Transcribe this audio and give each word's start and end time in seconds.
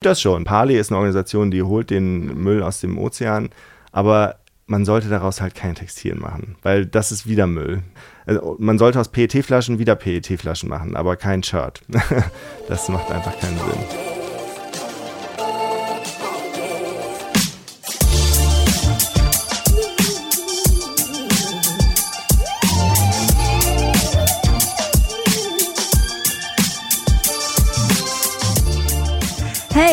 Das 0.00 0.20
schon. 0.20 0.44
Parley 0.44 0.78
ist 0.78 0.90
eine 0.90 0.98
Organisation, 0.98 1.50
die 1.50 1.62
holt 1.62 1.90
den 1.90 2.40
Müll 2.40 2.62
aus 2.62 2.80
dem 2.80 2.98
Ozean, 2.98 3.50
aber 3.90 4.36
man 4.66 4.84
sollte 4.84 5.08
daraus 5.08 5.40
halt 5.40 5.54
kein 5.54 5.74
Textil 5.74 6.14
machen, 6.14 6.56
weil 6.62 6.86
das 6.86 7.10
ist 7.10 7.26
wieder 7.26 7.46
Müll. 7.46 7.82
Also 8.26 8.56
man 8.60 8.78
sollte 8.78 9.00
aus 9.00 9.08
PET-Flaschen 9.08 9.78
wieder 9.78 9.96
PET-Flaschen 9.96 10.68
machen, 10.68 10.94
aber 10.94 11.16
kein 11.16 11.42
Shirt. 11.42 11.80
das 12.68 12.88
macht 12.88 13.10
einfach 13.10 13.36
keinen 13.40 13.56
Sinn. 13.56 14.07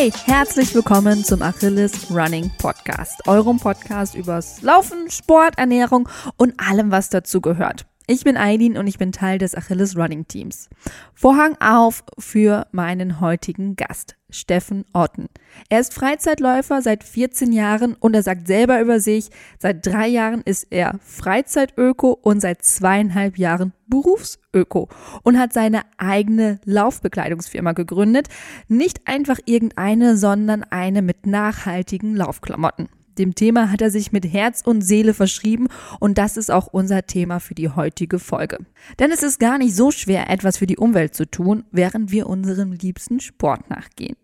Hey, 0.06 0.12
herzlich 0.26 0.72
willkommen 0.72 1.24
zum 1.24 1.42
Achilles 1.42 2.12
Running 2.12 2.48
Podcast, 2.58 3.26
eurem 3.26 3.58
Podcast 3.58 4.14
übers 4.14 4.62
Laufen, 4.62 5.10
Sport, 5.10 5.58
Ernährung 5.58 6.08
und 6.36 6.54
allem, 6.60 6.92
was 6.92 7.10
dazu 7.10 7.40
gehört. 7.40 7.86
Ich 8.06 8.22
bin 8.22 8.36
Eileen 8.36 8.78
und 8.78 8.86
ich 8.86 8.98
bin 8.98 9.10
Teil 9.10 9.38
des 9.38 9.56
Achilles 9.56 9.96
Running 9.96 10.28
Teams. 10.28 10.68
Vorhang 11.12 11.56
auf 11.60 12.04
für 12.20 12.68
meinen 12.70 13.20
heutigen 13.20 13.74
Gast, 13.74 14.14
Steffen 14.36 14.84
Otten. 14.92 15.26
Er 15.68 15.80
ist 15.80 15.94
Freizeitläufer 15.94 16.82
seit 16.82 17.04
14 17.04 17.52
Jahren 17.52 17.94
und 17.94 18.14
er 18.14 18.22
sagt 18.22 18.46
selber 18.46 18.80
über 18.80 19.00
sich, 19.00 19.30
seit 19.58 19.86
drei 19.86 20.06
Jahren 20.06 20.42
ist 20.42 20.66
er 20.70 20.98
Freizeitöko 21.02 22.12
und 22.12 22.40
seit 22.40 22.62
zweieinhalb 22.62 23.38
Jahren 23.38 23.72
Berufsöko 23.88 24.88
und 25.22 25.38
hat 25.38 25.52
seine 25.52 25.82
eigene 25.96 26.60
Laufbekleidungsfirma 26.64 27.72
gegründet. 27.72 28.28
Nicht 28.68 29.06
einfach 29.06 29.38
irgendeine, 29.46 30.16
sondern 30.16 30.64
eine 30.64 31.02
mit 31.02 31.26
nachhaltigen 31.26 32.14
Laufklamotten. 32.14 32.88
Dem 33.18 33.34
Thema 33.34 33.70
hat 33.70 33.80
er 33.80 33.90
sich 33.90 34.12
mit 34.12 34.30
Herz 34.30 34.60
und 34.62 34.82
Seele 34.82 35.14
verschrieben 35.14 35.68
und 36.00 36.18
das 36.18 36.36
ist 36.36 36.50
auch 36.50 36.66
unser 36.66 37.06
Thema 37.06 37.40
für 37.40 37.54
die 37.54 37.70
heutige 37.70 38.18
Folge. 38.18 38.58
Denn 38.98 39.10
es 39.10 39.22
ist 39.22 39.40
gar 39.40 39.56
nicht 39.56 39.74
so 39.74 39.90
schwer, 39.90 40.28
etwas 40.28 40.58
für 40.58 40.66
die 40.66 40.76
Umwelt 40.76 41.14
zu 41.14 41.24
tun, 41.24 41.64
während 41.70 42.10
wir 42.10 42.28
unserem 42.28 42.72
liebsten 42.72 43.20
Sport 43.20 43.70
nachgehen. 43.70 44.16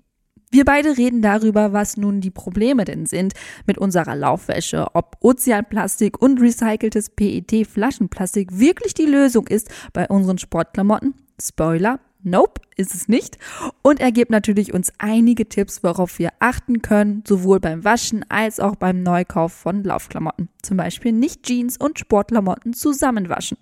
Wir 0.55 0.67
beide 0.67 0.99
reden 0.99 1.23
darüber, 1.23 1.73
was 1.73 1.97
nun 1.97 2.21
die 2.21 2.31
Probleme 2.31 2.85
denn 2.85 3.07
sind 3.07 3.33
mit 3.67 3.79
unserer 3.79 4.15
Laufwäsche, 4.15 4.87
ob 4.93 5.17
Ozeanplastik 5.21 6.21
und 6.21 6.43
recyceltes 6.43 7.09
PET-Flaschenplastik 7.09 8.59
wirklich 8.59 8.93
die 8.93 9.07
Lösung 9.07 9.47
ist 9.47 9.71
bei 9.95 10.07
unseren 10.07 10.37
Sportklamotten. 10.37 11.15
Spoiler, 11.41 12.01
Nope, 12.23 12.61
ist 12.77 12.95
es 12.95 13.09
nicht. 13.09 13.39
Und 13.81 13.99
er 13.99 14.13
gibt 14.13 14.31
natürlich 14.31 14.75
uns 14.75 14.93
einige 14.99 15.49
Tipps, 15.49 15.83
worauf 15.83 16.19
wir 16.19 16.29
achten 16.39 16.83
können, 16.83 17.25
sowohl 17.27 17.59
beim 17.59 17.83
Waschen 17.83 18.23
als 18.29 18.61
auch 18.61 18.77
beim 18.77 19.03
Neukauf 19.03 19.55
von 19.55 19.83
Laufklamotten. 19.83 20.51
Zum 20.61 20.77
Beispiel 20.77 21.13
nicht 21.13 21.45
Jeans 21.45 21.79
und 21.79 21.99
Sportklamotten 21.99 22.75
zusammenwaschen. 22.75 23.57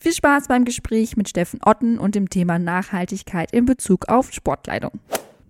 Viel 0.00 0.12
Spaß 0.12 0.48
beim 0.48 0.64
Gespräch 0.64 1.16
mit 1.16 1.28
Steffen 1.28 1.60
Otten 1.64 2.00
und 2.00 2.16
dem 2.16 2.28
Thema 2.28 2.58
Nachhaltigkeit 2.58 3.52
in 3.52 3.64
Bezug 3.64 4.08
auf 4.08 4.32
Sportkleidung. 4.32 4.98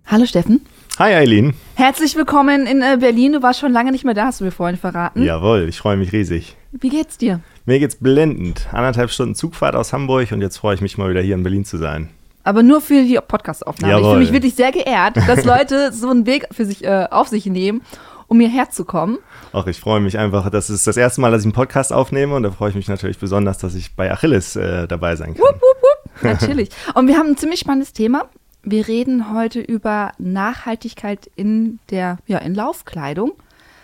Hallo 0.05 0.25
Steffen. 0.25 0.65
Hi 0.99 1.13
Eileen. 1.15 1.53
Herzlich 1.75 2.15
willkommen 2.15 2.67
in 2.67 2.81
äh, 2.81 2.97
Berlin. 2.99 3.33
Du 3.33 3.41
warst 3.41 3.59
schon 3.59 3.71
lange 3.71 3.91
nicht 3.91 4.03
mehr 4.03 4.13
da, 4.13 4.25
hast 4.25 4.41
du 4.41 4.43
mir 4.45 4.51
vorhin 4.51 4.77
verraten. 4.77 5.23
Jawohl, 5.23 5.67
ich 5.69 5.77
freue 5.77 5.95
mich 5.97 6.11
riesig. 6.11 6.57
Wie 6.73 6.89
geht's 6.89 7.17
dir? 7.17 7.39
Mir 7.65 7.79
geht's 7.79 7.95
blendend. 7.95 8.67
Anderthalb 8.73 9.09
Stunden 9.09 9.35
Zugfahrt 9.35 9.75
aus 9.75 9.93
Hamburg 9.93 10.31
und 10.31 10.41
jetzt 10.41 10.57
freue 10.57 10.75
ich 10.75 10.81
mich 10.81 10.97
mal 10.97 11.09
wieder 11.09 11.21
hier 11.21 11.35
in 11.35 11.43
Berlin 11.43 11.63
zu 11.65 11.77
sein. 11.77 12.09
Aber 12.43 12.63
nur 12.63 12.81
für 12.81 13.03
die 13.03 13.17
Podcast-Aufnahme. 13.25 13.99
Ich 14.01 14.05
fühle 14.05 14.19
mich 14.19 14.33
wirklich 14.33 14.55
sehr 14.55 14.71
geehrt, 14.71 15.15
dass 15.27 15.45
Leute 15.45 15.93
so 15.93 16.09
einen 16.09 16.25
Weg 16.25 16.47
für 16.51 16.65
sich 16.65 16.83
äh, 16.83 17.07
auf 17.09 17.27
sich 17.29 17.45
nehmen, 17.45 17.81
um 18.27 18.39
hierher 18.39 18.69
zu 18.69 18.83
kommen. 18.83 19.17
Ach, 19.53 19.67
ich 19.67 19.79
freue 19.79 20.01
mich 20.01 20.17
einfach. 20.17 20.49
Das 20.49 20.69
ist 20.69 20.87
das 20.87 20.97
erste 20.97 21.21
Mal, 21.21 21.31
dass 21.31 21.41
ich 21.41 21.45
einen 21.45 21.53
Podcast 21.53 21.93
aufnehme 21.93 22.35
und 22.35 22.43
da 22.43 22.51
freue 22.51 22.69
ich 22.71 22.75
mich 22.75 22.87
natürlich 22.87 23.19
besonders, 23.19 23.59
dass 23.59 23.75
ich 23.75 23.95
bei 23.95 24.11
Achilles 24.11 24.55
äh, 24.55 24.87
dabei 24.87 25.15
sein 25.15 25.35
kann. 25.35 25.43
Wupp, 25.43 25.55
wupp, 25.61 25.81
wupp. 25.81 26.23
Natürlich. 26.23 26.69
Und 26.95 27.07
wir 27.07 27.17
haben 27.17 27.29
ein 27.29 27.37
ziemlich 27.37 27.59
spannendes 27.61 27.93
Thema. 27.93 28.25
Wir 28.63 28.87
reden 28.87 29.33
heute 29.33 29.59
über 29.59 30.11
Nachhaltigkeit 30.17 31.29
in 31.35 31.79
der 31.89 32.17
ja, 32.27 32.37
in 32.39 32.53
Laufkleidung. 32.53 33.33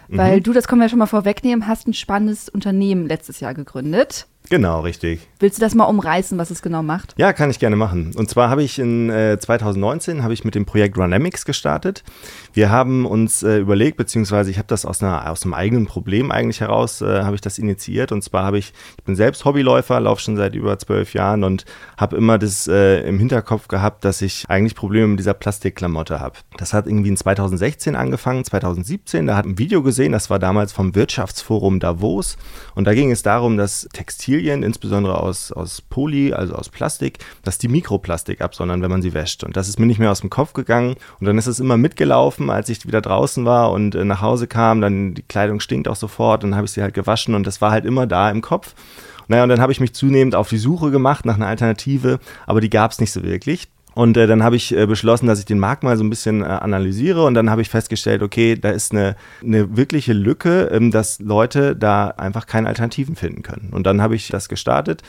Weil 0.10 0.38
mhm. 0.38 0.44
du, 0.44 0.54
das 0.54 0.68
können 0.68 0.80
wir 0.80 0.86
ja 0.86 0.90
schon 0.90 1.00
mal 1.00 1.06
vorwegnehmen, 1.06 1.68
hast 1.68 1.88
ein 1.88 1.94
spannendes 1.94 2.48
Unternehmen 2.48 3.08
letztes 3.08 3.40
Jahr 3.42 3.54
gegründet. 3.54 4.28
Genau, 4.50 4.82
richtig. 4.82 5.28
Willst 5.40 5.58
du 5.58 5.62
das 5.62 5.76
mal 5.76 5.86
umreißen, 5.86 6.38
was 6.38 6.52
es 6.52 6.62
genau 6.62 6.82
macht? 6.82 7.14
Ja, 7.18 7.34
kann 7.34 7.50
ich 7.50 7.60
gerne 7.60 7.76
machen. 7.76 8.14
Und 8.16 8.30
zwar 8.30 8.50
habe 8.50 8.64
ich 8.64 8.80
in 8.80 9.10
äh, 9.10 9.38
2019 9.40 10.24
habe 10.24 10.34
ich 10.34 10.46
mit 10.46 10.56
dem 10.56 10.66
Projekt 10.66 10.98
Runamics 10.98 11.46
gestartet. 11.46 12.04
Wir 12.54 12.72
haben 12.72 13.06
uns 13.06 13.44
äh, 13.44 13.58
überlegt, 13.58 13.98
beziehungsweise 13.98 14.50
ich 14.50 14.58
habe 14.58 14.68
das 14.68 14.86
aus, 14.86 15.04
einer, 15.04 15.30
aus 15.30 15.44
einem 15.44 15.54
eigenen 15.54 15.86
Problem 15.86 16.32
eigentlich 16.32 16.62
heraus, 16.62 17.02
äh, 17.02 17.24
habe 17.24 17.36
ich 17.36 17.42
das 17.42 17.60
initiiert. 17.60 18.12
Und 18.12 18.24
zwar 18.24 18.44
habe 18.44 18.58
ich, 18.58 18.74
ich 18.98 19.04
bin 19.04 19.16
selbst 19.16 19.46
Hobbyläufer, 19.46 20.00
laufe 20.00 20.22
schon 20.22 20.38
seit 20.38 20.56
über 20.56 20.80
zwölf 20.80 21.14
Jahren 21.14 21.44
und 21.44 21.66
habe 21.98 22.16
immer 22.16 22.38
das 22.38 22.68
äh, 22.68 23.02
im 23.02 23.20
Hinterkopf 23.20 23.68
gehabt, 23.68 24.06
dass 24.06 24.22
ich 24.22 24.46
eigentlich 24.48 24.76
Probleme 24.76 25.08
mit 25.08 25.20
dieser 25.20 25.34
Plastikklamotte 25.34 26.20
habe. 26.20 26.38
Das 26.58 26.74
hat 26.74 26.88
irgendwie 26.88 27.10
in 27.10 27.18
2016 27.18 27.96
angefangen, 27.96 28.44
2017. 28.44 29.28
Da 29.28 29.36
hat 29.36 29.46
ein 29.46 29.60
Video 29.60 29.84
gesehen, 29.84 30.14
das 30.14 30.30
war 30.30 30.40
damals 30.40 30.72
vom 30.72 30.96
Wirtschaftsforum 30.96 31.80
Davos. 31.80 32.38
Und 32.76 32.86
da 32.86 32.94
ging 32.94 33.12
es 33.12 33.22
darum, 33.22 33.58
dass 33.58 33.88
Textil 33.94 34.37
Textilien, 34.38 34.64
insbesondere 34.64 35.20
aus, 35.20 35.52
aus 35.52 35.82
Poly, 35.82 36.34
also 36.34 36.54
aus 36.54 36.70
Plastik, 36.70 37.20
dass 37.44 37.58
die 37.58 37.68
Mikroplastik 37.68 38.42
absondern, 38.42 38.82
wenn 38.82 38.92
man 38.92 39.02
sie 39.02 39.14
wäscht. 39.14 39.44
Und 39.44 39.58
das 39.58 39.68
ist 39.68 39.80
mir 39.80 39.88
nicht 39.88 40.00
mehr 40.00 40.12
aus 40.12 40.22
dem 40.22 40.30
Kopf 40.30 40.54
gegangen. 40.54 40.96
Und 41.20 41.26
dann 41.26 41.38
ist 41.38 41.48
es 41.48 41.60
immer 41.60 41.78
mitgelaufen, 41.78 42.50
als 42.50 42.70
ich 42.70 42.86
wieder 42.86 43.02
draußen 43.02 43.46
war 43.46 43.72
und 43.72 43.96
äh, 43.96 44.06
nach 44.06 44.22
Hause 44.22 44.48
kam. 44.48 44.82
Dann 44.82 45.16
die 45.16 45.24
Kleidung 45.24 45.60
stinkt 45.60 45.88
auch 45.88 45.96
sofort. 45.96 46.44
Dann 46.44 46.56
habe 46.56 46.66
ich 46.66 46.72
sie 46.72 46.84
halt 46.84 46.94
gewaschen 46.94 47.34
und 47.34 47.48
das 47.48 47.62
war 47.62 47.72
halt 47.72 47.86
immer 47.86 48.06
da 48.06 48.30
im 48.30 48.42
Kopf. 48.42 48.76
Naja, 49.28 49.44
und 49.44 49.50
dann 49.50 49.60
habe 49.60 49.72
ich 49.72 49.80
mich 49.80 49.94
zunehmend 49.94 50.36
auf 50.36 50.50
die 50.50 50.58
Suche 50.58 50.92
gemacht 50.92 51.26
nach 51.26 51.36
einer 51.36 51.48
Alternative, 51.48 52.20
aber 52.46 52.62
die 52.62 52.70
gab 52.70 52.92
es 52.92 53.00
nicht 53.00 53.12
so 53.12 53.24
wirklich. 53.24 53.68
Und 53.98 54.16
äh, 54.16 54.28
dann 54.28 54.44
habe 54.44 54.56
ich 54.56 54.78
äh, 54.78 54.86
beschlossen, 54.86 55.26
dass 55.26 55.40
ich 55.40 55.46
den 55.46 55.58
Markt 55.58 55.82
mal 55.82 55.98
so 55.98 56.04
ein 56.04 56.12
bisschen 56.12 56.44
äh, 56.44 56.46
analysiere 56.46 57.26
und 57.26 57.34
dann 57.34 57.50
habe 57.50 57.64
ich 57.64 57.70
festgestellt, 57.70 58.22
okay, 58.22 58.56
da 58.56 58.70
ist 58.70 58.92
eine, 58.92 59.16
eine 59.42 59.76
wirkliche 59.76 60.14
Lücke, 60.14 60.70
ähm, 60.72 60.92
dass 60.92 61.18
Leute 61.20 61.76
da 61.76 62.10
einfach 62.10 62.46
keine 62.46 62.68
Alternativen 62.68 63.16
finden 63.16 63.42
können. 63.42 63.70
Und 63.72 63.88
dann 63.88 64.00
habe 64.00 64.16
ich 64.16 64.28
das 64.28 64.50
gestartet 64.50 65.02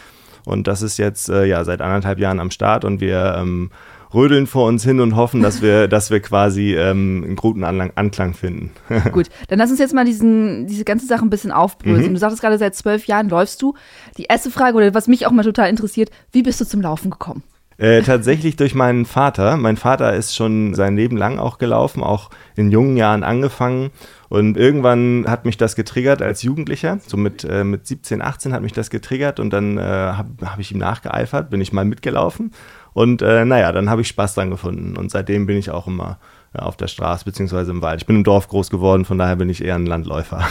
und 0.46 0.68
das 0.68 0.80
ist 0.80 0.96
jetzt 0.96 1.28
äh, 1.28 1.44
ja 1.44 1.64
seit 1.64 1.82
anderthalb 1.82 2.18
Jahren 2.18 2.40
am 2.40 2.50
Start 2.50 2.86
und 2.86 3.02
wir 3.02 3.34
ähm, 3.36 3.70
rödeln 4.14 4.46
vor 4.46 4.66
uns 4.66 4.84
hin 4.84 5.00
und 5.00 5.16
hoffen, 5.16 5.42
dass 5.42 5.60
wir, 5.60 5.86
dass 5.88 6.10
wir 6.10 6.20
quasi 6.20 6.74
ähm, 6.74 7.24
einen 7.26 7.36
guten 7.36 7.64
Anlang 7.64 7.92
Anklang 7.94 8.32
finden. 8.32 8.70
Gut, 9.12 9.26
dann 9.48 9.58
lass 9.58 9.68
uns 9.68 9.80
jetzt 9.80 9.92
mal 9.92 10.06
diesen, 10.06 10.66
diese 10.66 10.84
ganze 10.84 11.04
Sache 11.04 11.26
ein 11.26 11.30
bisschen 11.30 11.52
aufbröseln. 11.52 12.08
Mhm. 12.08 12.14
Du 12.14 12.20
sagtest 12.20 12.40
gerade, 12.40 12.56
seit 12.56 12.74
zwölf 12.74 13.06
Jahren 13.06 13.28
läufst 13.28 13.60
du. 13.60 13.74
Die 14.16 14.24
erste 14.24 14.50
Frage, 14.50 14.78
oder 14.78 14.94
was 14.94 15.08
mich 15.08 15.26
auch 15.26 15.30
mal 15.30 15.44
total 15.44 15.68
interessiert, 15.68 16.08
wie 16.32 16.42
bist 16.42 16.58
du 16.58 16.64
zum 16.64 16.80
Laufen 16.80 17.10
gekommen? 17.10 17.42
Äh, 17.78 18.02
tatsächlich 18.02 18.56
durch 18.56 18.74
meinen 18.74 19.06
Vater. 19.06 19.56
Mein 19.56 19.76
Vater 19.76 20.12
ist 20.12 20.34
schon 20.34 20.74
sein 20.74 20.96
Leben 20.96 21.16
lang 21.16 21.38
auch 21.38 21.58
gelaufen, 21.58 22.02
auch 22.02 22.30
in 22.56 22.72
jungen 22.72 22.96
Jahren 22.96 23.22
angefangen. 23.22 23.90
Und 24.28 24.56
irgendwann 24.56 25.26
hat 25.28 25.44
mich 25.44 25.56
das 25.58 25.76
getriggert 25.76 26.20
als 26.20 26.42
Jugendlicher. 26.42 26.98
So 27.06 27.16
mit, 27.16 27.44
äh, 27.44 27.62
mit 27.62 27.86
17, 27.86 28.20
18 28.20 28.52
hat 28.52 28.62
mich 28.62 28.72
das 28.72 28.90
getriggert 28.90 29.38
und 29.38 29.50
dann 29.50 29.78
äh, 29.78 29.82
habe 29.82 30.28
hab 30.44 30.58
ich 30.58 30.72
ihm 30.72 30.78
nachgeeifert, 30.78 31.50
bin 31.50 31.60
ich 31.60 31.72
mal 31.72 31.84
mitgelaufen. 31.84 32.50
Und 32.98 33.22
äh, 33.22 33.44
naja, 33.44 33.70
dann 33.70 33.88
habe 33.88 34.02
ich 34.02 34.08
Spaß 34.08 34.34
dran 34.34 34.50
gefunden. 34.50 34.96
Und 34.96 35.12
seitdem 35.12 35.46
bin 35.46 35.56
ich 35.56 35.70
auch 35.70 35.86
immer 35.86 36.18
auf 36.52 36.76
der 36.76 36.88
Straße 36.88 37.24
beziehungsweise 37.24 37.70
im 37.70 37.80
Wald. 37.80 38.00
Ich 38.00 38.06
bin 38.06 38.16
im 38.16 38.24
Dorf 38.24 38.48
groß 38.48 38.70
geworden, 38.70 39.04
von 39.04 39.18
daher 39.18 39.36
bin 39.36 39.48
ich 39.48 39.62
eher 39.62 39.76
ein 39.76 39.86
Landläufer. 39.86 40.44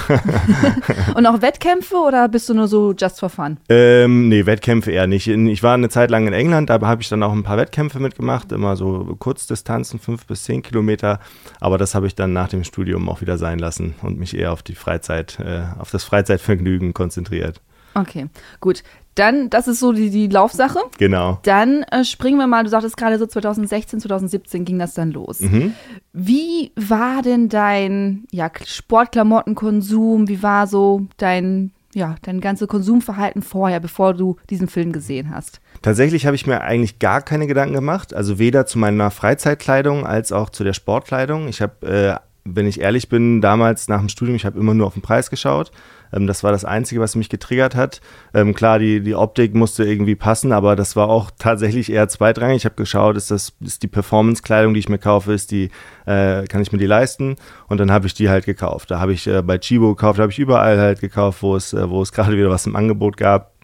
Und 1.16 1.26
auch 1.26 1.42
Wettkämpfe 1.42 1.98
oder 1.98 2.30
bist 2.30 2.48
du 2.48 2.54
nur 2.54 2.70
so 2.70 2.94
just 2.98 3.20
for 3.20 3.30
fun? 3.30 3.58
Ähm, 3.68 4.30
nee, 4.30 4.46
Wettkämpfe 4.46 4.92
eher 4.92 5.08
nicht. 5.08 5.28
Ich 5.28 5.62
war 5.62 5.74
eine 5.74 5.90
Zeit 5.90 6.10
lang 6.10 6.26
in 6.26 6.32
England, 6.32 6.70
da 6.70 6.80
habe 6.80 7.02
ich 7.02 7.10
dann 7.10 7.22
auch 7.22 7.34
ein 7.34 7.44
paar 7.44 7.58
Wettkämpfe 7.58 8.00
mitgemacht, 8.00 8.54
immer 8.54 8.78
so 8.78 9.18
Kurzdistanzen, 9.20 10.00
fünf 10.00 10.26
bis 10.26 10.44
zehn 10.44 10.62
Kilometer. 10.62 11.20
Aber 11.60 11.78
das 11.78 11.96
habe 11.96 12.08
ich 12.08 12.16
dann 12.16 12.32
nach 12.32 12.48
dem 12.48 12.64
Studium 12.64 13.10
auch 13.10 13.20
wieder 13.20 13.38
sein 13.38 13.60
lassen 13.60 13.96
und 14.04 14.18
mich 14.18 14.38
eher 14.38 14.54
auf 14.54 14.64
die 14.64 14.76
Freizeit, 14.76 15.38
äh, 15.42 15.64
auf 15.80 15.92
das 15.92 16.06
Freizeitvergnügen 16.06 16.94
konzentriert. 16.94 17.60
Okay, 17.98 18.28
gut. 18.60 18.84
Dann, 19.16 19.50
das 19.50 19.68
ist 19.68 19.80
so 19.80 19.94
die, 19.94 20.12
die 20.12 20.28
Laufsache. 20.28 20.80
Genau. 21.00 21.40
Dann 21.42 21.82
äh, 21.84 22.04
springen 22.04 22.38
wir 22.38 22.46
mal, 22.46 22.64
du 22.64 22.70
sagtest 22.70 22.98
gerade 22.98 23.18
so 23.18 23.26
2016, 23.26 24.00
2017 24.02 24.64
ging 24.64 24.78
das 24.78 24.94
dann 24.94 25.12
los. 25.12 25.40
Mhm. 25.40 25.74
Wie 26.14 26.72
war 26.76 27.24
denn 27.24 27.50
dein 27.50 28.26
ja, 28.32 28.52
Sportklamottenkonsum? 28.64 30.28
Wie 30.28 30.44
war 30.44 30.68
so 30.68 31.08
dein, 31.18 31.72
ja, 31.96 32.16
dein 32.22 32.42
ganze 32.42 32.68
Konsumverhalten 32.68 33.42
vorher, 33.42 33.80
bevor 33.80 34.14
du 34.14 34.36
diesen 34.52 34.68
Film 34.68 34.92
gesehen 34.92 35.32
hast? 35.34 35.62
Tatsächlich 35.82 36.28
habe 36.28 36.36
ich 36.36 36.46
mir 36.46 36.62
eigentlich 36.62 37.00
gar 37.00 37.24
keine 37.24 37.48
Gedanken 37.48 37.74
gemacht. 37.74 38.14
Also 38.14 38.38
weder 38.38 38.68
zu 38.68 38.78
meiner 38.78 39.10
Freizeitkleidung 39.10 40.06
als 40.06 40.32
auch 40.32 40.52
zu 40.52 40.64
der 40.64 40.74
Sportkleidung. 40.74 41.48
Ich 41.48 41.64
habe 41.64 42.20
äh, 42.22 42.28
wenn 42.56 42.68
ich 42.68 42.80
ehrlich 42.80 43.10
bin, 43.10 43.42
damals 43.42 43.88
nach 43.88 44.00
dem 44.00 44.10
Studium, 44.10 44.36
ich 44.36 44.46
habe 44.46 44.60
immer 44.60 44.74
nur 44.74 44.88
auf 44.88 44.94
den 44.94 45.02
Preis 45.02 45.30
geschaut. 45.30 45.72
Ähm, 46.14 46.28
das 46.28 46.44
war 46.44 46.52
das 46.52 46.66
Einzige, 46.66 47.02
was 47.02 47.16
mich 47.16 47.30
getriggert 47.30 47.76
hat. 47.76 48.02
Ähm, 48.34 48.54
klar, 48.54 48.80
die, 48.80 49.02
die 49.02 49.16
Optik 49.16 49.56
musste 49.56 49.84
irgendwie 49.84 50.16
passen, 50.16 50.52
aber 50.52 50.76
das 50.76 50.96
war 50.96 51.10
auch 51.10 51.32
tatsächlich 51.40 51.92
eher 51.92 52.08
zweitrangig. 52.08 52.58
Ich 52.58 52.66
habe 52.66 52.76
geschaut, 52.76 53.18
ist 53.18 53.32
das 53.32 53.54
ist 53.62 53.84
die 53.84 53.88
Performance-Kleidung, 53.88 54.74
die 54.74 54.80
ich 54.80 54.90
mir 54.90 55.00
kaufe, 55.00 55.34
ist 55.34 55.52
die, 55.52 55.70
äh, 56.06 56.44
kann 56.46 56.62
ich 56.62 56.72
mir 56.72 56.78
die 56.78 56.86
leisten? 56.86 57.36
Und 57.68 57.80
dann 57.80 57.92
habe 57.92 58.08
ich 58.08 58.14
die 58.14 58.30
halt 58.30 58.46
gekauft. 58.46 58.92
Da 58.92 59.00
habe 59.00 59.14
ich 59.14 59.28
äh, 59.28 59.42
bei 59.42 59.58
Chibo 59.58 59.96
gekauft, 59.96 60.20
habe 60.20 60.32
ich 60.32 60.40
überall 60.40 60.80
halt 60.80 61.02
gekauft, 61.02 61.42
wo 61.44 61.56
es, 61.56 61.74
äh, 61.74 61.90
wo 61.90 62.02
es 62.02 62.12
gerade 62.14 62.38
wieder 62.38 62.50
was 62.50 62.66
im 62.66 62.76
Angebot 62.76 63.18
gab 63.18 63.57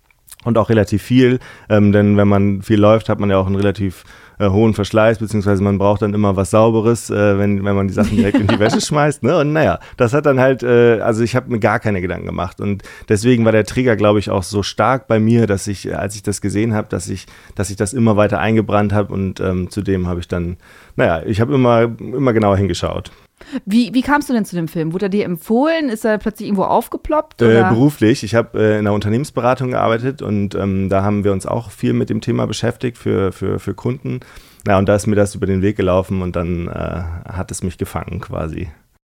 und 0.46 0.58
auch 0.58 0.70
relativ 0.70 1.02
viel, 1.02 1.40
ähm, 1.70 1.92
denn 1.92 2.18
wenn 2.18 2.28
man 2.28 2.62
viel 2.62 2.80
läuft, 2.80 3.10
hat 3.10 3.20
man 3.20 3.30
ja 3.30 3.38
auch 3.38 3.48
einen 3.48 3.56
relativ 3.56 4.04
äh, 4.40 4.50
hohen 4.50 4.74
Verschleiß, 4.74 5.20
beziehungsweise 5.20 5.64
man 5.64 5.78
braucht 5.78 6.02
dann 6.02 6.14
immer 6.14 6.36
was 6.36 6.52
Sauberes, 6.52 7.10
äh, 7.10 7.38
wenn, 7.38 7.64
wenn 7.64 7.76
man 7.76 7.88
die 7.88 7.94
Sachen 7.94 8.18
direkt 8.18 8.40
in 8.40 8.48
die 8.48 8.60
Wäsche 8.60 8.82
schmeißt. 8.86 9.24
Ne? 9.24 9.38
Und 9.38 9.54
naja, 9.54 9.80
das 9.98 10.14
hat 10.14 10.26
dann 10.26 10.40
halt, 10.40 10.64
äh, 10.64 11.00
also 11.02 11.24
ich 11.24 11.36
habe 11.36 11.52
mir 11.52 11.60
gar 11.60 11.80
keine 11.80 12.02
Gedanken 12.02 12.26
gemacht 12.26 12.60
und 12.60 12.84
deswegen 13.10 13.46
war 13.46 13.52
der 13.52 13.66
Trigger, 13.66 13.96
glaube 13.96 14.20
ich, 14.20 14.30
auch 14.30 14.44
so 14.44 14.64
stark 14.64 15.08
bei 15.08 15.20
mir, 15.20 15.48
dass 15.48 15.68
ich, 15.68 15.88
äh, 15.88 15.94
als 15.94 16.16
ich 16.16 16.24
das 16.24 16.42
gesehen 16.42 16.74
habe, 16.74 16.88
dass 16.90 17.10
ich, 17.10 17.26
dass 17.56 17.70
ich 17.70 17.76
das 17.76 17.94
immer 17.94 18.18
weiter 18.18 18.40
eingebrannt 18.40 18.94
habe 18.94 19.14
und 19.14 19.40
ähm, 19.40 19.70
zudem 19.70 20.08
habe 20.08 20.20
ich 20.20 20.28
dann, 20.28 20.58
naja, 20.96 21.24
ich 21.26 21.42
habe 21.42 21.54
immer, 21.54 21.84
immer 22.00 22.34
genauer 22.34 22.58
hingeschaut. 22.58 23.12
Wie, 23.66 23.94
wie 23.94 24.02
kamst 24.02 24.30
du 24.30 24.34
denn 24.34 24.46
zu 24.46 24.56
dem 24.56 24.68
Film? 24.68 24.94
Wurde 24.94 25.08
er 25.08 25.10
dir 25.10 25.26
empfohlen? 25.26 25.90
Ist 25.90 26.06
er 26.06 26.18
plötzlich 26.18 26.48
irgendwo 26.48 26.64
aufgeploppt? 26.64 27.42
Äh, 27.42 27.64
beruflich. 27.70 28.24
Ich 28.24 28.36
habe 28.36 28.60
äh, 28.60 28.74
in 28.74 28.80
einer 28.80 28.94
Unternehmensberatung 28.94 29.72
gearbeitet 29.72 30.22
und 30.22 30.56
ähm, 30.56 30.90
da 30.90 31.04
haben 31.04 31.24
wir 31.24 31.32
uns 31.32 31.46
auch 31.46 31.72
viel 31.72 31.94
mit 31.94 32.10
dem 32.10 32.22
Thema 32.22 32.46
beschäftigt 32.48 32.98
für, 32.98 33.32
für, 33.32 33.60
für 33.60 33.74
Kunden. 33.74 34.20
Ja, 34.68 34.78
und 34.78 34.88
da 34.88 34.96
ist 34.96 35.08
mir 35.08 35.16
das 35.16 35.36
über 35.36 35.46
den 35.46 35.62
Weg 35.62 35.76
gelaufen 35.76 36.22
und 36.22 36.36
dann 36.36 36.68
äh, 36.68 36.72
hat 36.72 37.52
es 37.52 37.64
mich 37.64 37.78
gefangen 37.78 38.22
quasi. 38.22 38.70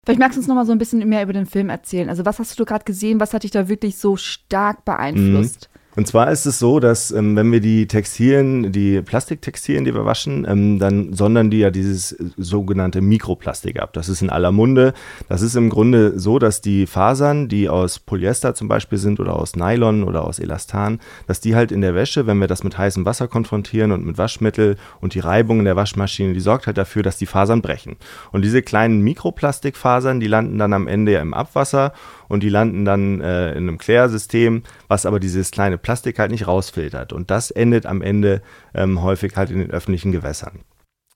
Vielleicht 0.06 0.20
magst 0.20 0.36
du 0.36 0.42
uns 0.42 0.48
noch 0.48 0.56
mal 0.56 0.66
so 0.66 0.74
ein 0.74 0.78
bisschen 0.78 1.08
mehr 1.08 1.24
über 1.24 1.34
den 1.34 1.46
Film 1.46 1.70
erzählen. 1.70 2.10
Also 2.10 2.26
was 2.26 2.40
hast 2.40 2.60
du 2.60 2.66
gerade 2.66 2.84
gesehen? 2.84 3.20
Was 3.20 3.34
hat 3.34 3.44
dich 3.44 3.52
da 3.52 3.70
wirklich 3.70 3.98
so 3.98 4.18
stark 4.18 4.84
beeinflusst? 4.84 5.70
Mhm. 5.70 5.73
Und 5.96 6.08
zwar 6.08 6.32
ist 6.32 6.46
es 6.46 6.60
so, 6.60 6.80
dass 6.80 7.12
ähm, 7.12 7.36
wenn 7.36 7.52
wir 7.52 7.60
die 7.60 7.88
Textilien, 7.88 8.72
die 8.72 9.02
Plastiktextilien, 9.02 9.86
die 9.86 9.94
wir 9.94 10.06
waschen, 10.06 10.46
ähm, 10.50 10.80
dann 10.80 11.14
sondern 11.14 11.52
die 11.52 11.60
ja 11.60 11.70
dieses 11.70 12.14
äh, 12.14 12.26
sogenannte 12.38 13.02
Mikroplastik 13.02 13.80
ab. 13.80 13.94
Das 13.94 14.10
ist 14.10 14.22
in 14.22 14.30
aller 14.30 14.52
Munde. 14.52 14.94
Das 15.30 15.42
ist 15.42 15.56
im 15.56 15.70
Grunde 15.70 16.20
so, 16.20 16.40
dass 16.40 16.62
die 16.62 16.88
Fasern, 16.88 17.48
die 17.48 17.70
aus 17.70 18.00
Polyester 18.00 18.56
zum 18.56 18.68
Beispiel 18.68 18.98
sind 18.98 19.20
oder 19.20 19.36
aus 19.36 19.56
Nylon 19.56 20.04
oder 20.04 20.26
aus 20.26 20.40
Elastan, 20.40 21.00
dass 21.28 21.42
die 21.42 21.56
halt 21.56 21.72
in 21.72 21.82
der 21.82 21.94
Wäsche, 21.94 22.26
wenn 22.26 22.40
wir 22.40 22.48
das 22.48 22.64
mit 22.64 22.78
heißem 22.78 23.06
Wasser 23.06 23.28
konfrontieren 23.28 23.92
und 23.92 24.06
mit 24.06 24.18
Waschmittel 24.18 24.78
und 25.00 25.14
die 25.14 25.20
Reibung 25.20 25.60
in 25.60 25.66
der 25.66 25.76
Waschmaschine, 25.76 26.34
die 26.34 26.40
sorgt 26.40 26.66
halt 26.68 26.78
dafür, 26.78 27.04
dass 27.04 27.18
die 27.18 27.26
Fasern 27.28 27.62
brechen. 27.62 27.98
Und 28.32 28.44
diese 28.44 28.62
kleinen 28.62 29.02
Mikroplastikfasern, 29.02 30.20
die 30.20 30.28
landen 30.28 30.58
dann 30.58 30.74
am 30.74 30.88
Ende 30.88 31.12
ja 31.12 31.22
im 31.22 31.34
Abwasser 31.34 31.94
und 32.34 32.42
die 32.42 32.50
landen 32.50 32.84
dann 32.84 33.22
äh, 33.22 33.52
in 33.52 33.70
einem 33.70 33.78
Klärsystem, 33.78 34.64
was 34.88 35.06
aber 35.06 35.20
dieses 35.20 35.52
kleine 35.52 35.78
Plastik 35.78 36.18
halt 36.18 36.32
nicht 36.32 36.48
rausfiltert. 36.48 37.14
Und 37.14 37.30
das 37.30 37.52
endet 37.52 37.86
am 37.86 38.02
Ende 38.02 38.42
ähm, 38.74 39.04
häufig 39.04 39.36
halt 39.36 39.52
in 39.52 39.60
den 39.60 39.70
öffentlichen 39.70 40.12
Gewässern. 40.12 40.62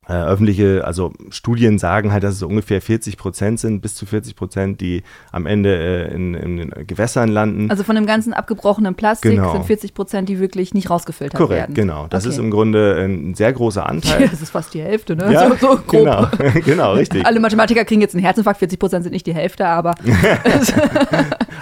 Äh, 0.09 0.13
öffentliche, 0.13 0.86
also 0.86 1.12
Studien 1.31 1.80
sagen 1.80 2.13
halt, 2.13 2.24
dass 2.24 2.36
es 2.36 2.42
ungefähr 2.42 2.81
40 2.81 3.18
Prozent 3.18 3.59
sind, 3.59 3.81
bis 3.81 3.95
zu 3.95 4.06
40 4.06 4.38
Prozent, 4.38 4.80
die 4.80 5.04
am 5.33 5.45
Ende 5.45 5.75
äh, 5.75 6.15
in, 6.15 6.33
in, 6.33 6.56
den 6.56 6.88
Gewässern 6.88 7.27
landen. 7.27 7.69
Also 7.69 7.83
von 7.83 7.98
dem 7.98 8.06
ganzen 8.06 8.31
abgebrochenen 8.31 8.95
Plastik 8.95 9.31
genau. 9.31 9.51
sind 9.51 9.65
40 9.65 9.94
Prozent, 9.94 10.30
die 10.30 10.39
wirklich 10.39 10.74
nicht 10.74 10.89
rausgefiltert 10.89 11.38
Korrekt, 11.38 11.59
werden. 11.59 11.75
genau. 11.75 12.07
Das 12.09 12.24
okay. 12.24 12.31
ist 12.31 12.39
im 12.39 12.51
Grunde 12.51 12.95
ein 13.04 13.36
sehr 13.36 13.51
großer 13.51 13.86
Anteil. 13.89 14.30
das 14.30 14.42
ist 14.42 14.51
fast 14.51 14.74
die 14.74 14.81
Hälfte, 14.81 15.18
ne? 15.18 15.30
Ja, 15.30 15.50
so, 15.50 15.75
so 15.75 15.80
genau, 15.89 16.30
genau, 16.65 16.94
richtig. 16.94 17.25
Alle 17.25 17.42
Mathematiker 17.42 17.83
kriegen 17.83 18.00
jetzt 18.00 18.15
einen 18.15 18.24
Herzinfarkt, 18.24 18.59
40 18.59 18.80
Prozent 18.80 19.04
sind 19.04 19.12
nicht 19.12 19.27
die 19.27 19.36
Hälfte, 19.36 19.68
aber. 19.68 19.94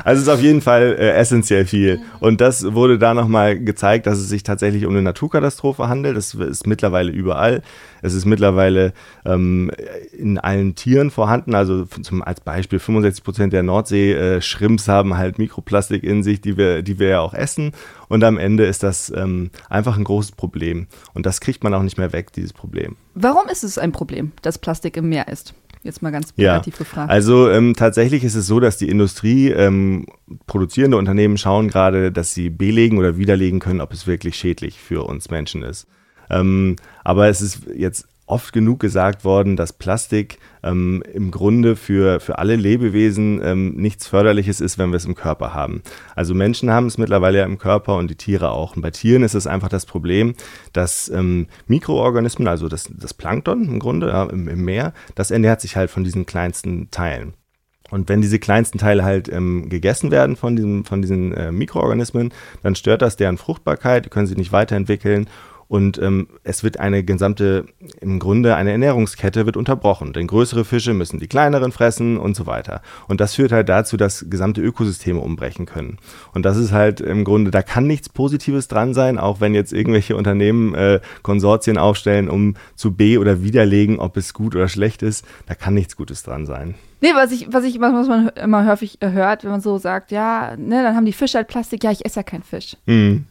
also 0.04 0.22
es 0.22 0.22
ist 0.22 0.30
auf 0.30 0.42
jeden 0.42 0.62
Fall 0.62 0.96
äh, 1.00 1.14
essentiell 1.14 1.66
viel. 1.66 2.00
Und 2.20 2.42
das 2.42 2.76
wurde 2.76 3.00
da 3.00 3.16
nochmal 3.16 3.58
gezeigt, 3.58 4.06
dass 4.06 4.20
es 4.20 4.30
sich 4.30 4.44
tatsächlich 4.44 4.86
um 4.86 4.92
eine 4.92 5.02
Naturkatastrophe 5.02 5.88
handelt. 5.88 6.16
Das 6.16 6.36
ist 6.36 6.68
mittlerweile 6.68 7.12
überall. 7.12 7.64
Es 8.04 8.14
ist 8.14 8.26
mittlerweile 8.26 8.35
ähm, 8.44 9.72
in 10.18 10.38
allen 10.38 10.76
Tieren 10.76 11.12
vorhanden. 11.12 11.56
Also 11.56 11.86
zum, 11.86 12.22
als 12.22 12.42
Beispiel 12.42 12.80
65 12.80 13.24
Prozent 13.24 13.54
der 13.54 13.64
Nordsee-Schrimps 13.64 14.88
äh, 14.88 14.92
haben 14.92 15.18
halt 15.18 15.40
Mikroplastik 15.40 16.04
in 16.04 16.24
sich, 16.24 16.42
die 16.42 16.58
wir, 16.58 16.82
die 16.82 17.00
wir 17.00 17.08
ja 17.08 17.20
auch 17.22 17.34
essen. 17.34 17.72
Und 18.08 18.24
am 18.24 18.38
Ende 18.38 18.66
ist 18.66 18.84
das 18.84 19.12
ähm, 19.16 19.52
einfach 19.70 19.98
ein 19.98 20.04
großes 20.04 20.34
Problem. 20.34 20.88
Und 21.14 21.26
das 21.26 21.42
kriegt 21.42 21.64
man 21.64 21.74
auch 21.74 21.84
nicht 21.84 21.98
mehr 21.98 22.14
weg, 22.14 22.32
dieses 22.34 22.54
Problem. 22.54 22.96
Warum 23.14 23.48
ist 23.50 23.64
es 23.64 23.78
ein 23.78 23.92
Problem, 23.92 24.32
dass 24.42 24.58
Plastik 24.58 24.98
im 24.98 25.10
Meer 25.10 25.28
ist? 25.28 25.54
Jetzt 25.86 26.02
mal 26.02 26.12
ganz 26.12 26.34
plakativ 26.34 26.74
ja, 26.74 26.78
gefragt. 26.80 27.12
Also 27.12 27.48
ähm, 27.52 27.76
tatsächlich 27.76 28.24
ist 28.24 28.34
es 28.34 28.48
so, 28.48 28.60
dass 28.60 28.78
die 28.78 28.90
Industrie, 28.90 29.52
ähm, 29.52 30.08
produzierende 30.48 30.98
Unternehmen 30.98 31.38
schauen 31.38 31.68
gerade, 31.68 32.12
dass 32.12 32.34
sie 32.34 32.50
belegen 32.50 32.98
oder 32.98 33.20
widerlegen 33.20 33.60
können, 33.60 33.82
ob 33.82 33.94
es 33.94 34.08
wirklich 34.08 34.36
schädlich 34.36 34.80
für 34.80 35.04
uns 35.04 35.30
Menschen 35.30 35.62
ist. 35.62 35.86
Ähm, 36.32 36.78
aber 37.04 37.28
es 37.28 37.40
ist 37.40 37.68
jetzt 37.76 38.08
oft 38.28 38.54
genug 38.54 38.80
gesagt 38.80 39.24
worden, 39.24 39.56
dass 39.56 39.74
Plastik 39.74 40.40
ähm, 40.64 41.04
im 41.14 41.30
Grunde 41.30 41.76
für, 41.76 42.20
für 42.20 42.40
alle 42.40 42.56
Lebewesen 42.56 43.40
ähm, 43.44 43.76
nichts 43.76 44.08
Förderliches 44.08 44.62
ist, 44.62 44.78
wenn 44.78 44.90
wir 44.90 44.98
es 44.98 45.06
im 45.06 45.16
Körper 45.16 45.54
haben. 45.54 45.84
Also 46.16 46.34
Menschen 46.34 46.72
haben 46.72 46.88
es 46.88 46.98
mittlerweile 46.98 47.40
ja 47.40 47.46
im 47.46 47.60
Körper 47.60 47.98
und 47.98 48.10
die 48.10 48.16
Tiere 48.16 48.50
auch. 48.52 48.76
Und 48.76 48.82
bei 48.82 48.92
Tieren 48.92 49.24
ist 49.24 49.36
es 49.36 49.46
einfach 49.46 49.70
das 49.70 49.86
Problem, 49.86 50.34
dass 50.74 51.10
ähm, 51.10 51.48
Mikroorganismen, 51.68 52.48
also 52.48 52.68
das, 52.68 52.90
das 52.92 53.14
Plankton 53.14 53.66
im 53.66 53.80
Grunde 53.80 54.08
ja, 54.08 54.24
im, 54.24 54.48
im 54.48 54.66
Meer, 54.66 54.94
das 55.14 55.30
ernährt 55.30 55.62
sich 55.62 55.76
halt 55.76 55.92
von 55.92 56.04
diesen 56.04 56.26
kleinsten 56.26 56.90
Teilen. 56.90 57.34
Und 57.92 58.10
wenn 58.10 58.22
diese 58.22 58.40
kleinsten 58.40 58.80
Teile 58.80 59.04
halt 59.04 59.30
ähm, 59.30 59.70
gegessen 59.70 60.10
werden 60.10 60.36
von, 60.36 60.56
diesem, 60.56 60.86
von 60.86 61.04
diesen 61.04 61.34
äh, 61.34 61.52
Mikroorganismen, 61.52 62.34
dann 62.64 62.76
stört 62.76 63.04
das 63.04 63.16
deren 63.16 63.38
Fruchtbarkeit, 63.38 64.06
die 64.06 64.10
können 64.10 64.26
sich 64.26 64.38
nicht 64.38 64.52
weiterentwickeln 64.52 65.30
und 65.76 66.02
ähm, 66.02 66.30
es 66.46 66.64
wird 66.64 66.80
eine 66.80 67.04
gesamte, 67.04 67.66
im 68.00 68.18
Grunde 68.20 68.56
eine 68.56 68.72
Ernährungskette 68.72 69.46
wird 69.46 69.58
unterbrochen. 69.58 70.14
Denn 70.14 70.26
größere 70.26 70.64
Fische 70.64 70.94
müssen 70.94 71.20
die 71.20 71.28
kleineren 71.28 71.74
fressen 71.74 72.16
und 72.18 72.34
so 72.34 72.48
weiter. 72.48 72.82
Und 73.10 73.20
das 73.20 73.36
führt 73.36 73.52
halt 73.52 73.68
dazu, 73.68 73.98
dass 73.98 74.28
gesamte 74.30 74.62
Ökosysteme 74.62 75.20
umbrechen 75.20 75.66
können. 75.66 75.98
Und 76.34 76.46
das 76.46 76.56
ist 76.56 76.72
halt 76.72 77.02
im 77.02 77.26
Grunde, 77.26 77.52
da 77.52 77.62
kann 77.62 77.88
nichts 77.88 78.08
Positives 78.08 78.70
dran 78.70 78.94
sein, 78.94 79.18
auch 79.18 79.42
wenn 79.42 79.54
jetzt 79.54 79.74
irgendwelche 79.74 80.16
Unternehmen 80.16 80.74
äh, 80.76 81.02
Konsortien 81.24 81.78
aufstellen, 81.78 82.30
um 82.30 82.56
zu 82.76 82.94
be- 82.96 83.20
oder 83.20 83.44
widerlegen, 83.44 84.00
ob 84.00 84.16
es 84.16 84.34
gut 84.34 84.56
oder 84.56 84.70
schlecht 84.70 85.04
ist. 85.04 85.26
Da 85.46 85.56
kann 85.56 85.74
nichts 85.74 85.98
Gutes 85.98 86.24
dran 86.24 86.46
sein. 86.46 86.76
Nee, 87.02 87.12
was 87.16 87.34
ich, 87.34 87.52
was 87.52 87.66
ich, 87.66 87.82
was 87.82 88.08
man 88.08 88.30
immer 88.30 88.66
häufig 88.66 89.00
hört, 89.02 89.44
wenn 89.44 89.52
man 89.52 89.60
so 89.60 89.78
sagt, 89.78 90.12
ja, 90.12 90.56
ne, 90.56 90.84
dann 90.84 90.96
haben 90.96 91.06
die 91.06 91.12
Fische 91.12 91.38
halt 91.38 91.50
Plastik, 91.50 91.84
ja, 91.84 91.92
ich 91.92 92.06
esse 92.06 92.22
ja 92.22 92.24
keinen 92.24 92.44
Fisch. 92.44 92.78
Mhm. 92.86 93.26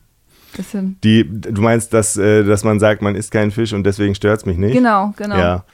Bisschen. 0.57 0.99
Die, 1.03 1.25
du 1.29 1.61
meinst, 1.61 1.93
dass, 1.93 2.17
äh, 2.17 2.45
dass 2.45 2.65
man 2.65 2.81
sagt, 2.81 3.03
man 3.03 3.17
isst 3.17 3.31
keinen 3.31 3.51
Fisch 3.51 3.73
und 3.73 3.85
deswegen 3.85 4.15
stört 4.15 4.41
es 4.41 4.47
mich 4.47 4.57
nicht? 4.57 4.75
Genau, 4.75 5.13
genau. 5.17 5.37
Ja. 5.37 5.65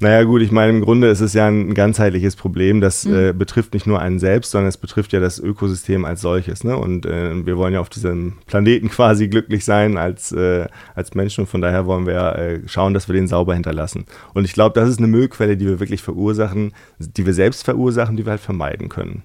Naja 0.00 0.22
gut, 0.22 0.42
ich 0.42 0.52
meine, 0.52 0.70
im 0.70 0.80
Grunde 0.80 1.08
ist 1.08 1.20
es 1.20 1.32
ja 1.32 1.48
ein 1.48 1.74
ganzheitliches 1.74 2.36
Problem. 2.36 2.80
Das 2.80 3.04
mhm. 3.04 3.14
äh, 3.14 3.32
betrifft 3.32 3.74
nicht 3.74 3.86
nur 3.86 4.00
einen 4.00 4.20
selbst, 4.20 4.52
sondern 4.52 4.68
es 4.68 4.76
betrifft 4.76 5.12
ja 5.12 5.18
das 5.18 5.40
Ökosystem 5.40 6.04
als 6.04 6.20
solches. 6.20 6.62
Ne? 6.62 6.76
Und 6.76 7.04
äh, 7.04 7.44
wir 7.44 7.56
wollen 7.56 7.74
ja 7.74 7.80
auf 7.80 7.88
diesem 7.88 8.34
Planeten 8.46 8.90
quasi 8.90 9.26
glücklich 9.26 9.64
sein 9.64 9.96
als, 9.96 10.30
äh, 10.30 10.68
als 10.94 11.14
Menschen. 11.14 11.42
Und 11.42 11.46
von 11.48 11.60
daher 11.60 11.86
wollen 11.86 12.06
wir 12.06 12.36
äh, 12.36 12.60
schauen, 12.66 12.94
dass 12.94 13.08
wir 13.08 13.14
den 13.14 13.26
sauber 13.26 13.54
hinterlassen. 13.54 14.06
Und 14.34 14.44
ich 14.44 14.52
glaube, 14.52 14.78
das 14.78 14.88
ist 14.88 14.98
eine 14.98 15.08
Müllquelle, 15.08 15.56
die 15.56 15.66
wir 15.66 15.80
wirklich 15.80 16.02
verursachen, 16.02 16.74
die 17.00 17.26
wir 17.26 17.34
selbst 17.34 17.64
verursachen, 17.64 18.16
die 18.16 18.24
wir 18.24 18.30
halt 18.30 18.40
vermeiden 18.40 18.88
können. 18.88 19.24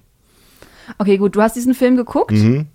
Okay, 0.98 1.18
gut. 1.18 1.36
Du 1.36 1.40
hast 1.40 1.54
diesen 1.54 1.74
Film 1.74 1.96
geguckt. 1.96 2.32
Mhm. 2.32 2.66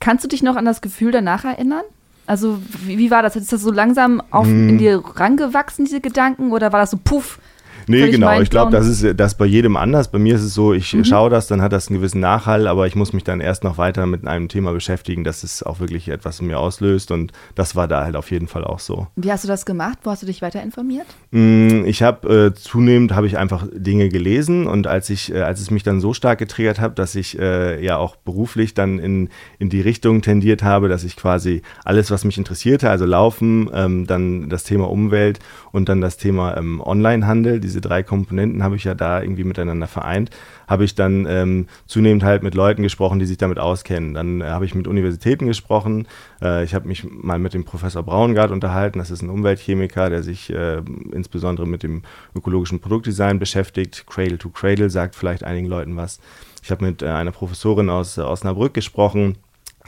Kannst 0.00 0.24
du 0.24 0.28
dich 0.28 0.42
noch 0.42 0.56
an 0.56 0.64
das 0.64 0.80
Gefühl 0.80 1.12
danach 1.12 1.44
erinnern? 1.44 1.84
Also, 2.26 2.58
wie, 2.84 2.98
wie 2.98 3.10
war 3.10 3.22
das? 3.22 3.36
Ist 3.36 3.52
das 3.52 3.62
so 3.62 3.70
langsam 3.70 4.22
auf, 4.30 4.46
hm. 4.46 4.70
in 4.70 4.78
dir 4.78 5.02
rangewachsen, 5.04 5.84
diese 5.84 6.00
Gedanken? 6.00 6.52
Oder 6.52 6.72
war 6.72 6.80
das 6.80 6.90
so 6.90 6.98
puff? 7.02 7.38
Nee, 7.86 8.10
genau. 8.10 8.40
Ich 8.40 8.50
glaube, 8.50 8.72
das 8.72 8.86
ist 8.86 9.18
das 9.18 9.36
bei 9.36 9.46
jedem 9.46 9.76
anders. 9.76 10.10
Bei 10.10 10.18
mir 10.18 10.34
ist 10.34 10.42
es 10.42 10.54
so, 10.54 10.72
ich 10.72 10.92
mhm. 10.92 11.04
schaue 11.04 11.30
das, 11.30 11.46
dann 11.46 11.62
hat 11.62 11.72
das 11.72 11.88
einen 11.88 11.98
gewissen 11.98 12.20
Nachhall, 12.20 12.66
aber 12.66 12.86
ich 12.86 12.96
muss 12.96 13.12
mich 13.12 13.24
dann 13.24 13.40
erst 13.40 13.64
noch 13.64 13.78
weiter 13.78 14.06
mit 14.06 14.26
einem 14.26 14.48
Thema 14.48 14.72
beschäftigen, 14.72 15.24
dass 15.24 15.42
es 15.42 15.62
auch 15.62 15.80
wirklich 15.80 16.08
etwas 16.08 16.40
in 16.40 16.46
mir 16.46 16.58
auslöst. 16.58 17.10
Und 17.10 17.32
das 17.54 17.76
war 17.76 17.88
da 17.88 18.04
halt 18.04 18.16
auf 18.16 18.30
jeden 18.30 18.48
Fall 18.48 18.64
auch 18.64 18.80
so. 18.80 19.06
Wie 19.16 19.30
hast 19.30 19.44
du 19.44 19.48
das 19.48 19.66
gemacht? 19.66 19.98
Wo 20.02 20.10
hast 20.10 20.22
du 20.22 20.26
dich 20.26 20.42
weiter 20.42 20.62
informiert? 20.62 21.06
Mm, 21.30 21.84
ich 21.84 22.02
habe 22.02 22.52
äh, 22.52 22.54
zunehmend 22.54 23.14
habe 23.14 23.26
ich 23.26 23.38
einfach 23.38 23.66
Dinge 23.72 24.08
gelesen 24.08 24.66
und 24.66 24.86
als 24.86 25.10
ich, 25.10 25.32
äh, 25.32 25.42
als 25.42 25.60
es 25.60 25.70
mich 25.70 25.82
dann 25.82 26.00
so 26.00 26.12
stark 26.12 26.38
getriggert 26.38 26.80
hat, 26.80 26.98
dass 26.98 27.14
ich 27.14 27.38
äh, 27.38 27.84
ja 27.84 27.96
auch 27.96 28.16
beruflich 28.16 28.74
dann 28.74 28.98
in, 28.98 29.28
in 29.58 29.70
die 29.70 29.80
Richtung 29.80 30.22
tendiert 30.22 30.62
habe, 30.62 30.88
dass 30.88 31.04
ich 31.04 31.16
quasi 31.16 31.62
alles, 31.84 32.10
was 32.10 32.24
mich 32.24 32.38
interessierte, 32.38 32.90
also 32.90 33.04
Laufen, 33.04 33.70
ähm, 33.72 34.06
dann 34.06 34.48
das 34.48 34.64
Thema 34.64 34.90
Umwelt 34.90 35.38
und 35.72 35.88
dann 35.88 36.00
das 36.00 36.16
Thema 36.16 36.56
ähm, 36.56 36.80
Onlinehandel, 36.80 37.60
diese 37.60 37.75
diese 37.76 37.82
drei 37.82 38.02
Komponenten 38.02 38.62
habe 38.62 38.76
ich 38.76 38.84
ja 38.84 38.94
da 38.94 39.20
irgendwie 39.20 39.44
miteinander 39.44 39.86
vereint, 39.86 40.30
habe 40.66 40.84
ich 40.84 40.94
dann 40.94 41.26
ähm, 41.28 41.66
zunehmend 41.86 42.24
halt 42.24 42.42
mit 42.42 42.54
Leuten 42.54 42.82
gesprochen, 42.82 43.18
die 43.18 43.26
sich 43.26 43.36
damit 43.36 43.58
auskennen. 43.58 44.14
Dann 44.14 44.40
äh, 44.40 44.46
habe 44.46 44.64
ich 44.64 44.74
mit 44.74 44.88
Universitäten 44.88 45.46
gesprochen. 45.46 46.08
Äh, 46.40 46.64
ich 46.64 46.74
habe 46.74 46.88
mich 46.88 47.04
mal 47.04 47.38
mit 47.38 47.52
dem 47.52 47.66
Professor 47.66 48.02
Braungart 48.02 48.50
unterhalten. 48.50 48.98
Das 48.98 49.10
ist 49.10 49.20
ein 49.20 49.28
Umweltchemiker, 49.28 50.08
der 50.08 50.22
sich 50.22 50.48
äh, 50.48 50.80
insbesondere 51.12 51.66
mit 51.66 51.82
dem 51.82 52.02
ökologischen 52.34 52.80
Produktdesign 52.80 53.38
beschäftigt. 53.38 54.06
Cradle 54.06 54.38
to 54.38 54.48
Cradle 54.48 54.88
sagt 54.88 55.14
vielleicht 55.14 55.44
einigen 55.44 55.66
Leuten 55.66 55.96
was. 55.96 56.18
Ich 56.62 56.70
habe 56.70 56.86
mit 56.86 57.02
äh, 57.02 57.08
einer 57.08 57.32
Professorin 57.32 57.90
aus 57.90 58.16
äh, 58.16 58.22
Osnabrück 58.22 58.72
gesprochen 58.72 59.36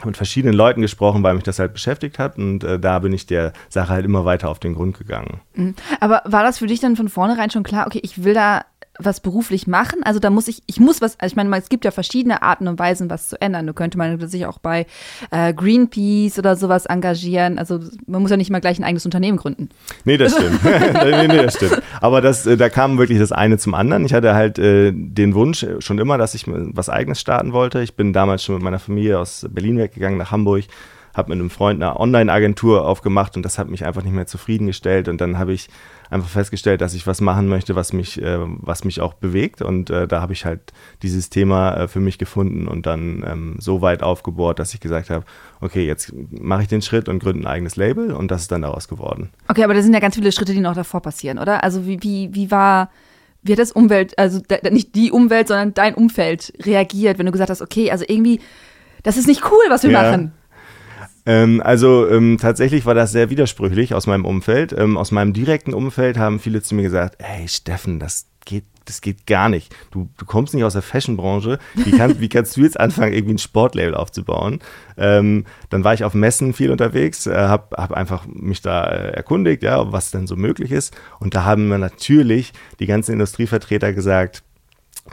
mit 0.05 0.17
verschiedenen 0.17 0.55
Leuten 0.55 0.81
gesprochen, 0.81 1.23
weil 1.23 1.35
mich 1.35 1.43
das 1.43 1.59
halt 1.59 1.73
beschäftigt 1.73 2.19
hat 2.19 2.37
und 2.37 2.63
äh, 2.63 2.79
da 2.79 2.99
bin 2.99 3.13
ich 3.13 3.25
der 3.25 3.53
Sache 3.69 3.89
halt 3.89 4.05
immer 4.05 4.25
weiter 4.25 4.49
auf 4.49 4.59
den 4.59 4.75
Grund 4.75 4.97
gegangen. 4.97 5.41
Mhm. 5.53 5.75
Aber 5.99 6.21
war 6.25 6.43
das 6.43 6.59
für 6.59 6.67
dich 6.67 6.79
dann 6.79 6.95
von 6.95 7.09
vornherein 7.09 7.49
schon 7.49 7.63
klar, 7.63 7.87
okay, 7.87 7.99
ich 8.03 8.23
will 8.23 8.33
da 8.33 8.63
was 8.99 9.21
beruflich 9.21 9.65
machen. 9.65 10.03
Also 10.03 10.19
da 10.19 10.29
muss 10.29 10.47
ich, 10.47 10.61
ich 10.67 10.79
muss 10.79 11.01
was, 11.01 11.19
also 11.19 11.33
ich 11.33 11.35
meine, 11.35 11.55
es 11.57 11.69
gibt 11.69 11.85
ja 11.85 11.91
verschiedene 11.91 12.41
Arten 12.41 12.67
und 12.67 12.77
Weisen, 12.77 13.09
was 13.09 13.29
zu 13.29 13.41
ändern. 13.41 13.65
Da 13.65 13.73
könnte 13.73 13.97
man 13.97 14.19
sich 14.27 14.45
auch 14.45 14.59
bei 14.59 14.85
äh, 15.31 15.53
Greenpeace 15.53 16.37
oder 16.37 16.55
sowas 16.55 16.85
engagieren. 16.85 17.57
Also 17.57 17.79
man 18.05 18.21
muss 18.21 18.29
ja 18.29 18.37
nicht 18.37 18.51
mal 18.51 18.59
gleich 18.59 18.77
ein 18.77 18.83
eigenes 18.83 19.05
Unternehmen 19.05 19.37
gründen. 19.37 19.69
Nee, 20.03 20.17
das 20.17 20.33
stimmt. 20.33 20.63
nee, 20.63 21.27
nee, 21.27 21.43
das 21.43 21.55
stimmt. 21.55 21.81
Aber 22.01 22.21
das, 22.21 22.45
äh, 22.45 22.57
da 22.57 22.69
kam 22.69 22.97
wirklich 22.97 23.19
das 23.19 23.31
eine 23.31 23.57
zum 23.57 23.73
anderen. 23.73 24.05
Ich 24.05 24.13
hatte 24.13 24.35
halt 24.35 24.59
äh, 24.59 24.91
den 24.93 25.33
Wunsch 25.33 25.65
schon 25.79 25.97
immer, 25.97 26.17
dass 26.17 26.35
ich 26.35 26.43
was 26.47 26.89
eigenes 26.89 27.21
starten 27.21 27.53
wollte. 27.53 27.81
Ich 27.81 27.95
bin 27.95 28.11
damals 28.13 28.43
schon 28.43 28.55
mit 28.55 28.63
meiner 28.63 28.79
Familie 28.79 29.19
aus 29.19 29.45
Berlin 29.49 29.77
weggegangen 29.77 30.17
nach 30.17 30.31
Hamburg 30.31 30.65
habe 31.13 31.29
mit 31.29 31.39
einem 31.39 31.49
Freund 31.49 31.81
eine 31.81 31.99
Online-Agentur 31.99 32.85
aufgemacht 32.85 33.35
und 33.35 33.43
das 33.43 33.57
hat 33.57 33.69
mich 33.69 33.85
einfach 33.85 34.03
nicht 34.03 34.13
mehr 34.13 34.27
zufriedengestellt. 34.27 35.07
Und 35.07 35.21
dann 35.21 35.37
habe 35.37 35.53
ich 35.53 35.69
einfach 36.09 36.29
festgestellt, 36.29 36.81
dass 36.81 36.93
ich 36.93 37.07
was 37.07 37.21
machen 37.21 37.47
möchte, 37.47 37.75
was 37.75 37.93
mich, 37.93 38.21
äh, 38.21 38.39
was 38.39 38.83
mich 38.83 39.01
auch 39.01 39.13
bewegt. 39.13 39.61
Und 39.61 39.89
äh, 39.89 40.07
da 40.07 40.21
habe 40.21 40.33
ich 40.33 40.45
halt 40.45 40.73
dieses 41.03 41.29
Thema 41.29 41.75
äh, 41.75 41.87
für 41.87 41.99
mich 41.99 42.17
gefunden 42.17 42.67
und 42.67 42.85
dann 42.85 43.23
ähm, 43.27 43.55
so 43.59 43.81
weit 43.81 44.03
aufgebohrt, 44.03 44.59
dass 44.59 44.73
ich 44.73 44.79
gesagt 44.79 45.09
habe, 45.09 45.25
okay, 45.61 45.85
jetzt 45.85 46.13
mache 46.31 46.63
ich 46.63 46.67
den 46.67 46.81
Schritt 46.81 47.09
und 47.09 47.19
gründe 47.19 47.43
ein 47.43 47.47
eigenes 47.47 47.75
Label 47.75 48.13
und 48.13 48.31
das 48.31 48.41
ist 48.41 48.51
dann 48.51 48.61
daraus 48.61 48.87
geworden. 48.87 49.29
Okay, 49.47 49.63
aber 49.63 49.73
da 49.73 49.81
sind 49.81 49.93
ja 49.93 49.99
ganz 49.99 50.15
viele 50.15 50.31
Schritte, 50.31 50.53
die 50.53 50.61
noch 50.61 50.75
davor 50.75 51.01
passieren, 51.01 51.37
oder? 51.39 51.63
Also 51.63 51.85
wie, 51.85 52.01
wie, 52.01 52.29
wie 52.33 52.51
war 52.51 52.89
wie 53.41 53.53
hat 53.53 53.59
das 53.59 53.71
Umwelt, 53.71 54.17
also 54.19 54.41
nicht 54.69 54.95
die 54.95 55.11
Umwelt, 55.11 55.47
sondern 55.47 55.73
dein 55.73 55.95
Umfeld 55.95 56.53
reagiert, 56.61 57.19
wenn 57.19 57.25
du 57.25 57.31
gesagt 57.31 57.49
hast, 57.49 57.61
okay, 57.61 57.89
also 57.91 58.03
irgendwie, 58.07 58.41
das 59.03 59.17
ist 59.17 59.27
nicht 59.27 59.43
cool, 59.49 59.63
was 59.69 59.83
wir 59.83 59.91
ja. 59.91 60.01
machen. 60.01 60.33
Ähm, 61.29 61.61
also 61.63 62.09
ähm, 62.09 62.39
tatsächlich 62.41 62.87
war 62.87 62.95
das 62.95 63.11
sehr 63.11 63.29
widersprüchlich 63.29 63.93
aus 63.93 64.07
meinem 64.07 64.25
Umfeld. 64.25 64.73
Ähm, 64.73 64.97
aus 64.97 65.11
meinem 65.11 65.31
direkten 65.31 65.75
Umfeld 65.75 66.17
haben 66.17 66.39
viele 66.39 66.63
zu 66.63 66.73
mir 66.73 66.81
gesagt, 66.81 67.17
hey 67.19 67.47
Steffen, 67.47 67.99
das 67.99 68.25
geht, 68.45 68.63
das 68.85 69.01
geht 69.01 69.27
gar 69.27 69.47
nicht. 69.47 69.75
Du, 69.91 70.09
du 70.17 70.25
kommst 70.25 70.55
nicht 70.55 70.63
aus 70.63 70.73
der 70.73 70.81
Fashionbranche. 70.81 71.59
Wie, 71.75 71.91
kann, 71.91 72.19
wie 72.19 72.29
kannst 72.29 72.57
du 72.57 72.61
jetzt 72.61 72.79
anfangen, 72.79 73.13
irgendwie 73.13 73.35
ein 73.35 73.37
Sportlabel 73.37 73.93
aufzubauen? 73.93 74.59
Ähm, 74.97 75.45
dann 75.69 75.83
war 75.83 75.93
ich 75.93 76.03
auf 76.03 76.15
Messen 76.15 76.53
viel 76.53 76.71
unterwegs, 76.71 77.27
äh, 77.27 77.35
habe 77.35 77.77
hab 77.77 77.91
einfach 77.91 78.25
mich 78.25 78.63
da 78.63 78.87
äh, 78.87 79.11
erkundigt, 79.11 79.61
ja, 79.61 79.91
was 79.91 80.09
denn 80.09 80.25
so 80.25 80.35
möglich 80.35 80.71
ist. 80.71 80.97
Und 81.19 81.35
da 81.35 81.45
haben 81.45 81.67
mir 81.67 81.77
natürlich 81.77 82.53
die 82.79 82.87
ganzen 82.87 83.13
Industrievertreter 83.13 83.93
gesagt, 83.93 84.41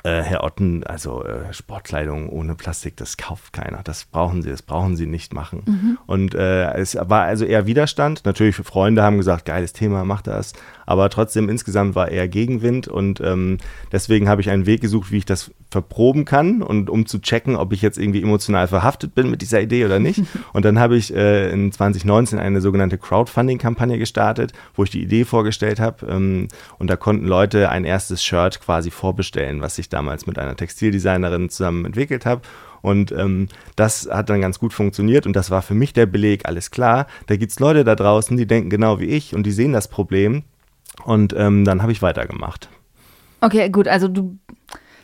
äh, 0.05 0.23
Herr 0.23 0.45
Otten, 0.45 0.85
also 0.85 1.25
äh, 1.25 1.53
Sportkleidung 1.53 2.29
ohne 2.29 2.55
Plastik, 2.55 2.97
das 2.97 3.17
kauft 3.17 3.53
keiner. 3.53 3.83
Das 3.83 4.05
brauchen 4.05 4.43
Sie, 4.43 4.51
das 4.51 4.63
brauchen 4.63 4.97
Sie 4.97 5.07
nicht 5.07 5.35
machen. 5.35 5.63
Mhm. 5.67 5.99
Und 6.07 6.35
äh, 6.35 6.73
es 6.75 6.97
war 7.01 7.23
also 7.23 7.45
eher 7.45 7.67
Widerstand. 7.67 8.25
Natürlich, 8.25 8.57
Freunde 8.57 9.03
haben 9.03 9.17
gesagt, 9.17 9.45
geiles 9.45 9.73
Thema, 9.73 10.05
mach 10.05 10.23
das 10.23 10.53
aber 10.87 11.11
trotzdem 11.11 11.49
insgesamt 11.49 11.95
war 11.95 12.09
eher 12.09 12.29
Gegenwind 12.29 12.89
und 12.89 13.21
ähm, 13.21 13.59
deswegen 13.93 14.29
habe 14.29 14.41
ich 14.41 14.51
einen 14.51 14.67
Weg 14.67 14.81
gesucht, 14.81 15.11
wie 15.11 15.19
ich 15.19 15.25
das 15.27 15.51
verproben 15.71 16.25
kann 16.25 16.63
und 16.63 16.89
um 16.89 17.07
zu 17.07 17.19
checken, 17.21 17.57
ob 17.57 17.73
ich 17.73 17.83
jetzt 17.83 17.99
irgendwie 17.99 18.23
emotional 18.23 18.69
verhaftet 18.69 19.15
bin 19.15 19.29
mit 19.29 19.43
dieser 19.43 19.61
Idee 19.61 19.85
oder 19.85 19.99
nicht. 19.99 20.23
Und 20.53 20.65
dann 20.65 20.79
habe 20.79 20.97
ich 20.97 21.13
äh, 21.13 21.51
in 21.51 21.73
2019 21.73 22.39
eine 22.39 22.61
sogenannte 22.61 22.99
Crowdfunding-Kampagne 22.99 23.99
gestartet, 23.99 24.53
wo 24.75 24.85
ich 24.85 24.91
die 24.91 25.03
Idee 25.03 25.25
vorgestellt 25.25 25.81
habe 25.81 26.07
ähm, 26.07 26.49
und 26.79 26.89
da 26.89 26.97
konnten 26.97 27.27
Leute 27.27 27.69
ein 27.69 27.85
erstes 27.85 28.25
Shirt 28.25 28.61
quasi 28.61 28.91
vorbestellen, 28.91 29.61
was 29.61 29.79
ich 29.79 29.89
damals 29.89 30.27
mit 30.27 30.39
einer 30.39 30.57
Textildesignerin 30.57 31.51
zusammen 31.51 31.85
entwickelt 31.85 32.27
habe. 32.27 32.43
Und 32.81 33.11
ähm, 33.13 33.49
das 33.75 34.09
hat 34.11 34.31
dann 34.31 34.41
ganz 34.41 34.59
gut 34.61 34.73
funktioniert 34.73 35.27
und 35.27 35.35
das 35.35 35.51
war 35.51 35.63
für 35.63 35.75
mich 35.75 35.93
der 35.93 36.07
Beleg, 36.07 36.47
alles 36.47 36.71
klar. 36.71 37.07
Da 37.27 37.37
gibt 37.37 37.51
es 37.51 37.59
Leute 37.59 37.83
da 37.83 37.97
draußen, 37.97 38.37
die 38.37 38.47
denken 38.47 38.71
genau 38.71 39.01
wie 39.01 39.07
ich 39.07 39.35
und 39.35 39.45
die 39.45 39.53
sehen 39.53 39.73
das 39.73 39.89
Problem 39.89 40.45
und 41.05 41.35
ähm, 41.37 41.65
dann 41.65 41.83
habe 41.83 41.93
ich 41.93 42.03
weitergemacht. 42.03 42.69
Okay, 43.41 43.69
gut, 43.69 43.87
also 43.89 44.09
du, 44.09 44.39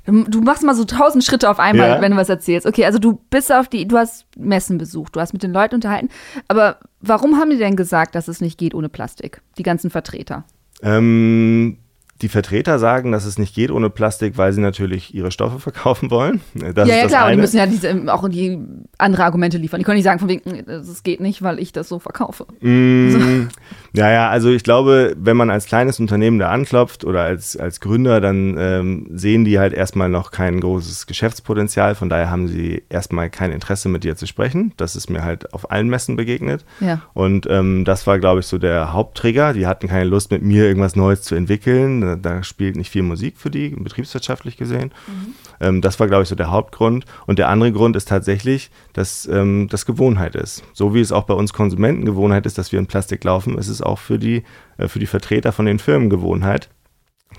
du 0.06 0.40
machst 0.40 0.62
mal 0.62 0.74
so 0.74 0.84
tausend 0.84 1.24
Schritte 1.24 1.48
auf 1.48 1.58
einmal, 1.58 1.88
ja. 1.88 2.00
wenn 2.00 2.12
du 2.12 2.18
was 2.18 2.28
erzählst. 2.28 2.66
Okay, 2.66 2.84
also 2.84 2.98
du 2.98 3.20
bist 3.30 3.52
auf 3.52 3.68
die, 3.68 3.86
du 3.86 3.96
hast 3.96 4.26
Messen 4.36 4.78
besucht, 4.78 5.14
du 5.14 5.20
hast 5.20 5.32
mit 5.32 5.42
den 5.42 5.52
Leuten 5.52 5.76
unterhalten. 5.76 6.08
Aber 6.48 6.78
warum 7.00 7.36
haben 7.36 7.50
die 7.50 7.58
denn 7.58 7.76
gesagt, 7.76 8.14
dass 8.14 8.28
es 8.28 8.40
nicht 8.40 8.58
geht 8.58 8.74
ohne 8.74 8.88
Plastik? 8.88 9.42
Die 9.58 9.62
ganzen 9.62 9.90
Vertreter? 9.90 10.44
Ähm, 10.82 11.78
die 12.20 12.28
Vertreter 12.28 12.78
sagen, 12.78 13.10
dass 13.10 13.24
es 13.24 13.38
nicht 13.38 13.54
geht 13.54 13.70
ohne 13.70 13.90
Plastik, 13.90 14.38
weil 14.38 14.52
sie 14.52 14.60
natürlich 14.60 15.14
ihre 15.14 15.32
Stoffe 15.32 15.58
verkaufen 15.58 16.10
wollen. 16.10 16.40
Das 16.74 16.88
ja, 16.88 16.96
ja, 16.96 17.06
klar, 17.06 17.24
eine. 17.24 17.36
die 17.36 17.40
müssen 17.40 17.56
ja 17.56 17.66
diese, 17.66 18.12
auch 18.12 18.28
die 18.28 18.58
andere 18.98 19.24
Argumente 19.24 19.58
liefern. 19.58 19.80
Die 19.80 19.84
können 19.84 19.96
nicht 19.96 20.04
sagen, 20.04 20.20
von 20.20 20.28
wegen, 20.28 20.50
es 20.68 21.02
geht 21.02 21.20
nicht, 21.20 21.42
weil 21.42 21.58
ich 21.58 21.72
das 21.72 21.88
so 21.88 21.98
verkaufe. 21.98 22.46
Mm, 22.60 23.10
so. 23.10 23.18
Ja, 23.94 24.10
ja, 24.10 24.30
also 24.30 24.48
ich 24.48 24.62
glaube, 24.62 25.14
wenn 25.18 25.36
man 25.36 25.50
als 25.50 25.66
kleines 25.66 26.00
Unternehmen 26.00 26.38
da 26.38 26.48
anklopft 26.48 27.04
oder 27.04 27.24
als, 27.24 27.58
als 27.58 27.78
Gründer, 27.78 28.22
dann 28.22 28.56
ähm, 28.58 29.06
sehen 29.12 29.44
die 29.44 29.58
halt 29.58 29.74
erstmal 29.74 30.08
noch 30.08 30.30
kein 30.30 30.60
großes 30.60 31.06
Geschäftspotenzial. 31.06 31.94
Von 31.94 32.08
daher 32.08 32.30
haben 32.30 32.48
sie 32.48 32.84
erstmal 32.88 33.28
kein 33.28 33.52
Interesse, 33.52 33.90
mit 33.90 34.02
dir 34.02 34.16
zu 34.16 34.26
sprechen. 34.26 34.72
Das 34.78 34.96
ist 34.96 35.10
mir 35.10 35.22
halt 35.22 35.52
auf 35.52 35.70
allen 35.70 35.88
Messen 35.90 36.16
begegnet. 36.16 36.64
Ja. 36.80 37.02
Und 37.12 37.46
ähm, 37.50 37.84
das 37.84 38.06
war, 38.06 38.18
glaube 38.18 38.40
ich, 38.40 38.46
so 38.46 38.56
der 38.56 38.94
Hauptträger. 38.94 39.52
Die 39.52 39.66
hatten 39.66 39.88
keine 39.88 40.04
Lust, 40.04 40.30
mit 40.30 40.42
mir 40.42 40.64
irgendwas 40.64 40.96
Neues 40.96 41.20
zu 41.20 41.34
entwickeln 41.34 42.11
da 42.16 42.42
spielt 42.42 42.76
nicht 42.76 42.90
viel 42.90 43.02
Musik 43.02 43.36
für 43.36 43.50
die, 43.50 43.70
betriebswirtschaftlich 43.70 44.56
gesehen. 44.56 44.92
Mhm. 45.06 45.34
Ähm, 45.60 45.80
das 45.80 45.98
war, 46.00 46.06
glaube 46.06 46.22
ich, 46.22 46.28
so 46.28 46.34
der 46.34 46.50
Hauptgrund. 46.50 47.04
Und 47.26 47.38
der 47.38 47.48
andere 47.48 47.72
Grund 47.72 47.96
ist 47.96 48.08
tatsächlich, 48.08 48.70
dass 48.92 49.26
ähm, 49.26 49.68
das 49.70 49.86
Gewohnheit 49.86 50.34
ist. 50.34 50.62
So 50.72 50.94
wie 50.94 51.00
es 51.00 51.12
auch 51.12 51.24
bei 51.24 51.34
uns 51.34 51.52
Konsumenten 51.52 52.04
Gewohnheit 52.04 52.46
ist, 52.46 52.58
dass 52.58 52.72
wir 52.72 52.78
in 52.78 52.86
Plastik 52.86 53.22
laufen, 53.24 53.58
ist 53.58 53.68
es 53.68 53.82
auch 53.82 53.98
für 53.98 54.18
die, 54.18 54.44
äh, 54.78 54.88
für 54.88 54.98
die 54.98 55.06
Vertreter 55.06 55.52
von 55.52 55.66
den 55.66 55.78
Firmen 55.78 56.10
Gewohnheit. 56.10 56.68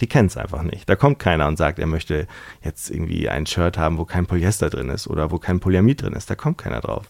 Die 0.02 0.08
kennen 0.08 0.28
es 0.28 0.38
einfach 0.38 0.64
nicht. 0.64 0.90
Da 0.90 0.96
kommt 0.96 1.20
keiner 1.20 1.48
und 1.48 1.58
sagt, 1.58 1.80
er 1.80 1.88
möchte 1.88 2.28
jetzt 2.64 2.90
irgendwie 2.90 3.30
ein 3.30 3.46
Shirt 3.46 3.78
haben, 3.78 3.98
wo 3.98 4.06
kein 4.06 4.26
Polyester 4.26 4.70
drin 4.70 4.90
ist 4.90 5.08
oder 5.08 5.32
wo 5.32 5.38
kein 5.38 5.60
Polyamid 5.60 6.02
drin 6.02 6.14
ist. 6.14 6.30
Da 6.30 6.36
kommt 6.36 6.58
keiner 6.58 6.82
drauf. 6.82 7.10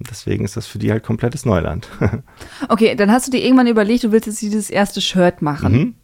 Und 0.00 0.10
deswegen 0.10 0.46
ist 0.46 0.56
das 0.56 0.66
für 0.66 0.78
die 0.78 0.90
halt 0.90 1.02
komplettes 1.02 1.44
Neuland. 1.44 1.88
okay, 2.68 2.94
dann 2.94 3.12
hast 3.12 3.26
du 3.26 3.30
dir 3.30 3.44
irgendwann 3.44 3.66
überlegt, 3.66 4.02
du 4.04 4.12
willst 4.12 4.26
jetzt 4.26 4.40
dieses 4.40 4.70
erste 4.70 5.02
Shirt 5.02 5.42
machen. 5.42 5.72
Mhm. 5.72 5.94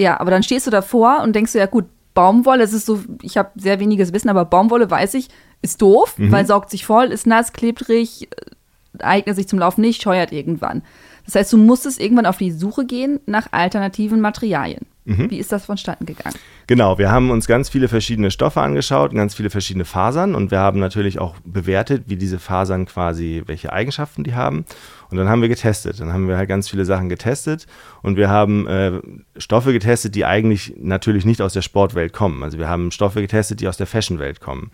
Ja, 0.00 0.18
aber 0.18 0.30
dann 0.30 0.42
stehst 0.42 0.66
du 0.66 0.70
davor 0.70 1.20
und 1.22 1.36
denkst 1.36 1.52
du, 1.52 1.58
ja 1.58 1.66
gut, 1.66 1.84
Baumwolle, 2.14 2.64
es 2.64 2.72
ist 2.72 2.86
so, 2.86 3.00
ich 3.20 3.36
habe 3.36 3.50
sehr 3.56 3.80
weniges 3.80 4.14
Wissen, 4.14 4.30
aber 4.30 4.46
Baumwolle 4.46 4.90
weiß 4.90 5.12
ich, 5.12 5.28
ist 5.60 5.82
doof, 5.82 6.16
mhm. 6.16 6.32
weil 6.32 6.46
saugt 6.46 6.70
sich 6.70 6.86
voll, 6.86 7.08
ist 7.08 7.26
nass, 7.26 7.52
klebrig, 7.52 8.22
äh, 8.22 9.04
eignet 9.04 9.36
sich 9.36 9.46
zum 9.46 9.58
Laufen 9.58 9.82
nicht, 9.82 10.02
scheuert 10.02 10.32
irgendwann. 10.32 10.82
Das 11.30 11.42
heißt, 11.42 11.52
du 11.52 11.58
musstest 11.58 12.00
irgendwann 12.00 12.26
auf 12.26 12.38
die 12.38 12.50
Suche 12.50 12.84
gehen 12.84 13.20
nach 13.26 13.46
alternativen 13.52 14.20
Materialien. 14.20 14.86
Mhm. 15.04 15.30
Wie 15.30 15.38
ist 15.38 15.52
das 15.52 15.64
vonstatten 15.64 16.04
gegangen? 16.04 16.34
Genau, 16.66 16.98
wir 16.98 17.12
haben 17.12 17.30
uns 17.30 17.46
ganz 17.46 17.68
viele 17.68 17.86
verschiedene 17.86 18.32
Stoffe 18.32 18.60
angeschaut, 18.60 19.14
ganz 19.14 19.36
viele 19.36 19.48
verschiedene 19.48 19.84
Fasern 19.84 20.34
und 20.34 20.50
wir 20.50 20.58
haben 20.58 20.80
natürlich 20.80 21.20
auch 21.20 21.36
bewertet, 21.44 22.04
wie 22.06 22.16
diese 22.16 22.40
Fasern 22.40 22.84
quasi, 22.86 23.44
welche 23.46 23.72
Eigenschaften 23.72 24.24
die 24.24 24.34
haben. 24.34 24.64
Und 25.10 25.18
dann 25.18 25.28
haben 25.28 25.40
wir 25.40 25.48
getestet. 25.48 26.00
Dann 26.00 26.12
haben 26.12 26.26
wir 26.26 26.36
halt 26.36 26.48
ganz 26.48 26.68
viele 26.68 26.84
Sachen 26.84 27.08
getestet 27.08 27.68
und 28.02 28.16
wir 28.16 28.28
haben 28.28 28.66
äh, 28.66 29.00
Stoffe 29.36 29.72
getestet, 29.72 30.16
die 30.16 30.24
eigentlich 30.24 30.74
natürlich 30.78 31.24
nicht 31.24 31.42
aus 31.42 31.52
der 31.52 31.62
Sportwelt 31.62 32.12
kommen. 32.12 32.42
Also 32.42 32.58
wir 32.58 32.68
haben 32.68 32.90
Stoffe 32.90 33.20
getestet, 33.20 33.60
die 33.60 33.68
aus 33.68 33.76
der 33.76 33.86
Fashionwelt 33.86 34.40
kommen. 34.40 34.72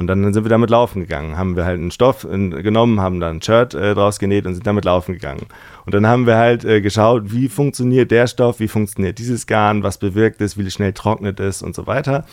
Und 0.00 0.06
dann 0.06 0.32
sind 0.32 0.44
wir 0.44 0.48
damit 0.48 0.70
laufen 0.70 1.02
gegangen. 1.02 1.36
Haben 1.36 1.56
wir 1.56 1.66
halt 1.66 1.78
einen 1.78 1.90
Stoff 1.90 2.24
äh, 2.24 2.62
genommen, 2.62 3.00
haben 3.00 3.20
dann 3.20 3.36
ein 3.36 3.42
Shirt 3.42 3.74
äh, 3.74 3.94
draus 3.94 4.18
genäht 4.18 4.46
und 4.46 4.54
sind 4.54 4.66
damit 4.66 4.86
laufen 4.86 5.12
gegangen. 5.12 5.42
Und 5.84 5.94
dann 5.94 6.06
haben 6.06 6.26
wir 6.26 6.36
halt 6.36 6.64
äh, 6.64 6.80
geschaut, 6.80 7.24
wie 7.32 7.50
funktioniert 7.50 8.10
der 8.10 8.26
Stoff, 8.26 8.60
wie 8.60 8.68
funktioniert 8.68 9.18
dieses 9.18 9.46
Garn, 9.46 9.82
was 9.82 9.98
bewirkt 9.98 10.40
es, 10.40 10.56
wie 10.56 10.70
schnell 10.70 10.94
trocknet 10.94 11.38
es 11.38 11.60
und 11.60 11.74
so 11.74 11.86
weiter. 11.86 12.24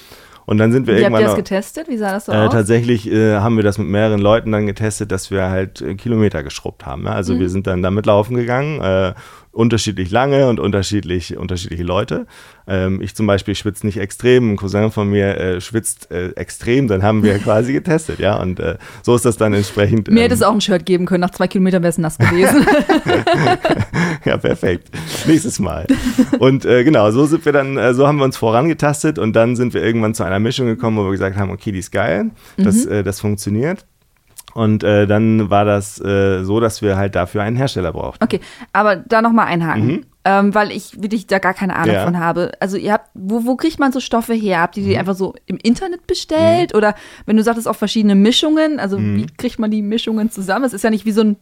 Und 0.46 0.60
dann 0.60 0.72
sind 0.72 0.88
wir 0.88 0.96
Wie 0.96 1.02
irgendwann. 1.02 1.26
Habt 1.26 1.38
ihr 1.38 1.44
das 1.44 1.50
getestet? 1.50 1.90
Wie 1.90 1.98
sah 1.98 2.14
das 2.14 2.28
so 2.28 2.32
äh, 2.32 2.38
aus? 2.38 2.54
Tatsächlich 2.54 3.12
äh, 3.12 3.36
haben 3.36 3.58
wir 3.58 3.66
das 3.66 3.78
mit 3.78 3.90
mehreren 3.90 4.22
Leuten 4.22 4.54
dann 4.54 4.66
getestet, 4.66 5.12
dass 5.12 5.30
wir 5.30 5.50
halt 5.50 5.82
äh, 5.82 5.96
Kilometer 5.96 6.44
geschrubbt 6.44 6.86
haben. 6.86 7.04
Ja? 7.04 7.12
Also 7.12 7.36
mhm. 7.36 7.40
wir 7.42 7.50
sind 7.50 7.68
dann 7.68 7.82
damit 7.82 8.06
laufen 8.06 8.38
gegangen, 8.38 8.80
äh, 8.80 9.14
unterschiedlich 9.58 10.12
lange 10.12 10.48
und 10.48 10.60
unterschiedlich, 10.60 11.36
unterschiedliche 11.36 11.84
Leute. 11.84 12.28
Ähm, 12.68 13.02
ich 13.02 13.16
zum 13.16 13.26
Beispiel 13.26 13.56
schwitze 13.56 13.88
nicht 13.88 13.98
extrem, 13.98 14.54
ein 14.54 14.56
Cousin 14.56 14.92
von 14.92 15.10
mir 15.10 15.36
äh, 15.38 15.62
schwitzt 15.62 16.12
äh, 16.12 16.30
extrem, 16.34 16.88
dann 16.88 17.02
haben 17.02 17.24
wir 17.24 17.40
quasi 17.40 17.74
getestet, 17.74 18.20
ja. 18.20 18.40
Und 18.40 18.60
äh, 18.60 18.78
so 19.02 19.16
ist 19.16 19.26
das 19.26 19.38
dann 19.38 19.54
entsprechend. 19.54 20.10
Mir 20.10 20.24
hätte 20.24 20.36
es 20.36 20.42
ähm, 20.42 20.48
auch 20.48 20.54
ein 20.54 20.62
Shirt 20.62 20.86
geben 20.86 21.08
können, 21.08 21.22
nach 21.22 21.32
zwei 21.32 21.48
Kilometern 21.48 21.82
wäre 21.82 21.90
es 21.90 21.98
nass 21.98 22.20
gewesen. 22.20 22.68
ja, 24.26 24.38
perfekt. 24.38 24.90
Nächstes 25.26 25.60
Mal. 25.60 25.88
Und 26.38 26.64
äh, 26.66 26.84
genau, 26.84 27.10
so 27.10 27.26
sind 27.26 27.44
wir 27.44 27.52
dann, 27.52 27.78
äh, 27.78 27.96
so 27.96 28.08
haben 28.08 28.20
wir 28.20 28.26
uns 28.26 28.38
vorangetastet 28.38 29.18
und 29.18 29.36
dann 29.36 29.56
sind 29.56 29.74
wir 29.74 29.84
irgendwann 29.84 30.14
zu 30.14 30.24
einer 30.24 30.40
Mischung 30.40 30.68
gekommen, 30.68 30.98
wo 30.98 31.06
wir 31.06 31.12
gesagt 31.12 31.36
haben, 31.36 31.50
okay, 31.50 31.72
die 31.72 31.80
ist 31.80 31.92
geil, 31.92 32.30
das, 32.58 32.86
mhm. 32.86 32.92
Äh, 32.92 33.04
das 33.04 33.20
funktioniert. 33.20 33.86
Und 34.58 34.84
äh, 34.84 35.06
dann 35.06 35.52
war 35.52 35.66
das 35.66 36.04
äh, 36.04 36.44
so, 36.44 36.60
dass 36.60 36.82
wir 36.82 36.98
halt 36.98 37.14
dafür 37.14 37.44
einen 37.44 37.56
Hersteller 37.56 37.94
brauchten. 37.94 38.24
Okay, 38.24 38.40
aber 38.74 38.96
da 38.96 39.22
nochmal 39.22 39.46
einhaken. 39.46 39.88
Mhm. 39.88 40.06
Ähm, 40.26 40.56
weil 40.56 40.72
ich 40.72 41.00
wirklich 41.00 41.28
da 41.28 41.38
gar 41.38 41.54
keine 41.54 41.76
Ahnung 41.76 41.94
ja. 41.94 42.04
von 42.04 42.18
habe. 42.18 42.52
Also 42.60 42.76
ihr 42.76 42.94
habt, 42.94 43.12
wo, 43.14 43.46
wo 43.46 43.56
kriegt 43.56 43.78
man 43.80 43.92
so 43.92 44.00
Stoffe 44.00 44.34
her? 44.34 44.62
Habt 44.62 44.76
ihr 44.76 44.84
die 44.84 44.94
mhm. 44.94 45.00
einfach 45.00 45.14
so 45.14 45.36
im 45.46 45.58
Internet 45.62 46.08
bestellt? 46.08 46.74
Mhm. 46.74 46.78
Oder 46.80 46.96
wenn 47.28 47.38
du 47.38 47.44
sagtest 47.44 47.68
auch 47.68 47.76
verschiedene 47.76 48.16
Mischungen, 48.16 48.80
also 48.80 48.98
mhm. 48.98 49.18
wie 49.18 49.28
kriegt 49.28 49.60
man 49.60 49.70
die 49.70 49.84
Mischungen 49.84 50.32
zusammen? 50.32 50.66
Es 50.66 50.74
ist 50.74 50.84
ja 50.84 50.90
nicht 50.90 51.06
wie 51.06 51.12
so 51.12 51.22
ein 51.22 51.36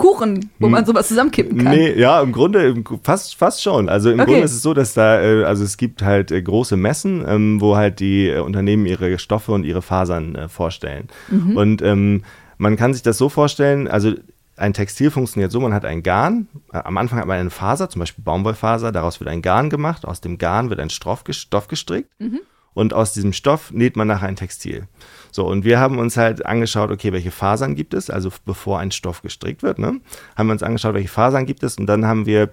Kuchen, 0.00 0.50
wo 0.58 0.68
man 0.68 0.80
hm. 0.80 0.86
sowas 0.86 1.08
zusammenkippen 1.08 1.62
kann. 1.62 1.76
Nee, 1.76 1.92
ja, 1.92 2.22
im 2.22 2.32
Grunde 2.32 2.82
fast, 3.02 3.36
fast 3.36 3.62
schon. 3.62 3.90
Also 3.90 4.10
im 4.10 4.18
okay. 4.18 4.30
Grunde 4.30 4.44
ist 4.46 4.54
es 4.54 4.62
so, 4.62 4.72
dass 4.72 4.94
da, 4.94 5.20
äh, 5.20 5.44
also 5.44 5.62
es 5.62 5.76
gibt 5.76 6.02
halt 6.02 6.30
äh, 6.30 6.40
große 6.40 6.78
Messen, 6.78 7.22
ähm, 7.28 7.60
wo 7.60 7.76
halt 7.76 8.00
die 8.00 8.28
äh, 8.28 8.38
Unternehmen 8.38 8.86
ihre 8.86 9.18
Stoffe 9.18 9.52
und 9.52 9.64
ihre 9.64 9.82
Fasern 9.82 10.48
vorstellen. 10.48 11.08
Mhm. 11.28 11.56
Und 11.56 11.82
ähm, 11.82 12.22
man 12.56 12.76
kann 12.76 12.94
sich 12.94 13.02
das 13.02 13.18
so 13.18 13.28
vorstellen, 13.28 13.88
also 13.88 14.14
ein 14.56 14.72
Textil 14.72 15.10
funktioniert 15.10 15.52
so, 15.52 15.60
man 15.60 15.74
hat 15.74 15.84
ein 15.84 16.02
Garn, 16.02 16.48
am 16.70 16.96
Anfang 16.96 17.18
hat 17.18 17.26
man 17.26 17.38
eine 17.38 17.50
Faser, 17.50 17.90
zum 17.90 18.00
Beispiel 18.00 18.24
Baumwollfaser, 18.24 18.92
daraus 18.92 19.20
wird 19.20 19.28
ein 19.28 19.42
Garn 19.42 19.68
gemacht, 19.68 20.06
aus 20.06 20.22
dem 20.22 20.38
Garn 20.38 20.70
wird 20.70 20.80
ein 20.80 20.90
Stoff, 20.90 21.24
Stoff 21.28 21.68
gestrickt 21.68 22.10
mhm. 22.18 22.40
und 22.72 22.94
aus 22.94 23.12
diesem 23.12 23.34
Stoff 23.34 23.70
näht 23.70 23.96
man 23.96 24.08
nachher 24.08 24.28
ein 24.28 24.36
Textil. 24.36 24.86
So, 25.32 25.46
und 25.46 25.64
wir 25.64 25.78
haben 25.78 25.98
uns 25.98 26.16
halt 26.16 26.44
angeschaut, 26.44 26.90
okay, 26.90 27.12
welche 27.12 27.30
Fasern 27.30 27.74
gibt 27.74 27.94
es, 27.94 28.10
also 28.10 28.30
bevor 28.44 28.78
ein 28.78 28.90
Stoff 28.90 29.22
gestrickt 29.22 29.62
wird, 29.62 29.78
ne, 29.78 30.00
haben 30.36 30.46
wir 30.48 30.52
uns 30.52 30.62
angeschaut, 30.62 30.94
welche 30.94 31.08
Fasern 31.08 31.46
gibt 31.46 31.62
es? 31.62 31.76
Und 31.76 31.86
dann 31.86 32.06
haben 32.06 32.26
wir 32.26 32.50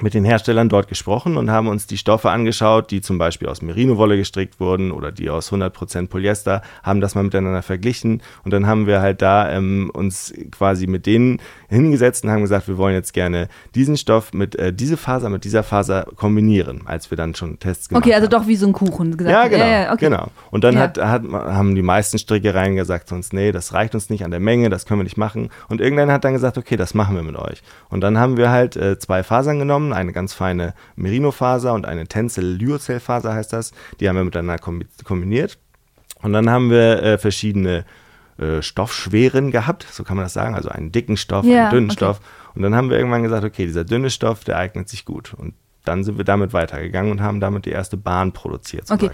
mit 0.00 0.14
den 0.14 0.24
Herstellern 0.24 0.68
dort 0.68 0.88
gesprochen 0.88 1.36
und 1.36 1.50
haben 1.50 1.68
uns 1.68 1.86
die 1.86 1.98
Stoffe 1.98 2.30
angeschaut, 2.30 2.90
die 2.90 3.00
zum 3.02 3.18
Beispiel 3.18 3.48
aus 3.48 3.62
Merino-Wolle 3.62 4.16
gestrickt 4.16 4.58
wurden 4.58 4.90
oder 4.90 5.12
die 5.12 5.30
aus 5.30 5.52
100% 5.52 6.08
Polyester, 6.08 6.62
haben 6.82 7.00
das 7.00 7.14
mal 7.14 7.22
miteinander 7.22 7.62
verglichen 7.62 8.22
und 8.44 8.52
dann 8.52 8.66
haben 8.66 8.86
wir 8.86 9.00
halt 9.00 9.22
da 9.22 9.50
ähm, 9.50 9.90
uns 9.92 10.32
quasi 10.50 10.86
mit 10.86 11.06
denen 11.06 11.40
hingesetzt 11.68 12.24
und 12.24 12.30
haben 12.30 12.40
gesagt, 12.42 12.68
wir 12.68 12.78
wollen 12.78 12.94
jetzt 12.94 13.12
gerne 13.12 13.48
diesen 13.74 13.96
Stoff 13.96 14.32
mit 14.32 14.56
äh, 14.56 14.72
dieser 14.72 14.96
Faser 14.96 15.28
mit 15.28 15.44
dieser 15.44 15.62
Faser 15.62 16.06
kombinieren, 16.16 16.82
als 16.86 17.10
wir 17.10 17.16
dann 17.16 17.34
schon 17.34 17.58
Tests 17.58 17.88
gemacht 17.88 18.02
haben. 18.02 18.08
Okay, 18.08 18.14
also 18.14 18.26
haben. 18.26 18.42
doch 18.42 18.48
wie 18.48 18.56
so 18.56 18.66
ein 18.66 18.72
Kuchen 18.72 19.16
gesagt. 19.16 19.32
Ja, 19.32 19.48
genau. 19.48 19.64
Ja, 19.64 19.82
ja, 19.82 19.92
okay. 19.92 20.06
genau. 20.06 20.28
Und 20.50 20.64
dann 20.64 20.74
ja. 20.74 20.80
hat, 20.80 20.98
hat, 20.98 21.22
haben 21.24 21.74
die 21.74 21.82
meisten 21.82 22.18
Strickereien 22.18 22.76
gesagt 22.76 23.08
zu 23.08 23.14
uns, 23.14 23.32
nee, 23.32 23.52
das 23.52 23.72
reicht 23.72 23.94
uns 23.94 24.10
nicht 24.10 24.24
an 24.24 24.30
der 24.30 24.40
Menge, 24.40 24.70
das 24.70 24.86
können 24.86 25.00
wir 25.00 25.04
nicht 25.04 25.16
machen. 25.16 25.50
Und 25.68 25.80
irgendwann 25.80 26.10
hat 26.10 26.24
dann 26.24 26.32
gesagt, 26.32 26.58
okay, 26.58 26.76
das 26.76 26.94
machen 26.94 27.14
wir 27.14 27.22
mit 27.22 27.36
euch. 27.36 27.62
Und 27.88 28.00
dann 28.00 28.18
haben 28.18 28.36
wir 28.36 28.50
halt 28.50 28.76
äh, 28.76 28.98
zwei 28.98 29.22
Fasern 29.22 29.58
genommen 29.58 29.91
genommen, 29.92 30.00
eine 30.00 30.12
ganz 30.12 30.32
feine 30.32 30.74
Merino-Faser 30.96 31.72
und 31.72 31.86
eine 31.86 32.06
Tencel-Lyocell-Faser 32.06 33.34
heißt 33.34 33.52
das. 33.52 33.72
Die 34.00 34.08
haben 34.08 34.16
wir 34.16 34.24
miteinander 34.24 34.58
kombiniert. 35.04 35.58
Und 36.22 36.32
dann 36.32 36.50
haben 36.50 36.70
wir 36.70 37.02
äh, 37.02 37.18
verschiedene 37.18 37.84
äh, 38.38 38.62
Stoffschweren 38.62 39.50
gehabt, 39.50 39.86
so 39.90 40.04
kann 40.04 40.16
man 40.16 40.24
das 40.24 40.32
sagen, 40.32 40.54
also 40.54 40.68
einen 40.68 40.92
dicken 40.92 41.16
Stoff, 41.16 41.44
yeah, 41.44 41.62
einen 41.62 41.70
dünnen 41.70 41.90
okay. 41.90 41.96
Stoff. 41.96 42.20
Und 42.54 42.62
dann 42.62 42.74
haben 42.74 42.90
wir 42.90 42.96
irgendwann 42.96 43.22
gesagt, 43.22 43.44
okay, 43.44 43.66
dieser 43.66 43.84
dünne 43.84 44.10
Stoff, 44.10 44.44
der 44.44 44.56
eignet 44.56 44.88
sich 44.88 45.04
gut. 45.04 45.34
Und 45.34 45.54
dann 45.84 46.04
sind 46.04 46.16
wir 46.16 46.24
damit 46.24 46.52
weitergegangen 46.52 47.10
und 47.10 47.20
haben 47.20 47.40
damit 47.40 47.66
die 47.66 47.70
erste 47.70 47.96
Bahn 47.96 48.32
produziert. 48.32 48.90
okay. 48.90 49.10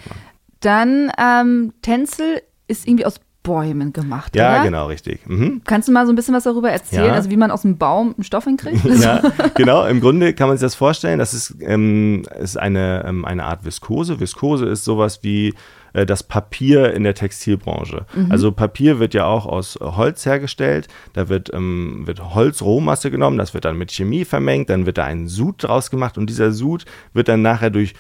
Dann 0.61 1.11
ähm, 1.19 1.73
Tencel 1.83 2.43
ist 2.67 2.87
irgendwie 2.87 3.07
aus 3.07 3.21
Bäumen 3.49 3.95
gemacht, 3.95 4.37
Ja, 4.37 4.57
oder? 4.57 4.65
genau, 4.65 4.87
richtig. 4.89 5.27
Mhm. 5.27 5.63
Kannst 5.65 5.89
du 5.89 5.93
mal 5.93 6.05
so 6.05 6.13
ein 6.13 6.17
bisschen 6.17 6.35
was 6.35 6.45
darüber 6.45 6.71
erzählen? 6.71 7.07
Ja. 7.07 7.13
Also 7.15 7.31
wie 7.31 7.37
man 7.39 7.51
aus 7.51 7.63
dem 7.63 7.79
Baum 7.79 8.15
einen 8.15 8.25
Stoff 8.25 8.45
hinkriegt? 8.45 8.85
ja, 9.01 9.23
genau. 9.55 9.87
Im 9.87 10.01
Grunde 10.01 10.35
kann 10.35 10.49
man 10.49 10.59
sich 10.59 10.67
das 10.67 10.75
vorstellen. 10.75 11.19
Das 11.19 11.33
ist, 11.33 11.57
ähm, 11.61 12.25
ist 12.39 12.59
eine, 12.59 13.05
ähm, 13.07 13.25
eine 13.25 13.45
Art 13.45 13.65
Viskose. 13.65 14.21
Viskose 14.21 14.67
ist 14.67 14.85
sowas 14.85 15.21
wie 15.23 15.55
äh, 15.95 16.05
das 16.05 16.23
Papier 16.23 16.93
in 16.93 17.05
der 17.05 17.15
Textilbranche. 17.15 18.05
Mhm. 18.15 18.31
Also 18.31 18.53
Papier 18.53 18.99
wird 18.99 19.15
ja 19.15 19.25
auch 19.25 19.47
aus 19.47 19.79
Holz 19.81 20.27
hergestellt. 20.27 20.89
Da 21.15 21.31
wird, 21.31 21.51
ähm, 21.55 22.03
wird 22.07 22.35
Holzrohmasse 22.35 23.11
genommen, 23.11 23.39
das 23.39 23.55
wird 23.55 23.65
dann 23.65 23.79
mit 23.79 23.93
Chemie 23.93 24.27
vermengt, 24.27 24.69
dann 24.69 24.85
wird 24.85 24.99
da 24.99 25.05
ein 25.05 25.27
Sud 25.27 25.63
draus 25.65 25.91
gemacht 25.91 26.19
und 26.19 26.29
dieser 26.29 26.53
Sud 26.53 26.85
wird 27.15 27.29
dann 27.29 27.41
nachher 27.41 27.71
durch 27.71 27.95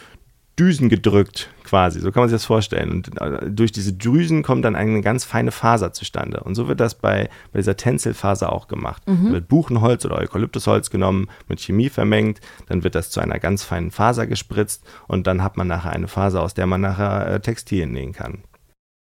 Düsen 0.59 0.89
gedrückt, 0.89 1.51
quasi. 1.65 2.01
So 2.01 2.11
kann 2.11 2.23
man 2.23 2.29
sich 2.29 2.37
das 2.37 2.45
vorstellen. 2.45 2.91
Und 2.91 3.21
äh, 3.21 3.51
durch 3.51 3.73
diese 3.73 3.93
Düsen 3.93 4.43
kommt 4.43 4.65
dann 4.65 4.75
eine 4.75 5.01
ganz 5.03 5.25
feine 5.25 5.53
Faser 5.53 5.93
zustande. 5.93 6.41
Und 6.41 6.55
so 6.55 6.69
wird 6.69 6.81
das 6.81 6.95
bei, 6.95 7.29
bei 7.53 7.59
dieser 7.59 7.77
Tenzelfaser 7.77 8.53
auch 8.53 8.69
gemacht. 8.69 9.07
Mhm. 9.07 9.27
Da 9.27 9.33
wird 9.33 9.49
Buchenholz 9.49 10.05
oder 10.05 10.19
Eukalyptusholz 10.19 10.91
genommen, 10.91 11.29
mit 11.49 11.61
Chemie 11.61 11.89
vermengt, 11.91 12.41
dann 12.67 12.85
wird 12.85 12.95
das 12.95 13.11
zu 13.11 13.21
einer 13.21 13.39
ganz 13.39 13.63
feinen 13.63 13.91
Faser 13.91 14.27
gespritzt 14.27 14.85
und 15.07 15.27
dann 15.27 15.43
hat 15.43 15.57
man 15.57 15.69
nachher 15.69 15.93
eine 15.93 16.09
Faser, 16.09 16.43
aus 16.43 16.55
der 16.55 16.67
man 16.67 16.81
nachher 16.81 17.27
äh, 17.27 17.41
Textilien 17.41 17.93
nähen 17.93 18.13
kann. 18.13 18.43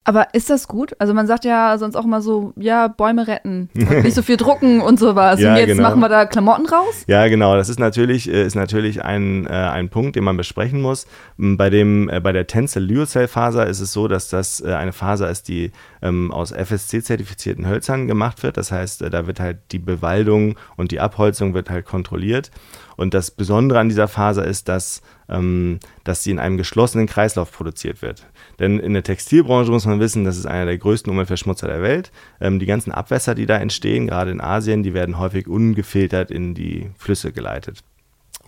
Aber 0.03 0.33
ist 0.33 0.49
das 0.49 0.67
gut? 0.67 0.95
Also 0.97 1.13
man 1.13 1.27
sagt 1.27 1.45
ja 1.45 1.77
sonst 1.77 1.95
auch 1.95 2.05
mal 2.05 2.21
so, 2.23 2.53
ja, 2.55 2.87
Bäume 2.87 3.27
retten, 3.27 3.69
nicht 3.73 4.15
so 4.15 4.23
viel 4.23 4.35
drucken 4.35 4.81
und 4.81 4.99
sowas. 4.99 5.39
ja, 5.39 5.51
und 5.51 5.59
jetzt 5.59 5.67
genau. 5.67 5.89
machen 5.89 5.99
wir 5.99 6.09
da 6.09 6.25
Klamotten 6.25 6.65
raus? 6.65 7.03
Ja, 7.05 7.27
genau. 7.27 7.55
Das 7.55 7.69
ist 7.69 7.79
natürlich, 7.79 8.27
äh, 8.27 8.43
ist 8.43 8.55
natürlich 8.55 9.05
ein, 9.05 9.45
äh, 9.45 9.49
ein 9.49 9.89
Punkt, 9.89 10.15
den 10.15 10.23
man 10.23 10.37
besprechen 10.37 10.81
muss. 10.81 11.05
Bei, 11.37 11.69
dem, 11.69 12.09
äh, 12.09 12.19
bei 12.19 12.31
der 12.31 12.47
Tencel 12.47 12.83
Lyocell 12.83 13.27
Faser 13.27 13.67
ist 13.67 13.79
es 13.79 13.93
so, 13.93 14.07
dass 14.07 14.27
das 14.29 14.59
äh, 14.59 14.73
eine 14.73 14.91
Faser 14.91 15.29
ist, 15.29 15.47
die 15.47 15.71
ähm, 16.01 16.31
aus 16.31 16.51
FSC-zertifizierten 16.51 17.67
Hölzern 17.67 18.07
gemacht 18.07 18.41
wird. 18.41 18.57
Das 18.57 18.71
heißt, 18.71 19.03
äh, 19.03 19.11
da 19.11 19.27
wird 19.27 19.39
halt 19.39 19.59
die 19.71 19.79
Bewaldung 19.79 20.55
und 20.77 20.91
die 20.91 20.99
Abholzung 20.99 21.53
wird 21.53 21.69
halt 21.69 21.85
kontrolliert. 21.85 22.49
Und 22.97 23.13
das 23.13 23.31
Besondere 23.31 23.79
an 23.79 23.89
dieser 23.89 24.07
Faser 24.07 24.45
ist, 24.45 24.67
dass, 24.67 25.01
ähm, 25.29 25.79
dass 26.03 26.23
sie 26.23 26.31
in 26.31 26.39
einem 26.39 26.57
geschlossenen 26.57 27.07
Kreislauf 27.07 27.51
produziert 27.51 28.01
wird. 28.01 28.25
Denn 28.59 28.79
in 28.79 28.93
der 28.93 29.03
Textilbranche 29.03 29.71
muss 29.71 29.85
man 29.85 29.99
wissen, 29.99 30.23
das 30.23 30.37
ist 30.37 30.45
einer 30.45 30.65
der 30.65 30.77
größten 30.77 31.11
Umweltverschmutzer 31.11 31.67
der 31.67 31.81
Welt. 31.81 32.11
Ähm, 32.39 32.59
die 32.59 32.65
ganzen 32.65 32.91
Abwässer, 32.91 33.35
die 33.35 33.45
da 33.45 33.57
entstehen, 33.57 34.07
gerade 34.07 34.31
in 34.31 34.41
Asien, 34.41 34.83
die 34.83 34.93
werden 34.93 35.17
häufig 35.17 35.47
ungefiltert 35.47 36.31
in 36.31 36.53
die 36.53 36.91
Flüsse 36.97 37.31
geleitet. 37.31 37.83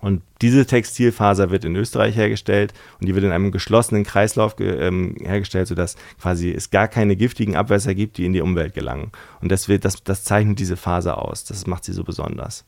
Und 0.04 0.22
diese 0.42 0.66
Textilfaser 0.66 1.50
wird 1.50 1.63
in 1.63 1.78
Österreich 1.78 2.18
hergestellt 2.18 2.74
und 3.00 3.08
die 3.08 3.16
wird 3.16 3.24
in 3.24 3.32
einem 3.32 3.54
geschlossenen 3.54 4.04
Kreislauf 4.04 4.58
ge 4.58 4.86
ähm, 4.86 5.16
hergestellt, 5.18 5.70
sodass 5.70 5.96
quasi 6.22 6.52
es 6.52 6.72
gar 6.72 6.89
keine 6.89 7.16
giftigen 7.16 7.56
Abwässer 7.56 7.96
gibt, 7.96 8.18
die 8.18 8.26
in 8.26 8.34
die 8.34 8.42
Umwelt 8.42 8.74
gelangen. 8.74 9.13
Und 9.39 9.50
das, 9.50 9.70
wird, 9.70 9.86
das, 9.86 10.04
das 10.04 10.26
zeichnet 10.26 10.60
diese 10.60 10.76
Faser 10.76 11.24
aus. 11.24 11.46
Das 11.46 11.68
macht 11.68 11.86
sie 11.86 11.94
so 11.94 12.04
besonders. 12.04 12.66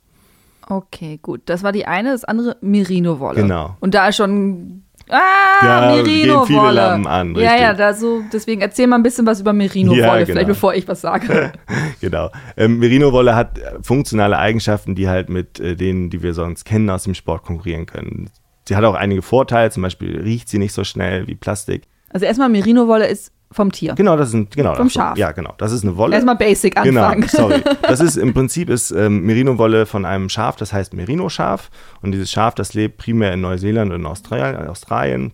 Okay, 0.69 1.19
gut. 1.21 1.41
Das 1.45 1.61
war 1.61 1.73
die 1.73 1.85
eine, 1.85 2.11
das 2.11 2.23
andere 2.23 2.55
Merino-Wolle. 2.61 3.41
Genau. 3.41 3.75
Und 3.81 3.93
da 3.93 4.07
ist 4.07 4.15
schon. 4.15 4.84
Ah, 5.09 5.63
ja, 5.63 5.95
Merino-Wolle. 5.95 6.47
viele 6.47 6.71
Lampen 6.71 7.07
an. 7.07 7.35
Richtig. 7.35 7.43
Ja, 7.43 7.57
ja, 7.57 7.73
da 7.73 7.93
so, 7.93 8.23
deswegen 8.33 8.61
erzähl 8.61 8.87
mal 8.87 8.95
ein 8.95 9.03
bisschen 9.03 9.25
was 9.25 9.39
über 9.39 9.53
Merino-Wolle, 9.53 9.99
ja, 10.01 10.13
genau. 10.13 10.25
vielleicht 10.25 10.47
bevor 10.47 10.73
ich 10.73 10.87
was 10.87 11.01
sage. 11.01 11.53
genau. 12.01 12.31
Ähm, 12.57 12.79
Merino-Wolle 12.79 13.35
hat 13.35 13.59
funktionale 13.81 14.37
Eigenschaften, 14.37 14.95
die 14.95 15.07
halt 15.07 15.29
mit 15.29 15.59
äh, 15.59 15.75
denen, 15.75 16.09
die 16.09 16.23
wir 16.23 16.33
sonst 16.33 16.65
kennen, 16.65 16.89
aus 16.89 17.03
dem 17.03 17.13
Sport 17.13 17.43
konkurrieren 17.43 17.85
können. 17.85 18.29
Sie 18.67 18.75
hat 18.75 18.83
auch 18.83 18.95
einige 18.95 19.21
Vorteile, 19.21 19.69
zum 19.69 19.83
Beispiel 19.83 20.19
riecht 20.21 20.49
sie 20.49 20.57
nicht 20.57 20.73
so 20.73 20.83
schnell 20.83 21.27
wie 21.27 21.35
Plastik. 21.35 21.83
Also 22.09 22.25
erstmal 22.25 22.49
Merino-Wolle 22.49 23.07
ist 23.07 23.31
vom 23.55 23.71
Tier. 23.71 23.95
Genau, 23.95 24.17
das 24.17 24.33
ist 24.33 24.55
genau. 24.55 24.75
Vom 24.75 24.89
Schaf. 24.89 25.17
Ja, 25.17 25.31
genau. 25.31 25.53
Das 25.57 25.71
ist 25.71 25.83
eine 25.83 25.97
Wolle. 25.97 26.15
Erstmal 26.15 26.35
basic 26.35 26.77
anfangen. 26.77 27.21
Genau, 27.21 27.31
sorry. 27.49 27.63
Das 27.81 27.99
ist 27.99 28.17
im 28.17 28.33
Prinzip 28.35 28.69
ist 28.69 28.91
ähm, 28.91 29.25
Merino-Wolle 29.25 29.85
von 29.85 30.05
einem 30.05 30.29
Schaf, 30.29 30.55
das 30.55 30.73
heißt 30.73 30.93
Merino-Schaf. 30.93 31.69
Und 32.01 32.11
dieses 32.11 32.31
Schaf, 32.31 32.55
das 32.55 32.73
lebt 32.73 32.97
primär 32.97 33.33
in 33.33 33.41
Neuseeland 33.41 33.91
und 33.91 34.01
in 34.01 34.05
Australien. 34.05 34.67
Australien. 34.67 35.33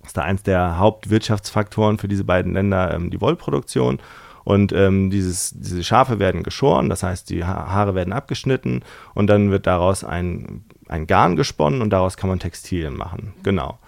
Das 0.00 0.08
ist 0.08 0.16
da 0.16 0.22
eins 0.22 0.42
der 0.42 0.78
Hauptwirtschaftsfaktoren 0.78 1.98
für 1.98 2.08
diese 2.08 2.24
beiden 2.24 2.54
Länder, 2.54 2.92
ähm, 2.94 3.10
die 3.10 3.20
Wollproduktion. 3.20 3.98
Und 4.44 4.72
ähm, 4.72 5.10
dieses, 5.10 5.52
diese 5.56 5.84
Schafe 5.84 6.18
werden 6.18 6.42
geschoren, 6.42 6.88
das 6.88 7.02
heißt, 7.02 7.30
die 7.30 7.44
Haare 7.44 7.94
werden 7.94 8.12
abgeschnitten 8.12 8.82
und 9.14 9.28
dann 9.28 9.50
wird 9.50 9.66
daraus 9.68 10.02
ein, 10.02 10.64
ein 10.88 11.06
Garn 11.06 11.36
gesponnen 11.36 11.80
und 11.80 11.90
daraus 11.90 12.16
kann 12.16 12.28
man 12.28 12.40
Textilien 12.40 12.96
machen. 12.96 13.34
Genau. 13.44 13.78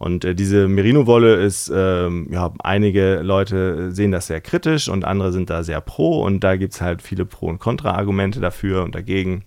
Und 0.00 0.24
äh, 0.24 0.34
diese 0.34 0.66
Merino-Wolle 0.66 1.34
ist, 1.34 1.70
ähm, 1.74 2.26
ja, 2.30 2.54
einige 2.64 3.20
Leute 3.20 3.92
sehen 3.92 4.12
das 4.12 4.28
sehr 4.28 4.40
kritisch 4.40 4.88
und 4.88 5.04
andere 5.04 5.30
sind 5.30 5.50
da 5.50 5.62
sehr 5.62 5.82
pro 5.82 6.22
und 6.22 6.42
da 6.42 6.56
gibt 6.56 6.72
es 6.72 6.80
halt 6.80 7.02
viele 7.02 7.26
Pro- 7.26 7.48
und 7.48 7.58
Kontra-Argumente 7.58 8.40
dafür 8.40 8.82
und 8.82 8.94
dagegen. 8.94 9.44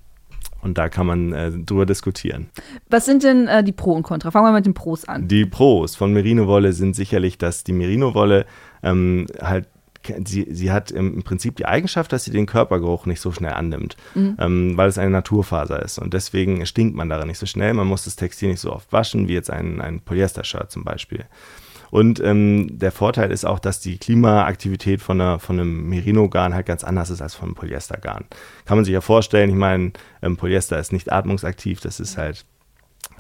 Und 0.62 0.78
da 0.78 0.90
kann 0.90 1.08
man 1.08 1.34
äh, 1.34 1.50
drüber 1.52 1.88
diskutieren. 1.88 2.52
Was 2.88 3.06
sind 3.06 3.24
denn 3.24 3.48
äh, 3.48 3.64
die 3.64 3.72
Pro 3.72 3.94
und 3.94 4.04
Contra? 4.04 4.30
Fangen 4.30 4.46
wir 4.46 4.54
mit 4.54 4.68
den 4.68 4.76
Pros 4.76 5.06
an. 5.06 5.28
Die 5.28 5.48
Pros 5.48 5.96
von 5.96 6.14
Merino-Wolle 6.14 6.72
sind 6.74 6.96
sicherlich, 6.96 7.40
dass 7.40 7.64
die 7.64 7.74
Merino-Wolle 7.74 8.46
ähm, 8.84 9.26
halt 9.42 9.68
sie, 10.26 10.48
sie 10.50 10.72
hat 10.72 10.92
im 10.92 11.24
Prinzip 11.24 11.56
die 11.56 11.66
Eigenschaft, 11.66 12.12
dass 12.12 12.24
sie 12.24 12.32
den 12.32 12.46
Körpergeruch 12.46 13.06
nicht 13.06 13.22
so 13.22 13.32
schnell 13.32 13.54
annimmt, 13.54 13.96
mhm. 14.16 14.38
ähm, 14.40 14.78
weil 14.78 14.90
es 14.90 14.98
eine 14.98 15.12
Naturfaser 15.12 15.82
ist. 15.82 16.00
Und 16.00 16.14
deswegen 16.14 16.66
stinkt 16.66 16.96
man 16.96 17.10
darin 17.10 17.28
nicht 17.28 17.40
so 17.40 17.46
schnell. 17.46 17.74
Man 17.74 17.88
muss 17.88 18.06
das 18.06 18.16
Textil 18.16 18.50
nicht 18.50 18.60
so 18.60 18.74
oft 18.74 18.92
waschen, 18.92 19.28
wie 19.28 19.34
jetzt 19.34 19.50
ein, 19.50 19.82
ein 19.82 20.02
Polyester-Shirt 20.02 20.72
zum 20.72 20.84
Beispiel. 20.84 21.26
Und 21.94 22.20
ähm, 22.22 22.80
der 22.80 22.92
Vorteil 22.92 23.32
ist 23.32 23.46
auch, 23.46 23.60
dass 23.60 23.80
die 23.80 24.00
Klimaaktivität 24.00 25.00
von, 25.00 25.22
einer, 25.22 25.38
von 25.38 25.60
einem 25.60 25.90
Merino-Garn 25.90 26.56
halt 26.56 26.66
ganz 26.66 26.84
anders 26.84 27.12
ist 27.12 27.22
als 27.22 27.36
von 27.36 27.50
einem 27.50 27.56
Polyester-Garn. 27.56 28.26
Kann 28.66 28.78
man 28.78 28.84
sich 28.84 28.96
ja 28.96 29.02
vorstellen, 29.02 29.52
ich 29.52 29.56
meine, 29.56 29.92
ähm, 30.24 30.36
Polyester 30.36 30.80
ist 30.80 30.92
nicht 30.92 31.12
atmungsaktiv, 31.12 31.82
das 31.82 32.00
ist 32.00 32.18
halt 32.18 32.46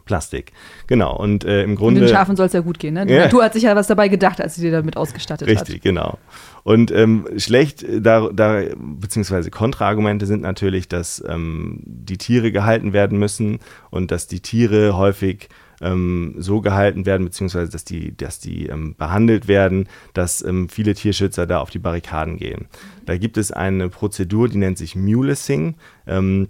Plastik. 0.05 0.51
Genau. 0.87 1.15
Und 1.15 1.45
äh, 1.45 1.63
im 1.63 1.75
Grunde. 1.75 2.01
Und 2.01 2.07
den 2.07 2.13
Schafen 2.13 2.35
soll 2.35 2.47
es 2.47 2.53
ja 2.53 2.59
gut 2.59 2.79
gehen, 2.79 2.93
ne? 2.93 3.05
Die 3.05 3.13
ja. 3.13 3.25
Natur 3.25 3.43
hat 3.43 3.53
sich 3.53 3.63
ja 3.63 3.75
was 3.75 3.87
dabei 3.87 4.07
gedacht, 4.07 4.41
als 4.41 4.55
sie 4.55 4.61
dir 4.61 4.71
damit 4.71 4.97
ausgestattet 4.97 5.47
Richtig, 5.47 5.61
hat. 5.61 5.67
Richtig, 5.67 5.83
genau. 5.83 6.17
Und 6.63 6.91
ähm, 6.91 7.27
schlecht, 7.37 7.85
da, 7.99 8.29
da, 8.33 8.63
beziehungsweise 8.77 9.51
Kontraargumente 9.51 10.25
sind 10.25 10.41
natürlich, 10.41 10.87
dass 10.87 11.23
ähm, 11.27 11.79
die 11.85 12.17
Tiere 12.17 12.51
gehalten 12.51 12.93
werden 12.93 13.19
müssen 13.19 13.59
und 13.89 14.11
dass 14.11 14.27
die 14.27 14.39
Tiere 14.39 14.97
häufig 14.97 15.49
ähm, 15.81 16.35
so 16.37 16.61
gehalten 16.61 17.05
werden, 17.05 17.25
beziehungsweise 17.25 17.69
dass 17.71 17.83
die, 17.83 18.15
dass 18.15 18.39
die 18.39 18.67
ähm, 18.67 18.95
behandelt 18.97 19.47
werden, 19.47 19.87
dass 20.13 20.41
ähm, 20.43 20.69
viele 20.69 20.93
Tierschützer 20.93 21.45
da 21.45 21.59
auf 21.59 21.69
die 21.69 21.79
Barrikaden 21.79 22.37
gehen. 22.37 22.67
Da 23.05 23.17
gibt 23.17 23.37
es 23.37 23.51
eine 23.51 23.89
Prozedur, 23.89 24.47
die 24.47 24.57
nennt 24.57 24.77
sich 24.77 24.95
Mulesing. 24.95 25.75
Ähm, 26.07 26.47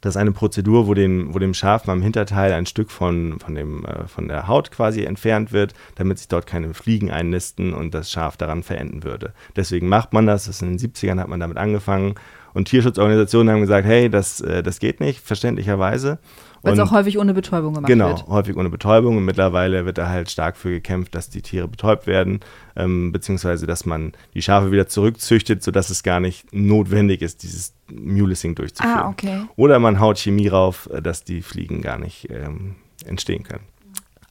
das 0.00 0.14
ist 0.14 0.20
eine 0.20 0.32
Prozedur, 0.32 0.86
wo 0.86 0.94
dem, 0.94 1.34
wo 1.34 1.38
dem 1.38 1.54
Schaf 1.54 1.88
am 1.88 2.02
Hinterteil 2.02 2.52
ein 2.52 2.66
Stück 2.66 2.90
von, 2.90 3.38
von, 3.38 3.54
dem, 3.54 3.84
äh, 3.84 4.06
von 4.06 4.28
der 4.28 4.48
Haut 4.48 4.70
quasi 4.70 5.04
entfernt 5.04 5.52
wird, 5.52 5.74
damit 5.96 6.18
sich 6.18 6.28
dort 6.28 6.46
keine 6.46 6.72
Fliegen 6.74 7.10
einnisten 7.10 7.74
und 7.74 7.92
das 7.92 8.10
Schaf 8.10 8.36
daran 8.36 8.62
verenden 8.62 9.04
würde. 9.04 9.32
Deswegen 9.56 9.88
macht 9.88 10.12
man 10.12 10.26
das. 10.26 10.46
das 10.46 10.62
in 10.62 10.76
den 10.76 10.78
70ern 10.78 11.20
hat 11.20 11.28
man 11.28 11.40
damit 11.40 11.58
angefangen. 11.58 12.14
Und 12.52 12.66
Tierschutzorganisationen 12.66 13.52
haben 13.52 13.60
gesagt, 13.60 13.86
hey, 13.86 14.08
das, 14.10 14.40
äh, 14.40 14.62
das 14.62 14.80
geht 14.80 15.00
nicht, 15.00 15.20
verständlicherweise. 15.20 16.18
Weil 16.62 16.74
es 16.74 16.78
auch 16.78 16.90
häufig 16.90 17.18
ohne 17.18 17.32
Betäubung 17.32 17.74
gemacht 17.74 17.88
genau, 17.88 18.08
wird. 18.08 18.24
Genau, 18.24 18.32
häufig 18.32 18.56
ohne 18.56 18.68
Betäubung. 18.68 19.16
Und 19.16 19.24
mittlerweile 19.24 19.86
wird 19.86 19.98
da 19.98 20.08
halt 20.08 20.30
stark 20.30 20.56
für 20.56 20.70
gekämpft, 20.70 21.14
dass 21.14 21.30
die 21.30 21.42
Tiere 21.42 21.68
betäubt 21.68 22.06
werden, 22.06 22.40
ähm, 22.76 23.12
beziehungsweise 23.12 23.66
dass 23.66 23.86
man 23.86 24.12
die 24.34 24.42
Schafe 24.42 24.70
wieder 24.70 24.86
zurückzüchtet, 24.86 25.62
sodass 25.62 25.90
es 25.90 26.02
gar 26.02 26.20
nicht 26.20 26.52
notwendig 26.52 27.22
ist, 27.22 27.42
dieses 27.42 27.74
Mulesing 27.90 28.54
durchzuführen. 28.54 28.98
Ah, 28.98 29.08
okay. 29.08 29.42
Oder 29.56 29.78
man 29.78 30.00
haut 30.00 30.18
Chemie 30.18 30.48
rauf, 30.48 30.88
äh, 30.92 31.00
dass 31.00 31.24
die 31.24 31.42
Fliegen 31.42 31.80
gar 31.80 31.98
nicht 31.98 32.28
ähm, 32.30 32.76
entstehen 33.06 33.42
können. 33.42 33.64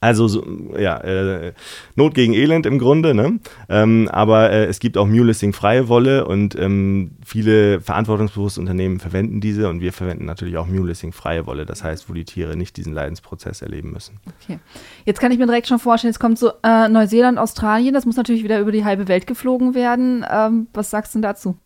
Also 0.00 0.28
so, 0.28 0.42
ja, 0.78 0.96
äh, 0.98 1.52
Not 1.94 2.14
gegen 2.14 2.32
Elend 2.32 2.64
im 2.64 2.78
Grunde, 2.78 3.14
ne? 3.14 3.38
Ähm, 3.68 4.08
aber 4.10 4.50
äh, 4.50 4.64
es 4.64 4.80
gibt 4.80 4.96
auch 4.96 5.06
Mulesing 5.06 5.52
freie 5.52 5.88
Wolle 5.88 6.26
und 6.26 6.58
ähm, 6.58 7.12
viele 7.24 7.82
verantwortungsbewusste 7.82 8.60
Unternehmen 8.60 8.98
verwenden 8.98 9.42
diese 9.42 9.68
und 9.68 9.82
wir 9.82 9.92
verwenden 9.92 10.24
natürlich 10.24 10.56
auch 10.56 10.66
Mulesing 10.66 11.12
freie 11.12 11.46
Wolle, 11.46 11.66
das 11.66 11.84
heißt, 11.84 12.08
wo 12.08 12.14
die 12.14 12.24
Tiere 12.24 12.56
nicht 12.56 12.78
diesen 12.78 12.94
Leidensprozess 12.94 13.60
erleben 13.60 13.92
müssen. 13.92 14.18
Okay. 14.42 14.58
Jetzt 15.04 15.20
kann 15.20 15.32
ich 15.32 15.38
mir 15.38 15.46
direkt 15.46 15.68
schon 15.68 15.78
vorstellen, 15.78 16.12
jetzt 16.12 16.20
kommt 16.20 16.38
so 16.38 16.52
äh, 16.62 16.88
Neuseeland, 16.88 17.38
Australien, 17.38 17.92
das 17.92 18.06
muss 18.06 18.16
natürlich 18.16 18.42
wieder 18.42 18.58
über 18.58 18.72
die 18.72 18.86
halbe 18.86 19.06
Welt 19.06 19.26
geflogen 19.26 19.74
werden. 19.74 20.24
Ähm, 20.30 20.68
was 20.72 20.88
sagst 20.88 21.14
du 21.14 21.20
dazu? 21.20 21.58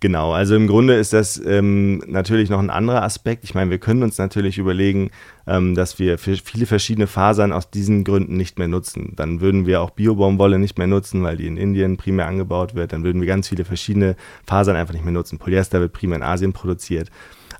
Genau, 0.00 0.32
also 0.32 0.56
im 0.56 0.66
Grunde 0.66 0.94
ist 0.94 1.12
das 1.12 1.40
ähm, 1.44 2.02
natürlich 2.06 2.48
noch 2.48 2.58
ein 2.58 2.70
anderer 2.70 3.02
Aspekt. 3.02 3.44
Ich 3.44 3.54
meine, 3.54 3.70
wir 3.70 3.76
können 3.76 4.02
uns 4.02 4.16
natürlich 4.16 4.56
überlegen, 4.56 5.10
ähm, 5.46 5.74
dass 5.74 5.98
wir 5.98 6.16
für 6.16 6.36
viele 6.36 6.64
verschiedene 6.64 7.06
Fasern 7.06 7.52
aus 7.52 7.70
diesen 7.70 8.02
Gründen 8.04 8.38
nicht 8.38 8.58
mehr 8.58 8.68
nutzen. 8.68 9.12
Dann 9.16 9.42
würden 9.42 9.66
wir 9.66 9.82
auch 9.82 9.90
Biobaumwolle 9.90 10.58
nicht 10.58 10.78
mehr 10.78 10.86
nutzen, 10.86 11.22
weil 11.22 11.36
die 11.36 11.46
in 11.46 11.58
Indien 11.58 11.98
primär 11.98 12.26
angebaut 12.26 12.74
wird. 12.74 12.94
Dann 12.94 13.04
würden 13.04 13.20
wir 13.20 13.28
ganz 13.28 13.50
viele 13.50 13.66
verschiedene 13.66 14.16
Fasern 14.46 14.74
einfach 14.74 14.94
nicht 14.94 15.04
mehr 15.04 15.12
nutzen. 15.12 15.38
Polyester 15.38 15.80
wird 15.80 15.92
primär 15.92 16.16
in 16.16 16.22
Asien 16.22 16.54
produziert. 16.54 17.10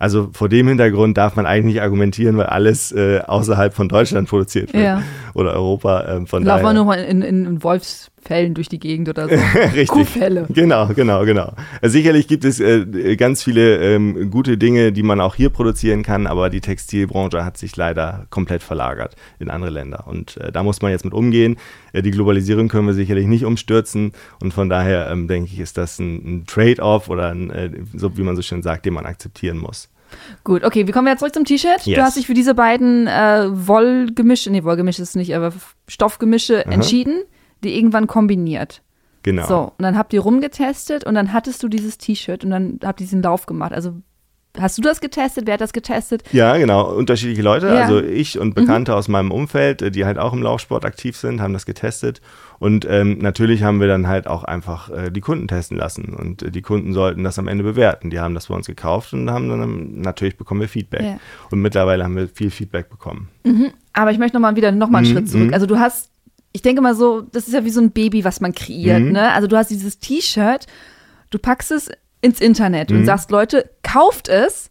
Also 0.01 0.31
vor 0.33 0.49
dem 0.49 0.67
Hintergrund 0.67 1.19
darf 1.19 1.37
man 1.37 1.45
eigentlich 1.45 1.75
nicht 1.75 1.83
argumentieren, 1.83 2.39
weil 2.39 2.47
alles 2.47 2.91
äh, 2.91 3.21
außerhalb 3.21 3.75
von 3.75 3.87
Deutschland 3.87 4.31
produziert 4.31 4.73
wird 4.73 4.83
ja. 4.83 5.03
oder 5.35 5.53
Europa. 5.53 6.01
Äh, 6.01 6.27
von 6.27 6.47
wir 6.47 6.73
nur 6.73 6.87
mal 6.87 7.05
in, 7.05 7.21
in, 7.21 7.45
in 7.45 7.63
Wolfsfällen 8.21 8.55
durch 8.55 8.69
die 8.69 8.79
Gegend 8.79 9.09
oder 9.09 9.29
so. 9.29 9.35
Richtig. 9.59 9.89
Kuhfälle. 9.89 10.47
Genau, 10.49 10.89
genau, 10.89 11.25
genau. 11.25 11.53
Also 11.83 11.93
sicherlich 11.93 12.29
gibt 12.29 12.45
es 12.45 12.61
äh, 12.61 13.17
ganz 13.17 13.43
viele 13.43 13.79
ähm, 13.79 14.31
gute 14.31 14.57
Dinge, 14.59 14.93
die 14.93 15.03
man 15.03 15.21
auch 15.21 15.35
hier 15.35 15.51
produzieren 15.51 16.03
kann, 16.03 16.27
aber 16.27 16.51
die 16.51 16.61
Textilbranche 16.61 17.45
hat 17.45 17.57
sich 17.57 17.77
leider 17.77 18.27
komplett 18.31 18.63
verlagert 18.63 19.17
in 19.39 19.51
andere 19.51 19.71
Länder. 19.71 20.07
Und 20.07 20.37
äh, 20.37 20.53
da 20.53 20.63
muss 20.63 20.83
man 20.83 20.91
jetzt 20.91 21.05
mit 21.05 21.15
umgehen. 21.15 21.57
Äh, 21.93 22.03
die 22.03 22.11
Globalisierung 22.11 22.69
können 22.69 22.87
wir 22.87 22.95
sicherlich 22.95 23.27
nicht 23.27 23.45
umstürzen. 23.45 24.13
Und 24.41 24.55
von 24.55 24.69
daher 24.69 25.11
ähm, 25.11 25.29
denke 25.29 25.51
ich, 25.53 25.61
ist 25.61 25.77
das 25.77 25.99
ein, 25.99 26.15
ein 26.17 26.47
Trade-off 26.47 27.09
oder 27.09 27.31
ein, 27.31 27.51
äh, 27.51 27.71
so 27.95 28.17
wie 28.17 28.23
man 28.23 28.37
so 28.37 28.43
schön 28.43 28.63
sagt, 28.63 28.87
den 28.87 28.95
man 28.95 29.07
akzeptieren 29.07 29.59
muss. 29.59 29.89
Gut, 30.43 30.65
okay, 30.65 30.87
wir 30.87 30.93
kommen 30.93 31.07
jetzt 31.07 31.21
zurück 31.21 31.35
zum 31.35 31.45
T-Shirt. 31.45 31.87
Yes. 31.87 31.97
Du 31.97 32.03
hast 32.03 32.17
dich 32.17 32.27
für 32.27 32.35
diese 32.35 32.55
beiden 32.55 33.07
äh, 33.07 33.47
Wollgemische, 33.49 34.51
nee, 34.51 34.65
Wollgemische 34.65 35.03
ist 35.03 35.15
nicht, 35.15 35.37
aber 35.37 35.53
Stoffgemische 35.87 36.67
Aha. 36.67 36.73
entschieden, 36.73 37.23
die 37.63 37.77
irgendwann 37.77 38.07
kombiniert. 38.07 38.83
Genau. 39.23 39.47
So, 39.47 39.59
und 39.77 39.83
dann 39.83 39.99
habt 39.99 40.13
ihr 40.13 40.21
rumgetestet 40.21 41.05
und 41.05 41.15
dann 41.15 41.33
hattest 41.33 41.63
du 41.63 41.69
dieses 41.69 41.99
T-Shirt 41.99 42.45
und 42.45 42.51
dann 42.51 42.81
habt 42.83 43.01
ihr 43.01 43.05
diesen 43.05 43.23
Lauf 43.23 43.47
gemacht. 43.47 43.73
Also 43.73 43.95
Hast 44.59 44.77
du 44.79 44.83
das 44.83 45.01
getestet? 45.01 45.47
Wer 45.47 45.55
hat 45.55 45.61
das 45.61 45.73
getestet? 45.73 46.25
Ja, 46.33 46.57
genau. 46.57 46.93
Unterschiedliche 46.93 47.43
Leute. 47.43 47.69
Ja. 47.69 47.83
Also 47.83 48.03
ich 48.03 48.37
und 48.37 48.55
Bekannte 48.55 48.91
mhm. 48.93 48.99
aus 48.99 49.07
meinem 49.07 49.31
Umfeld, 49.31 49.81
äh, 49.81 49.91
die 49.93 50.05
halt 50.05 50.19
auch 50.19 50.33
im 50.33 50.43
Laufsport 50.43 50.85
aktiv 50.85 51.17
sind, 51.17 51.41
haben 51.41 51.53
das 51.53 51.67
getestet. 51.67 52.21
Und 52.59 52.85
ähm, 52.91 53.19
natürlich 53.19 53.63
haben 53.63 53.79
wir 53.81 53.87
dann 53.87 54.09
halt 54.09 54.27
auch 54.27 54.43
einfach 54.43 54.91
äh, 54.91 55.11
die 55.11 55.21
Kunden 55.21 55.47
testen 55.47 55.77
lassen. 55.77 56.15
Und 56.15 56.43
äh, 56.43 56.51
die 56.51 56.63
Kunden 56.63 56.93
sollten 56.93 57.23
das 57.23 57.39
am 57.39 57.47
Ende 57.47 57.63
bewerten. 57.63 58.11
Die 58.11 58.19
haben 58.19 58.35
das 58.35 58.49
bei 58.49 58.55
uns 58.57 58.67
gekauft 58.67 59.13
und 59.13 59.31
haben 59.31 59.49
dann 59.49 60.01
natürlich 60.01 60.37
bekommen 60.37 60.61
wir 60.61 60.69
Feedback. 60.69 61.03
Ja. 61.03 61.21
Und 61.53 61.63
mittlerweile 61.63 62.03
haben 62.03 62.17
wir 62.17 62.27
viel 62.27 62.51
Feedback 62.51 62.91
bekommen. 62.91 63.29
Mhm. 63.45 63.71
Aber 63.93 64.11
ich 64.11 64.19
möchte 64.19 64.37
nochmal 64.37 64.57
wieder 64.57 64.73
nochmal 64.73 65.05
einen 65.05 65.13
mhm. 65.13 65.17
Schritt 65.17 65.29
zurück. 65.29 65.47
Mhm. 65.49 65.55
Also 65.55 65.67
du 65.67 65.79
hast, 65.79 66.11
ich 66.53 66.63
denke 66.63 66.83
mal 66.83 66.95
so, 66.95 67.21
das 67.21 67.47
ist 67.47 67.55
ja 67.55 67.65
wie 67.65 67.71
so 67.71 67.81
ein 67.81 67.93
Baby, 67.93 68.25
was 68.25 68.41
man 68.41 68.53
kreiert. 68.53 69.01
Mhm. 69.01 69.13
Ne? 69.13 69.33
Also 69.33 69.47
du 69.47 69.57
hast 69.57 69.71
dieses 69.71 69.99
T-Shirt, 69.99 70.67
du 71.31 71.39
packst 71.39 71.71
es 71.71 71.91
ins 72.21 72.41
Internet 72.41 72.91
und 72.91 73.01
mhm. 73.01 73.07
sagst, 73.07 73.31
Leute, 73.31 73.71
kauft 73.83 74.29
es. 74.29 74.69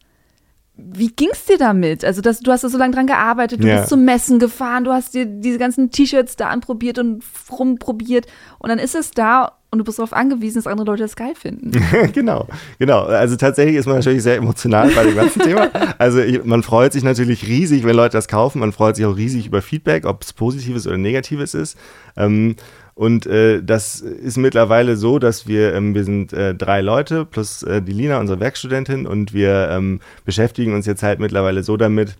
Wie 0.92 1.10
ging 1.10 1.30
es 1.32 1.46
dir 1.46 1.58
damit? 1.58 2.04
Also, 2.06 2.22
das, 2.22 2.40
du 2.40 2.52
hast 2.52 2.64
da 2.64 2.70
so 2.70 2.78
lange 2.78 2.94
dran 2.94 3.08
gearbeitet, 3.08 3.64
du 3.64 3.68
ja. 3.68 3.78
bist 3.78 3.90
zum 3.90 4.06
Messen 4.06 4.40
gefahren, 4.40 4.84
du 4.84 4.92
hast 4.92 5.14
dir 5.14 5.26
diese 5.26 5.58
ganzen 5.58 5.92
T-Shirts 5.92 6.36
da 6.36 6.50
anprobiert 6.50 7.00
und 7.00 7.24
rumprobiert 7.52 8.28
und 8.60 8.70
dann 8.70 8.80
ist 8.80 8.96
es 8.96 9.12
da 9.12 9.60
und 9.72 9.78
du 9.78 9.84
bist 9.84 10.00
darauf 10.00 10.14
angewiesen, 10.14 10.56
dass 10.56 10.66
andere 10.66 10.88
Leute 10.88 11.04
das 11.04 11.16
geil 11.16 11.36
finden. 11.36 11.72
genau, 12.14 12.48
genau. 12.80 13.04
Also 13.04 13.36
tatsächlich 13.36 13.76
ist 13.76 13.86
man 13.86 13.98
natürlich 13.98 14.24
sehr 14.24 14.38
emotional 14.38 14.90
bei 14.90 15.04
dem 15.04 15.16
ganzen 15.16 15.42
Thema. 15.44 15.70
Also 16.00 16.20
ich, 16.20 16.44
man 16.44 16.64
freut 16.64 16.94
sich 16.94 17.04
natürlich 17.04 17.48
riesig, 17.48 17.84
wenn 17.84 17.96
Leute 17.96 18.18
das 18.18 18.28
kaufen. 18.28 18.60
Man 18.60 18.72
freut 18.72 18.96
sich 18.96 19.06
auch 19.06 19.16
riesig 19.16 19.46
über 19.46 19.62
Feedback, 19.62 20.06
ob 20.08 20.24
es 20.24 20.34
positives 20.34 20.88
oder 20.88 20.98
negatives 20.98 21.54
ist. 21.54 21.78
Ähm, 22.18 22.56
und 23.00 23.28
äh, 23.28 23.64
das 23.64 24.02
ist 24.02 24.36
mittlerweile 24.36 24.98
so, 24.98 25.20
dass 25.20 25.48
wir, 25.48 25.74
ähm, 25.74 25.96
wir 25.96 26.04
sind 26.04 26.34
äh, 26.34 26.54
drei 26.54 26.82
Leute 26.82 27.24
plus 27.24 27.64
äh, 27.64 27.82
die 27.82 27.94
Lina, 27.94 28.20
unsere 28.20 28.42
Werkstudentin, 28.42 29.08
und 29.08 29.34
wir 29.34 29.70
ähm, 29.72 30.02
beschäftigen 30.26 30.74
uns 30.74 30.86
jetzt 30.86 31.02
halt 31.02 31.22
mittlerweile 31.22 31.64
so 31.64 31.78
damit, 31.78 32.18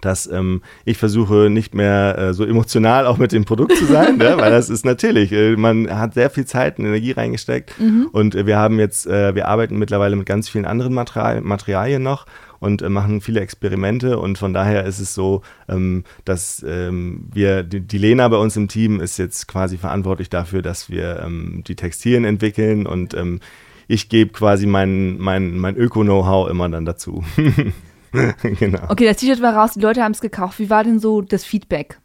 dass 0.00 0.26
ähm, 0.26 0.62
ich 0.84 0.98
versuche 0.98 1.50
nicht 1.50 1.74
mehr 1.74 2.16
äh, 2.18 2.34
so 2.34 2.44
emotional 2.44 3.06
auch 3.06 3.18
mit 3.18 3.32
dem 3.32 3.44
Produkt 3.44 3.76
zu 3.76 3.84
sein, 3.84 4.18
ne? 4.18 4.34
weil 4.38 4.50
das 4.50 4.70
ist 4.70 4.84
natürlich, 4.84 5.32
äh, 5.32 5.56
man 5.56 5.90
hat 5.90 6.14
sehr 6.14 6.30
viel 6.30 6.44
Zeit 6.44 6.78
und 6.78 6.86
Energie 6.86 7.12
reingesteckt 7.12 7.78
mhm. 7.80 8.08
und 8.12 8.34
äh, 8.34 8.46
wir 8.46 8.56
haben 8.56 8.78
jetzt, 8.78 9.06
äh, 9.06 9.34
wir 9.34 9.48
arbeiten 9.48 9.78
mittlerweile 9.78 10.16
mit 10.16 10.26
ganz 10.26 10.48
vielen 10.48 10.64
anderen 10.64 10.94
Material 10.94 11.40
Materialien 11.40 12.02
noch 12.02 12.26
und 12.60 12.82
äh, 12.82 12.88
machen 12.88 13.20
viele 13.20 13.40
Experimente 13.40 14.18
und 14.18 14.38
von 14.38 14.52
daher 14.52 14.84
ist 14.84 15.00
es 15.00 15.14
so, 15.14 15.42
ähm, 15.68 16.04
dass 16.24 16.64
ähm, 16.66 17.28
wir, 17.32 17.62
die, 17.62 17.80
die, 17.80 17.98
Lena 17.98 18.28
bei 18.28 18.36
uns 18.36 18.56
im 18.56 18.68
Team 18.68 19.00
ist 19.00 19.18
jetzt 19.18 19.48
quasi 19.48 19.76
verantwortlich 19.76 20.30
dafür, 20.30 20.62
dass 20.62 20.90
wir 20.90 21.22
ähm, 21.24 21.62
die 21.66 21.76
Textilien 21.76 22.24
entwickeln 22.24 22.86
und 22.86 23.14
ähm, 23.14 23.40
ich 23.88 24.08
gebe 24.08 24.32
quasi 24.32 24.66
mein, 24.66 25.18
mein, 25.18 25.58
mein 25.58 25.76
Öko-Know-how 25.76 26.50
immer 26.50 26.68
dann 26.68 26.84
dazu. 26.84 27.24
genau. 28.42 28.82
Okay, 28.88 29.06
das 29.06 29.18
T-Shirt 29.18 29.42
war 29.42 29.54
raus, 29.54 29.72
die 29.74 29.80
Leute 29.80 30.02
haben 30.02 30.12
es 30.12 30.20
gekauft. 30.20 30.58
Wie 30.58 30.70
war 30.70 30.84
denn 30.84 30.98
so 30.98 31.20
das 31.20 31.44
Feedback? 31.44 31.98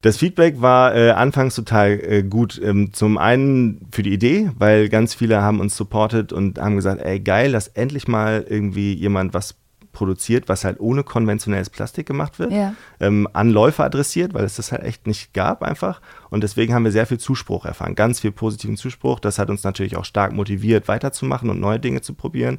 Das 0.00 0.16
Feedback 0.16 0.60
war 0.60 0.94
äh, 0.94 1.10
anfangs 1.10 1.56
total 1.56 2.00
äh, 2.00 2.22
gut. 2.22 2.60
Ähm, 2.62 2.92
zum 2.92 3.18
einen 3.18 3.88
für 3.90 4.04
die 4.04 4.12
Idee, 4.12 4.52
weil 4.56 4.88
ganz 4.88 5.14
viele 5.14 5.42
haben 5.42 5.58
uns 5.58 5.76
supportet 5.76 6.32
und 6.32 6.60
haben 6.60 6.76
gesagt, 6.76 7.02
ey 7.02 7.18
geil, 7.18 7.50
dass 7.50 7.66
endlich 7.68 8.06
mal 8.06 8.46
irgendwie 8.48 8.94
jemand 8.94 9.34
was 9.34 9.56
produziert, 9.98 10.48
was 10.48 10.64
halt 10.64 10.78
ohne 10.78 11.02
konventionelles 11.02 11.70
Plastik 11.70 12.06
gemacht 12.06 12.38
wird, 12.38 12.52
ja. 12.52 12.74
ähm, 13.00 13.26
an 13.32 13.50
Läufer 13.50 13.84
adressiert, 13.84 14.32
weil 14.32 14.44
es 14.44 14.54
das 14.54 14.70
halt 14.70 14.84
echt 14.84 15.08
nicht 15.08 15.34
gab 15.34 15.64
einfach. 15.64 16.00
Und 16.30 16.44
deswegen 16.44 16.72
haben 16.72 16.84
wir 16.84 16.92
sehr 16.92 17.06
viel 17.06 17.18
Zuspruch 17.18 17.64
erfahren, 17.64 17.96
ganz 17.96 18.20
viel 18.20 18.30
positiven 18.30 18.76
Zuspruch. 18.76 19.18
Das 19.18 19.40
hat 19.40 19.50
uns 19.50 19.64
natürlich 19.64 19.96
auch 19.96 20.04
stark 20.04 20.32
motiviert, 20.32 20.86
weiterzumachen 20.86 21.50
und 21.50 21.58
neue 21.58 21.80
Dinge 21.80 22.00
zu 22.00 22.14
probieren. 22.14 22.58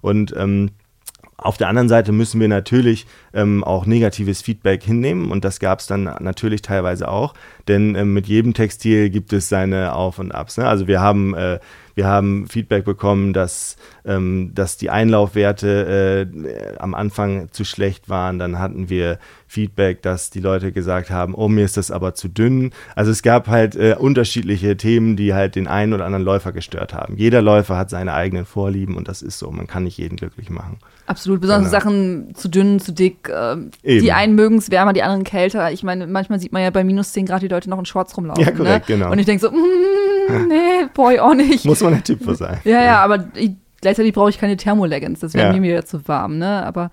Und 0.00 0.34
ähm, 0.34 0.70
auf 1.38 1.56
der 1.56 1.68
anderen 1.68 1.88
Seite 1.88 2.12
müssen 2.12 2.40
wir 2.40 2.48
natürlich 2.48 3.06
ähm, 3.32 3.64
auch 3.64 3.86
negatives 3.86 4.42
Feedback 4.42 4.82
hinnehmen 4.82 5.30
und 5.30 5.44
das 5.44 5.60
gab 5.60 5.78
es 5.78 5.86
dann 5.86 6.02
natürlich 6.02 6.62
teilweise 6.62 7.08
auch, 7.08 7.32
denn 7.68 7.94
ähm, 7.94 8.12
mit 8.12 8.26
jedem 8.26 8.54
Textil 8.54 9.08
gibt 9.08 9.32
es 9.32 9.48
seine 9.48 9.94
Auf 9.94 10.18
und 10.18 10.34
Abs. 10.34 10.58
Ne? 10.58 10.66
Also 10.66 10.86
wir 10.88 11.00
haben, 11.00 11.34
äh, 11.34 11.58
Wir 11.98 12.06
haben 12.06 12.46
Feedback 12.46 12.84
bekommen, 12.84 13.32
dass, 13.32 13.76
ähm, 14.04 14.52
dass 14.54 14.76
die 14.76 14.88
Einlaufwerte 14.88 16.28
äh, 16.32 16.78
am 16.78 16.94
Anfang 16.94 17.50
zu 17.50 17.64
schlecht 17.64 18.08
waren. 18.08 18.38
Dann 18.38 18.60
hatten 18.60 18.88
wir 18.88 19.18
Feedback, 19.48 20.00
dass 20.02 20.30
die 20.30 20.38
Leute 20.38 20.70
gesagt 20.70 21.10
haben, 21.10 21.34
oh, 21.34 21.48
mir 21.48 21.64
ist 21.64 21.76
das 21.76 21.90
aber 21.90 22.14
zu 22.14 22.28
dünn. 22.28 22.70
Also 22.94 23.10
es 23.10 23.22
gab 23.22 23.48
halt 23.48 23.74
äh, 23.74 23.96
unterschiedliche 23.98 24.76
Themen, 24.76 25.16
die 25.16 25.34
halt 25.34 25.56
den 25.56 25.66
einen 25.66 25.92
oder 25.92 26.04
anderen 26.04 26.24
Läufer 26.24 26.52
gestört 26.52 26.94
haben. 26.94 27.16
Jeder 27.16 27.42
Läufer 27.42 27.76
hat 27.76 27.90
seine 27.90 28.14
eigenen 28.14 28.46
Vorlieben 28.46 28.96
und 28.96 29.08
das 29.08 29.20
ist 29.20 29.40
so. 29.40 29.50
Man 29.50 29.66
kann 29.66 29.82
nicht 29.82 29.98
jeden 29.98 30.14
glücklich 30.14 30.50
machen. 30.50 30.78
Absolut, 31.08 31.40
besonders 31.40 31.70
genau. 31.70 31.80
Sachen 31.80 32.34
zu 32.34 32.48
dünn, 32.48 32.80
zu 32.80 32.92
dick. 32.92 33.28
Äh, 33.28 33.56
die 33.82 34.12
einen 34.12 34.34
mögen 34.34 34.58
es 34.58 34.70
wärmer, 34.70 34.92
die 34.92 35.02
anderen 35.02 35.24
kälter. 35.24 35.72
Ich 35.72 35.82
meine, 35.82 36.06
manchmal 36.06 36.38
sieht 36.38 36.52
man 36.52 36.62
ja 36.62 36.70
bei 36.70 36.84
minus 36.84 37.12
10 37.12 37.26
Grad 37.26 37.42
die 37.42 37.48
Leute 37.48 37.68
noch 37.70 37.78
in 37.78 37.86
Shorts 37.86 38.16
rumlaufen. 38.16 38.44
Ja, 38.44 38.50
korrekt, 38.50 38.88
ne? 38.88 38.96
genau. 38.96 39.10
Und 39.10 39.18
ich 39.18 39.26
denke 39.26 39.40
so, 39.40 39.50
mm, 39.50 40.46
nee, 40.48 40.86
boy, 40.94 41.18
auch 41.18 41.34
nicht. 41.34 41.64
Muss 41.64 41.80
man 41.80 41.94
der 41.94 42.04
Typ 42.04 42.22
für 42.22 42.34
sein. 42.34 42.60
ja, 42.64 42.84
ja, 42.84 43.02
aber 43.02 43.28
ich, 43.34 43.52
gleichzeitig 43.80 44.12
brauche 44.12 44.30
ich 44.30 44.38
keine 44.38 44.56
Thermoleggings, 44.56 45.20
das 45.20 45.34
wäre 45.34 45.48
ja. 45.48 45.52
mir 45.58 45.62
wieder 45.62 45.84
zu 45.84 46.06
warm, 46.06 46.38
ne? 46.38 46.64
Aber 46.64 46.90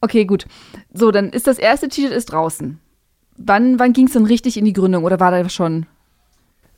Okay, 0.00 0.24
gut. 0.24 0.46
So, 0.92 1.10
dann 1.10 1.30
ist 1.30 1.46
das 1.46 1.58
erste 1.58 1.88
T-Shirt 1.88 2.12
ist 2.12 2.26
draußen. 2.26 2.78
Wann, 3.38 3.78
wann 3.78 3.92
ging 3.92 4.06
es 4.06 4.12
denn 4.12 4.26
richtig 4.26 4.56
in 4.56 4.64
die 4.64 4.72
Gründung 4.72 5.04
oder 5.04 5.20
war 5.20 5.30
da 5.30 5.48
schon? 5.48 5.86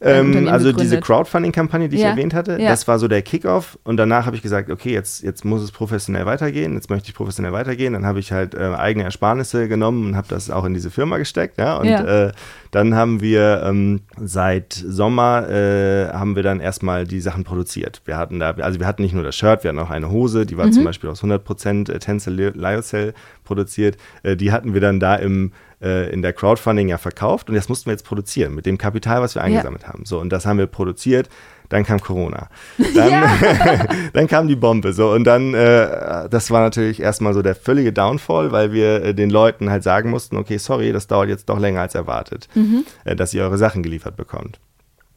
Ähm, 0.01 0.49
also 0.49 0.67
gegründet? 0.67 0.81
diese 0.81 1.01
Crowdfunding-Kampagne, 1.01 1.89
die 1.89 1.97
ich 1.97 2.03
erwähnt 2.03 2.33
hatte, 2.33 2.53
ja. 2.61 2.69
das 2.69 2.87
war 2.87 3.01
so 3.01 3.09
der 3.09 3.23
Kickoff 3.23 3.79
und 3.83 3.97
danach 3.97 4.27
habe 4.27 4.37
ich 4.37 4.43
gesagt, 4.43 4.71
okay, 4.71 4.93
jetzt, 4.93 5.25
jetzt 5.25 5.45
muss 5.45 5.61
es 5.61 5.73
professionell 5.73 6.25
weitergehen, 6.25 6.75
jetzt 6.75 6.89
möchte 6.89 7.09
ich 7.09 7.15
professionell 7.15 7.53
weitergehen. 7.53 7.95
Dann 7.95 8.07
habe 8.07 8.21
ich 8.21 8.31
halt 8.31 8.55
äh, 8.55 8.75
eigene 8.77 9.05
Ersparnisse 9.05 9.67
genommen 9.67 10.07
und 10.07 10.17
habe 10.17 10.29
das 10.29 10.51
auch 10.51 10.65
in 10.65 10.75
diese 10.75 10.91
Firma 10.91 11.19
gesteckt, 11.19 11.59
ja. 11.59 11.77
Und 11.77 11.89
ja. 11.89 12.27
Äh, 12.29 12.33
dann 12.71 12.95
haben 12.95 13.21
wir 13.21 13.63
ähm, 13.65 14.03
seit 14.21 14.73
Sommer 14.73 15.49
äh, 15.49 16.09
haben 16.13 16.37
wir 16.37 16.43
dann 16.43 16.61
erstmal 16.61 17.05
die 17.05 17.21
Sachen 17.21 17.45
produziert. 17.45 18.03
Wir 18.05 18.17
hatten 18.17 18.39
da, 18.39 18.51
also 18.51 18.79
wir 18.79 18.87
hatten 18.87 19.03
nicht 19.03 19.15
nur 19.15 19.25
das 19.25 19.37
Shirt, 19.37 19.65
wir 19.65 19.71
hatten 19.71 19.79
auch 19.79 19.91
eine 19.91 20.11
Hose, 20.11 20.47
die 20.47 20.57
war 20.57 20.67
mhm. 20.67 20.73
zum 20.73 20.85
Beispiel 20.85 21.11
aus 21.11 21.23
100% 21.25 21.91
äh, 21.91 21.99
Tencel 21.99 22.53
Lyocell 22.55 23.15
produziert. 23.45 23.97
Äh, 24.23 24.37
die 24.37 24.53
hatten 24.53 24.75
wir 24.75 24.81
dann 24.81 25.01
da 25.01 25.17
im 25.17 25.53
äh, 25.83 26.13
in 26.13 26.23
der 26.23 26.33
Crowdfunding 26.33 26.89
ja 26.89 26.99
verkauft 26.99 27.49
und 27.49 27.55
das 27.55 27.69
mussten 27.69 27.87
wir 27.87 27.93
jetzt 27.93 28.05
produzieren 28.05 28.55
mit 28.55 28.67
dem 28.67 28.79
Kapital, 28.79 29.21
was 29.21 29.35
wir 29.35 29.43
eingesammelt 29.43 29.83
ja. 29.83 29.89
haben. 29.89 30.05
So, 30.05 30.19
und 30.21 30.31
das 30.31 30.47
haben 30.47 30.59
wir 30.59 30.67
produziert. 30.67 31.29
Dann 31.69 31.85
kam 31.85 32.01
Corona. 32.01 32.49
Dann, 32.95 33.11
ja. 33.11 33.87
dann 34.15 34.27
kam 34.27 34.49
die 34.49 34.57
Bombe. 34.57 34.95
So, 34.95 35.13
und 35.13 35.25
dann, 35.25 35.53
äh, 35.53 36.27
das 36.31 36.51
war 36.51 36.63
natürlich 36.63 37.01
erstmal 37.01 37.35
so 37.35 37.43
der 37.43 37.55
völlige 37.55 37.93
Downfall, 37.93 38.53
weil 38.53 38.73
wir 38.73 39.05
äh, 39.05 39.15
den 39.15 39.29
Leuten 39.29 39.69
halt 39.71 39.83
sagen 39.83 40.09
mussten, 40.09 40.37
okay, 40.37 40.57
sorry, 40.57 40.93
das 40.93 41.09
dauert 41.09 41.29
jetzt 41.29 41.49
doch 41.51 41.59
länger 41.59 41.83
als 41.83 41.95
erwartet, 41.95 42.49
mhm. 42.55 42.85
äh, 43.05 43.15
dass 43.15 43.35
ihr 43.35 43.43
eure 43.43 43.59
Sachen 43.59 43.83
geliefert 43.83 44.17
bekommt. 44.17 44.61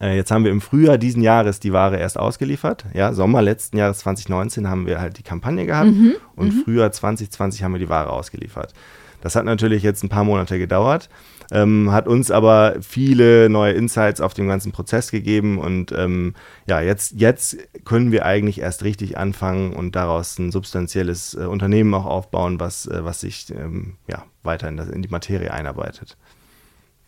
Äh, 0.01 0.15
jetzt 0.15 0.31
haben 0.31 0.43
wir 0.43 0.51
im 0.51 0.61
Frühjahr 0.61 0.97
diesen 0.97 1.21
Jahres 1.21 1.59
die 1.59 1.71
Ware 1.71 1.97
erst 1.97 2.19
ausgeliefert. 2.19 2.85
Ja, 2.93 3.13
Sommer 3.13 3.41
letzten 3.41 3.77
Jahres 3.77 3.99
2019 3.99 4.67
haben 4.67 4.87
wir 4.87 4.99
halt 4.99 5.17
die 5.19 5.23
Kampagne 5.23 5.65
gehabt 5.65 5.91
mhm. 5.91 6.15
und 6.35 6.53
mhm. 6.53 6.63
Frühjahr 6.63 6.91
2020 6.91 7.63
haben 7.63 7.73
wir 7.73 7.79
die 7.79 7.89
Ware 7.89 8.09
ausgeliefert. 8.09 8.73
Das 9.21 9.35
hat 9.35 9.45
natürlich 9.45 9.83
jetzt 9.83 10.03
ein 10.03 10.09
paar 10.09 10.23
Monate 10.23 10.57
gedauert, 10.59 11.09
ähm, 11.51 11.91
hat 11.91 12.07
uns 12.07 12.31
aber 12.31 12.75
viele 12.81 13.49
neue 13.49 13.73
Insights 13.73 14.21
auf 14.21 14.33
den 14.33 14.47
ganzen 14.47 14.71
Prozess 14.71 15.11
gegeben 15.11 15.57
und 15.57 15.91
ähm, 15.91 16.33
ja, 16.67 16.81
jetzt, 16.81 17.13
jetzt 17.13 17.57
können 17.85 18.11
wir 18.11 18.25
eigentlich 18.25 18.59
erst 18.59 18.83
richtig 18.83 19.17
anfangen 19.17 19.73
und 19.73 19.95
daraus 19.95 20.37
ein 20.39 20.51
substanzielles 20.51 21.33
äh, 21.35 21.45
Unternehmen 21.45 21.93
auch 21.93 22.05
aufbauen, 22.05 22.59
was, 22.59 22.87
äh, 22.87 23.03
was 23.03 23.21
sich 23.21 23.51
ähm, 23.51 23.95
ja, 24.07 24.23
weiter 24.43 24.67
in, 24.67 24.77
das, 24.77 24.89
in 24.89 25.01
die 25.01 25.09
Materie 25.09 25.53
einarbeitet. 25.53 26.17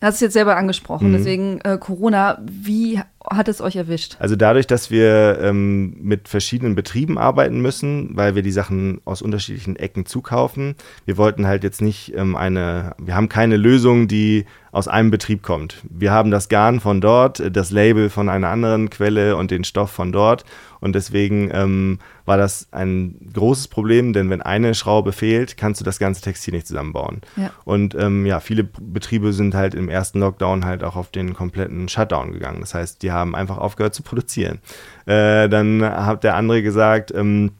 Du 0.04 0.08
hast 0.08 0.16
es 0.16 0.20
jetzt 0.20 0.32
selber 0.34 0.58
angesprochen, 0.58 1.08
mhm. 1.08 1.12
deswegen 1.14 1.60
äh, 1.62 1.78
Corona, 1.78 2.38
wie 2.44 3.00
hat 3.26 3.48
es 3.48 3.62
euch 3.62 3.76
erwischt? 3.76 4.16
Also 4.18 4.36
dadurch, 4.36 4.66
dass 4.66 4.90
wir 4.90 5.38
ähm, 5.40 5.96
mit 5.98 6.28
verschiedenen 6.28 6.74
Betrieben 6.74 7.16
arbeiten 7.16 7.62
müssen, 7.62 8.10
weil 8.14 8.34
wir 8.34 8.42
die 8.42 8.52
Sachen 8.52 9.00
aus 9.06 9.22
unterschiedlichen 9.22 9.76
Ecken 9.76 10.04
zukaufen. 10.04 10.74
Wir 11.06 11.16
wollten 11.16 11.46
halt 11.46 11.64
jetzt 11.64 11.80
nicht 11.80 12.14
ähm, 12.14 12.36
eine, 12.36 12.94
wir 12.98 13.14
haben 13.14 13.30
keine 13.30 13.56
Lösung, 13.56 14.06
die 14.06 14.44
aus 14.72 14.88
einem 14.88 15.10
Betrieb 15.10 15.42
kommt. 15.42 15.76
Wir 15.88 16.12
haben 16.12 16.30
das 16.30 16.50
Garn 16.50 16.80
von 16.80 17.00
dort, 17.00 17.42
das 17.56 17.70
Label 17.70 18.10
von 18.10 18.28
einer 18.28 18.48
anderen 18.48 18.90
Quelle 18.90 19.38
und 19.38 19.50
den 19.50 19.64
Stoff 19.64 19.90
von 19.90 20.12
dort. 20.12 20.44
Und 20.84 20.94
deswegen 20.94 21.48
ähm, 21.50 21.98
war 22.26 22.36
das 22.36 22.68
ein 22.70 23.30
großes 23.32 23.68
Problem, 23.68 24.12
denn 24.12 24.28
wenn 24.28 24.42
eine 24.42 24.74
Schraube 24.74 25.12
fehlt, 25.12 25.56
kannst 25.56 25.80
du 25.80 25.84
das 25.84 25.98
ganze 25.98 26.20
Textil 26.20 26.52
nicht 26.52 26.66
zusammenbauen. 26.66 27.22
Ja. 27.36 27.52
Und 27.64 27.94
ähm, 27.94 28.26
ja, 28.26 28.38
viele 28.38 28.64
Betriebe 28.64 29.32
sind 29.32 29.54
halt 29.54 29.74
im 29.74 29.88
ersten 29.88 30.20
Lockdown 30.20 30.66
halt 30.66 30.84
auch 30.84 30.96
auf 30.96 31.10
den 31.10 31.32
kompletten 31.32 31.88
Shutdown 31.88 32.32
gegangen. 32.32 32.60
Das 32.60 32.74
heißt, 32.74 33.02
die 33.02 33.12
haben 33.12 33.34
einfach 33.34 33.56
aufgehört 33.56 33.94
zu 33.94 34.02
produzieren. 34.02 34.58
Äh, 35.06 35.48
dann 35.48 35.82
hat 35.82 36.22
der 36.22 36.36
andere 36.36 36.62
gesagt, 36.62 37.14
ähm, 37.14 37.52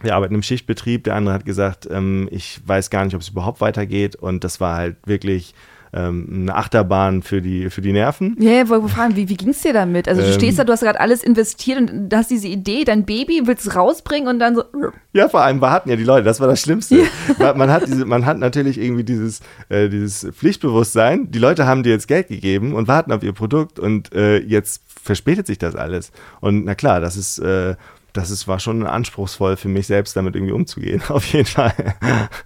wir 0.00 0.14
arbeiten 0.14 0.34
im 0.34 0.42
Schichtbetrieb, 0.42 1.04
der 1.04 1.16
andere 1.16 1.34
hat 1.34 1.44
gesagt, 1.44 1.86
ähm, 1.90 2.28
ich 2.30 2.62
weiß 2.64 2.88
gar 2.88 3.04
nicht, 3.04 3.14
ob 3.14 3.20
es 3.20 3.28
überhaupt 3.28 3.60
weitergeht. 3.60 4.16
Und 4.16 4.42
das 4.42 4.58
war 4.58 4.76
halt 4.76 4.96
wirklich 5.04 5.54
ähm, 5.92 6.28
eine 6.42 6.54
Achterbahn 6.54 7.22
für 7.22 7.42
die, 7.42 7.70
für 7.70 7.80
die 7.80 7.92
Nerven. 7.92 8.36
Ja, 8.38 8.50
yeah, 8.50 8.68
wollte 8.68 8.88
fragen, 8.88 9.16
wie, 9.16 9.28
wie 9.28 9.36
ging 9.36 9.50
es 9.50 9.60
dir 9.62 9.72
damit? 9.72 10.08
Also 10.08 10.22
du 10.22 10.28
ähm, 10.28 10.34
stehst 10.34 10.58
da, 10.58 10.64
du 10.64 10.72
hast 10.72 10.80
gerade 10.80 11.00
alles 11.00 11.22
investiert 11.22 11.78
und 11.78 12.14
hast 12.14 12.30
diese 12.30 12.48
Idee, 12.48 12.84
dein 12.84 13.04
Baby 13.04 13.42
willst 13.44 13.66
es 13.66 13.74
rausbringen 13.74 14.28
und 14.28 14.38
dann 14.38 14.54
so. 14.54 14.64
Ja, 15.12 15.28
vor 15.28 15.42
allem 15.42 15.60
warten 15.60 15.90
ja 15.90 15.96
die 15.96 16.04
Leute, 16.04 16.24
das 16.24 16.40
war 16.40 16.46
das 16.46 16.60
Schlimmste. 16.60 17.02
Ja. 17.38 17.54
Man, 17.54 17.70
hat 17.70 17.86
diese, 17.86 18.04
man 18.04 18.26
hat 18.26 18.38
natürlich 18.38 18.78
irgendwie 18.78 19.04
dieses, 19.04 19.40
äh, 19.68 19.88
dieses 19.88 20.26
Pflichtbewusstsein, 20.34 21.30
die 21.30 21.38
Leute 21.38 21.66
haben 21.66 21.82
dir 21.82 21.90
jetzt 21.90 22.06
Geld 22.06 22.28
gegeben 22.28 22.74
und 22.74 22.88
warten 22.88 23.12
auf 23.12 23.22
ihr 23.22 23.32
Produkt 23.32 23.78
und 23.78 24.14
äh, 24.14 24.38
jetzt 24.38 24.82
verspätet 24.86 25.46
sich 25.46 25.58
das 25.58 25.74
alles. 25.74 26.12
Und 26.40 26.64
na 26.64 26.74
klar, 26.74 27.00
das 27.00 27.16
ist, 27.16 27.38
äh, 27.38 27.74
das 28.12 28.30
ist, 28.30 28.48
war 28.48 28.58
schon 28.58 28.86
anspruchsvoll 28.86 29.56
für 29.56 29.68
mich 29.68 29.86
selbst, 29.86 30.16
damit 30.16 30.34
irgendwie 30.34 30.52
umzugehen, 30.52 31.02
auf 31.08 31.24
jeden 31.26 31.46
Fall. 31.46 31.74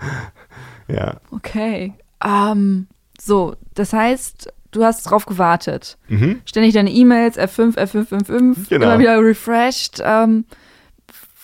ja. 0.88 1.20
Okay. 1.30 1.92
Um, 2.22 2.87
so, 3.24 3.56
das 3.74 3.92
heißt, 3.92 4.52
du 4.70 4.84
hast 4.84 5.04
drauf 5.04 5.26
gewartet. 5.26 5.96
Mhm. 6.08 6.40
Ständig 6.44 6.74
deine 6.74 6.90
E-Mails, 6.90 7.38
F5, 7.38 7.76
F555, 7.76 8.68
genau. 8.68 8.87
immer 8.87 8.98
wieder 8.98 9.22
refreshed. 9.22 10.02
Ähm, 10.04 10.44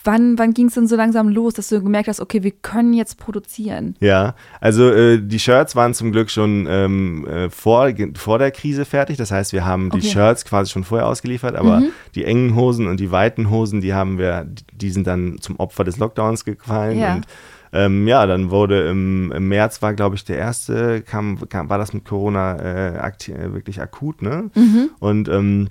wann 0.04 0.38
wann 0.38 0.54
ging 0.54 0.66
es 0.66 0.74
denn 0.74 0.86
so 0.86 0.96
langsam 0.96 1.28
los, 1.28 1.54
dass 1.54 1.68
du 1.68 1.82
gemerkt 1.82 2.08
hast, 2.08 2.20
okay, 2.20 2.42
wir 2.42 2.50
können 2.50 2.92
jetzt 2.92 3.18
produzieren? 3.18 3.96
Ja, 4.00 4.34
also 4.60 4.90
äh, 4.90 5.20
die 5.20 5.38
Shirts 5.38 5.76
waren 5.76 5.94
zum 5.94 6.12
Glück 6.12 6.30
schon 6.30 6.66
ähm, 6.68 7.26
äh, 7.26 7.50
vor, 7.50 7.90
vor 8.14 8.38
der 8.38 8.50
Krise 8.50 8.84
fertig. 8.84 9.16
Das 9.16 9.30
heißt, 9.30 9.52
wir 9.52 9.64
haben 9.64 9.90
die 9.90 9.98
okay. 9.98 10.08
Shirts 10.08 10.44
quasi 10.44 10.70
schon 10.70 10.84
vorher 10.84 11.06
ausgeliefert, 11.06 11.54
aber 11.54 11.80
mhm. 11.80 11.90
die 12.14 12.24
engen 12.24 12.54
Hosen 12.56 12.86
und 12.86 13.00
die 13.00 13.10
weiten 13.10 13.50
Hosen, 13.50 13.80
die 13.80 13.94
haben 13.94 14.18
wir, 14.18 14.46
die 14.72 14.90
sind 14.90 15.06
dann 15.06 15.38
zum 15.40 15.56
Opfer 15.56 15.84
des 15.84 15.98
Lockdowns 15.98 16.44
gefallen. 16.44 16.98
Ja. 16.98 17.14
Und 17.14 17.26
ähm, 17.72 18.08
ja, 18.08 18.26
dann 18.26 18.50
wurde 18.50 18.88
im, 18.88 19.30
im 19.32 19.48
März 19.48 19.80
war, 19.82 19.94
glaube 19.94 20.16
ich, 20.16 20.24
der 20.24 20.38
erste, 20.38 21.02
kam, 21.02 21.48
kam, 21.48 21.68
war 21.68 21.78
das 21.78 21.92
mit 21.92 22.04
Corona 22.04 22.56
äh, 22.56 22.96
äh, 22.98 23.52
wirklich 23.52 23.80
akut, 23.80 24.22
ne? 24.22 24.50
Mhm. 24.54 24.90
Und 24.98 25.28
ähm, 25.28 25.68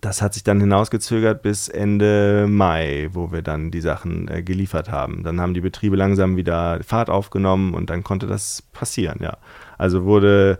das 0.00 0.22
hat 0.22 0.34
sich 0.34 0.44
dann 0.44 0.60
hinausgezögert 0.60 1.42
bis 1.42 1.68
Ende 1.68 2.46
Mai, 2.48 3.08
wo 3.12 3.32
wir 3.32 3.42
dann 3.42 3.70
die 3.70 3.80
Sachen 3.80 4.28
äh, 4.28 4.42
geliefert 4.42 4.90
haben. 4.90 5.22
Dann 5.22 5.40
haben 5.40 5.54
die 5.54 5.60
Betriebe 5.60 5.96
langsam 5.96 6.36
wieder 6.36 6.80
Fahrt 6.82 7.10
aufgenommen 7.10 7.74
und 7.74 7.90
dann 7.90 8.02
konnte 8.02 8.26
das 8.26 8.62
passieren, 8.72 9.18
ja. 9.22 9.38
Also 9.78 10.04
wurde 10.04 10.58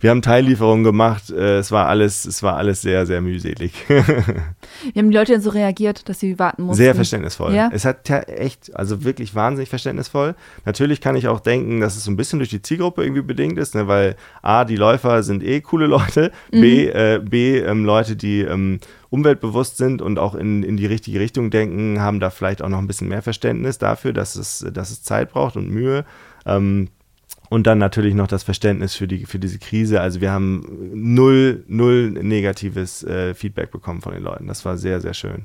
wir 0.00 0.10
haben 0.10 0.22
Teillieferungen 0.22 0.82
gemacht. 0.82 1.30
Äh, 1.30 1.58
es 1.58 1.70
war 1.70 1.86
alles, 1.86 2.24
es 2.24 2.42
war 2.42 2.56
alles 2.56 2.80
sehr, 2.80 3.04
sehr 3.06 3.20
mühselig. 3.20 3.72
Wie 3.88 4.98
haben 4.98 5.10
die 5.10 5.16
Leute 5.16 5.32
denn 5.32 5.42
so 5.42 5.50
reagiert, 5.50 6.08
dass 6.08 6.20
sie 6.20 6.38
warten 6.38 6.62
mussten? 6.62 6.82
Sehr 6.82 6.94
verständnisvoll. 6.94 7.54
Ja? 7.54 7.70
Es 7.72 7.84
hat 7.84 8.08
ja 8.08 8.20
echt, 8.20 8.74
also 8.74 9.04
wirklich 9.04 9.34
wahnsinnig 9.34 9.68
verständnisvoll. 9.68 10.34
Natürlich 10.64 11.02
kann 11.02 11.16
ich 11.16 11.28
auch 11.28 11.40
denken, 11.40 11.80
dass 11.80 11.96
es 11.96 12.04
so 12.04 12.10
ein 12.10 12.16
bisschen 12.16 12.38
durch 12.38 12.48
die 12.48 12.62
Zielgruppe 12.62 13.02
irgendwie 13.02 13.22
bedingt 13.22 13.58
ist, 13.58 13.74
ne, 13.74 13.88
weil 13.88 14.16
A, 14.40 14.64
die 14.64 14.76
Läufer 14.76 15.22
sind 15.22 15.42
eh 15.42 15.60
coole 15.60 15.86
Leute, 15.86 16.32
mhm. 16.50 16.60
B, 16.60 16.86
äh, 16.88 17.20
B 17.22 17.58
ähm, 17.58 17.84
Leute, 17.84 18.16
die 18.16 18.40
ähm, 18.40 18.80
umweltbewusst 19.10 19.76
sind 19.76 20.00
und 20.00 20.18
auch 20.18 20.34
in, 20.34 20.62
in 20.62 20.78
die 20.78 20.86
richtige 20.86 21.20
Richtung 21.20 21.50
denken, 21.50 22.00
haben 22.00 22.20
da 22.20 22.30
vielleicht 22.30 22.62
auch 22.62 22.68
noch 22.68 22.78
ein 22.78 22.86
bisschen 22.86 23.08
mehr 23.08 23.22
Verständnis 23.22 23.76
dafür, 23.76 24.14
dass 24.14 24.36
es, 24.36 24.66
dass 24.72 24.90
es 24.90 25.02
Zeit 25.02 25.30
braucht 25.30 25.56
und 25.56 25.68
Mühe. 25.68 26.06
Ähm, 26.46 26.88
und 27.50 27.66
dann 27.66 27.78
natürlich 27.78 28.14
noch 28.14 28.28
das 28.28 28.44
Verständnis 28.44 28.94
für, 28.94 29.08
die, 29.08 29.26
für 29.26 29.40
diese 29.40 29.58
Krise. 29.58 30.00
Also 30.00 30.20
wir 30.20 30.30
haben 30.30 30.64
null, 30.94 31.64
null 31.66 32.12
negatives 32.12 33.02
äh, 33.02 33.34
Feedback 33.34 33.72
bekommen 33.72 34.00
von 34.00 34.14
den 34.14 34.22
Leuten. 34.22 34.46
Das 34.46 34.64
war 34.64 34.78
sehr, 34.78 35.00
sehr 35.00 35.14
schön. 35.14 35.44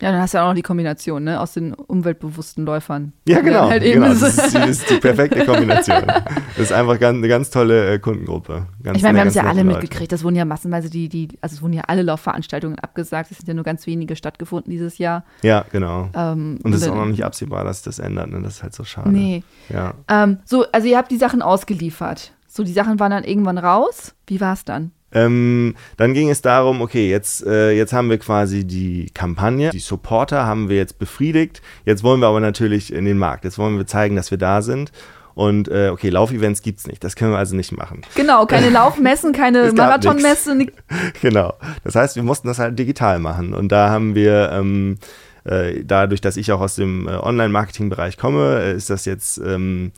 Ja, 0.00 0.12
dann 0.12 0.20
hast 0.20 0.32
du 0.32 0.38
ja 0.38 0.44
auch 0.44 0.48
noch 0.48 0.54
die 0.54 0.62
Kombination, 0.62 1.24
ne, 1.24 1.40
aus 1.40 1.54
den 1.54 1.74
umweltbewussten 1.74 2.64
Läufern. 2.64 3.12
Ja, 3.26 3.40
genau. 3.40 3.68
Halt 3.68 3.82
genau. 3.82 4.08
Das, 4.08 4.22
ist, 4.22 4.54
das, 4.54 4.68
ist, 4.68 4.90
die 4.90 4.98
perfekte 4.98 5.44
Kombination. 5.44 6.04
Das 6.56 6.70
ist 6.70 6.72
einfach 6.72 6.98
ganz, 6.98 7.18
eine 7.18 7.28
ganz 7.28 7.50
tolle 7.50 7.94
äh, 7.94 7.98
Kundengruppe. 8.00 8.66
Ganz, 8.82 8.96
ich 8.96 9.02
meine, 9.04 9.14
wir 9.14 9.20
haben 9.20 9.28
es 9.28 9.34
ja 9.34 9.44
alle 9.44 9.62
Leute. 9.62 9.78
mitgekriegt. 9.78 10.10
Das 10.10 10.24
wurden 10.24 10.34
ja 10.34 10.44
massenweise 10.44 10.90
die, 10.90 11.08
die, 11.08 11.28
also 11.40 11.54
es 11.54 11.62
wurden 11.62 11.72
ja 11.72 11.82
alle 11.86 12.02
Laufveranstaltungen 12.02 12.78
abgesagt. 12.80 13.30
Es 13.30 13.38
sind 13.38 13.46
ja 13.46 13.54
nur 13.54 13.62
ganz 13.62 13.86
wenige 13.86 14.16
stattgefunden 14.16 14.70
dieses 14.70 14.98
Jahr. 14.98 15.24
Ja, 15.42 15.64
genau. 15.70 16.10
Ähm, 16.14 16.58
und 16.64 16.72
es 16.72 16.82
ist 16.82 16.88
auch 16.88 16.96
noch 16.96 17.06
nicht 17.06 17.24
absehbar, 17.24 17.62
dass 17.62 17.82
das 17.82 18.00
ändert. 18.00 18.30
Ne? 18.30 18.42
Das 18.42 18.56
ist 18.56 18.62
halt 18.64 18.74
so 18.74 18.82
schade. 18.82 19.10
Nee. 19.10 19.44
Ja. 19.68 19.94
Ähm, 20.08 20.38
so, 20.44 20.64
also 20.72 20.88
ihr 20.88 20.98
habt 20.98 21.12
die 21.12 21.16
Sachen 21.16 21.42
ausgeliefert. 21.42 22.32
So, 22.48 22.64
die 22.64 22.72
Sachen 22.72 22.98
waren 22.98 23.12
dann 23.12 23.24
irgendwann 23.24 23.58
raus. 23.58 24.14
Wie 24.26 24.40
war 24.40 24.54
es 24.54 24.64
dann? 24.64 24.90
Ähm, 25.12 25.74
dann 25.96 26.12
ging 26.12 26.28
es 26.28 26.42
darum, 26.42 26.82
okay, 26.82 27.10
jetzt, 27.10 27.46
äh, 27.46 27.72
jetzt 27.72 27.92
haben 27.92 28.10
wir 28.10 28.18
quasi 28.18 28.66
die 28.66 29.10
Kampagne, 29.14 29.70
die 29.70 29.78
Supporter 29.78 30.44
haben 30.44 30.68
wir 30.68 30.76
jetzt 30.76 30.98
befriedigt. 30.98 31.62
Jetzt 31.84 32.02
wollen 32.02 32.20
wir 32.20 32.26
aber 32.26 32.40
natürlich 32.40 32.92
in 32.92 33.04
den 33.04 33.18
Markt. 33.18 33.44
Jetzt 33.44 33.58
wollen 33.58 33.78
wir 33.78 33.86
zeigen, 33.86 34.16
dass 34.16 34.30
wir 34.30 34.38
da 34.38 34.60
sind. 34.60 34.92
Und 35.34 35.68
äh, 35.68 35.90
okay, 35.92 36.08
Laufevents 36.08 36.62
gibt 36.62 36.80
es 36.80 36.88
nicht. 36.88 37.04
Das 37.04 37.14
können 37.14 37.30
wir 37.30 37.38
also 37.38 37.54
nicht 37.54 37.70
machen. 37.70 38.02
Genau, 38.16 38.44
keine 38.44 38.70
Laufmessen, 38.70 39.32
keine 39.32 39.72
Marathonmesse. 39.72 40.66
Genau. 41.22 41.54
Das 41.84 41.94
heißt, 41.94 42.16
wir 42.16 42.24
mussten 42.24 42.48
das 42.48 42.58
halt 42.58 42.76
digital 42.76 43.20
machen. 43.20 43.54
Und 43.54 43.70
da 43.70 43.88
haben 43.88 44.16
wir 44.16 44.50
ähm, 44.52 44.98
äh, 45.44 45.84
dadurch, 45.84 46.20
dass 46.20 46.36
ich 46.36 46.50
auch 46.50 46.60
aus 46.60 46.74
dem 46.74 47.06
äh, 47.06 47.12
Online-Marketing-Bereich 47.12 48.16
komme, 48.16 48.60
äh, 48.60 48.74
ist 48.74 48.90
das 48.90 49.04
jetzt, 49.04 49.38
ähm, 49.38 49.92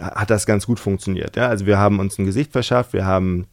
hat 0.00 0.30
das 0.30 0.46
ganz 0.46 0.64
gut 0.64 0.78
funktioniert. 0.78 1.34
Ja? 1.34 1.48
Also 1.48 1.66
wir 1.66 1.78
haben 1.78 1.98
uns 1.98 2.16
ein 2.18 2.24
Gesicht 2.24 2.52
verschafft, 2.52 2.92
wir 2.92 3.04
haben 3.04 3.46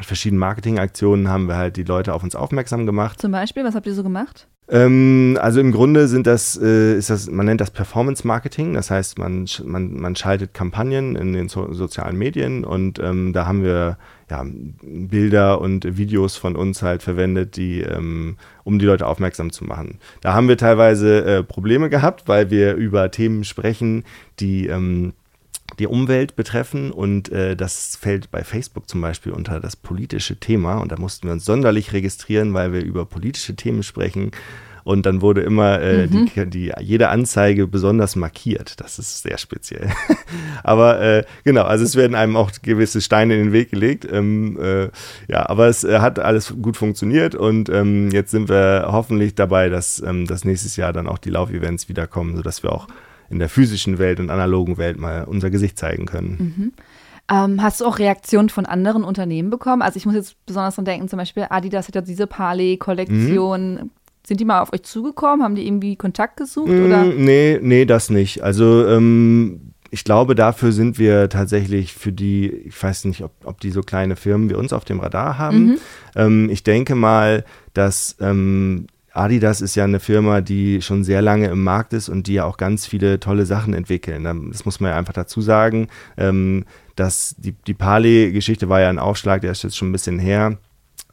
verschiedenen 0.00 0.40
Marketingaktionen 0.40 1.28
haben 1.28 1.48
wir 1.48 1.56
halt 1.56 1.76
die 1.76 1.84
Leute 1.84 2.14
auf 2.14 2.22
uns 2.22 2.34
aufmerksam 2.34 2.86
gemacht. 2.86 3.20
Zum 3.20 3.32
Beispiel, 3.32 3.64
was 3.64 3.74
habt 3.74 3.86
ihr 3.86 3.94
so 3.94 4.02
gemacht? 4.02 4.48
Ähm, 4.68 5.36
also 5.40 5.60
im 5.60 5.72
Grunde 5.72 6.08
sind 6.08 6.26
das, 6.26 6.58
äh, 6.60 6.96
ist 6.96 7.10
das, 7.10 7.28
man 7.28 7.46
nennt 7.46 7.60
das 7.60 7.70
Performance 7.70 8.26
Marketing. 8.26 8.74
Das 8.74 8.90
heißt, 8.90 9.18
man, 9.18 9.46
man, 9.64 9.94
man 9.94 10.16
schaltet 10.16 10.54
Kampagnen 10.54 11.16
in 11.16 11.32
den 11.32 11.48
so 11.48 11.72
sozialen 11.72 12.16
Medien 12.16 12.64
und 12.64 12.98
ähm, 12.98 13.32
da 13.32 13.46
haben 13.46 13.62
wir 13.64 13.98
ja, 14.30 14.46
Bilder 14.82 15.60
und 15.60 15.98
Videos 15.98 16.36
von 16.36 16.56
uns 16.56 16.80
halt 16.82 17.02
verwendet, 17.02 17.56
die, 17.56 17.82
ähm, 17.82 18.36
um 18.64 18.78
die 18.78 18.86
Leute 18.86 19.06
aufmerksam 19.06 19.52
zu 19.52 19.64
machen. 19.64 19.98
Da 20.22 20.32
haben 20.32 20.48
wir 20.48 20.56
teilweise 20.56 21.24
äh, 21.24 21.42
Probleme 21.42 21.90
gehabt, 21.90 22.28
weil 22.28 22.50
wir 22.50 22.74
über 22.74 23.10
Themen 23.10 23.44
sprechen, 23.44 24.04
die 24.40 24.68
ähm, 24.68 25.12
die 25.78 25.86
Umwelt 25.86 26.36
betreffen 26.36 26.90
und 26.90 27.30
äh, 27.30 27.56
das 27.56 27.96
fällt 27.96 28.30
bei 28.30 28.44
Facebook 28.44 28.88
zum 28.88 29.00
Beispiel 29.00 29.32
unter 29.32 29.60
das 29.60 29.76
politische 29.76 30.36
Thema 30.36 30.78
und 30.78 30.92
da 30.92 30.96
mussten 30.96 31.28
wir 31.28 31.32
uns 31.32 31.44
sonderlich 31.44 31.92
registrieren, 31.92 32.54
weil 32.54 32.72
wir 32.72 32.84
über 32.84 33.04
politische 33.04 33.56
Themen 33.56 33.82
sprechen 33.82 34.32
und 34.84 35.06
dann 35.06 35.22
wurde 35.22 35.42
immer 35.42 35.80
äh, 35.80 36.06
mhm. 36.06 36.26
die, 36.34 36.46
die, 36.46 36.72
jede 36.80 37.08
Anzeige 37.08 37.66
besonders 37.66 38.16
markiert. 38.16 38.80
Das 38.80 38.98
ist 38.98 39.22
sehr 39.22 39.38
speziell. 39.38 39.90
aber 40.64 41.00
äh, 41.00 41.24
genau, 41.44 41.62
also 41.62 41.84
es 41.84 41.96
werden 41.96 42.14
einem 42.14 42.36
auch 42.36 42.50
gewisse 42.62 43.00
Steine 43.00 43.34
in 43.34 43.44
den 43.44 43.52
Weg 43.52 43.70
gelegt. 43.70 44.06
Ähm, 44.10 44.58
äh, 44.60 44.88
ja, 45.28 45.48
aber 45.48 45.68
es 45.68 45.84
äh, 45.84 46.00
hat 46.00 46.18
alles 46.18 46.54
gut 46.60 46.76
funktioniert 46.76 47.34
und 47.34 47.68
ähm, 47.68 48.10
jetzt 48.10 48.32
sind 48.32 48.48
wir 48.48 48.88
hoffentlich 48.88 49.34
dabei, 49.34 49.68
dass 49.68 50.02
ähm, 50.04 50.26
das 50.26 50.44
nächstes 50.44 50.76
Jahr 50.76 50.92
dann 50.92 51.06
auch 51.06 51.18
die 51.18 51.30
Laufevents 51.30 51.88
wiederkommen, 51.88 52.36
sodass 52.36 52.62
wir 52.62 52.72
auch 52.72 52.88
in 53.32 53.38
der 53.38 53.48
physischen 53.48 53.98
Welt 53.98 54.20
und 54.20 54.30
analogen 54.30 54.78
Welt 54.78 54.98
mal 54.98 55.24
unser 55.24 55.50
Gesicht 55.50 55.78
zeigen 55.78 56.06
können. 56.06 56.54
Mhm. 56.56 56.72
Ähm, 57.30 57.62
hast 57.62 57.80
du 57.80 57.86
auch 57.86 57.98
Reaktionen 57.98 58.48
von 58.48 58.66
anderen 58.66 59.04
Unternehmen 59.04 59.50
bekommen? 59.50 59.82
Also 59.82 59.96
ich 59.96 60.06
muss 60.06 60.14
jetzt 60.14 60.36
besonders 60.44 60.74
dran 60.74 60.84
denken, 60.84 61.08
zum 61.08 61.18
Beispiel 61.18 61.46
Adidas 61.48 61.88
hat 61.88 61.94
ja 61.94 62.00
diese 62.00 62.26
Parley-Kollektion. 62.26 63.74
Mhm. 63.74 63.90
Sind 64.24 64.38
die 64.40 64.44
mal 64.44 64.60
auf 64.60 64.72
euch 64.72 64.82
zugekommen? 64.82 65.42
Haben 65.42 65.54
die 65.54 65.66
irgendwie 65.66 65.96
Kontakt 65.96 66.36
gesucht? 66.36 66.68
Mm, 66.68 66.86
oder? 66.86 67.04
Nee, 67.04 67.58
nee, 67.60 67.84
das 67.84 68.08
nicht. 68.08 68.42
Also 68.42 68.86
ähm, 68.86 69.72
ich 69.90 70.04
glaube, 70.04 70.34
dafür 70.34 70.72
sind 70.72 70.98
wir 70.98 71.28
tatsächlich 71.28 71.92
für 71.92 72.12
die, 72.12 72.48
ich 72.48 72.80
weiß 72.80 73.04
nicht, 73.06 73.22
ob, 73.22 73.32
ob 73.44 73.60
die 73.60 73.70
so 73.70 73.82
kleine 73.82 74.14
Firmen 74.14 74.48
wie 74.48 74.54
uns 74.54 74.72
auf 74.72 74.84
dem 74.84 75.00
Radar 75.00 75.38
haben. 75.38 75.64
Mhm. 75.64 75.78
Ähm, 76.14 76.50
ich 76.50 76.62
denke 76.62 76.94
mal, 76.94 77.44
dass 77.74 78.16
ähm, 78.20 78.86
Adidas 79.14 79.60
ist 79.60 79.74
ja 79.74 79.84
eine 79.84 80.00
Firma, 80.00 80.40
die 80.40 80.80
schon 80.80 81.04
sehr 81.04 81.22
lange 81.22 81.48
im 81.48 81.62
Markt 81.62 81.92
ist 81.92 82.08
und 82.08 82.26
die 82.26 82.34
ja 82.34 82.44
auch 82.44 82.56
ganz 82.56 82.86
viele 82.86 83.20
tolle 83.20 83.46
Sachen 83.46 83.74
entwickeln. 83.74 84.24
Das 84.50 84.64
muss 84.64 84.80
man 84.80 84.90
ja 84.90 84.96
einfach 84.96 85.12
dazu 85.12 85.40
sagen. 85.40 85.88
Ähm, 86.16 86.64
dass 86.96 87.34
die, 87.38 87.52
die 87.52 87.74
Parley-Geschichte 87.74 88.68
war 88.68 88.80
ja 88.80 88.88
ein 88.88 88.98
Aufschlag, 88.98 89.40
der 89.40 89.52
ist 89.52 89.62
jetzt 89.62 89.76
schon 89.76 89.88
ein 89.88 89.92
bisschen 89.92 90.18
her. 90.18 90.58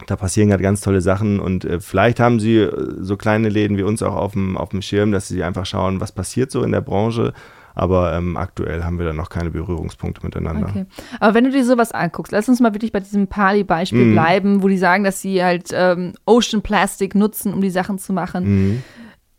Da 0.08 0.16
passieren 0.16 0.50
gerade 0.50 0.64
ganz 0.64 0.82
tolle 0.82 1.02
Sachen 1.02 1.40
und 1.40 1.66
äh, 1.66 1.80
vielleicht 1.80 2.20
haben 2.20 2.40
sie 2.40 2.58
äh, 2.58 2.96
so 3.00 3.18
kleine 3.18 3.50
Läden 3.50 3.78
wie 3.78 3.84
uns 3.84 4.02
auch 4.02 4.16
auf 4.16 4.32
dem, 4.32 4.58
auf 4.58 4.70
dem 4.70 4.82
Schirm, 4.82 5.12
dass 5.12 5.28
sie 5.28 5.44
einfach 5.44 5.66
schauen, 5.66 6.00
was 6.00 6.14
passiert 6.14 6.52
so 6.52 6.64
in 6.64 6.72
der 6.72 6.82
Branche 6.82 7.34
aber 7.80 8.14
ähm, 8.14 8.38
aktuell 8.38 8.84
haben 8.84 9.00
wir 9.00 9.06
da 9.06 9.14
noch 9.14 9.30
keine 9.30 9.50
Berührungspunkte 9.50 10.26
miteinander. 10.26 10.68
Okay. 10.70 10.86
Aber 11.20 11.34
wenn 11.34 11.46
du 11.46 11.52
dir 11.52 11.64
sowas 11.64 11.92
anguckst, 11.92 12.32
lass 12.32 12.50
uns 12.50 12.60
mal 12.60 12.74
wirklich 12.74 12.92
bei 12.92 13.00
diesem 13.00 13.28
Pali-Beispiel 13.28 14.06
mhm. 14.06 14.12
bleiben, 14.14 14.64
wo 14.64 14.68
die 14.68 14.78
sagen, 14.78 15.04
dass 15.04 15.22
sie 15.22 15.44
halt 15.44 15.70
ähm, 15.74 16.14
Ocean 16.26 16.62
Plastic 16.62 17.16
nutzen, 17.16 17.54
um 17.54 17.62
die 17.62 17.70
Sachen 17.70 17.98
zu 17.98 18.14
machen. 18.14 18.44
Mhm. 18.46 18.84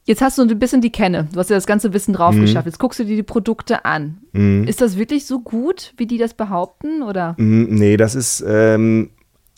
Jetzt 0.05 0.23
hast 0.23 0.39
du 0.39 0.43
ein 0.43 0.59
bisschen 0.59 0.81
die 0.81 0.91
Kenne, 0.91 1.29
du 1.33 1.39
hast 1.39 1.51
ja 1.51 1.57
das 1.57 1.67
ganze 1.67 1.93
Wissen 1.93 2.15
drauf 2.15 2.35
mhm. 2.35 2.41
geschafft. 2.41 2.67
Jetzt 2.67 2.79
guckst 2.79 2.99
du 2.99 3.05
dir 3.05 3.17
die 3.17 3.23
Produkte 3.23 3.85
an. 3.85 4.19
Mhm. 4.33 4.65
Ist 4.67 4.81
das 4.81 4.97
wirklich 4.97 5.27
so 5.27 5.41
gut, 5.41 5.93
wie 5.99 6.07
die 6.07 6.19
das 6.19 6.35
behaupten? 6.35 7.03
Oder? 7.03 7.35
Mhm, 7.39 7.69
nee, 7.71 7.97
das 7.97 8.15
ist. 8.15 8.45
Ähm 8.47 9.11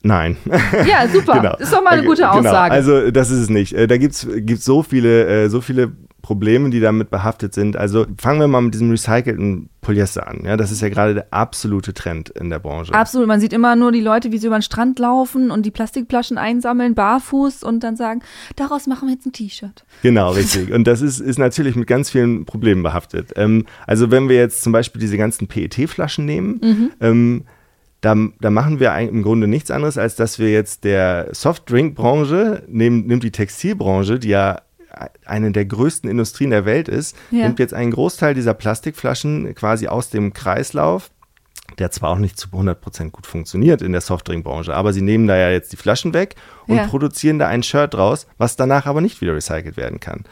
Nein. 0.02 0.36
Ja, 0.86 1.06
super. 1.08 1.34
genau. 1.34 1.56
Ist 1.58 1.72
doch 1.72 1.82
mal 1.82 1.90
eine 1.90 2.02
gute 2.02 2.22
genau. 2.22 2.32
Aussage. 2.32 2.74
Genau. 2.74 2.94
Also 2.94 3.10
das 3.12 3.30
ist 3.30 3.38
es 3.38 3.50
nicht. 3.50 3.72
Äh, 3.72 3.86
da 3.86 3.96
gibt 3.96 4.14
es 4.14 4.64
so 4.64 4.82
viele, 4.82 5.44
äh, 5.44 5.48
so 5.48 5.60
viele 5.60 5.92
Probleme, 6.22 6.70
die 6.70 6.80
damit 6.80 7.10
behaftet 7.10 7.52
sind. 7.52 7.76
Also 7.76 8.06
fangen 8.16 8.40
wir 8.40 8.46
mal 8.46 8.62
mit 8.62 8.74
diesem 8.74 8.90
recycelten 8.90 9.68
Polyester 9.80 10.28
an. 10.28 10.42
Ja, 10.44 10.56
das 10.56 10.70
ist 10.70 10.80
ja 10.80 10.88
gerade 10.88 11.14
der 11.14 11.26
absolute 11.32 11.92
Trend 11.92 12.30
in 12.30 12.48
der 12.48 12.60
Branche. 12.60 12.94
Absolut. 12.94 13.26
Man 13.26 13.40
sieht 13.40 13.52
immer 13.52 13.74
nur 13.74 13.90
die 13.90 14.00
Leute, 14.00 14.30
wie 14.30 14.38
sie 14.38 14.46
über 14.46 14.58
den 14.58 14.62
Strand 14.62 15.00
laufen 15.00 15.50
und 15.50 15.66
die 15.66 15.72
Plastikflaschen 15.72 16.38
einsammeln, 16.38 16.94
barfuß 16.94 17.64
und 17.64 17.80
dann 17.80 17.96
sagen, 17.96 18.22
daraus 18.54 18.86
machen 18.86 19.08
wir 19.08 19.14
jetzt 19.14 19.26
ein 19.26 19.32
T-Shirt. 19.32 19.84
Genau, 20.02 20.30
richtig. 20.30 20.72
Und 20.72 20.86
das 20.86 21.02
ist, 21.02 21.18
ist 21.18 21.38
natürlich 21.38 21.74
mit 21.74 21.88
ganz 21.88 22.10
vielen 22.10 22.44
Problemen 22.44 22.84
behaftet. 22.84 23.32
Ähm, 23.34 23.66
also 23.86 24.12
wenn 24.12 24.28
wir 24.28 24.36
jetzt 24.36 24.62
zum 24.62 24.72
Beispiel 24.72 25.00
diese 25.00 25.18
ganzen 25.18 25.48
PET-Flaschen 25.48 26.24
nehmen, 26.24 26.60
mhm. 26.62 26.90
ähm, 27.00 27.44
da, 28.00 28.16
da, 28.40 28.50
machen 28.50 28.80
wir 28.80 28.96
im 28.96 29.22
Grunde 29.22 29.46
nichts 29.46 29.70
anderes, 29.70 29.96
als 29.96 30.16
dass 30.16 30.40
wir 30.40 30.50
jetzt 30.50 30.82
der 30.84 31.28
Softdrink-Branche, 31.32 32.64
nimmt 32.66 33.22
die 33.22 33.30
Textilbranche, 33.30 34.18
die 34.18 34.28
ja 34.28 34.60
eine 35.24 35.52
der 35.52 35.64
größten 35.64 36.08
Industrien 36.10 36.50
der 36.50 36.64
Welt 36.64 36.88
ist, 36.88 37.16
ja. 37.30 37.44
nimmt 37.44 37.58
jetzt 37.58 37.74
einen 37.74 37.90
Großteil 37.90 38.34
dieser 38.34 38.54
Plastikflaschen 38.54 39.54
quasi 39.54 39.88
aus 39.88 40.10
dem 40.10 40.32
Kreislauf, 40.32 41.10
der 41.78 41.90
zwar 41.90 42.10
auch 42.10 42.18
nicht 42.18 42.38
zu 42.38 42.48
100% 42.48 43.10
gut 43.10 43.26
funktioniert 43.26 43.82
in 43.82 43.92
der 43.92 44.00
Softdrinkbranche, 44.00 44.74
aber 44.74 44.92
sie 44.92 45.02
nehmen 45.02 45.26
da 45.26 45.36
ja 45.36 45.50
jetzt 45.50 45.72
die 45.72 45.76
Flaschen 45.76 46.12
weg 46.14 46.36
und 46.66 46.76
ja. 46.76 46.86
produzieren 46.86 47.38
da 47.38 47.48
ein 47.48 47.62
Shirt 47.62 47.94
draus, 47.94 48.26
was 48.38 48.56
danach 48.56 48.86
aber 48.86 49.00
nicht 49.00 49.20
wieder 49.20 49.34
recycelt 49.34 49.76
werden 49.76 50.00
kann 50.00 50.24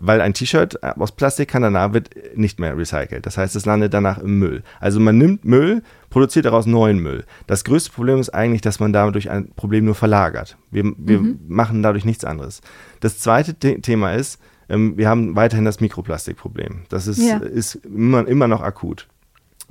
weil 0.00 0.20
ein 0.20 0.34
T-Shirt 0.34 0.78
äh, 0.82 0.92
aus 0.98 1.12
Plastik 1.12 1.48
kann 1.48 1.62
danach 1.62 1.92
wird 1.92 2.10
nicht 2.36 2.60
mehr 2.60 2.76
recycelt. 2.76 3.26
Das 3.26 3.36
heißt, 3.36 3.56
es 3.56 3.66
landet 3.66 3.94
danach 3.94 4.18
im 4.18 4.38
Müll. 4.38 4.62
Also 4.80 5.00
man 5.00 5.18
nimmt 5.18 5.44
Müll, 5.44 5.82
produziert 6.10 6.44
daraus 6.44 6.66
neuen 6.66 6.98
Müll. 7.00 7.24
Das 7.46 7.64
größte 7.64 7.90
Problem 7.90 8.18
ist 8.18 8.30
eigentlich, 8.30 8.60
dass 8.60 8.80
man 8.80 8.92
dadurch 8.92 9.30
ein 9.30 9.50
Problem 9.54 9.84
nur 9.84 9.94
verlagert. 9.94 10.56
Wir, 10.70 10.84
wir 10.96 11.20
mhm. 11.20 11.40
machen 11.48 11.82
dadurch 11.82 12.04
nichts 12.04 12.24
anderes. 12.24 12.60
Das 13.00 13.18
zweite 13.18 13.54
The 13.60 13.80
Thema 13.80 14.12
ist, 14.12 14.40
ähm, 14.68 14.96
wir 14.96 15.08
haben 15.08 15.36
weiterhin 15.36 15.64
das 15.64 15.80
Mikroplastikproblem. 15.80 16.82
Das 16.88 17.06
ist, 17.06 17.18
ja. 17.18 17.38
ist 17.38 17.76
immer, 17.76 18.26
immer 18.26 18.48
noch 18.48 18.62
akut. 18.62 19.08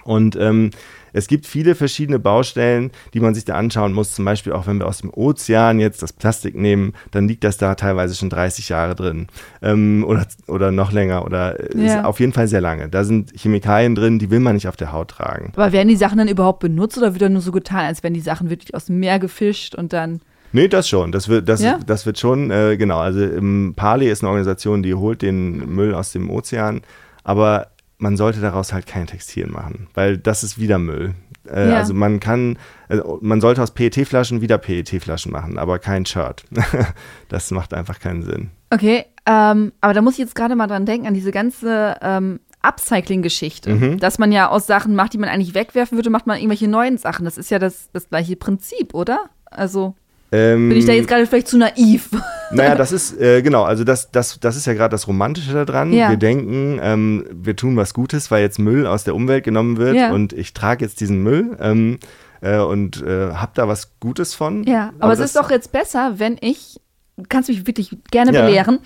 Und 0.03 0.35
ähm, 0.37 0.71
es 1.17 1.27
gibt 1.27 1.47
viele 1.47 1.73
verschiedene 1.73 2.19
Baustellen, 2.19 2.91
die 3.15 3.19
man 3.19 3.33
sich 3.33 3.43
da 3.43 3.55
anschauen 3.55 3.91
muss. 3.91 4.13
Zum 4.13 4.23
Beispiel 4.23 4.53
auch, 4.53 4.67
wenn 4.67 4.77
wir 4.77 4.85
aus 4.85 4.99
dem 4.99 5.11
Ozean 5.11 5.79
jetzt 5.79 6.03
das 6.03 6.13
Plastik 6.13 6.55
nehmen, 6.55 6.93
dann 7.09 7.27
liegt 7.27 7.43
das 7.43 7.57
da 7.57 7.73
teilweise 7.73 8.13
schon 8.13 8.29
30 8.29 8.69
Jahre 8.69 8.93
drin 8.93 9.25
ähm, 9.63 10.05
oder, 10.07 10.27
oder 10.47 10.71
noch 10.71 10.91
länger 10.91 11.25
oder 11.25 11.75
ja. 11.75 12.03
auf 12.03 12.19
jeden 12.19 12.33
Fall 12.33 12.47
sehr 12.47 12.61
lange. 12.61 12.87
Da 12.87 13.03
sind 13.03 13.31
Chemikalien 13.35 13.95
drin, 13.95 14.19
die 14.19 14.29
will 14.29 14.39
man 14.39 14.53
nicht 14.53 14.67
auf 14.67 14.75
der 14.75 14.91
Haut 14.91 15.09
tragen. 15.09 15.53
Aber 15.55 15.71
werden 15.71 15.87
die 15.87 15.95
Sachen 15.95 16.19
dann 16.19 16.27
überhaupt 16.27 16.59
benutzt 16.59 16.99
oder 16.99 17.13
wird 17.15 17.23
dann 17.23 17.33
nur 17.33 17.41
so 17.41 17.51
getan, 17.51 17.85
als 17.85 18.03
wenn 18.03 18.13
die 18.13 18.21
Sachen 18.21 18.51
wirklich 18.51 18.75
aus 18.75 18.85
dem 18.85 18.99
Meer 18.99 19.17
gefischt 19.17 19.73
und 19.73 19.93
dann 19.93 20.21
Nee, 20.53 20.67
das 20.67 20.87
schon. 20.87 21.11
Das 21.11 21.27
wird, 21.27 21.49
das, 21.49 21.61
ja? 21.61 21.79
das 21.85 22.05
wird 22.05 22.19
schon, 22.19 22.51
äh, 22.51 22.77
genau. 22.77 22.99
Also 22.99 23.21
im 23.21 23.73
Pali 23.75 24.07
ist 24.09 24.23
eine 24.23 24.29
Organisation, 24.29 24.81
die 24.81 24.93
holt 24.93 25.21
den 25.21 25.73
Müll 25.75 25.93
aus 25.93 26.13
dem 26.13 26.29
Ozean. 26.29 26.81
Aber 27.23 27.67
man 27.97 28.17
sollte 28.17 28.39
daraus 28.41 28.73
halt 28.73 28.85
kein 28.85 29.07
Textil 29.07 29.47
machen, 29.47 29.87
weil 29.93 30.17
das 30.17 30.43
ist 30.43 30.59
wieder 30.59 30.77
Müll. 30.77 31.15
Äh, 31.49 31.71
ja. 31.71 31.77
Also 31.77 31.93
man 31.93 32.19
kann, 32.19 32.57
äh, 32.89 32.99
man 33.21 33.41
sollte 33.41 33.61
aus 33.63 33.71
PET-Flaschen 33.71 34.41
wieder 34.41 34.57
PET-Flaschen 34.57 35.31
machen, 35.31 35.57
aber 35.57 35.79
kein 35.79 36.05
Shirt. 36.05 36.43
das 37.29 37.51
macht 37.51 37.73
einfach 37.73 37.99
keinen 37.99 38.23
Sinn. 38.23 38.51
Okay, 38.69 39.05
ähm, 39.25 39.71
aber 39.81 39.93
da 39.93 40.01
muss 40.01 40.13
ich 40.13 40.19
jetzt 40.19 40.35
gerade 40.35 40.55
mal 40.55 40.67
dran 40.67 40.85
denken, 40.85 41.07
an 41.07 41.13
diese 41.13 41.31
ganze 41.31 41.97
ähm, 42.01 42.39
Upcycling-Geschichte. 42.61 43.73
Mhm. 43.73 43.99
Dass 43.99 44.19
man 44.19 44.31
ja 44.31 44.49
aus 44.49 44.67
Sachen 44.67 44.95
macht, 44.95 45.13
die 45.13 45.17
man 45.17 45.29
eigentlich 45.29 45.53
wegwerfen 45.53 45.97
würde, 45.97 46.09
macht 46.09 46.27
man 46.27 46.37
irgendwelche 46.37 46.67
neuen 46.67 46.97
Sachen. 46.97 47.25
Das 47.25 47.37
ist 47.37 47.49
ja 47.49 47.59
das, 47.59 47.89
das 47.93 48.09
gleiche 48.09 48.35
Prinzip, 48.35 48.93
oder? 48.93 49.29
Also. 49.45 49.95
Ähm, 50.31 50.69
Bin 50.69 50.77
ich 50.77 50.85
da 50.85 50.91
jetzt 50.91 51.07
gerade 51.07 51.25
vielleicht 51.25 51.47
zu 51.47 51.57
naiv? 51.57 52.09
Naja, 52.49 52.75
das 52.75 52.93
ist, 52.93 53.19
äh, 53.19 53.41
genau, 53.41 53.63
also 53.63 53.83
das, 53.83 54.09
das, 54.09 54.39
das 54.39 54.55
ist 54.55 54.65
ja 54.67 54.73
gerade 54.73 54.91
das 54.91 55.09
Romantische 55.09 55.65
daran. 55.65 55.91
Ja. 55.91 56.09
Wir 56.09 56.15
denken, 56.15 56.79
ähm, 56.81 57.25
wir 57.29 57.57
tun 57.57 57.75
was 57.75 57.93
Gutes, 57.93 58.31
weil 58.31 58.41
jetzt 58.41 58.57
Müll 58.57 58.87
aus 58.87 59.03
der 59.03 59.15
Umwelt 59.15 59.43
genommen 59.43 59.75
wird 59.75 59.97
ja. 59.97 60.13
und 60.13 60.31
ich 60.31 60.53
trage 60.53 60.85
jetzt 60.85 61.01
diesen 61.01 61.21
Müll 61.23 61.57
ähm, 61.59 61.99
äh, 62.39 62.59
und 62.59 63.01
äh, 63.03 63.33
habe 63.33 63.51
da 63.53 63.67
was 63.67 63.99
Gutes 63.99 64.33
von. 64.33 64.63
Ja, 64.63 64.93
aber, 64.95 65.03
aber 65.03 65.13
es 65.13 65.19
ist 65.19 65.35
doch 65.35 65.51
jetzt 65.51 65.73
besser, 65.73 66.19
wenn 66.19 66.37
ich, 66.39 66.79
kannst 67.27 67.49
mich 67.49 67.67
wirklich 67.67 67.97
gerne 68.11 68.31
ja. 68.31 68.45
belehren, 68.45 68.79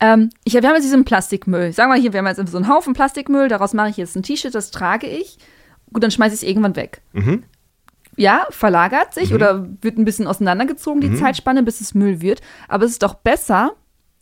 ähm, 0.00 0.30
ich, 0.42 0.54
wir 0.54 0.62
haben 0.62 0.74
jetzt 0.74 0.84
diesen 0.84 1.04
Plastikmüll. 1.04 1.72
Sagen 1.72 1.92
wir 1.92 2.00
hier, 2.00 2.12
wir 2.12 2.18
haben 2.18 2.26
jetzt 2.26 2.44
so 2.50 2.56
einen 2.56 2.66
Haufen 2.66 2.94
Plastikmüll, 2.94 3.46
daraus 3.46 3.72
mache 3.72 3.90
ich 3.90 3.98
jetzt 3.98 4.16
ein 4.16 4.24
T-Shirt, 4.24 4.52
das 4.52 4.72
trage 4.72 5.06
ich. 5.06 5.38
Gut, 5.92 6.02
dann 6.02 6.10
schmeiße 6.10 6.34
ich 6.34 6.42
es 6.42 6.48
irgendwann 6.48 6.74
weg. 6.74 7.02
Mhm 7.12 7.44
ja, 8.16 8.46
verlagert 8.50 9.14
sich 9.14 9.30
Mhm. 9.30 9.36
oder 9.36 9.66
wird 9.82 9.98
ein 9.98 10.04
bisschen 10.04 10.26
auseinandergezogen, 10.26 11.00
die 11.00 11.08
Mhm. 11.10 11.16
Zeitspanne, 11.16 11.62
bis 11.62 11.80
es 11.80 11.94
Müll 11.94 12.20
wird. 12.20 12.40
Aber 12.68 12.84
es 12.84 12.92
ist 12.92 13.02
doch 13.02 13.14
besser, 13.14 13.72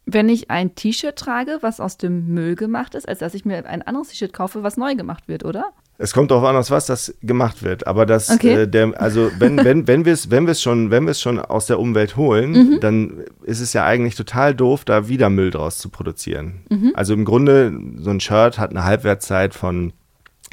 wenn 0.06 0.28
ich 0.28 0.50
ein 0.50 0.74
T-Shirt 0.74 1.16
trage, 1.16 1.58
was 1.60 1.80
aus 1.80 1.98
dem 1.98 2.28
Müll 2.32 2.54
gemacht 2.54 2.94
ist, 2.94 3.06
als 3.08 3.18
dass 3.18 3.34
ich 3.34 3.44
mir 3.44 3.66
ein 3.66 3.82
anderes 3.82 4.08
T-Shirt 4.08 4.32
kaufe, 4.32 4.62
was 4.62 4.76
neu 4.76 4.94
gemacht 4.94 5.28
wird, 5.28 5.44
oder? 5.44 5.66
Es 6.00 6.14
kommt 6.14 6.30
darauf 6.30 6.44
an, 6.44 6.54
aus 6.54 6.70
was 6.70 6.86
das 6.86 7.12
gemacht 7.22 7.64
wird. 7.64 7.86
Aber 7.88 8.06
das, 8.06 8.30
Okay. 8.30 8.62
äh, 8.62 8.68
der, 8.68 8.98
also 9.00 9.30
wenn, 9.40 9.62
wenn, 9.64 9.88
wenn 9.88 10.04
wir 10.04 10.12
es 10.12 10.30
wenn 10.30 10.46
wir's 10.46 10.62
schon, 10.62 10.90
wenn 10.92 11.04
wir 11.04 11.10
es 11.10 11.20
schon 11.20 11.40
aus 11.40 11.66
der 11.66 11.80
Umwelt 11.80 12.16
holen, 12.16 12.52
Mhm. 12.52 12.80
dann 12.80 13.24
ist 13.42 13.60
es 13.60 13.72
ja 13.72 13.84
eigentlich 13.84 14.14
total 14.14 14.54
doof, 14.54 14.84
da 14.84 15.08
wieder 15.08 15.28
Müll 15.28 15.50
draus 15.50 15.78
zu 15.78 15.88
produzieren. 15.90 16.60
Mhm. 16.70 16.92
Also 16.94 17.14
im 17.14 17.24
Grunde, 17.24 17.76
so 17.96 18.10
ein 18.10 18.20
Shirt 18.20 18.58
hat 18.58 18.70
eine 18.70 18.84
Halbwertszeit 18.84 19.54
von 19.54 19.92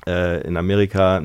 äh, 0.08 0.42
in 0.48 0.58
Amerika 0.58 1.22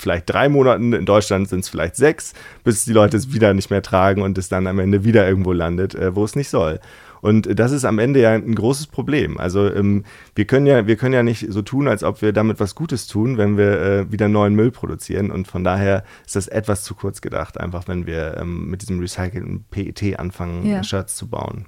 vielleicht 0.00 0.28
drei 0.30 0.48
Monaten, 0.48 0.92
in 0.92 1.04
Deutschland 1.06 1.48
sind 1.48 1.60
es 1.60 1.68
vielleicht 1.68 1.96
sechs, 1.96 2.32
bis 2.64 2.84
die 2.84 2.92
Leute 2.92 3.16
es 3.16 3.32
wieder 3.32 3.54
nicht 3.54 3.70
mehr 3.70 3.82
tragen 3.82 4.22
und 4.22 4.38
es 4.38 4.48
dann 4.48 4.66
am 4.66 4.78
Ende 4.78 5.04
wieder 5.04 5.28
irgendwo 5.28 5.52
landet, 5.52 5.94
äh, 5.94 6.14
wo 6.14 6.24
es 6.24 6.36
nicht 6.36 6.48
soll. 6.48 6.80
Und 7.22 7.58
das 7.58 7.70
ist 7.70 7.84
am 7.84 7.98
Ende 7.98 8.20
ja 8.20 8.30
ein 8.32 8.54
großes 8.54 8.86
Problem. 8.86 9.38
Also 9.38 9.70
ähm, 9.72 10.04
wir 10.34 10.46
können 10.46 10.64
ja, 10.66 10.86
wir 10.86 10.96
können 10.96 11.12
ja 11.14 11.22
nicht 11.22 11.52
so 11.52 11.60
tun, 11.62 11.86
als 11.86 12.02
ob 12.02 12.22
wir 12.22 12.32
damit 12.32 12.60
was 12.60 12.74
Gutes 12.74 13.06
tun, 13.06 13.36
wenn 13.36 13.58
wir 13.58 13.80
äh, 13.82 14.12
wieder 14.12 14.28
neuen 14.28 14.54
Müll 14.54 14.70
produzieren. 14.70 15.30
Und 15.30 15.46
von 15.46 15.62
daher 15.62 16.02
ist 16.24 16.36
das 16.36 16.48
etwas 16.48 16.82
zu 16.82 16.94
kurz 16.94 17.20
gedacht, 17.20 17.60
einfach 17.60 17.88
wenn 17.88 18.06
wir 18.06 18.38
ähm, 18.38 18.70
mit 18.70 18.80
diesem 18.82 19.00
recycelten 19.00 19.64
PET 19.70 20.18
anfangen, 20.18 20.64
Ja. 20.64 20.82
Shirts 20.82 21.14
zu 21.16 21.28
bauen. 21.28 21.66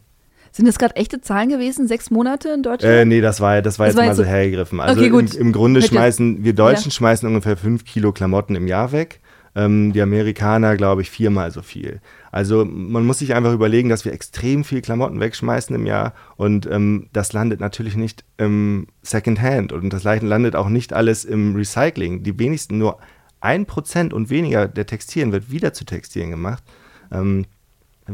Sind 0.52 0.66
das 0.68 0.78
gerade 0.78 0.96
echte 0.96 1.20
Zahlen 1.20 1.48
gewesen? 1.48 1.88
Sechs 1.88 2.10
Monate 2.10 2.50
in 2.50 2.62
Deutschland? 2.62 2.94
Äh, 2.94 3.04
nee, 3.06 3.20
das 3.20 3.40
war, 3.40 3.62
das 3.62 3.78
war 3.78 3.86
Das 3.86 3.94
jetzt 3.94 3.96
war 3.98 4.04
mal 4.04 4.10
jetzt 4.10 4.18
so 4.18 4.24
hergegriffen. 4.24 4.80
Also 4.80 5.00
Okay, 5.00 5.08
gut. 5.10 5.34
Im, 5.34 5.46
im 5.48 5.52
Grunde 5.52 5.80
Hätte- 5.80 5.92
schmeißen, 5.94 6.44
wir 6.44 6.52
Deutschen 6.54 6.90
Ja. 6.90 6.96
schmeißen 6.96 7.26
ungefähr 7.26 7.56
fünf 7.56 7.84
Kilo 7.84 8.12
Klamotten 8.12 8.54
im 8.54 8.66
Jahr 8.66 8.92
weg. 8.92 9.20
Ähm, 9.54 9.92
die 9.92 10.00
Amerikaner, 10.00 10.76
glaube 10.78 11.02
ich, 11.02 11.10
viermal 11.10 11.50
so 11.50 11.60
viel. 11.60 12.00
Also 12.30 12.64
man 12.64 13.04
muss 13.04 13.18
sich 13.18 13.34
einfach 13.34 13.52
überlegen, 13.52 13.90
dass 13.90 14.06
wir 14.06 14.12
extrem 14.14 14.64
viel 14.64 14.80
Klamotten 14.80 15.20
wegschmeißen 15.20 15.74
im 15.76 15.84
Jahr 15.84 16.14
und 16.36 16.64
ähm, 16.64 17.08
das 17.12 17.34
landet 17.34 17.60
natürlich 17.60 17.94
nicht 17.94 18.24
im 18.38 18.86
Secondhand 19.02 19.72
und 19.74 19.90
das 19.92 20.04
landet 20.04 20.56
auch 20.56 20.70
nicht 20.70 20.94
alles 20.94 21.26
im 21.26 21.54
Recycling. 21.54 22.22
Die 22.22 22.38
wenigsten, 22.38 22.78
nur 22.78 22.98
ein 23.42 23.66
Prozent 23.66 24.14
und 24.14 24.30
weniger 24.30 24.68
der 24.68 24.86
Textilien 24.86 25.32
wird 25.32 25.50
wieder 25.50 25.74
zu 25.74 25.84
Textilien 25.84 26.30
gemacht. 26.30 26.62
Ähm, 27.10 27.44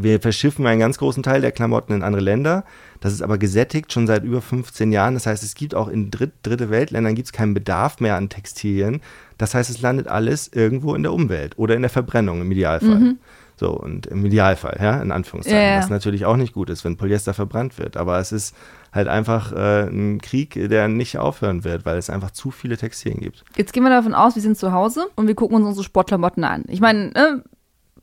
wir 0.02 0.20
verschiffen 0.20 0.66
einen 0.66 0.80
ganz 0.80 0.98
großen 0.98 1.22
Teil 1.22 1.40
der 1.40 1.52
Klamotten 1.52 1.92
in 1.92 2.02
andere 2.02 2.22
Länder. 2.22 2.64
Das 3.00 3.12
ist 3.12 3.22
aber 3.22 3.38
gesättigt 3.38 3.92
schon 3.92 4.06
seit 4.06 4.24
über 4.24 4.40
15 4.40 4.92
Jahren. 4.92 5.14
Das 5.14 5.26
heißt, 5.26 5.42
es 5.42 5.54
gibt 5.54 5.74
auch 5.74 5.88
in 5.88 6.10
Dritt, 6.10 6.32
dritte 6.42 6.70
Weltländern 6.70 7.14
gibt 7.14 7.26
es 7.26 7.32
keinen 7.32 7.54
Bedarf 7.54 8.00
mehr 8.00 8.16
an 8.16 8.28
Textilien. 8.28 9.00
Das 9.36 9.54
heißt, 9.54 9.70
es 9.70 9.80
landet 9.80 10.08
alles 10.08 10.48
irgendwo 10.48 10.94
in 10.94 11.02
der 11.02 11.12
Umwelt 11.12 11.58
oder 11.58 11.76
in 11.76 11.82
der 11.82 11.90
Verbrennung 11.90 12.40
im 12.40 12.50
Idealfall. 12.50 13.16
So, 13.58 13.72
und 13.72 14.06
im 14.06 14.24
Idealfall, 14.24 14.78
ja, 14.80 15.02
in 15.02 15.10
Anführungszeichen. 15.10 15.60
Ja, 15.60 15.74
ja. 15.74 15.78
Was 15.78 15.90
natürlich 15.90 16.24
auch 16.24 16.36
nicht 16.36 16.52
gut 16.52 16.70
ist, 16.70 16.84
wenn 16.84 16.96
Polyester 16.96 17.34
verbrannt 17.34 17.76
wird. 17.76 17.96
Aber 17.96 18.20
es 18.20 18.30
ist 18.30 18.54
halt 18.92 19.08
einfach 19.08 19.52
äh, 19.52 19.88
ein 19.88 20.20
Krieg, 20.20 20.54
der 20.54 20.86
nicht 20.86 21.18
aufhören 21.18 21.64
wird, 21.64 21.84
weil 21.84 21.98
es 21.98 22.08
einfach 22.08 22.30
zu 22.30 22.52
viele 22.52 22.76
Textilien 22.76 23.20
gibt. 23.20 23.44
Jetzt 23.56 23.72
gehen 23.72 23.82
wir 23.82 23.90
davon 23.90 24.14
aus, 24.14 24.36
wir 24.36 24.42
sind 24.42 24.56
zu 24.56 24.72
Hause 24.72 25.08
und 25.16 25.26
wir 25.26 25.34
gucken 25.34 25.56
uns 25.56 25.66
unsere 25.66 25.82
Sportklamotten 25.82 26.44
an. 26.44 26.64
Ich 26.68 26.80
meine, 26.80 27.12
äh, 27.16 27.42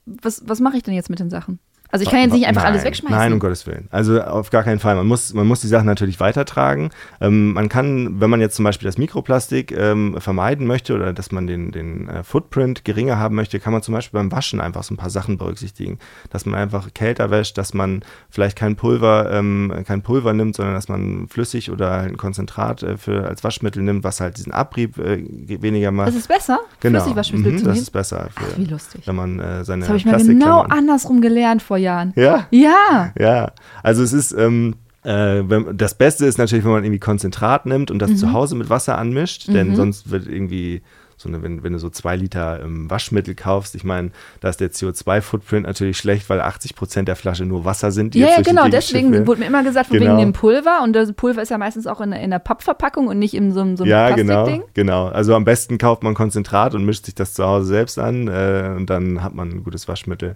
was, 0.06 0.44
was 0.46 0.60
mache 0.60 0.76
ich 0.76 0.84
denn 0.84 0.94
jetzt 0.94 1.10
mit 1.10 1.20
den 1.20 1.30
Sachen? 1.30 1.60
Also 1.92 2.04
ich 2.04 2.10
kann 2.10 2.20
jetzt 2.22 2.34
nicht 2.34 2.46
einfach 2.48 2.64
Nein, 2.64 2.74
alles 2.74 2.84
wegschmeißen. 2.84 3.18
Nein, 3.18 3.34
um 3.34 3.40
Gottes 3.40 3.66
Willen. 3.68 3.88
Also 3.92 4.22
auf 4.22 4.50
gar 4.50 4.64
keinen 4.64 4.80
Fall. 4.80 4.96
Man 4.96 5.08
muss, 5.08 5.34
man 5.34 5.48
muss 5.48 5.62
die 5.62 5.68
Sachen 5.68 5.86
natürlich 5.86 6.20
weitertragen. 6.20 6.90
Ähm, 7.22 7.54
man 7.54 7.70
kann, 7.70 8.20
wenn 8.20 8.30
man 8.30 8.42
jetzt 8.42 8.56
zum 8.56 8.66
Beispiel 8.66 8.88
das 8.88 8.98
Mikroplastik 8.98 9.72
ähm, 9.72 10.16
vermeiden 10.20 10.68
möchte 10.68 10.94
oder 10.96 11.14
dass 11.14 11.32
man 11.32 11.48
den, 11.48 11.72
den 11.72 12.10
äh, 12.10 12.24
Footprint 12.24 12.84
geringer 12.84 13.18
haben 13.18 13.36
möchte, 13.36 13.60
kann 13.60 13.72
man 13.72 13.82
zum 13.82 13.94
Beispiel 13.94 14.20
beim 14.20 14.32
Waschen 14.32 14.60
einfach 14.60 14.84
so 14.84 14.94
ein 14.94 14.98
paar 14.98 15.10
Sachen 15.10 15.38
berücksichtigen. 15.38 16.00
Dass 16.32 16.46
man 16.46 16.60
einfach 16.60 16.94
kälter 16.94 17.30
wäscht, 17.32 17.58
dass 17.58 17.74
man 17.74 18.04
vielleicht 18.30 18.58
kein 18.58 18.76
Pulver, 18.76 19.32
ähm, 19.32 19.72
kein 19.88 20.02
Pulver 20.02 20.34
nimmt, 20.34 20.56
sondern 20.56 20.76
dass 20.76 20.90
man 20.90 21.28
flüssig 21.30 21.72
oder 21.72 22.00
ein 22.02 22.18
Konzentrat 22.18 22.84
äh, 22.84 22.98
für, 22.98 23.26
als 23.28 23.44
Waschmittel 23.44 23.82
nimmt, 23.84 24.04
was 24.04 24.20
halt 24.20 24.38
diesen 24.38 24.52
Abrieb 24.52 24.98
äh, 24.98 25.24
weniger 25.62 25.92
macht. 25.92 26.10
Das 26.10 26.16
ist 26.16 26.28
besser? 26.28 26.60
genau. 26.82 27.00
Flüssigwaschmittel 27.00 27.52
Mhm, 27.54 27.58
zu 27.60 27.64
das 27.66 27.74
nehmen? 27.76 27.84
ist 27.84 27.92
besser, 27.92 28.28
für, 28.36 28.44
Ach, 28.54 28.58
wie 28.58 28.66
lustig. 28.66 29.02
wenn 29.08 29.16
man 29.16 29.40
äh, 29.40 29.64
seine 29.64 29.82
Das 29.82 29.90
habe 29.90 29.98
ich 29.98 30.06
mal 30.06 30.18
genau 30.26 30.62
andersrum 30.62 31.22
gelernt 31.22 31.62
vor 31.62 31.75
Jahren. 31.78 32.14
Ja. 32.16 32.48
Ja. 32.52 33.12
Ja, 33.20 33.52
also 33.84 34.04
es 34.04 34.14
ist, 34.14 34.32
ähm, 34.34 34.76
äh, 35.04 35.44
das 35.74 35.94
Beste 35.96 36.26
ist 36.26 36.38
natürlich, 36.38 36.66
wenn 36.66 36.72
man 36.72 36.84
irgendwie 36.84 37.00
Konzentrat 37.00 37.66
nimmt 37.66 37.92
und 37.92 38.00
das 38.00 38.12
Mhm. 38.12 38.18
zu 38.18 38.34
Hause 38.34 38.56
mit 38.56 38.70
Wasser 38.70 38.98
anmischt, 38.98 39.48
denn 39.48 39.76
sonst 39.76 40.10
wird 40.12 40.28
irgendwie 40.28 40.82
so 41.18 41.30
eine, 41.30 41.42
wenn, 41.42 41.64
wenn 41.64 41.72
du 41.72 41.80
so 41.80 41.90
zwei 41.90 42.18
Liter 42.18 42.60
ähm, 42.62 42.90
Waschmittel 42.90 43.36
kaufst, 43.36 43.74
ich 43.76 43.86
meine, 43.86 44.12
da 44.42 44.50
ist 44.50 44.60
der 44.60 44.72
CO2-Footprint 44.74 45.66
natürlich 45.66 45.98
schlecht, 45.98 46.30
weil 46.30 46.42
80 46.42 46.76
Prozent 46.76 47.08
der 47.08 47.16
Flasche 47.16 47.46
nur 47.46 47.64
Wasser 47.64 47.92
sind. 47.94 48.16
die 48.16 48.20
Ja, 48.20 48.28
ja, 48.32 48.42
genau. 48.42 48.68
Deswegen 48.68 49.12
schiffen. 49.14 49.26
wurde 49.28 49.40
mir 49.40 49.46
immer 49.48 49.64
gesagt, 49.64 49.88
von 49.88 49.98
Genau. 49.98 50.18
wegen 50.18 50.20
dem 50.20 50.34
Pulver. 50.34 50.82
Und 50.84 50.92
das 50.94 51.14
Pulver 51.14 51.42
ist 51.42 51.50
ja 51.52 51.58
meistens 51.58 51.88
auch 51.88 52.02
in, 52.02 52.12
in 52.12 52.22
einer 52.22 52.40
Pappverpackung 52.40 53.08
und 53.08 53.18
nicht 53.18 53.34
in 53.34 53.54
so, 53.54 53.62
einem- 53.62 53.78
so 53.78 53.84
einem 53.86 53.92
Ja, 53.92 54.10
genau, 54.14 54.44
Plastikding. 54.44 54.70
genau. 54.74 55.08
Also 55.08 55.36
am 55.36 55.46
besten 55.46 55.78
kauft 55.78 56.04
man 56.04 56.16
Konzentrat 56.16 56.76
und 56.76 56.84
mischt 56.84 57.06
sich 57.06 57.16
das 57.16 57.34
zu 57.34 57.46
Hause 57.46 57.68
selbst 57.68 57.98
an 57.98 58.28
äh, 58.28 58.74
und 58.76 58.90
dann 58.90 59.24
hat 59.24 59.34
man 59.36 59.50
ein 59.50 59.64
gutes 59.64 59.88
Waschmittel. 59.88 60.36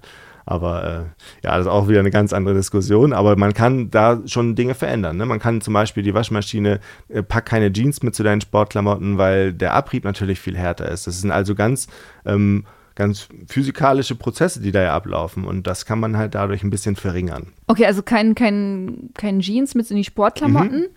Aber 0.50 0.84
äh, 0.84 1.46
ja, 1.46 1.56
das 1.56 1.68
ist 1.68 1.72
auch 1.72 1.88
wieder 1.88 2.00
eine 2.00 2.10
ganz 2.10 2.34
andere 2.34 2.56
Diskussion. 2.56 3.14
Aber 3.14 3.36
man 3.36 3.54
kann 3.54 3.92
da 3.92 4.20
schon 4.26 4.56
Dinge 4.56 4.74
verändern. 4.74 5.18
Ne? 5.18 5.28
Man 5.28 5.38
kann 5.38 5.62
zum 5.62 5.76
Beispiel 5.76 6.02
die 6.02 6.16
Waschmaschine, 6.16 6.80
äh, 7.08 7.22
pack 7.22 7.46
keine 7.46 7.72
Jeans 7.72 8.02
mit 8.02 8.16
zu 8.16 8.24
deinen 8.24 8.42
Sportklamotten, 8.42 9.20
weil 9.20 9.54
der 9.54 9.76
Abrieb 9.76 10.06
natürlich 10.06 10.40
viel 10.40 10.58
härter 10.58 10.90
ist. 10.90 11.06
Das 11.06 11.22
sind 11.22 11.30
also 11.30 11.54
ganz, 11.54 11.88
ähm, 12.26 12.66
ganz 12.96 13.30
physikalische 13.48 14.16
Prozesse, 14.16 14.60
die 14.60 14.72
da 14.72 14.82
ja 14.82 14.96
ablaufen. 14.96 15.46
Und 15.46 15.68
das 15.68 15.86
kann 15.86 16.00
man 16.00 16.18
halt 16.18 16.34
dadurch 16.34 16.64
ein 16.64 16.72
bisschen 16.72 16.96
verringern. 16.96 17.54
Okay, 17.68 17.86
also 17.86 18.02
kein, 18.02 18.34
kein, 18.34 19.12
kein 19.14 19.42
Jeans 19.42 19.76
mit 19.76 19.92
in 19.92 19.98
die 19.98 20.04
Sportklamotten. 20.04 20.80
Mhm. 20.80 20.88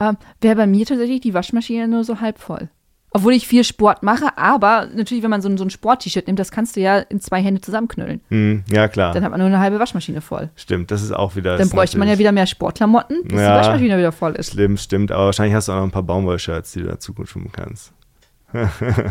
Ähm, 0.00 0.16
Wäre 0.40 0.54
bei 0.54 0.68
mir 0.68 0.86
tatsächlich 0.86 1.22
die 1.22 1.34
Waschmaschine 1.34 1.88
nur 1.88 2.04
so 2.04 2.20
halb 2.20 2.38
voll. 2.38 2.68
Obwohl 3.14 3.34
ich 3.34 3.46
viel 3.46 3.62
Sport 3.62 4.02
mache, 4.02 4.36
aber 4.38 4.88
natürlich, 4.94 5.22
wenn 5.22 5.30
man 5.30 5.42
so 5.42 5.48
ein, 5.48 5.58
so 5.58 5.64
ein 5.64 5.70
Sport-T-Shirt 5.70 6.26
nimmt, 6.26 6.38
das 6.38 6.50
kannst 6.50 6.76
du 6.76 6.80
ja 6.80 6.98
in 6.98 7.20
zwei 7.20 7.42
Hände 7.42 7.60
zusammenknüllen. 7.60 8.20
Hm, 8.28 8.64
ja, 8.70 8.88
klar. 8.88 9.12
Dann 9.12 9.22
hat 9.22 9.30
man 9.30 9.38
nur 9.40 9.48
eine 9.48 9.58
halbe 9.58 9.78
Waschmaschine 9.78 10.20
voll. 10.22 10.48
Stimmt, 10.56 10.90
das 10.90 11.02
ist 11.02 11.12
auch 11.12 11.36
wieder. 11.36 11.58
Dann 11.58 11.68
bräuchte 11.68 11.98
man 11.98 12.08
ja 12.08 12.18
wieder 12.18 12.32
mehr 12.32 12.46
Sportklamotten, 12.46 13.24
bis 13.24 13.38
Ja. 13.38 13.52
die 13.54 13.58
Waschmaschine 13.66 13.98
wieder 13.98 14.12
voll 14.12 14.32
ist. 14.32 14.52
Schlimm, 14.52 14.76
stimmt. 14.78 15.12
Aber 15.12 15.26
wahrscheinlich 15.26 15.54
hast 15.54 15.68
du 15.68 15.72
auch 15.72 15.76
noch 15.76 15.84
ein 15.84 15.90
paar 15.90 16.02
Baumwollshirts, 16.02 16.72
die 16.72 16.80
du 16.80 16.86
dazu 16.86 17.12
gut 17.12 17.28
kannst. 17.52 17.92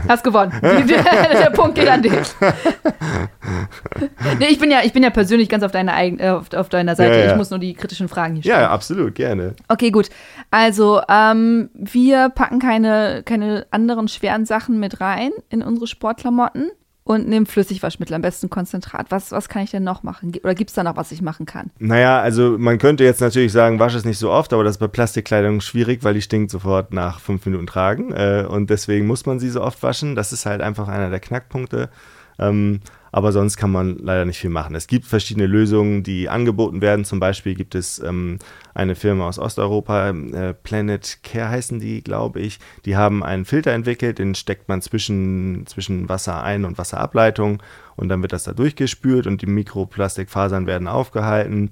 Hast 0.07 0.23
gewonnen. 0.23 0.53
Der 0.61 1.49
Punkt 1.51 1.75
geht 1.75 1.87
an 1.87 2.01
dich. 2.01 2.11
nee, 4.39 4.47
ich 4.49 4.59
bin 4.59 4.71
ja, 4.71 4.79
ich 4.83 4.93
bin 4.93 5.03
ja 5.03 5.09
persönlich 5.09 5.49
ganz 5.49 5.63
auf 5.63 5.71
deiner, 5.71 5.93
eigen, 5.93 6.19
äh, 6.19 6.29
auf, 6.29 6.53
auf 6.53 6.69
deiner 6.69 6.95
Seite. 6.95 7.13
Ja, 7.13 7.25
ja. 7.25 7.31
Ich 7.31 7.37
muss 7.37 7.49
nur 7.49 7.59
die 7.59 7.73
kritischen 7.73 8.07
Fragen 8.07 8.35
hier 8.35 8.43
stellen. 8.43 8.61
Ja, 8.61 8.69
absolut, 8.69 9.15
gerne. 9.15 9.55
Okay, 9.67 9.91
gut. 9.91 10.09
Also, 10.51 11.01
ähm, 11.09 11.69
wir 11.73 12.29
packen 12.29 12.59
keine, 12.59 13.23
keine 13.23 13.65
anderen 13.71 14.07
schweren 14.07 14.45
Sachen 14.45 14.79
mit 14.79 15.01
rein 15.01 15.31
in 15.49 15.61
unsere 15.61 15.87
Sportklamotten 15.87 16.71
und 17.03 17.27
nehmen 17.27 17.45
Flüssigwaschmittel, 17.45 18.13
am 18.15 18.21
besten 18.21 18.49
Konzentrat. 18.49 19.07
Was, 19.09 19.31
was 19.31 19.49
kann 19.49 19.63
ich 19.63 19.71
denn 19.71 19.83
noch 19.83 20.03
machen? 20.03 20.33
Oder 20.43 20.53
gibt 20.53 20.69
es 20.69 20.75
da 20.75 20.83
noch, 20.83 20.97
was 20.97 21.11
ich 21.11 21.21
machen 21.21 21.45
kann? 21.45 21.71
Naja, 21.79 22.21
also 22.21 22.57
man 22.57 22.77
könnte 22.77 23.03
jetzt 23.03 23.21
natürlich 23.21 23.51
sagen, 23.51 23.79
wasch 23.79 23.95
es 23.95 24.05
nicht 24.05 24.19
so 24.19 24.31
oft, 24.31 24.53
aber 24.53 24.63
das 24.63 24.75
ist 24.75 24.79
bei 24.79 24.87
Plastikkleidung 24.87 25.61
schwierig, 25.61 26.03
weil 26.03 26.13
die 26.13 26.21
stinkt 26.21 26.51
sofort 26.51 26.93
nach 26.93 27.19
fünf 27.19 27.45
Minuten 27.45 27.65
tragen. 27.65 28.11
Äh, 28.11 28.45
und 28.47 28.69
deswegen 28.69 29.07
muss 29.07 29.25
man 29.25 29.39
sie 29.39 29.49
so 29.49 29.61
oft 29.61 29.81
waschen. 29.81 30.15
Das 30.15 30.31
ist 30.31 30.45
halt 30.45 30.61
einfach 30.61 30.87
einer 30.87 31.09
der 31.09 31.19
Knackpunkte. 31.19 31.89
Ähm, 32.37 32.81
aber 33.11 33.31
sonst 33.31 33.57
kann 33.57 33.71
man 33.71 33.97
leider 33.97 34.25
nicht 34.25 34.39
viel 34.39 34.49
machen. 34.49 34.75
Es 34.75 34.87
gibt 34.87 35.05
verschiedene 35.05 35.45
Lösungen, 35.45 36.03
die 36.03 36.29
angeboten 36.29 36.81
werden. 36.81 37.03
Zum 37.05 37.19
Beispiel 37.19 37.55
gibt 37.55 37.75
es 37.75 37.99
ähm, 37.99 38.39
eine 38.73 38.95
Firma 38.95 39.27
aus 39.27 39.37
Osteuropa, 39.37 40.09
äh, 40.09 40.53
Planet 40.53 41.19
Care 41.23 41.49
heißen 41.49 41.79
die, 41.79 42.01
glaube 42.01 42.39
ich. 42.39 42.59
Die 42.85 42.95
haben 42.95 43.23
einen 43.23 43.45
Filter 43.45 43.71
entwickelt, 43.71 44.19
den 44.19 44.35
steckt 44.35 44.69
man 44.69 44.81
zwischen, 44.81 45.65
zwischen 45.67 46.07
Wasserein- 46.07 46.65
und 46.65 46.77
Wasserableitung 46.77 47.61
und 47.97 48.09
dann 48.09 48.21
wird 48.21 48.33
das 48.33 48.43
da 48.43 48.53
durchgespült 48.53 49.27
und 49.27 49.41
die 49.41 49.47
Mikroplastikfasern 49.47 50.65
werden 50.65 50.87
aufgehalten. 50.87 51.71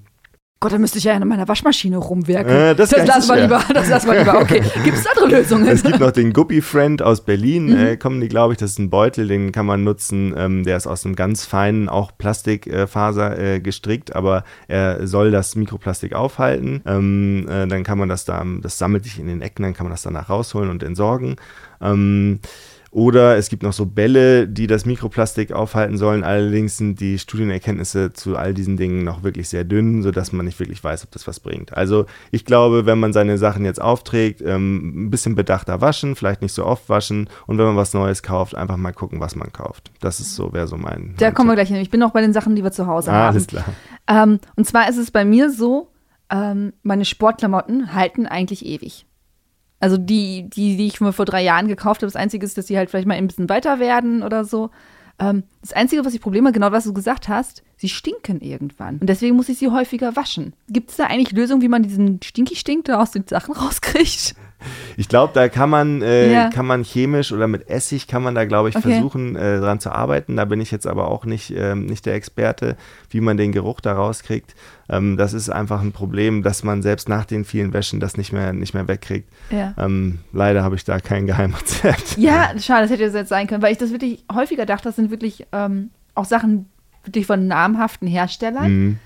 Gott, 0.62 0.72
da 0.72 0.78
müsste 0.78 0.98
ich 0.98 1.04
ja 1.04 1.14
in 1.16 1.26
meiner 1.26 1.48
Waschmaschine 1.48 1.96
rumwerken. 1.96 2.52
Äh, 2.54 2.74
das 2.74 2.90
nicht 2.90 3.06
lassen 3.06 3.28
wir 3.34 3.40
lieber. 3.40 3.62
Das 3.72 3.88
lassen 3.88 4.10
wir 4.10 4.18
lieber. 4.18 4.40
Okay. 4.42 4.60
Gibt 4.84 4.98
es 4.98 5.06
andere 5.06 5.28
Lösungen? 5.38 5.66
Es 5.66 5.82
gibt 5.82 6.00
noch 6.00 6.10
den 6.10 6.34
Guppy 6.34 6.60
Friend 6.60 7.00
aus 7.00 7.22
Berlin, 7.24 7.68
Mhm. 7.70 7.76
äh, 7.78 7.96
kommen 7.96 8.20
die, 8.20 8.28
glaube 8.28 8.52
ich, 8.52 8.58
das 8.58 8.72
ist 8.72 8.78
ein 8.78 8.90
Beutel, 8.90 9.26
den 9.26 9.52
kann 9.52 9.64
man 9.64 9.84
nutzen. 9.84 10.34
Ähm, 10.36 10.64
der 10.64 10.76
ist 10.76 10.86
aus 10.86 11.06
einem 11.06 11.16
ganz 11.16 11.46
feinen, 11.46 11.88
auch 11.88 12.12
Plastikfaser 12.18 13.38
äh, 13.38 13.60
gestrickt, 13.60 14.14
aber 14.14 14.44
er 14.68 15.06
soll 15.06 15.30
das 15.30 15.56
Mikroplastik 15.56 16.12
aufhalten. 16.14 16.82
Ähm, 16.84 17.46
äh, 17.48 17.66
dann 17.66 17.82
kann 17.82 17.96
man 17.96 18.10
das 18.10 18.26
da, 18.26 18.44
das 18.60 18.76
sammelt 18.76 19.04
sich 19.04 19.18
in 19.18 19.28
den 19.28 19.40
Ecken, 19.40 19.62
dann 19.62 19.72
kann 19.72 19.86
man 19.86 19.92
das 19.92 20.02
danach 20.02 20.28
rausholen 20.28 20.68
und 20.68 20.82
entsorgen. 20.82 21.36
Ähm, 21.80 22.40
Oder 22.92 23.36
es 23.36 23.48
gibt 23.48 23.62
noch 23.62 23.72
so 23.72 23.86
Bälle, 23.86 24.48
die 24.48 24.66
das 24.66 24.84
Mikroplastik 24.84 25.52
aufhalten 25.52 25.96
sollen. 25.96 26.24
Allerdings 26.24 26.76
sind 26.76 26.98
die 26.98 27.20
Studienerkenntnisse 27.20 28.12
zu 28.12 28.36
all 28.36 28.52
diesen 28.52 28.76
Dingen 28.76 29.04
noch 29.04 29.22
wirklich 29.22 29.48
sehr 29.48 29.62
dünn, 29.62 30.02
sodass 30.02 30.32
man 30.32 30.44
nicht 30.44 30.58
wirklich 30.58 30.82
weiß, 30.82 31.04
ob 31.04 31.12
das 31.12 31.28
was 31.28 31.38
bringt. 31.38 31.72
Also 31.76 32.06
ich 32.32 32.44
glaube, 32.44 32.86
wenn 32.86 32.98
man 32.98 33.12
seine 33.12 33.38
Sachen 33.38 33.64
jetzt 33.64 33.80
aufträgt, 33.80 34.42
ähm, 34.44 35.06
ein 35.06 35.10
bisschen 35.10 35.36
bedachter 35.36 35.80
waschen, 35.80 36.16
vielleicht 36.16 36.42
nicht 36.42 36.52
so 36.52 36.66
oft 36.66 36.88
waschen 36.88 37.28
und 37.46 37.58
wenn 37.58 37.66
man 37.66 37.76
was 37.76 37.94
Neues 37.94 38.24
kauft, 38.24 38.56
einfach 38.56 38.76
mal 38.76 38.92
gucken, 38.92 39.20
was 39.20 39.36
man 39.36 39.52
kauft. 39.52 39.92
Das 40.00 40.18
ist 40.18 40.34
so, 40.34 40.52
wäre 40.52 40.66
so 40.66 40.76
mein. 40.76 41.14
Da 41.18 41.26
mein 41.26 41.34
kommen 41.34 41.48
wir 41.48 41.52
Tipp. 41.54 41.66
gleich 41.66 41.68
hin. 41.68 41.82
Ich 41.82 41.90
bin 41.90 42.00
noch 42.00 42.10
bei 42.10 42.22
den 42.22 42.32
Sachen, 42.32 42.56
die 42.56 42.64
wir 42.64 42.72
zu 42.72 42.88
Hause 42.88 43.12
Ah, 43.12 43.14
haben. 43.14 43.28
alles 43.34 43.46
klar. 43.46 43.64
Ähm, 44.08 44.40
und 44.56 44.66
zwar 44.66 44.88
ist 44.88 44.96
es 44.96 45.12
bei 45.12 45.24
mir 45.24 45.50
so, 45.52 45.92
ähm, 46.28 46.72
meine 46.82 47.04
Sportklamotten 47.04 47.94
halten 47.94 48.26
eigentlich 48.26 48.66
ewig. 48.66 49.06
Also 49.80 49.96
die, 49.96 50.48
die, 50.48 50.76
die 50.76 50.86
ich 50.86 51.00
mir 51.00 51.12
vor 51.12 51.24
drei 51.24 51.42
Jahren 51.42 51.66
gekauft 51.66 52.02
habe, 52.02 52.06
das 52.06 52.16
Einzige 52.16 52.44
ist, 52.44 52.56
dass 52.58 52.66
die 52.66 52.76
halt 52.76 52.90
vielleicht 52.90 53.08
mal 53.08 53.14
ein 53.14 53.26
bisschen 53.26 53.48
weiter 53.48 53.80
werden 53.80 54.22
oder 54.22 54.44
so. 54.44 54.70
Ähm, 55.18 55.42
das 55.62 55.72
Einzige, 55.72 56.04
was 56.04 56.14
ich 56.14 56.20
Probleme 56.20 56.52
genau 56.52 56.70
was 56.70 56.84
du 56.84 56.92
gesagt 56.92 57.28
hast, 57.28 57.62
sie 57.76 57.88
stinken 57.88 58.40
irgendwann. 58.40 58.98
Und 58.98 59.08
deswegen 59.08 59.36
muss 59.36 59.48
ich 59.48 59.58
sie 59.58 59.68
häufiger 59.68 60.16
waschen. 60.16 60.52
Gibt 60.68 60.90
es 60.90 60.96
da 60.96 61.06
eigentlich 61.06 61.32
Lösungen, 61.32 61.62
wie 61.62 61.68
man 61.68 61.82
diesen 61.82 62.20
Stinky-Stink 62.22 62.84
da 62.84 63.00
aus 63.00 63.10
den 63.10 63.26
Sachen 63.26 63.54
rauskriegt? 63.56 64.34
Ich 64.96 65.08
glaube, 65.08 65.32
da 65.34 65.48
kann 65.48 65.70
man, 65.70 66.02
äh, 66.02 66.32
Ja. 66.32 66.50
kann 66.50 66.66
man 66.66 66.84
chemisch 66.84 67.32
oder 67.32 67.46
mit 67.48 67.68
Essig 67.68 68.06
kann 68.06 68.22
man 68.22 68.34
da, 68.34 68.44
glaube 68.44 68.68
ich, 68.68 68.76
Okay. 68.76 68.90
versuchen, 68.92 69.36
äh, 69.36 69.58
dran 69.58 69.80
zu 69.80 69.90
arbeiten. 69.90 70.36
Da 70.36 70.44
bin 70.44 70.60
ich 70.60 70.70
jetzt 70.70 70.86
aber 70.86 71.08
auch 71.08 71.24
nicht, 71.24 71.52
ähm, 71.56 71.86
nicht 71.86 72.06
der 72.06 72.14
Experte, 72.14 72.76
wie 73.10 73.20
man 73.20 73.36
den 73.36 73.52
Geruch 73.52 73.80
da 73.80 73.92
rauskriegt. 73.94 74.54
Ähm, 74.88 75.16
das 75.16 75.32
ist 75.32 75.48
einfach 75.48 75.80
ein 75.80 75.92
Problem, 75.92 76.42
dass 76.42 76.62
man 76.64 76.82
selbst 76.82 77.08
nach 77.08 77.24
den 77.24 77.44
vielen 77.44 77.72
Wäschen 77.72 78.00
das 78.00 78.16
nicht 78.16 78.32
mehr, 78.32 78.52
nicht 78.52 78.74
mehr 78.74 78.88
wegkriegt. 78.88 79.28
Ja. 79.50 79.74
Ähm, 79.78 80.18
leider 80.32 80.62
habe 80.62 80.74
ich 80.76 80.84
da 80.84 81.00
kein 81.00 81.26
Geheimrezept. 81.26 82.16
Ja, 82.18 82.50
schade, 82.58 82.82
das 82.82 82.90
hätte 82.90 83.04
jetzt 83.04 83.28
sein 83.28 83.46
können, 83.46 83.62
weil 83.62 83.72
ich 83.72 83.78
das 83.78 83.90
wirklich 83.92 84.24
häufiger 84.32 84.66
dachte, 84.66 84.84
das 84.84 84.96
sind 84.96 85.10
wirklich 85.10 85.46
ähm, 85.52 85.90
auch 86.14 86.24
Sachen 86.24 86.66
wirklich 87.04 87.26
von 87.26 87.46
namhaften 87.46 88.06
Herstellern. 88.08 88.70
Mhm. 88.84 88.98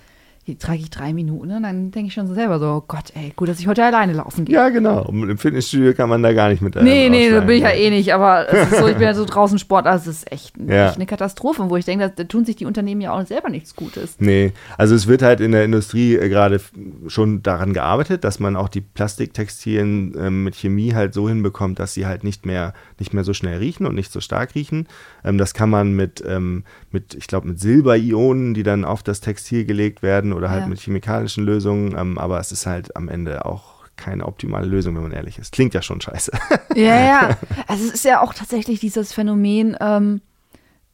Die 0.47 0.57
trage 0.59 0.79
ich 0.79 0.91
drei 0.91 1.15
Minuten 1.15 1.51
und 1.53 1.63
dann 1.63 1.91
denke 1.91 2.09
ich 2.09 2.13
schon 2.15 2.27
so 2.27 2.35
selber 2.35 2.59
so, 2.59 2.67
oh 2.67 2.85
Gott, 2.87 3.13
ey, 3.15 3.33
gut, 3.35 3.49
dass 3.49 3.59
ich 3.61 3.67
heute 3.67 3.83
alleine 3.83 4.13
laufen 4.13 4.45
gehe. 4.45 4.55
Ja, 4.55 4.69
genau. 4.69 5.07
Und 5.07 5.31
im 5.31 5.39
Fitnessstudio 5.39 5.95
kann 5.95 6.11
man 6.11 6.23
da 6.23 6.35
gar 6.35 6.51
nicht 6.51 6.61
mit 6.61 6.75
Nee, 6.77 7.09
nee, 7.09 7.31
da 7.31 7.41
bin 7.41 7.57
ich 7.57 7.63
ja 7.63 7.71
eh 7.71 7.89
nicht, 7.89 8.13
aber 8.13 8.47
so, 8.79 8.87
ich 8.87 8.95
bin 8.95 9.05
ja 9.05 9.15
so 9.15 9.25
draußen 9.25 9.59
Sport, 9.59 9.87
also 9.87 10.11
es 10.11 10.19
ist 10.19 10.33
echt, 10.33 10.55
Ja. 10.59 10.89
echt 10.89 10.97
eine 10.97 11.07
Katastrophe, 11.07 11.71
wo 11.71 11.77
ich 11.79 11.87
denke, 11.87 12.13
da, 12.15 12.25
tun 12.25 12.45
sich 12.45 12.57
die 12.57 12.67
Unternehmen 12.67 13.01
ja 13.01 13.13
auch 13.13 13.27
selber 13.27 13.49
nichts 13.49 13.75
Gutes. 13.75 14.17
Nee, 14.19 14.53
also 14.77 14.95
es 14.95 15.07
wird 15.07 15.23
halt 15.23 15.41
in 15.41 15.53
der 15.53 15.65
Industrie 15.65 16.17
äh, 16.17 16.29
gerade 16.29 16.61
schon 17.07 17.43
daran 17.43 17.73
gearbeitet, 17.73 18.23
dass 18.25 18.39
man 18.39 18.55
auch 18.57 18.69
die 18.69 18.83
Plastiktextilien 18.83 20.15
ähm, 20.19 20.45
mit 20.45 20.55
Chemie 20.57 20.95
halt 20.95 21.15
so 21.15 21.29
hinbekommt, 21.29 21.79
dass 21.79 21.95
sie 21.95 22.07
halt 22.07 22.25
nicht 22.25 22.47
mehr, 22.47 22.75
nicht 22.99 23.15
mehr 23.15 23.25
so 23.25 23.33
schnell 23.33 23.59
riechen 23.59 23.87
und 23.87 23.95
nicht 23.95 24.13
so 24.13 24.21
stark 24.21 24.55
riechen. 24.55 24.87
Ähm, 25.25 25.39
das 25.39 25.55
kann 25.55 25.71
man 25.71 25.93
mit, 25.95 26.23
ähm, 26.27 26.65
mit 26.91 27.15
ich 27.15 27.27
glaube, 27.27 27.49
mit 27.49 27.59
Silberionen, 27.61 28.55
die 28.55 28.63
dann 28.63 28.85
auf 28.85 29.03
das 29.03 29.21
Textil 29.21 29.65
gelegt 29.65 30.03
werden 30.03 30.33
oder 30.33 30.51
halt 30.51 30.63
Ja. 30.63 30.67
mit 30.69 30.81
chemikalischen 30.81 31.45
Lösungen, 31.45 31.97
ähm, 31.99 32.19
aber 32.19 32.39
es 32.41 32.53
ist 32.53 32.67
halt 32.67 32.95
am 32.97 33.09
Ende 33.09 33.45
auch 33.45 33.75
keine 33.97 34.27
optimale 34.27 34.67
Lösung, 34.67 34.97
wenn 34.97 35.03
man 35.05 35.13
ehrlich 35.13 35.39
ist. 35.39 35.53
Klingt 35.53 35.73
ja 35.75 35.81
schon 35.83 36.01
scheiße. 36.01 36.33
Ja, 36.75 37.01
ja. 37.07 37.37
Also 37.69 37.85
es 37.87 37.95
ist 37.95 38.05
ja 38.05 38.21
auch 38.21 38.35
tatsächlich 38.35 38.81
dieses 38.81 39.13
Phänomen, 39.13 39.77
ähm, 39.81 40.21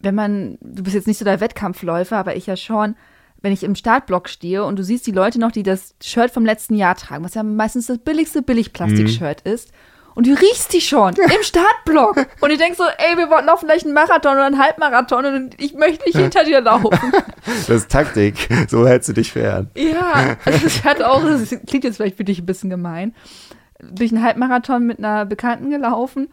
wenn 0.01 0.14
man, 0.14 0.59
du 0.61 0.83
bist 0.83 0.95
jetzt 0.95 1.07
nicht 1.07 1.18
so 1.18 1.24
der 1.24 1.41
Wettkampfläufer, 1.41 2.16
aber 2.16 2.37
ich 2.37 2.47
ja 2.47 2.57
schon, 2.57 2.95
wenn 3.43 3.53
ich 3.53 3.64
im 3.64 3.74
Startblock 3.74 4.28
stehe 4.28 4.64
und 4.64 4.78
du 4.78 4.85
siehst 4.85 5.07
die 5.07 5.12
Leute 5.12 5.41
noch, 5.41 5.51
die 5.51 5.62
das 5.62 5.95
Shirt 6.03 6.31
vom 6.31 6.45
letzten 6.45 6.74
Jahr 6.74 6.95
tragen, 6.95 7.24
was 7.24 7.35
ja 7.35 7.43
meistens 7.43 7.87
das 7.87 7.99
billigste 7.99 8.43
Billigplastik-Shirt 8.43 9.41
ist, 9.43 9.72
und 10.20 10.26
du 10.26 10.34
riechst 10.34 10.74
die 10.74 10.82
schon 10.82 11.14
im 11.14 11.42
Startblock. 11.42 12.26
Und 12.42 12.50
ich 12.50 12.58
denk 12.58 12.76
so, 12.76 12.84
ey, 12.84 13.16
wir 13.16 13.30
wollten 13.30 13.48
auch 13.48 13.58
vielleicht 13.58 13.86
einen 13.86 13.94
Marathon 13.94 14.32
oder 14.32 14.44
einen 14.44 14.58
Halbmarathon 14.58 15.24
und 15.24 15.54
ich 15.58 15.72
möchte 15.72 16.04
nicht 16.04 16.18
hinter 16.18 16.44
dir 16.44 16.60
laufen. 16.60 16.90
Das 17.46 17.70
ist 17.70 17.90
Taktik. 17.90 18.50
So 18.68 18.86
hältst 18.86 19.08
du 19.08 19.14
dich 19.14 19.32
fern. 19.32 19.70
Ja, 19.74 20.36
also 20.44 20.66
ich 20.66 20.84
hatte 20.84 21.08
auch, 21.08 21.22
das 21.22 21.48
klingt 21.66 21.84
jetzt 21.84 21.96
vielleicht 21.96 22.18
für 22.18 22.24
dich 22.24 22.38
ein 22.38 22.44
bisschen 22.44 22.68
gemein, 22.68 23.14
durch 23.78 24.12
einen 24.12 24.22
Halbmarathon 24.22 24.86
mit 24.86 24.98
einer 24.98 25.24
Bekannten 25.24 25.70
gelaufen 25.70 26.28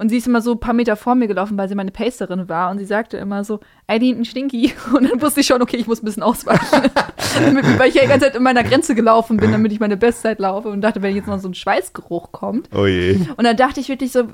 und 0.00 0.08
sie 0.08 0.16
ist 0.16 0.26
immer 0.26 0.40
so 0.40 0.52
ein 0.52 0.60
paar 0.60 0.72
Meter 0.72 0.96
vor 0.96 1.14
mir 1.14 1.28
gelaufen, 1.28 1.58
weil 1.58 1.68
sie 1.68 1.74
meine 1.74 1.90
Pacerin 1.90 2.48
war 2.48 2.70
und 2.70 2.78
sie 2.78 2.86
sagte 2.86 3.18
immer 3.18 3.44
so, 3.44 3.60
ey, 3.86 3.98
die 3.98 4.06
hinten 4.06 4.24
Stinky. 4.24 4.72
Und 4.94 5.10
dann 5.10 5.20
wusste 5.20 5.40
ich 5.40 5.46
schon, 5.46 5.60
okay, 5.60 5.76
ich 5.76 5.86
muss 5.86 6.00
ein 6.02 6.06
bisschen 6.06 6.22
ausweichen. 6.22 6.90
weil 7.78 7.90
ich 7.90 7.94
ja 7.96 8.02
die 8.02 8.08
ganze 8.08 8.26
Zeit 8.26 8.34
in 8.36 8.42
meiner 8.42 8.64
Grenze 8.64 8.94
gelaufen 8.94 9.36
bin, 9.36 9.52
damit 9.52 9.72
ich 9.72 9.78
meine 9.78 9.98
Bestzeit 9.98 10.38
laufe 10.38 10.70
und 10.70 10.80
dachte, 10.80 11.02
wenn 11.02 11.14
jetzt 11.14 11.28
noch 11.28 11.38
so 11.38 11.48
ein 11.48 11.54
Schweißgeruch 11.54 12.32
kommt. 12.32 12.70
Oh 12.74 12.86
je. 12.86 13.20
Und 13.36 13.44
dann 13.44 13.58
dachte 13.58 13.78
ich 13.78 13.90
wirklich 13.90 14.10
so, 14.10 14.28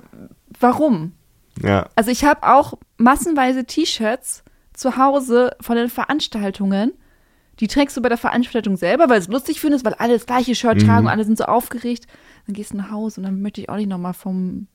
warum? 0.60 1.12
Ja. 1.60 1.88
Also 1.96 2.12
ich 2.12 2.24
habe 2.24 2.44
auch 2.46 2.74
massenweise 2.96 3.64
T-Shirts 3.64 4.44
zu 4.72 4.96
Hause 4.96 5.56
von 5.60 5.74
den 5.76 5.88
Veranstaltungen. 5.88 6.92
Die 7.58 7.66
trägst 7.66 7.96
du 7.96 8.02
bei 8.02 8.08
der 8.08 8.18
Veranstaltung 8.18 8.76
selber, 8.76 9.08
weil 9.08 9.18
es 9.18 9.26
lustig 9.26 9.60
findest, 9.60 9.84
weil 9.84 9.94
alle 9.94 10.12
das 10.12 10.26
gleiche 10.26 10.54
Shirt 10.54 10.76
Mhm. 10.76 10.86
tragen 10.86 11.06
und 11.06 11.12
alle 11.12 11.24
sind 11.24 11.38
so 11.38 11.44
aufgeregt. 11.46 12.06
Dann 12.46 12.54
gehst 12.54 12.72
du 12.72 12.76
nach 12.76 12.92
Hause 12.92 13.20
und 13.20 13.24
dann 13.24 13.42
möchte 13.42 13.60
ich 13.60 13.68
auch 13.68 13.76
nicht 13.76 13.88
nochmal 13.88 14.14
vom 14.14 14.68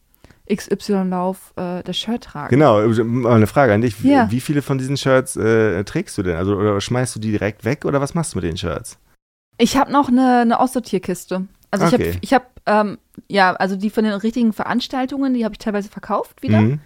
XY-Lauf 0.55 1.53
äh, 1.55 1.81
das 1.83 1.97
Shirt 1.97 2.23
tragen. 2.23 2.49
Genau, 2.49 2.81
mal 3.03 3.35
eine 3.35 3.47
Frage 3.47 3.73
an 3.73 3.81
dich. 3.81 4.03
Wie- 4.03 4.11
Ja. 4.11 4.29
Wie 4.31 4.39
viele 4.41 4.61
von 4.61 4.77
diesen 4.77 4.97
Shirts 4.97 5.35
äh, 5.35 5.83
trägst 5.83 6.17
du 6.17 6.23
denn? 6.23 6.35
Also 6.35 6.55
oder 6.55 6.79
schmeißt 6.81 7.15
du 7.15 7.19
die 7.19 7.31
direkt 7.31 7.65
weg 7.65 7.85
oder 7.85 8.01
was 8.01 8.13
machst 8.13 8.33
du 8.33 8.37
mit 8.37 8.43
den 8.45 8.57
Shirts? 8.57 8.97
Ich 9.57 9.77
habe 9.77 9.91
noch 9.91 10.07
eine, 10.09 10.39
eine 10.41 10.59
Aussortierkiste. 10.59 11.47
Also 11.69 11.85
ich 11.87 11.93
Okay. 11.93 12.09
habe, 12.09 12.17
ich 12.21 12.33
habe, 12.33 12.45
ähm, 12.65 12.97
ja, 13.27 13.53
also 13.53 13.75
die 13.75 13.89
von 13.89 14.03
den 14.03 14.13
richtigen 14.13 14.53
Veranstaltungen, 14.53 15.33
die 15.33 15.45
habe 15.45 15.53
ich 15.53 15.59
teilweise 15.59 15.89
verkauft 15.89 16.41
wieder. 16.41 16.61
Mhm. 16.61 16.79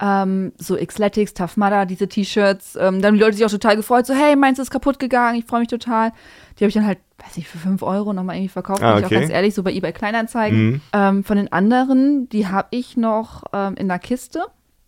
Ähm, 0.00 0.52
so 0.58 0.76
Xletics, 0.76 1.34
Tough 1.34 1.56
Mudder, 1.56 1.86
diese 1.86 2.08
T-Shirts. 2.08 2.76
Ähm, 2.76 3.00
dann 3.00 3.06
haben 3.06 3.14
die 3.14 3.20
Leute 3.20 3.36
sich 3.36 3.44
auch 3.44 3.50
total 3.50 3.76
gefreut, 3.76 4.06
so, 4.06 4.14
hey, 4.14 4.36
meins 4.36 4.58
ist 4.58 4.70
kaputt 4.70 4.98
gegangen, 4.98 5.38
ich 5.38 5.44
freue 5.44 5.60
mich 5.60 5.68
total. 5.68 6.12
Die 6.58 6.64
habe 6.64 6.68
ich 6.68 6.74
dann 6.74 6.86
halt, 6.86 6.98
weiß 7.24 7.36
nicht, 7.36 7.48
für 7.48 7.58
5 7.58 7.82
Euro 7.82 8.12
nochmal 8.12 8.36
irgendwie 8.36 8.48
verkauft, 8.48 8.82
Ah, 8.82 8.90
bin 8.94 8.98
ich 9.00 9.04
auch 9.04 9.10
okay. 9.10 9.20
ganz 9.20 9.32
ehrlich, 9.32 9.54
so 9.54 9.62
bei 9.62 9.72
eBay 9.72 9.92
Kleinanzeigen. 9.92 10.66
Mhm. 10.70 10.80
Ähm, 10.92 11.24
von 11.24 11.36
den 11.36 11.52
anderen, 11.52 12.28
die 12.28 12.46
habe 12.46 12.68
ich 12.70 12.96
noch 12.96 13.44
ähm, 13.52 13.74
in 13.76 13.88
der 13.88 13.98
Kiste. 13.98 14.44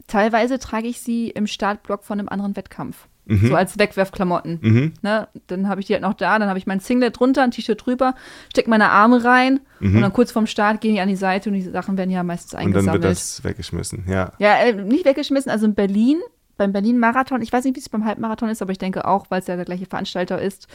Teilweise 0.06 0.58
trage 0.58 0.88
ich 0.88 1.00
sie 1.00 1.28
im 1.30 1.46
Startblock 1.46 2.04
von 2.04 2.18
einem 2.18 2.28
anderen 2.28 2.56
Wettkampf. 2.56 3.06
Mhm. 3.30 3.48
So 3.48 3.54
als 3.54 3.78
Wegwerfklamotten. 3.78 4.58
Mhm. 4.60 4.92
Ne? 5.02 5.28
Dann 5.46 5.68
habe 5.68 5.80
ich 5.80 5.86
die 5.86 5.92
halt 5.94 6.02
noch 6.02 6.14
da, 6.14 6.38
dann 6.38 6.48
habe 6.48 6.58
ich 6.58 6.66
mein 6.66 6.80
Singlet 6.80 7.18
drunter, 7.18 7.42
ein 7.42 7.50
T-Shirt 7.50 7.84
drüber, 7.86 8.14
stecke 8.50 8.68
meine 8.68 8.90
Arme 8.90 9.24
rein 9.24 9.60
und 9.80 10.00
dann 10.00 10.12
kurz 10.12 10.32
vorm 10.32 10.46
Start 10.46 10.80
gehen 10.80 10.94
die 10.94 11.00
an 11.00 11.08
die 11.08 11.16
Seite 11.16 11.48
und 11.50 11.54
die 11.54 11.62
Sachen 11.62 11.96
werden 11.96 12.10
ja 12.10 12.22
meistens 12.22 12.52
Mhm. 12.52 12.58
Und 12.58 12.72
dann 12.72 12.78
eingesammelt. 12.80 13.02
wird 13.04 13.12
das 13.12 13.44
weggeschmissen, 13.44 14.04
ja. 14.08 14.32
Ja, 14.38 14.56
äh, 14.56 14.72
nicht 14.74 15.04
weggeschmissen. 15.04 15.50
Also 15.50 15.66
in 15.66 15.74
Berlin, 15.74 16.18
beim 16.56 16.72
Berlin-Marathon, 16.72 17.40
ich 17.40 17.52
weiß 17.52 17.64
nicht, 17.64 17.76
wie 17.76 17.80
es 17.80 17.88
beim 17.88 18.04
Halbmarathon 18.04 18.48
ist, 18.50 18.60
aber 18.60 18.72
ich 18.72 18.78
denke 18.78 19.06
auch, 19.06 19.26
weil 19.30 19.40
es 19.40 19.46
ja 19.46 19.56
der 19.56 19.64
gleiche 19.64 19.86
Veranstalter 19.86 20.40
ist, 20.40 20.66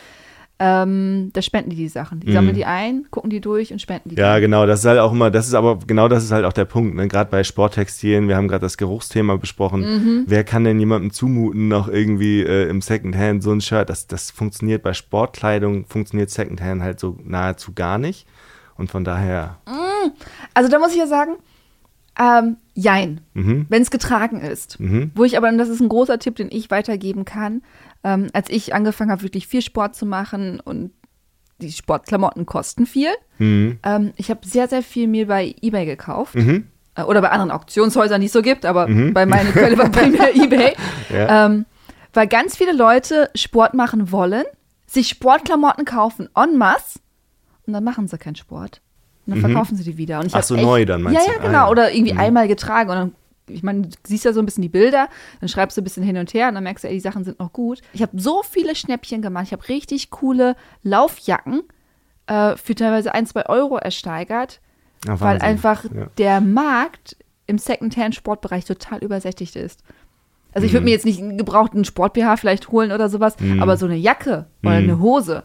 ähm, 0.57 1.31
da 1.33 1.41
spenden 1.41 1.69
die 1.69 1.75
die 1.75 1.87
Sachen. 1.89 2.21
Die 2.21 2.29
Mhm. 2.29 2.33
sammeln 2.33 2.55
die 2.55 2.65
ein, 2.65 3.05
gucken 3.11 3.29
die 3.29 3.41
durch 3.41 3.71
und 3.73 3.81
spenden 3.81 4.09
die. 4.09 4.15
Ja, 4.15 4.39
genau, 4.39 4.65
das 4.65 4.79
ist 4.79 4.85
halt 4.85 4.99
auch 4.99 5.11
immer, 5.11 5.29
das 5.29 5.47
ist 5.47 5.53
aber, 5.53 5.79
genau 5.85 6.07
das 6.07 6.23
ist 6.23 6.31
halt 6.31 6.45
auch 6.45 6.53
der 6.53 6.63
Punkt, 6.65 6.95
ne? 6.95 7.07
gerade 7.09 7.29
bei 7.29 7.43
Sporttextilien, 7.43 8.27
wir 8.29 8.37
haben 8.37 8.47
gerade 8.47 8.61
das 8.61 8.77
Geruchsthema 8.77 9.35
besprochen, 9.35 9.81
Mhm. 9.81 10.23
wer 10.27 10.43
kann 10.45 10.63
denn 10.63 10.79
jemandem 10.79 11.11
zumuten, 11.11 11.67
noch 11.67 11.87
irgendwie 11.89 12.41
äh, 12.41 12.69
im 12.69 12.81
Secondhand 12.81 13.43
so 13.43 13.51
ein 13.51 13.59
Shirt, 13.61 13.89
das, 13.89 14.07
das 14.07 14.31
funktioniert 14.31 14.81
bei 14.81 14.93
Sportkleidung, 14.93 15.85
funktioniert 15.87 16.29
Secondhand 16.29 16.81
halt 16.81 16.99
so 17.01 17.17
nahezu 17.23 17.73
gar 17.73 17.97
nicht 17.97 18.25
und 18.77 18.89
von 18.89 19.03
daher, 19.03 19.57
Also 20.53 20.69
da 20.69 20.79
muss 20.79 20.91
ich 20.91 20.97
ja 20.99 21.07
sagen, 21.07 21.33
ähm, 22.19 22.57
jein, 22.73 23.21
mhm, 23.33 23.65
wenn 23.69 23.81
es 23.81 23.91
getragen 23.91 24.39
ist. 24.41 24.79
mhm, 24.79 25.11
Wo 25.15 25.23
ich 25.23 25.37
aber, 25.37 25.49
und 25.49 25.57
das 25.57 25.69
ist 25.69 25.81
ein 25.81 25.89
großer 25.89 26.19
Tipp, 26.19 26.35
den 26.35 26.49
ich 26.51 26.71
weitergeben 26.71 27.25
kann, 27.25 27.61
ähm, 28.03 28.27
als 28.33 28.49
ich 28.49 28.73
angefangen 28.73 29.11
habe, 29.11 29.23
wirklich 29.23 29.47
viel 29.47 29.61
Sport 29.61 29.95
zu 29.95 30.05
machen 30.05 30.59
und 30.59 30.91
die 31.61 31.71
Sportklamotten 31.71 32.45
kosten 32.45 32.85
viel. 32.85 33.09
mhm, 33.37 33.79
Ähm, 33.83 34.11
ich 34.17 34.29
habe 34.29 34.41
sehr, 34.47 34.67
sehr 34.67 34.83
viel 34.83 35.07
mir 35.07 35.27
bei 35.27 35.55
Ebay 35.61 35.85
gekauft. 35.85 36.35
mhm, 36.35 36.67
Äh, 36.97 37.03
Oder 37.03 37.21
bei 37.21 37.29
anderen 37.31 37.51
Auktionshäusern, 37.51 38.21
die 38.21 38.27
es 38.27 38.33
so 38.33 38.41
gibt, 38.41 38.65
aber 38.65 38.87
Mhm. 38.87 39.13
bei 39.13 39.25
meiner 39.25 39.51
Quelle 39.51 39.77
war 39.77 39.89
bei 39.89 40.07
mir 40.09 40.33
Ebay. 40.35 40.73
ja, 41.13 41.45
Ähm, 41.45 41.65
weil 42.13 42.27
ganz 42.27 42.55
viele 42.55 42.71
Leute 42.71 43.29
Sport 43.35 43.73
machen 43.73 44.11
wollen, 44.13 44.45
sich 44.87 45.09
Sportklamotten 45.09 45.83
kaufen 45.83 46.29
en 46.35 46.57
masse 46.57 46.99
und 47.67 47.73
dann 47.73 47.83
machen 47.83 48.07
sie 48.07 48.17
keinen 48.17 48.35
Sport. 48.37 48.79
Und 49.25 49.31
dann 49.31 49.37
Mhm. 49.39 49.41
verkaufen 49.53 49.75
sie 49.75 49.83
die 49.83 49.97
wieder. 49.97 50.19
Und 50.19 50.27
ich 50.27 50.35
Ach 50.35 50.43
so, 50.43 50.55
echt, 50.55 50.63
neu 50.63 50.85
dann 50.85 51.01
meinst 51.01 51.19
ja, 51.19 51.25
du? 51.25 51.31
Ja, 51.31 51.39
Ah, 51.39 51.47
genau. 51.47 51.57
ja. 51.65 51.69
Oder 51.69 51.91
irgendwie 51.93 52.13
Mhm. 52.13 52.19
einmal 52.19 52.47
getragen 52.47 52.89
und 52.89 52.95
dann, 52.95 53.15
ich 53.47 53.63
meine, 53.63 53.83
du 53.83 53.89
siehst 54.05 54.23
ja 54.25 54.33
so 54.33 54.39
ein 54.39 54.45
bisschen 54.45 54.61
die 54.61 54.69
Bilder, 54.69 55.07
dann 55.39 55.49
schreibst 55.49 55.77
du 55.77 55.81
ein 55.81 55.83
bisschen 55.83 56.03
hin 56.03 56.17
und 56.17 56.33
her 56.33 56.47
und 56.49 56.55
dann 56.55 56.63
merkst 56.63 56.83
du, 56.83 56.87
ey, 56.87 56.93
die 56.95 56.99
Sachen 56.99 57.23
sind 57.23 57.39
noch 57.39 57.51
gut. 57.53 57.81
Ich 57.93 58.01
habe 58.01 58.19
so 58.19 58.43
viele 58.43 58.75
Schnäppchen 58.75 59.21
gemacht. 59.21 59.45
Ich 59.47 59.51
habe 59.53 59.67
richtig 59.67 60.09
coole 60.11 60.55
Laufjacken 60.83 61.63
äh, 62.27 62.55
für 62.55 62.73
teilweise 62.75 63.13
ein, 63.13 63.25
zwei 63.27 63.45
Euro 63.47 63.77
ersteigert, 63.77 64.59
Ja, 65.05 65.19
weil 65.19 65.39
einfach 65.41 65.83
ja. 65.85 66.07
der 66.17 66.41
Markt 66.41 67.15
im 67.47 67.57
Secondhand-Sportbereich 67.59 68.65
total 68.65 68.99
übersättigt 69.03 69.55
ist. 69.55 69.83
Also 70.53 70.65
ich 70.65 70.71
würde 70.73 70.81
Mhm. 70.81 70.85
mir 70.85 70.91
jetzt 70.91 71.05
nicht 71.05 71.19
einen 71.21 71.37
gebrauchten 71.37 71.83
Sport-BH 71.85 72.37
vielleicht 72.37 72.71
holen 72.71 72.91
oder 72.91 73.09
sowas, 73.09 73.39
Mhm. 73.39 73.61
aber 73.61 73.77
so 73.77 73.85
eine 73.85 73.95
Jacke 73.97 74.47
oder 74.63 74.71
Mhm. 74.81 74.89
eine 74.89 74.99
Hose. 74.99 75.43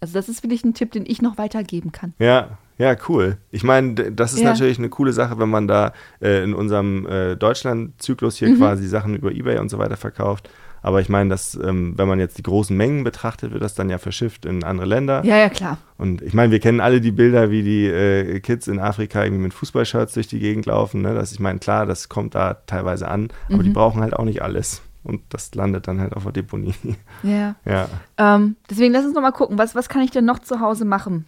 Also 0.00 0.14
das 0.14 0.28
ist 0.28 0.42
wirklich 0.44 0.64
ein 0.64 0.74
Tipp, 0.74 0.92
den 0.92 1.04
ich 1.06 1.20
noch 1.20 1.36
weitergeben 1.38 1.90
kann. 1.92 2.14
Ja, 2.18 2.56
Ja, 2.78 2.96
cool. 3.08 3.38
Ich 3.50 3.64
meine, 3.64 3.94
das 3.94 4.32
ist 4.32 4.40
ja. 4.40 4.50
natürlich 4.50 4.78
eine 4.78 4.88
coole 4.88 5.12
Sache, 5.12 5.38
wenn 5.38 5.48
man 5.48 5.66
da 5.66 5.92
äh, 6.22 6.44
in 6.44 6.54
unserem 6.54 7.06
äh, 7.06 7.36
Deutschland-Zyklus 7.36 8.36
hier 8.36 8.50
mhm. 8.50 8.58
quasi 8.58 8.86
Sachen 8.86 9.16
über 9.16 9.32
Ebay 9.32 9.58
und 9.58 9.68
so 9.68 9.78
weiter 9.78 9.96
verkauft. 9.96 10.48
Aber 10.80 11.00
ich 11.00 11.08
meine, 11.08 11.30
dass, 11.30 11.56
ähm, 11.56 11.94
wenn 11.96 12.06
man 12.06 12.20
jetzt 12.20 12.38
die 12.38 12.42
großen 12.42 12.76
Mengen 12.76 13.02
betrachtet, 13.02 13.52
wird 13.52 13.62
das 13.62 13.74
dann 13.74 13.90
ja 13.90 13.98
verschifft 13.98 14.46
in 14.46 14.62
andere 14.62 14.86
Länder. 14.86 15.24
Ja, 15.24 15.36
ja, 15.36 15.48
klar. 15.48 15.78
Und 15.96 16.22
ich 16.22 16.34
meine, 16.34 16.52
wir 16.52 16.60
kennen 16.60 16.80
alle 16.80 17.00
die 17.00 17.10
Bilder, 17.10 17.50
wie 17.50 17.62
die 17.62 17.86
äh, 17.86 18.38
Kids 18.40 18.68
in 18.68 18.78
Afrika 18.78 19.24
irgendwie 19.24 19.42
mit 19.42 19.54
Fußballshirts 19.54 20.14
durch 20.14 20.28
die 20.28 20.38
Gegend 20.38 20.66
laufen. 20.66 21.02
Ne? 21.02 21.14
Das, 21.14 21.32
ich 21.32 21.40
meine, 21.40 21.58
klar, 21.58 21.84
das 21.84 22.08
kommt 22.08 22.36
da 22.36 22.54
teilweise 22.66 23.08
an, 23.08 23.28
aber 23.48 23.58
mhm. 23.58 23.62
die 23.64 23.70
brauchen 23.70 24.00
halt 24.00 24.14
auch 24.14 24.24
nicht 24.24 24.40
alles. 24.42 24.82
Und 25.02 25.22
das 25.30 25.54
landet 25.54 25.88
dann 25.88 26.00
halt 26.00 26.14
auf 26.14 26.24
der 26.24 26.32
Deponie. 26.32 26.74
Ja. 27.22 27.56
ja. 27.64 27.88
Ähm, 28.18 28.56
deswegen 28.70 28.92
lass 28.92 29.04
uns 29.04 29.14
nochmal 29.14 29.32
gucken, 29.32 29.58
was, 29.58 29.74
was 29.74 29.88
kann 29.88 30.02
ich 30.02 30.10
denn 30.10 30.24
noch 30.24 30.38
zu 30.38 30.60
Hause 30.60 30.84
machen, 30.84 31.24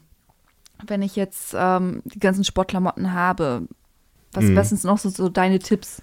wenn 0.87 1.03
ich 1.03 1.17
jetzt 1.17 1.55
ähm, 1.57 2.03
die 2.05 2.19
ganzen 2.19 2.45
Sportklamotten 2.45 3.13
habe? 3.13 3.69
Was, 4.33 4.45
mhm. 4.45 4.57
was 4.57 4.69
sind 4.69 4.85
noch 4.85 4.99
so, 4.99 5.09
so 5.09 5.29
deine 5.29 5.59
Tipps? 5.59 6.03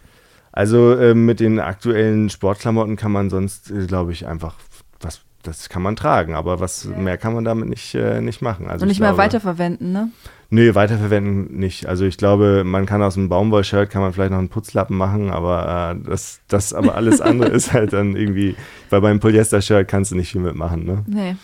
Also 0.52 0.94
äh, 0.94 1.14
mit 1.14 1.40
den 1.40 1.60
aktuellen 1.60 2.30
Sportklamotten 2.30 2.96
kann 2.96 3.12
man 3.12 3.30
sonst, 3.30 3.70
äh, 3.70 3.86
glaube 3.86 4.12
ich, 4.12 4.26
einfach 4.26 4.56
was, 5.00 5.22
das 5.44 5.70
kann 5.70 5.82
man 5.82 5.96
tragen, 5.96 6.34
aber 6.34 6.60
was 6.60 6.86
ja. 6.86 6.98
mehr 6.98 7.18
kann 7.18 7.34
man 7.34 7.44
damit 7.44 7.70
nicht, 7.70 7.94
äh, 7.94 8.22
nicht 8.22 8.42
machen. 8.42 8.68
Also 8.68 8.84
Und 8.84 8.90
nicht 8.90 8.98
glaube, 8.98 9.14
mehr 9.14 9.24
weiterverwenden, 9.24 9.92
ne? 9.92 10.10
Nee, 10.50 10.76
weiterverwenden 10.76 11.60
nicht. 11.60 11.88
Also 11.88 12.06
ich 12.06 12.18
glaube, 12.18 12.64
man 12.66 12.86
kann 12.86 13.04
aus 13.04 13.18
einem 13.18 13.30
Baumwollshirt 13.30 13.90
kann 13.90 14.02
man 14.02 14.14
vielleicht 14.14 14.32
noch 14.32 14.40
einen 14.40 14.50
Putzlappen 14.50 14.98
machen, 14.98 15.30
aber 15.30 15.96
äh, 15.96 16.10
das, 16.10 16.40
das 16.48 16.74
aber 16.74 16.96
alles 16.96 17.22
andere 17.22 17.50
ist 17.50 17.74
halt 17.74 17.94
dann 17.94 18.16
irgendwie, 18.16 18.56
weil 18.90 19.02
beim 19.02 19.20
Polyester-Shirt 19.20 19.88
kannst 19.88 20.12
du 20.12 20.16
nicht 20.16 20.32
viel 20.32 20.42
mitmachen, 20.42 20.86
ne? 20.86 21.04
Nee. 21.06 21.36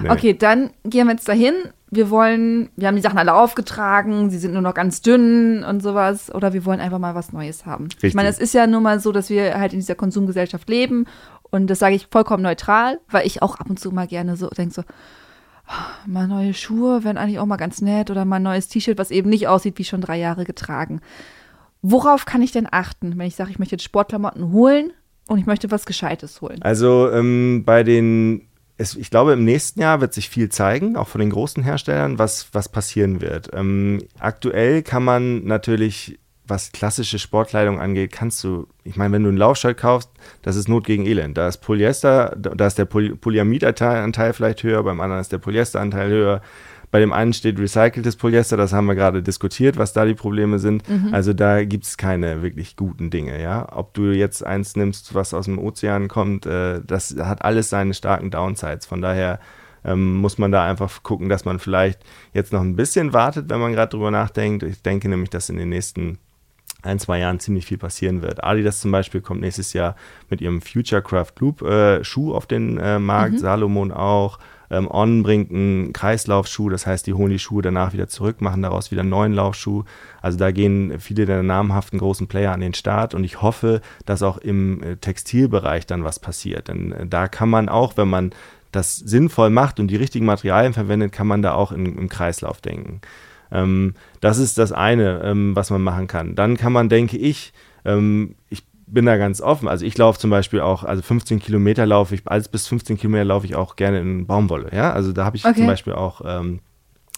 nee. 0.00 0.10
Okay, 0.10 0.34
dann 0.34 0.70
gehen 0.84 1.06
wir 1.06 1.14
jetzt 1.14 1.28
dahin 1.28 1.54
wir 1.90 2.10
wollen, 2.10 2.70
wir 2.76 2.86
haben 2.86 2.96
die 2.96 3.02
Sachen 3.02 3.18
alle 3.18 3.34
aufgetragen, 3.34 4.30
sie 4.30 4.38
sind 4.38 4.52
nur 4.52 4.62
noch 4.62 4.74
ganz 4.74 5.02
dünn 5.02 5.64
und 5.64 5.82
sowas, 5.82 6.32
oder 6.32 6.52
wir 6.52 6.64
wollen 6.64 6.80
einfach 6.80 6.98
mal 6.98 7.14
was 7.14 7.32
Neues 7.32 7.66
haben. 7.66 7.84
Richtig. 7.84 8.04
Ich 8.10 8.14
meine, 8.14 8.28
es 8.28 8.38
ist 8.38 8.54
ja 8.54 8.66
nun 8.66 8.82
mal 8.82 9.00
so, 9.00 9.10
dass 9.12 9.28
wir 9.28 9.58
halt 9.58 9.72
in 9.72 9.80
dieser 9.80 9.96
Konsumgesellschaft 9.96 10.68
leben 10.68 11.06
und 11.50 11.66
das 11.68 11.80
sage 11.80 11.96
ich 11.96 12.06
vollkommen 12.10 12.42
neutral, 12.42 13.00
weil 13.10 13.26
ich 13.26 13.42
auch 13.42 13.56
ab 13.56 13.68
und 13.68 13.80
zu 13.80 13.90
mal 13.90 14.06
gerne 14.06 14.36
so 14.36 14.48
denke 14.48 14.74
so, 14.74 14.82
oh, 15.68 16.06
mal 16.06 16.28
neue 16.28 16.54
Schuhe 16.54 17.02
wären 17.02 17.18
eigentlich 17.18 17.40
auch 17.40 17.46
mal 17.46 17.56
ganz 17.56 17.80
nett 17.80 18.10
oder 18.10 18.24
mal 18.24 18.36
ein 18.36 18.44
neues 18.44 18.68
T-Shirt, 18.68 18.98
was 18.98 19.10
eben 19.10 19.28
nicht 19.28 19.48
aussieht 19.48 19.78
wie 19.78 19.84
schon 19.84 20.00
drei 20.00 20.18
Jahre 20.18 20.44
getragen. 20.44 21.00
Worauf 21.82 22.24
kann 22.24 22.42
ich 22.42 22.52
denn 22.52 22.68
achten, 22.70 23.18
wenn 23.18 23.26
ich 23.26 23.36
sage, 23.36 23.50
ich 23.50 23.58
möchte 23.58 23.74
jetzt 23.74 23.84
Sportklamotten 23.84 24.52
holen 24.52 24.92
und 25.26 25.38
ich 25.38 25.46
möchte 25.46 25.70
was 25.70 25.86
Gescheites 25.86 26.40
holen? 26.40 26.60
Also 26.62 27.10
ähm, 27.10 27.62
bei 27.64 27.82
den 27.82 28.49
es, 28.80 28.96
ich 28.96 29.10
glaube, 29.10 29.34
im 29.34 29.44
nächsten 29.44 29.80
Jahr 29.80 30.00
wird 30.00 30.14
sich 30.14 30.30
viel 30.30 30.48
zeigen, 30.48 30.96
auch 30.96 31.08
von 31.08 31.20
den 31.20 31.30
großen 31.30 31.62
Herstellern, 31.62 32.18
was, 32.18 32.48
was 32.52 32.70
passieren 32.70 33.20
wird. 33.20 33.50
Ähm, 33.52 34.02
aktuell 34.18 34.82
kann 34.82 35.04
man 35.04 35.44
natürlich, 35.44 36.18
was 36.46 36.72
klassische 36.72 37.18
Sportkleidung 37.18 37.78
angeht, 37.78 38.10
kannst 38.10 38.42
du, 38.42 38.68
ich 38.82 38.96
meine, 38.96 39.12
wenn 39.12 39.24
du 39.24 39.28
ein 39.28 39.36
Laufshirt 39.36 39.76
kaufst, 39.76 40.08
das 40.40 40.56
ist 40.56 40.66
Not 40.66 40.86
gegen 40.86 41.04
Elend. 41.04 41.36
Da 41.36 41.46
ist 41.46 41.58
Polyester, 41.58 42.34
da 42.38 42.66
ist 42.66 42.78
der 42.78 42.86
Poly 42.86 43.14
Polyamidanteil 43.14 44.32
vielleicht 44.32 44.62
höher, 44.62 44.82
beim 44.82 45.00
anderen 45.02 45.20
ist 45.20 45.30
der 45.30 45.38
Polyesteranteil 45.38 46.08
höher. 46.08 46.42
Bei 46.90 46.98
dem 46.98 47.12
einen 47.12 47.32
steht 47.32 47.58
recyceltes 47.58 48.16
Polyester, 48.16 48.56
das 48.56 48.72
haben 48.72 48.86
wir 48.86 48.96
gerade 48.96 49.22
diskutiert, 49.22 49.76
was 49.76 49.92
da 49.92 50.04
die 50.04 50.14
Probleme 50.14 50.58
sind. 50.58 50.88
Mhm. 50.88 51.14
Also 51.14 51.32
da 51.32 51.64
gibt 51.64 51.84
es 51.84 51.96
keine 51.96 52.42
wirklich 52.42 52.74
guten 52.74 53.10
Dinge, 53.10 53.40
ja. 53.40 53.68
Ob 53.70 53.94
du 53.94 54.10
jetzt 54.10 54.44
eins 54.44 54.74
nimmst, 54.74 55.14
was 55.14 55.32
aus 55.32 55.44
dem 55.44 55.58
Ozean 55.58 56.08
kommt, 56.08 56.46
äh, 56.46 56.80
das 56.84 57.14
hat 57.16 57.44
alles 57.44 57.70
seine 57.70 57.94
starken 57.94 58.30
Downsides. 58.30 58.86
Von 58.86 59.02
daher 59.02 59.38
ähm, 59.84 60.16
muss 60.16 60.38
man 60.38 60.50
da 60.50 60.64
einfach 60.64 61.02
gucken, 61.02 61.28
dass 61.28 61.44
man 61.44 61.58
vielleicht 61.58 62.00
jetzt 62.34 62.52
noch 62.52 62.60
ein 62.60 62.76
bisschen 62.76 63.12
wartet, 63.12 63.48
wenn 63.48 63.60
man 63.60 63.72
gerade 63.72 63.90
drüber 63.90 64.10
nachdenkt. 64.10 64.64
Ich 64.64 64.82
denke 64.82 65.08
nämlich, 65.08 65.30
dass 65.30 65.48
in 65.48 65.56
den 65.56 65.68
nächsten 65.68 66.18
ein, 66.82 66.98
zwei 66.98 67.18
Jahren 67.18 67.40
ziemlich 67.40 67.66
viel 67.66 67.78
passieren 67.78 68.22
wird. 68.22 68.42
Adidas 68.42 68.80
zum 68.80 68.90
Beispiel 68.90 69.20
kommt 69.20 69.40
nächstes 69.40 69.72
Jahr 69.72 69.96
mit 70.28 70.40
ihrem 70.40 70.60
Futurecraft 70.60 71.32
Loop 71.38 71.62
äh, 71.62 72.02
Schuh 72.04 72.34
auf 72.34 72.46
den 72.46 72.78
äh, 72.78 72.98
Markt, 72.98 73.34
mhm. 73.34 73.38
Salomon 73.38 73.92
auch. 73.92 74.38
Ähm, 74.70 74.88
On 74.90 75.22
bringt 75.22 75.50
einen 75.50 75.92
Kreislaufschuh, 75.92 76.68
das 76.68 76.86
heißt, 76.86 77.06
die 77.06 77.14
holen 77.14 77.30
die 77.30 77.38
Schuhe 77.38 77.62
danach 77.62 77.92
wieder 77.92 78.08
zurück, 78.08 78.40
machen 78.40 78.62
daraus 78.62 78.90
wieder 78.90 79.00
einen 79.00 79.10
neuen 79.10 79.32
Laufschuh. 79.32 79.84
Also 80.22 80.38
da 80.38 80.52
gehen 80.52 81.00
viele 81.00 81.26
der 81.26 81.42
namhaften 81.42 81.98
großen 81.98 82.28
Player 82.28 82.52
an 82.52 82.60
den 82.60 82.74
Start 82.74 83.14
und 83.14 83.24
ich 83.24 83.42
hoffe, 83.42 83.80
dass 84.06 84.22
auch 84.22 84.38
im 84.38 84.82
äh, 84.82 84.96
Textilbereich 84.96 85.86
dann 85.86 86.04
was 86.04 86.20
passiert. 86.20 86.68
Denn 86.68 86.92
äh, 86.92 87.06
da 87.06 87.28
kann 87.28 87.50
man 87.50 87.68
auch, 87.68 87.96
wenn 87.96 88.08
man 88.08 88.30
das 88.72 88.96
sinnvoll 88.96 89.50
macht 89.50 89.80
und 89.80 89.88
die 89.88 89.96
richtigen 89.96 90.26
Materialien 90.26 90.72
verwendet, 90.72 91.12
kann 91.12 91.26
man 91.26 91.42
da 91.42 91.54
auch 91.54 91.72
in, 91.72 91.98
im 91.98 92.08
Kreislauf 92.08 92.60
denken. 92.60 93.00
Ähm, 93.50 93.94
das 94.20 94.38
ist 94.38 94.58
das 94.58 94.70
eine, 94.70 95.22
ähm, 95.24 95.56
was 95.56 95.70
man 95.70 95.82
machen 95.82 96.06
kann. 96.06 96.36
Dann 96.36 96.56
kann 96.56 96.72
man, 96.72 96.88
denke 96.88 97.16
ich, 97.16 97.52
ähm, 97.84 98.36
ich 98.48 98.62
bin 98.92 99.06
da 99.06 99.16
ganz 99.16 99.40
offen. 99.40 99.68
Also 99.68 99.84
ich 99.84 99.96
laufe 99.96 100.18
zum 100.18 100.30
Beispiel 100.30 100.60
auch, 100.60 100.84
also 100.84 101.02
15 101.02 101.38
Kilometer 101.38 101.86
laufe 101.86 102.14
ich, 102.14 102.22
alles 102.26 102.48
bis 102.48 102.66
15 102.66 102.98
Kilometer 102.98 103.24
laufe 103.24 103.46
ich 103.46 103.54
auch 103.54 103.76
gerne 103.76 104.00
in 104.00 104.26
Baumwolle. 104.26 104.70
Ja, 104.72 104.92
also 104.92 105.12
da 105.12 105.24
habe 105.24 105.36
ich 105.36 105.44
okay. 105.44 105.56
zum 105.56 105.66
Beispiel 105.66 105.92
auch 105.92 106.22
ähm, 106.24 106.60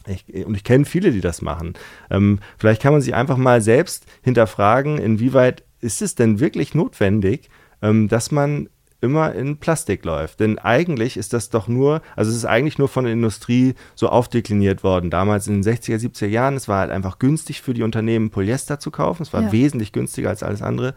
ich, 0.07 0.47
und 0.47 0.55
ich 0.55 0.65
kenne 0.65 0.85
viele, 0.85 1.13
die 1.13 1.21
das 1.21 1.43
machen. 1.43 1.75
Ähm, 2.11 2.41
vielleicht 2.59 2.83
kann 2.83 2.93
man 2.93 3.03
sich 3.03 3.15
einfach 3.15 3.37
mal 3.37 3.61
selbst 3.61 4.07
hinterfragen, 4.23 4.99
inwieweit 4.99 5.65
ist 5.81 6.03
es 6.03 6.15
denn 6.15 6.41
wirklich 6.41 6.75
notwendig, 6.75 7.51
ähm, 7.83 8.09
dass 8.09 8.31
man 8.31 8.69
immer 9.01 9.35
in 9.35 9.59
Plastik 9.59 10.05
läuft. 10.05 10.41
Denn 10.41 10.59
eigentlich 10.59 11.17
ist 11.17 11.33
das 11.33 11.51
doch 11.51 11.67
nur, 11.67 12.03
also 12.15 12.31
es 12.31 12.37
ist 12.37 12.45
eigentlich 12.45 12.79
nur 12.79 12.89
von 12.89 13.05
der 13.05 13.13
Industrie 13.13 13.75
so 13.97 14.09
aufdekliniert 14.09 14.85
worden. 14.85 15.11
Damals 15.11 15.49
in 15.49 15.61
den 15.61 15.75
60er, 15.75 15.99
70er 15.99 16.29
Jahren, 16.29 16.55
es 16.55 16.69
war 16.69 16.81
halt 16.81 16.93
einfach 16.93 17.19
günstig 17.19 17.63
für 17.63 17.75
die 17.75 17.83
Unternehmen, 17.83 18.31
Polyester 18.31 18.79
zu 18.79 18.93
kaufen. 18.93 19.25
Es 19.25 19.33
war 19.33 19.43
ja. 19.43 19.53
wesentlich 19.53 19.93
günstiger 19.93 20.29
als 20.29 20.45
alles 20.45 20.63
andere. 20.63 20.95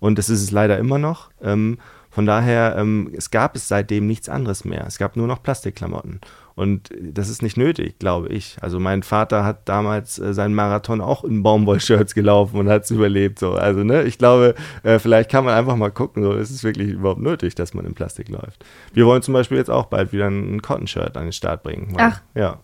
Und 0.00 0.18
das 0.18 0.28
ist 0.28 0.42
es 0.42 0.50
leider 0.50 0.78
immer 0.78 0.98
noch. 0.98 1.30
Ähm, 1.42 1.78
von 2.10 2.26
daher, 2.26 2.76
ähm, 2.76 3.12
es 3.16 3.30
gab 3.30 3.54
es 3.54 3.68
seitdem 3.68 4.06
nichts 4.06 4.28
anderes 4.28 4.64
mehr. 4.64 4.84
Es 4.86 4.98
gab 4.98 5.16
nur 5.16 5.26
noch 5.26 5.42
Plastikklamotten. 5.42 6.20
Und 6.56 6.90
das 7.00 7.28
ist 7.28 7.40
nicht 7.40 7.56
nötig, 7.56 8.00
glaube 8.00 8.30
ich. 8.30 8.56
Also 8.60 8.80
mein 8.80 9.04
Vater 9.04 9.44
hat 9.44 9.68
damals 9.68 10.18
äh, 10.18 10.34
seinen 10.34 10.54
Marathon 10.54 11.00
auch 11.00 11.22
in 11.22 11.44
Baumwollshirts 11.44 12.14
gelaufen 12.14 12.58
und 12.58 12.68
hat 12.68 12.82
es 12.82 12.90
überlebt. 12.90 13.38
So. 13.38 13.52
Also 13.52 13.84
ne, 13.84 14.02
ich 14.02 14.18
glaube, 14.18 14.56
äh, 14.82 14.98
vielleicht 14.98 15.30
kann 15.30 15.44
man 15.44 15.54
einfach 15.54 15.76
mal 15.76 15.92
gucken, 15.92 16.24
so 16.24 16.32
ist 16.32 16.50
es 16.50 16.64
wirklich 16.64 16.88
überhaupt 16.88 17.20
nötig, 17.20 17.54
dass 17.54 17.74
man 17.74 17.86
in 17.86 17.94
Plastik 17.94 18.28
läuft. 18.28 18.64
Wir 18.92 19.06
wollen 19.06 19.22
zum 19.22 19.34
Beispiel 19.34 19.58
jetzt 19.58 19.70
auch 19.70 19.86
bald 19.86 20.12
wieder 20.12 20.26
ein 20.26 20.60
Cotton-Shirt 20.60 21.16
an 21.16 21.24
den 21.24 21.32
Start 21.32 21.62
bringen. 21.62 21.90
Weil, 21.92 22.04
Ach. 22.04 22.20
Ja. 22.34 22.58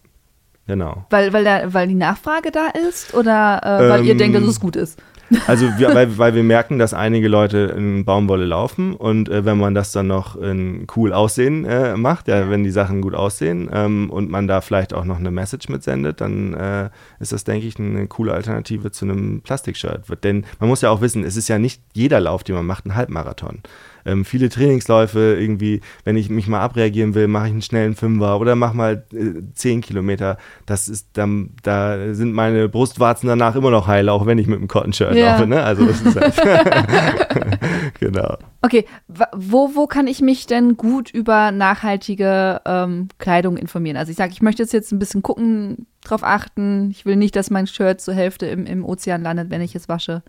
Genau. 0.67 1.07
Weil, 1.11 1.33
weil, 1.33 1.45
da, 1.45 1.73
weil 1.73 1.87
die 1.87 1.95
Nachfrage 1.95 2.51
da 2.51 2.69
ist 2.89 3.15
oder 3.15 3.61
äh, 3.63 3.89
weil 3.89 4.01
ähm, 4.01 4.07
ihr 4.07 4.17
denkt, 4.17 4.37
dass 4.37 4.45
es 4.45 4.59
gut 4.59 4.75
ist? 4.75 4.99
Also 5.47 5.67
wir, 5.79 5.95
weil, 5.95 6.19
weil 6.19 6.35
wir 6.35 6.43
merken, 6.43 6.79
dass 6.79 6.95
einige 6.95 7.29
Leute 7.29 7.75
in 7.77 8.05
Baumwolle 8.05 8.45
laufen 8.45 8.95
und 8.95 9.29
äh, 9.29 9.45
wenn 9.45 9.59
man 9.59 9.75
das 9.75 9.93
dann 9.93 10.07
noch 10.07 10.37
in 10.37 10.87
cool 10.97 11.13
aussehen 11.13 11.65
äh, 11.65 11.97
macht, 11.97 12.29
ja, 12.29 12.51
wenn 12.51 12.65
die 12.65 12.71
Sachen 12.71 13.01
gut 13.01 13.15
aussehen 13.15 13.71
ähm, 13.73 14.11
und 14.11 14.31
man 14.31 14.47
da 14.47 14.61
vielleicht 14.61 14.95
auch 14.95 15.05
noch 15.05 15.19
eine 15.19 15.31
Message 15.31 15.69
mitsendet, 15.69 16.21
dann 16.21 16.55
äh, 16.55 16.91
ist 17.21 17.33
das, 17.33 17.45
denke 17.45 17.67
ich, 17.67 17.79
eine 17.79 18.07
coole 18.07 18.33
Alternative 18.33 18.91
zu 18.91 19.05
einem 19.05 19.41
Plastikshirt. 19.41 20.03
Denn 20.23 20.45
man 20.61 20.69
muss 20.69 20.83
ja 20.83 20.91
auch 20.91 21.01
wissen, 21.01 21.25
es 21.25 21.37
ist 21.37 21.49
ja 21.49 21.59
nicht 21.59 21.83
jeder 21.93 22.21
Lauf, 22.21 22.45
den 22.45 22.55
man 22.55 22.67
macht, 22.67 22.87
ein 22.87 22.95
Halbmarathon 22.95 23.61
ähm, 24.05 24.25
viele 24.25 24.49
Trainingsläufe 24.49 25.37
irgendwie, 25.39 25.81
wenn 26.05 26.17
ich 26.17 26.31
mich 26.31 26.47
mal 26.47 26.61
abreagieren 26.61 27.15
will, 27.15 27.29
mache 27.29 27.47
ich 27.47 27.53
einen 27.53 27.63
schnellen 27.63 27.95
Fünfer 27.95 28.41
oder 28.41 28.57
mache 28.57 28.77
mal 28.77 29.05
äh, 29.13 29.43
zehn 29.55 29.81
Kilometer. 29.81 30.39
Das 30.67 30.89
ist 30.89 31.09
dann, 31.15 31.51
da 31.63 32.15
sind 32.15 32.33
meine 32.33 32.69
Brustwarzen 32.69 33.29
danach 33.29 33.57
immer 33.57 33.71
noch 33.71 33.87
heil, 33.87 34.09
auch 34.09 34.27
wenn 34.27 34.39
ich 34.39 34.47
mit 34.47 34.59
einem 34.59 34.69
Cotton-Shirt 34.69 35.15
ja. 35.15 35.33
laufe. 35.33 35.47
Ne? 35.47 35.63
Also 35.63 35.87
das 35.87 36.01
ist 36.01 36.17
halt 36.17 36.35
genau. 38.01 38.37
Okay, 38.63 38.87
wo, 39.33 39.75
wo 39.75 39.87
kann 39.87 40.07
ich 40.07 40.21
mich 40.21 40.47
denn 40.47 40.77
gut 40.77 41.11
über 41.11 41.51
nachhaltige 41.51 42.61
ähm, 42.65 43.09
Kleidung 43.19 43.57
informieren? 43.57 43.97
Also 43.97 44.11
ich 44.11 44.17
sage, 44.17 44.33
ich 44.33 44.43
möchte 44.43 44.63
jetzt, 44.63 44.73
jetzt 44.73 44.93
ein 44.93 44.99
bisschen 44.99 45.23
gucken, 45.23 45.87
drauf 46.05 46.23
achten. 46.23 46.91
Ich 46.91 47.05
will 47.07 47.17
nicht, 47.17 47.35
dass 47.37 47.51
mein 47.51 47.67
Shirt 47.67 48.01
zur 48.01 48.15
Hälfte 48.15 48.47
im, 48.47 48.67
im 48.67 48.85
Ozean 48.85 49.23
landet, 49.23 49.51
wenn 49.51 49.63
ich 49.63 49.75
es 49.75 49.89
wasche. 49.89 50.23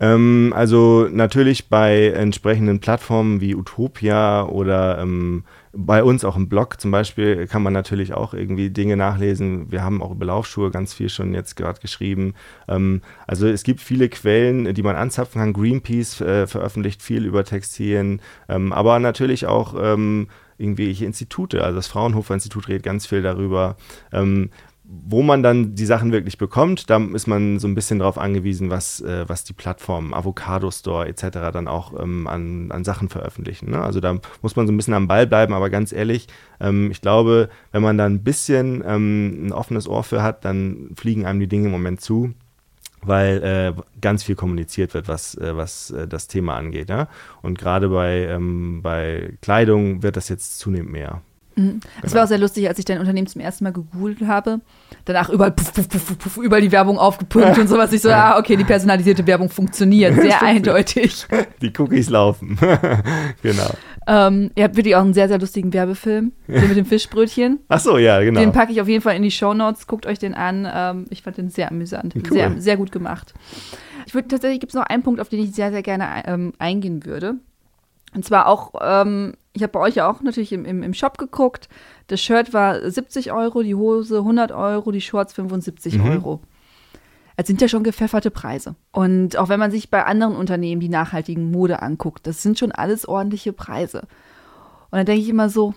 Ähm, 0.00 0.52
also 0.54 1.08
natürlich 1.10 1.68
bei 1.68 2.08
entsprechenden 2.08 2.80
Plattformen 2.80 3.40
wie 3.40 3.54
Utopia 3.54 4.44
oder 4.44 4.98
ähm, 4.98 5.44
bei 5.76 6.02
uns 6.02 6.24
auch 6.24 6.36
im 6.36 6.48
Blog 6.48 6.80
zum 6.80 6.90
Beispiel 6.90 7.46
kann 7.46 7.62
man 7.62 7.72
natürlich 7.72 8.12
auch 8.12 8.34
irgendwie 8.34 8.70
Dinge 8.70 8.96
nachlesen. 8.96 9.70
Wir 9.70 9.82
haben 9.82 10.02
auch 10.02 10.12
über 10.12 10.26
Laufschuhe 10.26 10.70
ganz 10.70 10.94
viel 10.94 11.08
schon 11.08 11.34
jetzt 11.34 11.56
gerade 11.56 11.80
geschrieben. 11.80 12.34
Ähm, 12.68 13.02
also 13.26 13.46
es 13.46 13.62
gibt 13.62 13.80
viele 13.80 14.08
Quellen, 14.08 14.72
die 14.74 14.82
man 14.82 14.96
anzapfen 14.96 15.40
kann. 15.40 15.52
Greenpeace 15.52 16.20
äh, 16.20 16.46
veröffentlicht 16.46 17.02
viel 17.02 17.24
über 17.24 17.44
Textilien, 17.44 18.20
ähm, 18.48 18.72
aber 18.72 18.98
natürlich 18.98 19.46
auch 19.46 19.74
ähm, 19.80 20.28
irgendwelche 20.58 21.04
Institute. 21.04 21.62
Also 21.62 21.76
das 21.76 21.86
Fraunhofer 21.86 22.34
Institut 22.34 22.68
redet 22.68 22.82
ganz 22.82 23.06
viel 23.06 23.22
darüber. 23.22 23.76
Ähm, 24.12 24.50
wo 25.06 25.22
man 25.22 25.42
dann 25.42 25.74
die 25.74 25.86
Sachen 25.86 26.12
wirklich 26.12 26.38
bekommt, 26.38 26.88
da 26.90 26.98
ist 27.12 27.26
man 27.26 27.58
so 27.58 27.66
ein 27.68 27.74
bisschen 27.74 27.98
darauf 27.98 28.18
angewiesen, 28.18 28.70
was, 28.70 29.00
äh, 29.00 29.28
was 29.28 29.44
die 29.44 29.52
Plattformen, 29.52 30.14
Avocado 30.14 30.70
Store 30.70 31.06
etc. 31.08 31.52
dann 31.52 31.68
auch 31.68 31.98
ähm, 32.00 32.26
an, 32.26 32.70
an 32.70 32.84
Sachen 32.84 33.08
veröffentlichen. 33.08 33.70
Ne? 33.70 33.82
Also 33.82 34.00
da 34.00 34.18
muss 34.42 34.56
man 34.56 34.66
so 34.66 34.72
ein 34.72 34.76
bisschen 34.76 34.94
am 34.94 35.08
Ball 35.08 35.26
bleiben, 35.26 35.52
aber 35.54 35.70
ganz 35.70 35.92
ehrlich, 35.92 36.28
ähm, 36.60 36.90
ich 36.90 37.00
glaube, 37.00 37.48
wenn 37.72 37.82
man 37.82 37.98
da 37.98 38.06
ein 38.06 38.22
bisschen 38.22 38.82
ähm, 38.86 39.46
ein 39.46 39.52
offenes 39.52 39.88
Ohr 39.88 40.04
für 40.04 40.22
hat, 40.22 40.44
dann 40.44 40.90
fliegen 40.96 41.26
einem 41.26 41.40
die 41.40 41.48
Dinge 41.48 41.66
im 41.66 41.72
Moment 41.72 42.00
zu 42.00 42.34
weil 43.06 43.42
äh, 43.42 43.82
ganz 44.00 44.22
viel 44.22 44.34
kommuniziert 44.34 44.94
wird, 44.94 45.08
was, 45.08 45.34
äh, 45.36 45.54
was 45.54 45.90
äh, 45.90 46.08
das 46.08 46.26
Thema 46.26 46.56
angeht. 46.56 46.88
Ja? 46.88 47.08
Und 47.42 47.58
gerade 47.58 47.90
bei, 47.90 48.26
ähm, 48.28 48.80
bei 48.82 49.34
Kleidung 49.42 50.02
wird 50.02 50.16
das 50.16 50.30
jetzt 50.30 50.58
zunehmend 50.58 50.90
mehr. 50.90 51.20
Mhm. 51.56 51.80
Es 51.96 52.02
genau. 52.02 52.14
war 52.14 52.24
auch 52.24 52.28
sehr 52.28 52.38
lustig, 52.38 52.68
als 52.68 52.78
ich 52.78 52.84
dein 52.84 52.98
Unternehmen 52.98 53.26
zum 53.26 53.40
ersten 53.40 53.64
Mal 53.64 53.72
gegoogelt 53.72 54.26
habe. 54.26 54.60
Danach 55.04 55.28
überall, 55.28 55.52
puff, 55.52 55.72
puff, 55.72 55.88
puff, 55.88 56.18
puff, 56.18 56.36
überall 56.38 56.62
die 56.62 56.72
Werbung 56.72 56.98
aufgepumpt 56.98 57.58
und 57.58 57.68
sowas. 57.68 57.92
Ich 57.92 58.02
so, 58.02 58.10
ah, 58.10 58.38
okay, 58.38 58.56
die 58.56 58.64
personalisierte 58.64 59.26
Werbung 59.26 59.48
funktioniert. 59.48 60.14
Sehr 60.20 60.42
eindeutig. 60.42 61.26
Die 61.60 61.72
Cookies 61.78 62.10
laufen. 62.10 62.58
genau. 63.42 63.70
Ähm, 64.06 64.50
ihr 64.54 64.64
habt 64.64 64.76
wirklich 64.76 64.96
auch 64.96 65.02
einen 65.02 65.14
sehr, 65.14 65.28
sehr 65.28 65.38
lustigen 65.38 65.72
Werbefilm. 65.72 66.32
Den 66.46 66.68
mit 66.68 66.76
dem 66.76 66.84
Fischbrötchen. 66.84 67.60
Ach 67.68 67.80
so, 67.80 67.96
ja, 67.96 68.20
genau. 68.20 68.40
Den 68.40 68.52
packe 68.52 68.72
ich 68.72 68.80
auf 68.80 68.88
jeden 68.88 69.02
Fall 69.02 69.16
in 69.16 69.22
die 69.22 69.30
Show 69.30 69.54
Notes. 69.54 69.86
Guckt 69.86 70.06
euch 70.06 70.18
den 70.18 70.34
an. 70.34 70.68
Ähm, 70.72 71.06
ich 71.10 71.22
fand 71.22 71.38
den 71.38 71.48
sehr 71.48 71.70
amüsant. 71.70 72.14
Cool. 72.14 72.24
Sehr, 72.30 72.60
sehr 72.60 72.76
gut 72.76 72.92
gemacht. 72.92 73.34
Ich 74.06 74.14
würde 74.14 74.28
tatsächlich, 74.28 74.60
gibt 74.60 74.72
es 74.72 74.74
noch 74.74 74.84
einen 74.84 75.02
Punkt, 75.02 75.20
auf 75.20 75.28
den 75.28 75.42
ich 75.42 75.52
sehr, 75.52 75.70
sehr 75.70 75.82
gerne 75.82 76.22
ähm, 76.26 76.52
eingehen 76.58 77.04
würde. 77.06 77.36
Und 78.14 78.24
zwar 78.24 78.46
auch, 78.46 78.72
ähm, 78.80 79.34
ich 79.52 79.62
habe 79.62 79.72
bei 79.72 79.80
euch 79.80 79.96
ja 79.96 80.08
auch 80.08 80.22
natürlich 80.22 80.52
im, 80.52 80.64
im, 80.64 80.82
im 80.82 80.94
Shop 80.94 81.18
geguckt. 81.18 81.68
Das 82.06 82.20
Shirt 82.20 82.52
war 82.52 82.88
70 82.88 83.32
Euro, 83.32 83.62
die 83.62 83.74
Hose 83.74 84.18
100 84.18 84.52
Euro, 84.52 84.92
die 84.92 85.00
Shorts 85.00 85.32
75 85.34 85.98
mhm. 85.98 86.06
Euro. 86.06 86.40
Es 87.36 87.48
sind 87.48 87.60
ja 87.60 87.66
schon 87.66 87.82
gepfefferte 87.82 88.30
Preise. 88.30 88.76
Und 88.92 89.36
auch 89.36 89.48
wenn 89.48 89.58
man 89.58 89.72
sich 89.72 89.90
bei 89.90 90.04
anderen 90.04 90.36
Unternehmen 90.36 90.80
die 90.80 90.88
nachhaltigen 90.88 91.50
Mode 91.50 91.82
anguckt, 91.82 92.26
das 92.26 92.42
sind 92.42 92.58
schon 92.58 92.70
alles 92.70 93.08
ordentliche 93.08 93.52
Preise. 93.52 94.02
Und 94.90 94.98
dann 94.98 95.06
denke 95.06 95.22
ich 95.22 95.28
immer 95.28 95.48
so, 95.48 95.74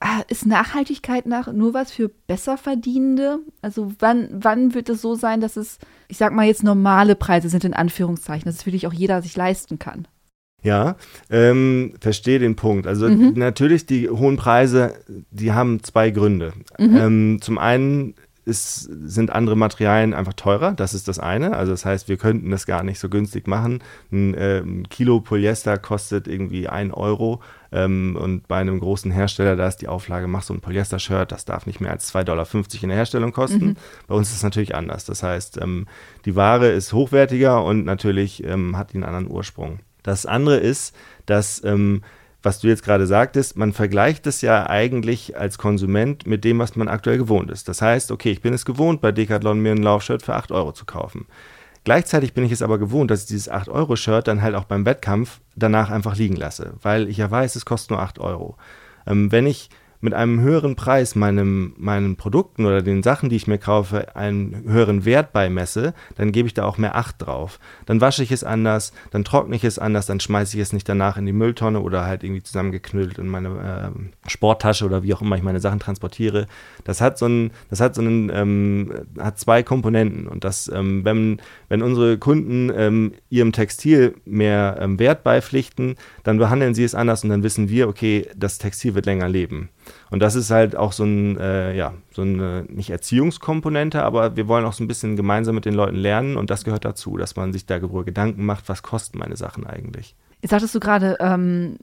ah, 0.00 0.20
ist 0.28 0.44
Nachhaltigkeit 0.44 1.24
nach 1.24 1.50
nur 1.50 1.72
was 1.72 1.92
für 1.92 2.10
Besserverdienende? 2.26 3.38
Also 3.62 3.92
wann, 3.98 4.28
wann 4.30 4.74
wird 4.74 4.90
es 4.90 5.00
so 5.00 5.14
sein, 5.14 5.40
dass 5.40 5.56
es, 5.56 5.78
ich 6.08 6.18
sag 6.18 6.34
mal 6.34 6.46
jetzt 6.46 6.62
normale 6.62 7.16
Preise 7.16 7.48
sind 7.48 7.64
in 7.64 7.72
Anführungszeichen, 7.72 8.44
dass 8.44 8.56
es 8.56 8.66
wirklich 8.66 8.86
auch 8.86 8.92
jeder 8.92 9.22
sich 9.22 9.34
leisten 9.36 9.78
kann? 9.78 10.06
Ja, 10.66 10.96
ähm, 11.30 11.94
verstehe 12.00 12.40
den 12.40 12.56
Punkt. 12.56 12.88
Also 12.88 13.08
mhm. 13.08 13.34
natürlich, 13.36 13.86
die 13.86 14.10
hohen 14.10 14.36
Preise, 14.36 14.94
die 15.30 15.52
haben 15.52 15.80
zwei 15.84 16.10
Gründe. 16.10 16.54
Mhm. 16.76 16.96
Ähm, 16.96 17.38
zum 17.40 17.56
einen 17.58 18.14
ist, 18.44 18.88
sind 19.04 19.30
andere 19.30 19.56
Materialien 19.56 20.12
einfach 20.12 20.32
teurer, 20.32 20.72
das 20.72 20.92
ist 20.92 21.06
das 21.06 21.20
eine. 21.20 21.56
Also 21.56 21.70
das 21.70 21.84
heißt, 21.84 22.08
wir 22.08 22.16
könnten 22.16 22.50
das 22.50 22.66
gar 22.66 22.82
nicht 22.82 22.98
so 22.98 23.08
günstig 23.08 23.46
machen. 23.46 23.80
Ein, 24.10 24.34
äh, 24.34 24.64
Kilo 24.90 25.20
Polyester 25.20 25.78
kostet 25.78 26.26
irgendwie 26.26 26.68
ein 26.68 26.90
Euro 26.90 27.40
ähm, 27.70 28.18
und 28.20 28.48
bei 28.48 28.56
einem 28.56 28.80
großen 28.80 29.12
Hersteller, 29.12 29.54
da 29.54 29.68
ist 29.68 29.82
die 29.82 29.88
Auflage, 29.88 30.26
mach 30.26 30.42
so 30.42 30.52
ein 30.52 30.60
Polyester-Shirt, 30.60 31.30
das 31.30 31.44
darf 31.44 31.66
nicht 31.66 31.80
mehr 31.80 31.92
als 31.92 32.12
2,50 32.12 32.24
Dollar 32.24 32.46
in 32.82 32.88
der 32.88 32.98
Herstellung 32.98 33.32
kosten. 33.32 33.66
Mhm. 33.66 33.76
Bei 34.08 34.16
uns 34.16 34.30
ist 34.30 34.38
es 34.38 34.42
natürlich 34.42 34.74
anders. 34.74 35.04
Das 35.04 35.22
heißt, 35.22 35.60
ähm, 35.62 35.86
die 36.24 36.34
Ware 36.34 36.68
ist 36.68 36.92
hochwertiger 36.92 37.62
und 37.62 37.84
natürlich 37.84 38.42
ähm, 38.42 38.76
hat 38.76 38.92
die 38.92 38.96
einen 38.96 39.04
anderen 39.04 39.30
Ursprung. 39.30 39.78
Das 40.06 40.24
andere 40.24 40.56
ist, 40.56 40.94
dass 41.26 41.62
ähm, 41.64 42.02
was 42.42 42.60
du 42.60 42.68
jetzt 42.68 42.84
gerade 42.84 43.08
sagtest, 43.08 43.56
man 43.56 43.72
vergleicht 43.72 44.26
es 44.28 44.40
ja 44.40 44.70
eigentlich 44.70 45.36
als 45.36 45.58
Konsument 45.58 46.28
mit 46.28 46.44
dem, 46.44 46.60
was 46.60 46.76
man 46.76 46.86
aktuell 46.86 47.18
gewohnt 47.18 47.50
ist. 47.50 47.68
Das 47.68 47.82
heißt, 47.82 48.12
okay, 48.12 48.30
ich 48.30 48.40
bin 48.40 48.54
es 48.54 48.64
gewohnt, 48.64 49.00
bei 49.00 49.10
Decathlon 49.10 49.58
mir 49.58 49.72
ein 49.72 49.82
Laufshirt 49.82 50.22
für 50.22 50.36
8 50.36 50.52
Euro 50.52 50.70
zu 50.70 50.84
kaufen. 50.84 51.26
Gleichzeitig 51.82 52.34
bin 52.34 52.44
ich 52.44 52.52
es 52.52 52.62
aber 52.62 52.78
gewohnt, 52.78 53.10
dass 53.10 53.22
ich 53.22 53.26
dieses 53.26 53.50
8-Euro-Shirt 53.50 54.28
dann 54.28 54.42
halt 54.42 54.54
auch 54.54 54.64
beim 54.64 54.86
Wettkampf 54.86 55.40
danach 55.56 55.90
einfach 55.90 56.16
liegen 56.16 56.36
lasse, 56.36 56.74
weil 56.82 57.08
ich 57.08 57.16
ja 57.16 57.28
weiß, 57.28 57.56
es 57.56 57.64
kostet 57.64 57.90
nur 57.90 58.00
8 58.00 58.20
Euro. 58.20 58.56
Ähm, 59.08 59.32
wenn 59.32 59.46
ich 59.46 59.68
mit 60.00 60.14
einem 60.14 60.40
höheren 60.40 60.76
Preis 60.76 61.14
meinem, 61.14 61.74
meinen 61.76 62.16
Produkten 62.16 62.66
oder 62.66 62.82
den 62.82 63.02
Sachen, 63.02 63.28
die 63.28 63.36
ich 63.36 63.46
mir 63.46 63.58
kaufe, 63.58 64.16
einen 64.16 64.64
höheren 64.66 65.04
Wert 65.04 65.32
beimesse, 65.32 65.94
dann 66.16 66.32
gebe 66.32 66.46
ich 66.46 66.54
da 66.54 66.64
auch 66.64 66.78
mehr 66.78 66.96
Acht 66.96 67.16
drauf. 67.18 67.58
Dann 67.86 68.00
wasche 68.00 68.22
ich 68.22 68.32
es 68.32 68.44
anders, 68.44 68.92
dann 69.10 69.24
trockne 69.24 69.56
ich 69.56 69.64
es 69.64 69.78
anders, 69.78 70.06
dann 70.06 70.20
schmeiße 70.20 70.56
ich 70.56 70.62
es 70.62 70.72
nicht 70.72 70.88
danach 70.88 71.16
in 71.16 71.26
die 71.26 71.32
Mülltonne 71.32 71.80
oder 71.80 72.04
halt 72.04 72.24
irgendwie 72.24 72.42
zusammengeknüllt 72.42 73.18
in 73.18 73.28
meine 73.28 73.92
äh, 73.94 74.30
Sporttasche 74.30 74.84
oder 74.84 75.02
wie 75.02 75.14
auch 75.14 75.22
immer 75.22 75.36
ich 75.36 75.42
meine 75.42 75.60
Sachen 75.60 75.80
transportiere. 75.80 76.46
Das 76.84 77.00
hat 77.00 77.18
so 77.18 77.26
einen, 77.26 77.50
das 77.70 77.80
hat 77.80 77.94
so 77.94 78.02
einen, 78.02 78.30
ähm, 78.32 78.92
hat 79.18 79.38
zwei 79.38 79.62
Komponenten 79.62 80.26
und 80.26 80.44
das, 80.44 80.70
ähm, 80.72 81.04
wenn, 81.04 81.40
wenn 81.68 81.82
unsere 81.82 82.18
Kunden 82.18 82.70
ähm, 82.74 83.12
ihrem 83.30 83.52
Textil 83.52 84.14
mehr 84.24 84.78
ähm, 84.80 84.98
Wert 84.98 85.24
beipflichten, 85.24 85.96
dann 86.22 86.38
behandeln 86.38 86.74
sie 86.74 86.84
es 86.84 86.94
anders 86.94 87.24
und 87.24 87.30
dann 87.30 87.42
wissen 87.42 87.68
wir, 87.68 87.88
okay, 87.88 88.28
das 88.36 88.58
Textil 88.58 88.94
wird 88.94 89.06
länger 89.06 89.28
leben. 89.28 89.70
Und 90.10 90.20
das 90.20 90.34
ist 90.34 90.50
halt 90.50 90.76
auch 90.76 90.92
so 90.92 91.04
ein, 91.04 91.38
äh, 91.38 91.74
ja, 91.76 91.94
so 92.12 92.22
eine, 92.22 92.64
nicht 92.68 92.90
Erziehungskomponente, 92.90 94.02
aber 94.02 94.36
wir 94.36 94.48
wollen 94.48 94.64
auch 94.64 94.72
so 94.72 94.84
ein 94.84 94.88
bisschen 94.88 95.16
gemeinsam 95.16 95.54
mit 95.54 95.64
den 95.64 95.74
Leuten 95.74 95.96
lernen 95.96 96.36
und 96.36 96.50
das 96.50 96.64
gehört 96.64 96.84
dazu, 96.84 97.16
dass 97.16 97.36
man 97.36 97.52
sich 97.52 97.66
da 97.66 97.78
Gedanken 98.04 98.44
macht, 98.44 98.68
was 98.68 98.82
kosten 98.82 99.18
meine 99.18 99.36
Sachen 99.36 99.66
eigentlich. 99.66 100.14
Jetzt 100.42 100.50
sagtest 100.50 100.74
du 100.74 100.80
gerade, 100.80 101.16
ähm, 101.20 101.78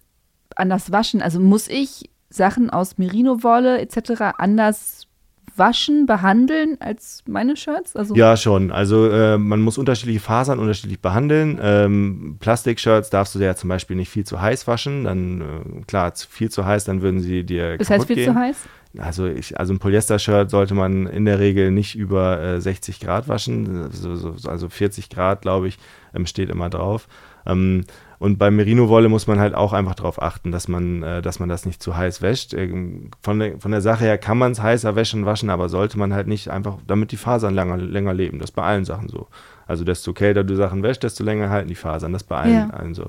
anders 0.55 0.91
waschen. 0.91 1.21
Also 1.21 1.39
muss 1.39 1.67
ich 1.67 2.09
Sachen 2.29 2.69
aus 2.69 2.97
Merino-Wolle 2.97 3.79
etc. 3.79 4.35
anders 4.37 5.07
waschen, 5.55 6.05
behandeln 6.05 6.77
als 6.79 7.23
meine 7.27 7.55
Shirts? 7.55 7.95
Also 7.95 8.15
ja, 8.15 8.35
schon. 8.37 8.71
Also 8.71 9.09
äh, 9.09 9.37
man 9.37 9.61
muss 9.61 9.77
unterschiedliche 9.77 10.19
Fasern 10.19 10.59
unterschiedlich 10.59 10.99
behandeln. 10.99 11.59
Ähm, 11.61 12.37
Plastik-Shirts 12.39 13.09
darfst 13.09 13.35
du 13.35 13.39
ja 13.39 13.55
zum 13.55 13.69
Beispiel 13.69 13.95
nicht 13.95 14.09
viel 14.09 14.25
zu 14.25 14.41
heiß 14.41 14.67
waschen. 14.67 15.03
Dann, 15.03 15.41
äh, 15.41 15.81
klar, 15.87 16.13
viel 16.15 16.49
zu 16.49 16.65
heiß, 16.65 16.85
dann 16.85 17.01
würden 17.01 17.19
sie 17.19 17.43
dir 17.43 17.77
Das 17.77 17.89
heißt 17.89 18.07
viel 18.07 18.15
gehen. 18.15 18.33
zu 18.33 18.39
heiß? 18.39 18.57
Also, 18.99 19.25
ich, 19.25 19.59
also 19.59 19.73
ein 19.73 19.79
Polyester-Shirt 19.79 20.51
sollte 20.51 20.75
man 20.75 21.07
in 21.07 21.25
der 21.25 21.39
Regel 21.39 21.71
nicht 21.71 21.95
über 21.95 22.39
äh, 22.39 22.61
60 22.61 22.99
Grad 22.99 23.27
waschen. 23.27 23.91
So, 23.91 24.15
so, 24.15 24.35
also 24.47 24.69
40 24.69 25.09
Grad, 25.09 25.41
glaube 25.41 25.67
ich, 25.67 25.79
ähm, 26.13 26.27
steht 26.27 26.49
immer 26.49 26.69
drauf. 26.69 27.07
Ähm, 27.45 27.85
und 28.23 28.37
bei 28.37 28.49
Merino-Wolle 28.51 29.09
muss 29.09 29.27
man 29.27 29.37
halt 29.37 29.53
auch 29.53 29.73
einfach 29.73 29.95
darauf 29.95 30.21
achten, 30.21 30.53
dass 30.53 30.69
man, 30.69 31.03
äh, 31.03 31.21
dass 31.21 31.41
man 31.41 31.49
das 31.49 31.65
nicht 31.65 31.83
zu 31.83 31.97
heiß 31.97 32.21
wäscht. 32.21 32.53
Ähm, 32.53 33.11
von, 33.21 33.37
der, 33.37 33.59
von 33.59 33.71
der 33.71 33.81
Sache 33.81 34.05
her 34.05 34.17
kann 34.17 34.37
man 34.37 34.53
es 34.53 34.61
heißer 34.61 34.95
wäschen, 34.95 35.25
waschen, 35.25 35.49
aber 35.49 35.67
sollte 35.67 35.99
man 35.99 36.13
halt 36.13 36.27
nicht 36.27 36.47
einfach, 36.47 36.77
damit 36.87 37.11
die 37.11 37.17
Fasern 37.17 37.53
länger, 37.53 37.75
länger 37.75 38.13
leben. 38.13 38.39
Das 38.39 38.51
ist 38.51 38.55
bei 38.55 38.63
allen 38.63 38.85
Sachen 38.85 39.09
so. 39.09 39.27
Also 39.67 39.83
desto 39.83 40.13
kälter 40.13 40.45
du 40.45 40.55
Sachen 40.55 40.83
wäschst, 40.83 41.03
desto 41.03 41.21
länger 41.25 41.49
halten 41.49 41.67
die 41.67 41.75
Fasern. 41.75 42.13
Das 42.13 42.21
ist 42.21 42.29
bei 42.29 42.37
allen, 42.37 42.53
ja. 42.53 42.69
allen 42.69 42.93
so. 42.93 43.07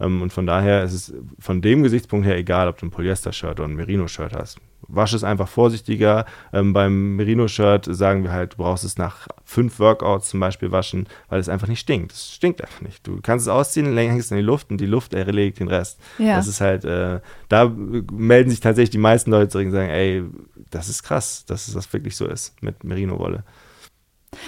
Ähm, 0.00 0.22
und 0.22 0.32
von 0.32 0.46
daher 0.46 0.82
ist 0.82 0.92
es 0.92 1.14
von 1.38 1.62
dem 1.62 1.82
Gesichtspunkt 1.82 2.26
her 2.26 2.36
egal, 2.36 2.68
ob 2.68 2.78
du 2.78 2.86
ein 2.86 2.90
Polyester-Shirt 2.90 3.58
oder 3.58 3.64
ein 3.64 3.74
Merino-Shirt 3.74 4.32
hast. 4.34 4.58
Wasch 4.88 5.14
es 5.14 5.24
einfach 5.24 5.48
vorsichtiger. 5.48 6.26
Ähm, 6.52 6.72
beim 6.72 7.16
Merino-Shirt 7.16 7.88
sagen 7.90 8.22
wir 8.22 8.32
halt, 8.32 8.52
du 8.52 8.58
brauchst 8.58 8.84
es 8.84 8.98
nach 8.98 9.26
fünf 9.44 9.78
Workouts 9.80 10.28
zum 10.28 10.40
Beispiel 10.40 10.70
waschen, 10.70 11.08
weil 11.28 11.40
es 11.40 11.48
einfach 11.48 11.66
nicht 11.66 11.80
stinkt. 11.80 12.12
Es 12.12 12.34
stinkt 12.34 12.62
einfach 12.62 12.82
nicht. 12.82 13.06
Du 13.06 13.20
kannst 13.20 13.46
es 13.46 13.48
ausziehen, 13.48 13.96
hängst 13.96 14.26
es 14.26 14.30
in 14.30 14.36
die 14.36 14.42
Luft 14.42 14.70
und 14.70 14.78
die 14.78 14.86
Luft 14.86 15.14
erledigt 15.14 15.58
den 15.58 15.68
Rest. 15.68 15.98
Ja. 16.18 16.36
Das 16.36 16.46
ist 16.46 16.60
halt, 16.60 16.84
äh, 16.84 17.20
da 17.48 17.72
melden 18.12 18.50
sich 18.50 18.60
tatsächlich 18.60 18.90
die 18.90 18.98
meisten 18.98 19.30
Leute 19.30 19.48
zurück 19.48 19.66
und 19.66 19.72
sagen, 19.72 19.90
ey, 19.90 20.22
das 20.70 20.88
ist 20.88 21.02
krass, 21.02 21.44
dass 21.46 21.72
das 21.72 21.92
wirklich 21.92 22.16
so 22.16 22.26
ist 22.26 22.62
mit 22.62 22.84
Merino-Wolle. 22.84 23.44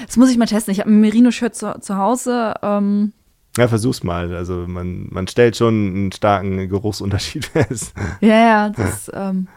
Das 0.07 0.17
muss 0.17 0.31
ich 0.31 0.39
mal 0.39 0.47
testen. 0.47 0.73
Ich 0.73 0.81
habe 0.81 0.91
ein 0.91 1.01
Merino-Shirt 1.01 1.55
zu, 1.55 1.81
zu 1.81 1.97
Hause. 1.97 2.55
Ähm 2.63 3.13
ja, 3.57 3.69
versuch's 3.69 4.03
mal. 4.03 4.35
Also 4.35 4.65
man, 4.67 5.09
man 5.11 5.27
stellt 5.27 5.57
schon 5.57 5.89
einen 5.89 6.13
starken 6.13 6.69
Geruchsunterschied 6.69 7.45
fest. 7.53 7.93
Ja, 8.21 8.39
ja, 8.39 8.69
das. 8.71 9.11
Ähm 9.15 9.49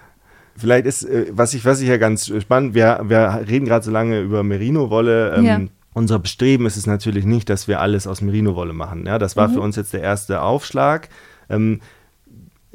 Vielleicht 0.55 0.85
ist, 0.85 1.03
äh, 1.03 1.27
was 1.31 1.53
ich, 1.53 1.65
was 1.65 1.81
ich 1.81 1.87
ja 1.87 1.97
ganz 1.97 2.27
spannend, 2.27 2.73
wir, 2.73 3.01
wir 3.03 3.45
reden 3.47 3.65
gerade 3.65 3.85
so 3.85 3.91
lange 3.91 4.19
über 4.19 4.43
Merino-Wolle. 4.43 5.35
Ähm, 5.35 5.45
ja. 5.45 5.59
Unser 5.93 6.19
Bestreben 6.19 6.65
ist 6.65 6.77
es 6.77 6.87
natürlich 6.87 7.25
nicht, 7.25 7.49
dass 7.49 7.67
wir 7.67 7.79
alles 7.79 8.07
aus 8.07 8.21
Merino-Wolle 8.21 8.73
machen. 8.73 9.05
Ja, 9.05 9.17
das 9.17 9.35
war 9.35 9.47
mhm. 9.47 9.53
für 9.53 9.61
uns 9.61 9.75
jetzt 9.75 9.93
der 9.93 10.01
erste 10.01 10.41
Aufschlag. 10.41 11.09
Ähm, 11.49 11.81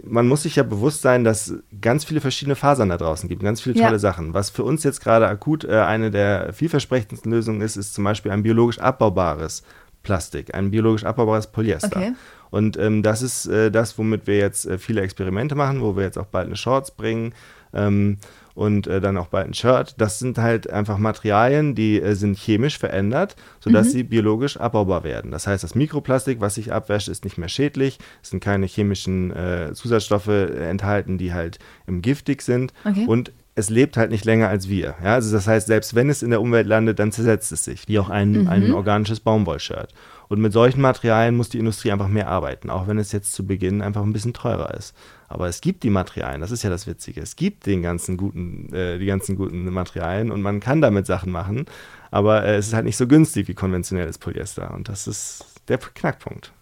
man 0.02 0.28
muss 0.28 0.42
sich 0.42 0.56
ja 0.56 0.62
bewusst 0.62 1.02
sein, 1.02 1.24
dass 1.24 1.54
ganz 1.80 2.04
viele 2.04 2.20
verschiedene 2.20 2.54
Fasern 2.54 2.90
da 2.90 2.96
draußen 2.96 3.28
gibt, 3.28 3.42
ganz 3.42 3.60
viele 3.60 3.74
tolle 3.74 3.92
ja. 3.92 3.98
Sachen. 3.98 4.34
Was 4.34 4.50
für 4.50 4.62
uns 4.64 4.84
jetzt 4.84 5.02
gerade 5.02 5.26
akut 5.26 5.64
äh, 5.64 5.80
eine 5.80 6.10
der 6.10 6.52
vielversprechendsten 6.52 7.32
Lösungen 7.32 7.60
ist, 7.60 7.76
ist 7.76 7.94
zum 7.94 8.04
Beispiel 8.04 8.30
ein 8.30 8.42
biologisch 8.42 8.78
abbaubares 8.78 9.62
Plastik, 10.06 10.54
ein 10.54 10.70
biologisch 10.70 11.04
abbaubares 11.04 11.48
Polyester. 11.48 11.96
Okay. 11.96 12.12
Und 12.50 12.78
ähm, 12.78 13.02
das 13.02 13.22
ist 13.22 13.46
äh, 13.46 13.72
das, 13.72 13.98
womit 13.98 14.28
wir 14.28 14.38
jetzt 14.38 14.64
äh, 14.64 14.78
viele 14.78 15.00
Experimente 15.00 15.56
machen, 15.56 15.82
wo 15.82 15.96
wir 15.96 16.04
jetzt 16.04 16.16
auch 16.16 16.26
bald 16.26 16.46
eine 16.46 16.54
Shorts 16.54 16.92
bringen 16.92 17.34
ähm, 17.74 18.18
und 18.54 18.86
äh, 18.86 19.00
dann 19.00 19.16
auch 19.16 19.26
bald 19.26 19.48
ein 19.48 19.54
Shirt. 19.54 19.96
Das 19.98 20.20
sind 20.20 20.38
halt 20.38 20.70
einfach 20.70 20.96
Materialien, 20.96 21.74
die 21.74 22.00
äh, 22.00 22.14
sind 22.14 22.38
chemisch 22.38 22.78
verändert, 22.78 23.34
sodass 23.58 23.88
mhm. 23.88 23.90
sie 23.90 24.02
biologisch 24.04 24.58
abbaubar 24.58 25.02
werden. 25.02 25.32
Das 25.32 25.48
heißt, 25.48 25.64
das 25.64 25.74
Mikroplastik, 25.74 26.40
was 26.40 26.54
sich 26.54 26.72
abwäscht, 26.72 27.08
ist 27.08 27.24
nicht 27.24 27.36
mehr 27.36 27.48
schädlich. 27.48 27.98
Es 28.22 28.30
sind 28.30 28.38
keine 28.38 28.66
chemischen 28.66 29.32
äh, 29.32 29.72
Zusatzstoffe 29.74 30.28
enthalten, 30.28 31.18
die 31.18 31.32
halt 31.32 31.58
giftig 31.88 32.42
sind. 32.42 32.72
Okay. 32.84 33.06
Und 33.08 33.32
es 33.58 33.70
lebt 33.70 33.96
halt 33.96 34.10
nicht 34.10 34.26
länger 34.26 34.48
als 34.48 34.68
wir. 34.68 34.94
Ja, 35.02 35.14
also 35.14 35.34
das 35.34 35.48
heißt, 35.48 35.66
selbst 35.66 35.94
wenn 35.94 36.10
es 36.10 36.22
in 36.22 36.28
der 36.28 36.42
Umwelt 36.42 36.66
landet, 36.66 36.98
dann 36.98 37.10
zersetzt 37.10 37.50
es 37.52 37.64
sich, 37.64 37.88
wie 37.88 37.98
auch 37.98 38.10
ein, 38.10 38.42
mhm. 38.42 38.48
ein 38.48 38.72
organisches 38.72 39.18
Baumwollshirt. 39.20 39.94
Und 40.28 40.40
mit 40.40 40.52
solchen 40.52 40.82
Materialien 40.82 41.36
muss 41.36 41.48
die 41.48 41.58
Industrie 41.58 41.90
einfach 41.90 42.08
mehr 42.08 42.28
arbeiten, 42.28 42.68
auch 42.68 42.86
wenn 42.86 42.98
es 42.98 43.12
jetzt 43.12 43.32
zu 43.32 43.46
Beginn 43.46 43.80
einfach 43.80 44.02
ein 44.02 44.12
bisschen 44.12 44.34
teurer 44.34 44.74
ist. 44.74 44.94
Aber 45.28 45.48
es 45.48 45.62
gibt 45.62 45.84
die 45.84 45.90
Materialien, 45.90 46.42
das 46.42 46.50
ist 46.50 46.64
ja 46.64 46.70
das 46.70 46.86
Witzige. 46.86 47.22
Es 47.22 47.34
gibt 47.34 47.64
den 47.64 47.80
ganzen 47.80 48.18
guten, 48.18 48.72
äh, 48.74 48.98
die 48.98 49.06
ganzen 49.06 49.36
guten 49.36 49.64
Materialien 49.72 50.30
und 50.30 50.42
man 50.42 50.60
kann 50.60 50.82
damit 50.82 51.06
Sachen 51.06 51.32
machen, 51.32 51.64
aber 52.10 52.44
äh, 52.44 52.56
es 52.56 52.68
ist 52.68 52.74
halt 52.74 52.84
nicht 52.84 52.98
so 52.98 53.06
günstig 53.06 53.48
wie 53.48 53.54
konventionelles 53.54 54.18
Polyester. 54.18 54.74
Und 54.74 54.90
das 54.90 55.06
ist 55.06 55.62
der 55.68 55.78
Knackpunkt. 55.78 56.52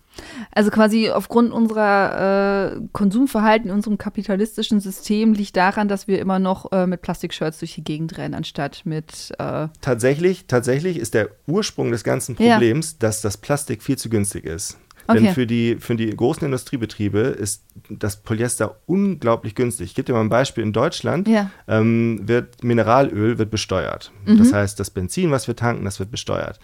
Also 0.52 0.70
quasi 0.70 1.10
aufgrund 1.10 1.52
unserer 1.52 2.74
äh, 2.74 2.80
Konsumverhalten 2.92 3.68
in 3.68 3.74
unserem 3.74 3.98
kapitalistischen 3.98 4.80
System 4.80 5.32
liegt 5.32 5.56
daran, 5.56 5.88
dass 5.88 6.08
wir 6.08 6.20
immer 6.20 6.38
noch 6.38 6.72
äh, 6.72 6.86
mit 6.86 7.02
Plastikshirts 7.02 7.58
durch 7.58 7.74
die 7.74 7.84
Gegend 7.84 8.16
rennen, 8.18 8.34
anstatt 8.34 8.82
mit. 8.84 9.32
Äh 9.38 9.68
tatsächlich, 9.80 10.46
tatsächlich 10.46 10.98
ist 10.98 11.14
der 11.14 11.30
Ursprung 11.46 11.90
des 11.90 12.04
ganzen 12.04 12.36
Problems, 12.36 12.92
ja. 12.92 12.96
dass 13.00 13.20
das 13.20 13.36
Plastik 13.36 13.82
viel 13.82 13.98
zu 13.98 14.08
günstig 14.08 14.44
ist. 14.44 14.78
Okay. 15.06 15.20
Denn 15.20 15.34
für 15.34 15.46
die, 15.46 15.76
für 15.78 15.96
die 15.96 16.14
großen 16.14 16.44
Industriebetriebe 16.44 17.18
ist 17.18 17.64
das 17.90 18.22
Polyester 18.22 18.78
unglaublich 18.86 19.54
günstig. 19.54 19.88
Ich 19.88 19.94
gebe 19.94 20.06
dir 20.06 20.14
mal 20.14 20.20
ein 20.20 20.30
Beispiel. 20.30 20.64
In 20.64 20.72
Deutschland 20.72 21.28
ja. 21.28 21.50
ähm, 21.68 22.20
wird 22.24 22.64
Mineralöl 22.64 23.36
wird 23.38 23.50
besteuert. 23.50 24.12
Mhm. 24.24 24.38
Das 24.38 24.52
heißt, 24.52 24.80
das 24.80 24.90
Benzin, 24.90 25.30
was 25.30 25.46
wir 25.46 25.56
tanken, 25.56 25.84
das 25.84 25.98
wird 25.98 26.10
besteuert. 26.10 26.58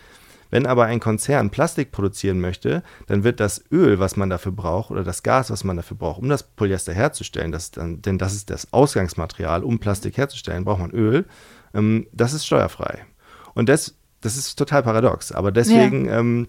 Wenn 0.50 0.66
aber 0.66 0.84
ein 0.84 1.00
Konzern 1.00 1.50
Plastik 1.50 1.92
produzieren 1.92 2.40
möchte, 2.40 2.82
dann 3.06 3.24
wird 3.24 3.40
das 3.40 3.64
Öl, 3.70 3.98
was 3.98 4.16
man 4.16 4.30
dafür 4.30 4.52
braucht, 4.52 4.90
oder 4.90 5.04
das 5.04 5.22
Gas, 5.22 5.50
was 5.50 5.64
man 5.64 5.76
dafür 5.76 5.96
braucht, 5.96 6.20
um 6.20 6.28
das 6.28 6.42
Polyester 6.42 6.92
herzustellen, 6.92 7.52
das 7.52 7.70
dann, 7.70 8.02
denn 8.02 8.18
das 8.18 8.34
ist 8.34 8.50
das 8.50 8.72
Ausgangsmaterial, 8.72 9.64
um 9.64 9.78
Plastik 9.78 10.16
herzustellen, 10.16 10.64
braucht 10.64 10.80
man 10.80 10.90
Öl, 10.90 11.24
ähm, 11.74 12.06
das 12.12 12.32
ist 12.32 12.46
steuerfrei. 12.46 13.04
Und 13.54 13.68
das, 13.68 13.94
das 14.20 14.36
ist 14.36 14.56
total 14.56 14.82
paradox, 14.82 15.32
aber 15.32 15.52
deswegen 15.52 16.06
ja. 16.06 16.18
ähm, 16.18 16.48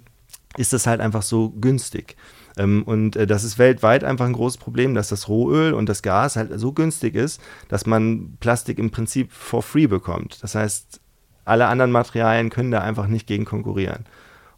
ist 0.57 0.73
das 0.73 0.87
halt 0.87 1.01
einfach 1.01 1.21
so 1.21 1.51
günstig. 1.51 2.15
Ähm, 2.57 2.83
und 2.83 3.15
äh, 3.15 3.27
das 3.27 3.43
ist 3.43 3.57
weltweit 3.57 4.03
einfach 4.03 4.25
ein 4.25 4.33
großes 4.33 4.57
Problem, 4.57 4.93
dass 4.93 5.09
das 5.09 5.27
Rohöl 5.27 5.73
und 5.73 5.87
das 5.87 6.01
Gas 6.01 6.35
halt 6.35 6.51
so 6.59 6.73
günstig 6.73 7.15
ist, 7.15 7.41
dass 7.69 7.85
man 7.85 8.37
Plastik 8.39 8.77
im 8.79 8.91
Prinzip 8.91 9.31
for 9.31 9.63
free 9.63 9.87
bekommt. 9.87 10.43
Das 10.43 10.55
heißt, 10.55 11.00
alle 11.45 11.67
anderen 11.67 11.91
Materialien 11.91 12.49
können 12.49 12.71
da 12.71 12.79
einfach 12.79 13.07
nicht 13.07 13.27
gegen 13.27 13.45
konkurrieren. 13.45 14.05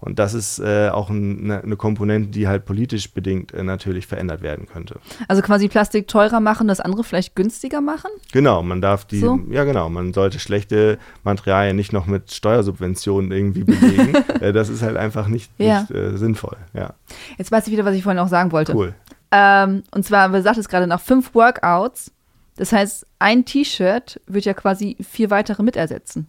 Und 0.03 0.19
das 0.19 0.34
ist 0.34 0.59
äh, 0.59 0.89
auch 0.89 1.09
ein, 1.09 1.45
eine, 1.45 1.63
eine, 1.63 1.77
Komponente, 1.77 2.27
die 2.27 2.45
halt 2.45 2.65
politisch 2.65 3.13
bedingt 3.13 3.53
äh, 3.53 3.63
natürlich 3.63 4.05
verändert 4.05 4.41
werden 4.41 4.67
könnte. 4.67 4.99
Also 5.29 5.41
quasi 5.41 5.69
Plastik 5.69 6.09
teurer 6.09 6.41
machen, 6.41 6.67
das 6.67 6.81
andere 6.81 7.05
vielleicht 7.05 7.38
günstiger 7.38 7.79
machen? 7.79 8.11
Genau, 8.34 8.63
man 8.63 8.81
darf 8.81 9.05
die, 9.05 9.19
so? 9.19 9.39
ja 9.49 9.63
genau, 9.63 9.88
man 9.88 10.11
sollte 10.11 10.39
schlechte 10.39 10.99
Materialien 11.23 11.77
nicht 11.77 11.93
noch 11.93 12.05
mit 12.05 12.34
Steuersubventionen 12.34 13.31
irgendwie 13.31 13.63
belegen. 13.63 14.15
äh, 14.41 14.51
das 14.51 14.67
ist 14.67 14.81
halt 14.81 14.97
einfach 14.97 15.29
nicht, 15.29 15.49
ja. 15.57 15.81
nicht 15.81 15.91
äh, 15.91 16.17
sinnvoll, 16.17 16.57
ja. 16.73 16.95
Jetzt 17.38 17.53
weiß 17.53 17.65
ich 17.67 17.71
wieder, 17.71 17.86
was 17.86 17.95
ich 17.95 18.03
vorhin 18.03 18.19
auch 18.19 18.27
sagen 18.27 18.51
wollte. 18.51 18.75
Cool. 18.75 18.93
Ähm, 19.31 19.84
und 19.91 20.03
zwar, 20.03 20.34
wir 20.34 20.41
sagten 20.41 20.59
es 20.59 20.67
gerade, 20.67 20.86
nach 20.86 20.99
fünf 20.99 21.34
Workouts, 21.34 22.11
das 22.57 22.73
heißt, 22.73 23.07
ein 23.19 23.45
T-Shirt 23.45 24.19
wird 24.27 24.43
ja 24.43 24.53
quasi 24.53 24.97
vier 24.99 25.29
weitere 25.29 25.63
mitersetzen 25.63 26.27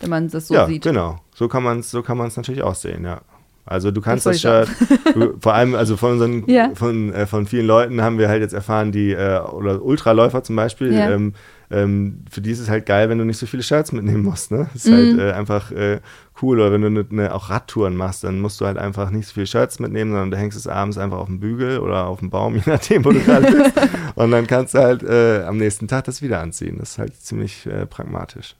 wenn 0.00 0.10
man 0.10 0.28
das 0.28 0.48
so 0.48 0.54
ja, 0.54 0.66
sieht. 0.66 0.82
Genau, 0.82 1.20
so 1.34 1.48
kann 1.48 1.62
man 1.62 1.80
es 1.80 1.90
so 1.90 2.02
natürlich 2.02 2.62
auch 2.62 2.74
sehen, 2.74 3.04
ja. 3.04 3.20
Also 3.66 3.90
du 3.90 4.02
kannst 4.02 4.26
das, 4.26 4.42
das 4.42 4.68
Shirt, 4.68 5.36
vor 5.40 5.54
allem 5.54 5.74
also 5.74 5.96
von 5.96 6.12
unseren, 6.12 6.46
ja. 6.48 6.72
von, 6.74 7.14
äh, 7.14 7.26
von 7.26 7.46
vielen 7.46 7.66
Leuten 7.66 8.02
haben 8.02 8.18
wir 8.18 8.28
halt 8.28 8.42
jetzt 8.42 8.52
erfahren, 8.52 8.92
die 8.92 9.12
äh, 9.12 9.40
oder 9.40 9.82
Ultraläufer 9.82 10.42
zum 10.42 10.56
Beispiel, 10.56 10.92
ja. 10.92 11.10
ähm, 11.10 11.32
ähm, 11.70 12.24
für 12.30 12.42
die 12.42 12.50
ist 12.50 12.60
es 12.60 12.68
halt 12.68 12.84
geil, 12.84 13.08
wenn 13.08 13.16
du 13.16 13.24
nicht 13.24 13.38
so 13.38 13.46
viele 13.46 13.62
Shirts 13.62 13.92
mitnehmen 13.92 14.22
musst. 14.22 14.50
Ne? 14.50 14.68
Das 14.74 14.84
ist 14.84 14.92
halt, 14.92 15.14
mhm. 15.14 15.20
halt 15.20 15.30
äh, 15.30 15.32
einfach 15.32 15.72
äh, 15.72 16.00
cool. 16.42 16.60
Oder 16.60 16.72
wenn 16.72 16.82
du 16.82 16.90
ne, 16.90 17.06
ne, 17.08 17.34
auch 17.34 17.48
Radtouren 17.48 17.96
machst, 17.96 18.22
dann 18.22 18.40
musst 18.40 18.60
du 18.60 18.66
halt 18.66 18.76
einfach 18.76 19.10
nicht 19.10 19.26
so 19.26 19.34
viele 19.34 19.46
Shirts 19.46 19.78
mitnehmen, 19.78 20.10
sondern 20.10 20.30
du 20.30 20.36
hängst 20.36 20.58
es 20.58 20.66
abends 20.66 20.98
einfach 20.98 21.18
auf 21.18 21.26
dem 21.26 21.40
Bügel 21.40 21.78
oder 21.78 22.06
auf 22.06 22.18
dem 22.18 22.28
Baum, 22.28 22.54
je 22.56 22.62
nachdem, 22.66 23.04
wo 23.04 23.12
du 23.12 23.20
gerade 23.20 23.50
bist. 23.50 23.72
Und 24.14 24.30
dann 24.30 24.46
kannst 24.46 24.74
du 24.74 24.78
halt 24.78 25.02
äh, 25.02 25.42
am 25.44 25.56
nächsten 25.56 25.88
Tag 25.88 26.04
das 26.04 26.20
wieder 26.20 26.40
anziehen. 26.40 26.76
Das 26.78 26.90
ist 26.90 26.98
halt 26.98 27.16
ziemlich 27.16 27.66
äh, 27.66 27.86
pragmatisch. 27.86 28.56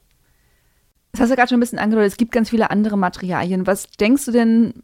Das 1.15 1.21
hast 1.21 1.31
du 1.31 1.37
gerade 1.37 1.49
schon 1.49 1.59
ein 1.59 1.61
bisschen 1.61 1.79
angedeutet, 1.79 2.11
es 2.11 2.17
gibt 2.17 2.33
ganz 2.33 2.51
viele 2.51 2.73
andere 2.73 2.99
Materialien. 2.99 3.69
Was 3.69 3.89
denkst 3.89 4.25
du 4.25 4.33
denn, 4.33 4.83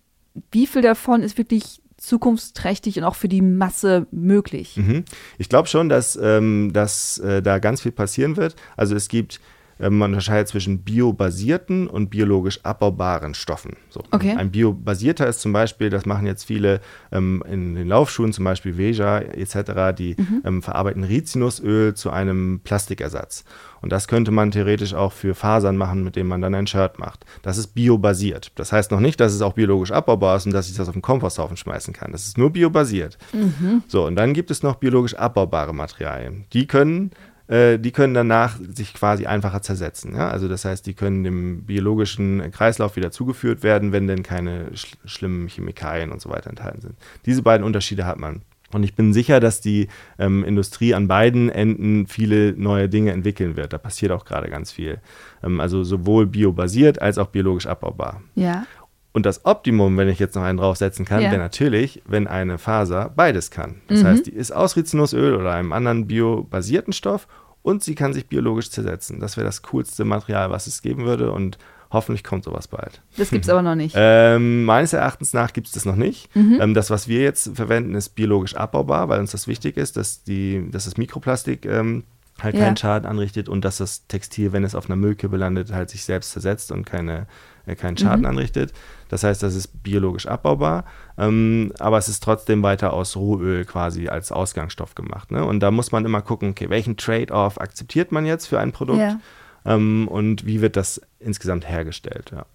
wie 0.53 0.69
viel 0.69 0.81
davon 0.81 1.25
ist 1.25 1.37
wirklich 1.37 1.83
zukunftsträchtig 1.97 2.99
und 2.99 3.05
auch 3.05 3.17
für 3.17 3.27
die 3.29 3.43
Masse 3.43 4.07
möglich? 4.13 4.77
Mhm. 4.77 5.05
Ich 5.39 5.49
glaube 5.49 5.67
schon, 5.67 5.89
dass, 5.89 6.17
ähm, 6.23 6.71
dass 6.73 7.19
äh, 7.19 7.43
da 7.43 7.59
ganz 7.59 7.81
viel 7.83 7.91
passieren 7.91 8.37
wird. 8.37 8.55
Also 8.77 8.95
es 8.95 9.09
gibt 9.09 9.41
man 9.89 10.11
unterscheidet 10.11 10.49
zwischen 10.49 10.83
biobasierten 10.83 11.87
und 11.87 12.11
biologisch 12.11 12.61
abbaubaren 12.65 13.35
Stoffen. 13.35 13.77
So. 13.89 14.03
Okay. 14.11 14.35
Ein 14.37 14.51
biobasierter 14.51 15.27
ist 15.27 15.41
zum 15.41 15.53
Beispiel, 15.53 15.89
das 15.89 16.05
machen 16.05 16.27
jetzt 16.27 16.45
viele 16.45 16.81
ähm, 17.13 17.43
in 17.51 17.75
den 17.75 17.89
Laufschuhen, 17.89 18.33
zum 18.33 18.45
Beispiel 18.45 18.77
Veja 18.77 19.19
etc., 19.19 19.97
die 19.97 20.17
mhm. 20.19 20.43
ähm, 20.45 20.63
verarbeiten 20.63 21.05
Rizinusöl 21.05 21.95
zu 21.95 22.11
einem 22.11 22.61
Plastikersatz. 22.63 23.45
Und 23.81 23.93
das 23.93 24.09
könnte 24.09 24.31
man 24.31 24.51
theoretisch 24.51 24.93
auch 24.93 25.13
für 25.13 25.35
Fasern 25.35 25.77
machen, 25.77 26.05
mit 26.05 26.17
denen 26.17 26.29
man 26.29 26.43
dann 26.43 26.55
ein 26.55 26.67
Shirt 26.67 26.99
macht. 26.99 27.25
Das 27.43 27.57
ist 27.57 27.69
biobasiert. 27.69 28.53
Das 28.57 28.73
heißt 28.73 28.91
noch 28.91 29.01
nicht, 29.01 29.19
dass 29.21 29.33
es 29.33 29.41
auch 29.41 29.55
biologisch 29.55 29.91
abbaubar 29.91 30.37
ist 30.37 30.47
und 30.47 30.53
dass 30.53 30.69
ich 30.69 30.77
das 30.77 30.89
auf 30.89 30.95
den 30.95 31.03
Komposthaufen 31.03 31.57
schmeißen 31.57 31.95
kann. 31.95 32.13
Das 32.13 32.27
ist 32.27 32.37
nur 32.37 32.51
biobasiert. 32.51 33.17
Mhm. 33.33 33.83
So, 33.89 34.07
und 34.07 34.17
dann 34.17 34.35
gibt 34.35 34.51
es 34.51 34.63
noch 34.63 34.77
biologisch 34.77 35.15
abbaubare 35.15 35.75
Materialien. 35.75 36.45
Die 36.53 36.67
können 36.67 37.13
äh, 37.51 37.79
die 37.79 37.91
können 37.91 38.15
danach 38.15 38.59
sich 38.75 38.95
quasi 38.95 39.27
einfacher 39.27 39.61
zersetzen. 39.61 40.15
Ja? 40.15 40.29
Also 40.29 40.47
das 40.47 40.65
heißt, 40.65 40.87
die 40.87 40.95
können 40.95 41.25
dem 41.25 41.65
biologischen 41.65 42.51
Kreislauf 42.53 42.97
wieder 42.97 43.11
zugeführt 43.11 43.63
werden, 43.63 43.93
wenn 43.93 44.07
denn 44.07 44.23
keine 44.23 44.77
sch 44.77 44.97
schlimmen 45.05 45.49
Chemikalien 45.49 46.13
und 46.13 46.21
so 46.21 46.31
weiter 46.31 46.49
enthalten 46.49 46.81
sind. 46.81 46.95
Diese 47.27 47.43
beiden 47.43 47.67
Unterschiede 47.67 48.07
hat 48.07 48.19
man. 48.19 48.43
Und 48.73 48.85
ich 48.85 48.95
bin 48.95 49.13
sicher, 49.13 49.41
dass 49.41 49.61
die 49.61 49.89
ähm, 50.19 50.45
Industrie 50.45 50.95
an 50.95 51.09
beiden 51.09 51.51
Enden 51.51 52.07
viele 52.07 52.53
neue 52.53 52.89
Dinge 52.89 53.11
entwickeln 53.11 53.57
wird. 53.57 53.73
Da 53.73 53.79
passiert 53.79 54.13
auch 54.13 54.25
gerade 54.25 54.49
ganz 54.49 54.71
viel. 54.71 55.01
Ähm, 55.43 55.59
also 55.59 55.83
sowohl 55.83 56.27
biobasiert 56.27 57.03
als 57.03 57.19
auch 57.19 57.29
biologisch 57.29 57.67
abbaubar. 57.67 58.23
Ja. 58.37 58.65
Und 59.13 59.27
das 59.27 59.45
Optimum, 59.45 59.97
wenn 59.97 60.09
ich 60.09 60.21
jetzt 60.21 60.37
noch 60.37 60.43
einen 60.43 60.59
draufsetzen 60.59 61.05
kann, 61.05 61.23
ja. 61.23 61.31
wäre 61.31 61.41
natürlich, 61.41 62.03
wenn 62.07 62.29
eine 62.29 62.59
Faser 62.59 63.13
beides 63.15 63.51
kann. 63.51 63.81
Das 63.89 64.03
mhm. 64.03 64.07
heißt, 64.07 64.27
die 64.27 64.33
ist 64.33 64.53
aus 64.53 64.77
Rizinusöl 64.77 65.35
oder 65.35 65.53
einem 65.53 65.73
anderen 65.73 66.07
biobasierten 66.07 66.93
Stoff 66.93 67.27
und 67.63 67.83
sie 67.83 67.97
kann 67.97 68.13
sich 68.13 68.27
biologisch 68.27 68.71
zersetzen. 68.71 69.19
Das 69.19 69.37
wäre 69.37 69.45
das 69.45 69.63
coolste 69.63 70.05
Material, 70.05 70.51
was 70.51 70.67
es 70.67 70.81
geben 70.81 71.07
würde 71.07 71.33
und 71.33 71.59
hoffentlich 71.93 72.23
kommt 72.23 72.45
sowas 72.45 72.69
bald. 72.69 73.03
Das 73.17 73.31
gibt 73.31 73.45
es 73.45 73.51
aber 73.51 73.63
noch 73.63 73.75
nicht. 73.75 73.97
Ähm, 74.03 74.65
meines 74.65 74.93
Erachtens 74.93 75.33
nach 75.33 75.53
gibt 75.53 75.67
es 75.67 75.73
das 75.73 75.85
noch 75.85 75.97
nicht. 75.97 76.35
Mhm. 76.35 76.59
Ähm, 76.61 76.75
das, 76.75 76.91
was 76.91 77.09
wir 77.09 77.21
jetzt 77.21 77.57
verwenden, 77.57 77.95
ist 77.95 78.11
biologisch 78.11 78.55
abbaubar, 78.55 79.09
weil 79.09 79.21
uns 79.21 79.33
das 79.33 79.49
wichtig 79.49 79.77
ist, 79.77 79.97
dass, 79.97 80.23
die, 80.23 80.69
dass 80.71 80.85
das 80.85 80.97
Mikroplastik 80.97 81.67
ähm, 81.67 82.05
halt 82.41 82.55
ja. 82.55 82.65
keinen 82.65 82.77
Schaden 82.77 83.09
anrichtet 83.09 83.49
und 83.49 83.65
dass 83.65 83.79
das 83.79 84.07
Textil, 84.07 84.53
wenn 84.53 84.65
es 84.65 84.75
auf 84.75 84.87
einer 84.87 84.97
Müllkippe 84.97 85.37
landet, 85.37 85.73
halt 85.73 85.91
sich 85.91 86.05
selbst 86.05 86.31
zersetzt 86.31 86.73
und 86.73 86.85
keine, 86.85 87.27
äh, 87.67 87.75
keinen 87.75 87.97
Schaden 87.97 88.21
mhm. 88.21 88.27
anrichtet. 88.27 88.73
Das 89.11 89.25
heißt, 89.25 89.43
das 89.43 89.57
ist 89.57 89.83
biologisch 89.83 90.27
abbaubar, 90.27 90.85
ähm, 91.19 91.73
aber 91.81 91.99
es 91.99 92.09
ist 92.09 92.23
trotzdem 92.23 92.63
weiter 92.63 92.93
aus 92.93 93.17
Rohöl 93.17 93.65
quasi 93.65 94.09
als 94.09 94.31
Ausgangsstoff 94.31 94.95
gemacht. 94.95 95.33
Ne? 95.33 95.45
Und 95.45 95.61
da 95.61 95.73
muss 95.73 95.91
man 95.91 96.05
immer 96.05 96.23
gucken, 96.23 96.51
okay, 96.51 96.71
welchen 96.71 96.97
Trade-off 96.97 97.61
akzeptiert 97.61 98.13
man 98.13 98.25
jetzt 98.25 98.47
für 98.47 98.61
ein 98.61 98.71
Produkt 98.71 99.01
ja. 99.01 99.19
ähm, 99.67 100.07
und 100.07 100.47
wie 100.47 100.61
wird 100.61 100.77
das 100.77 101.01
insgesamt 101.19 101.69
hergestellt. 101.69 102.31
Ja. 102.33 102.47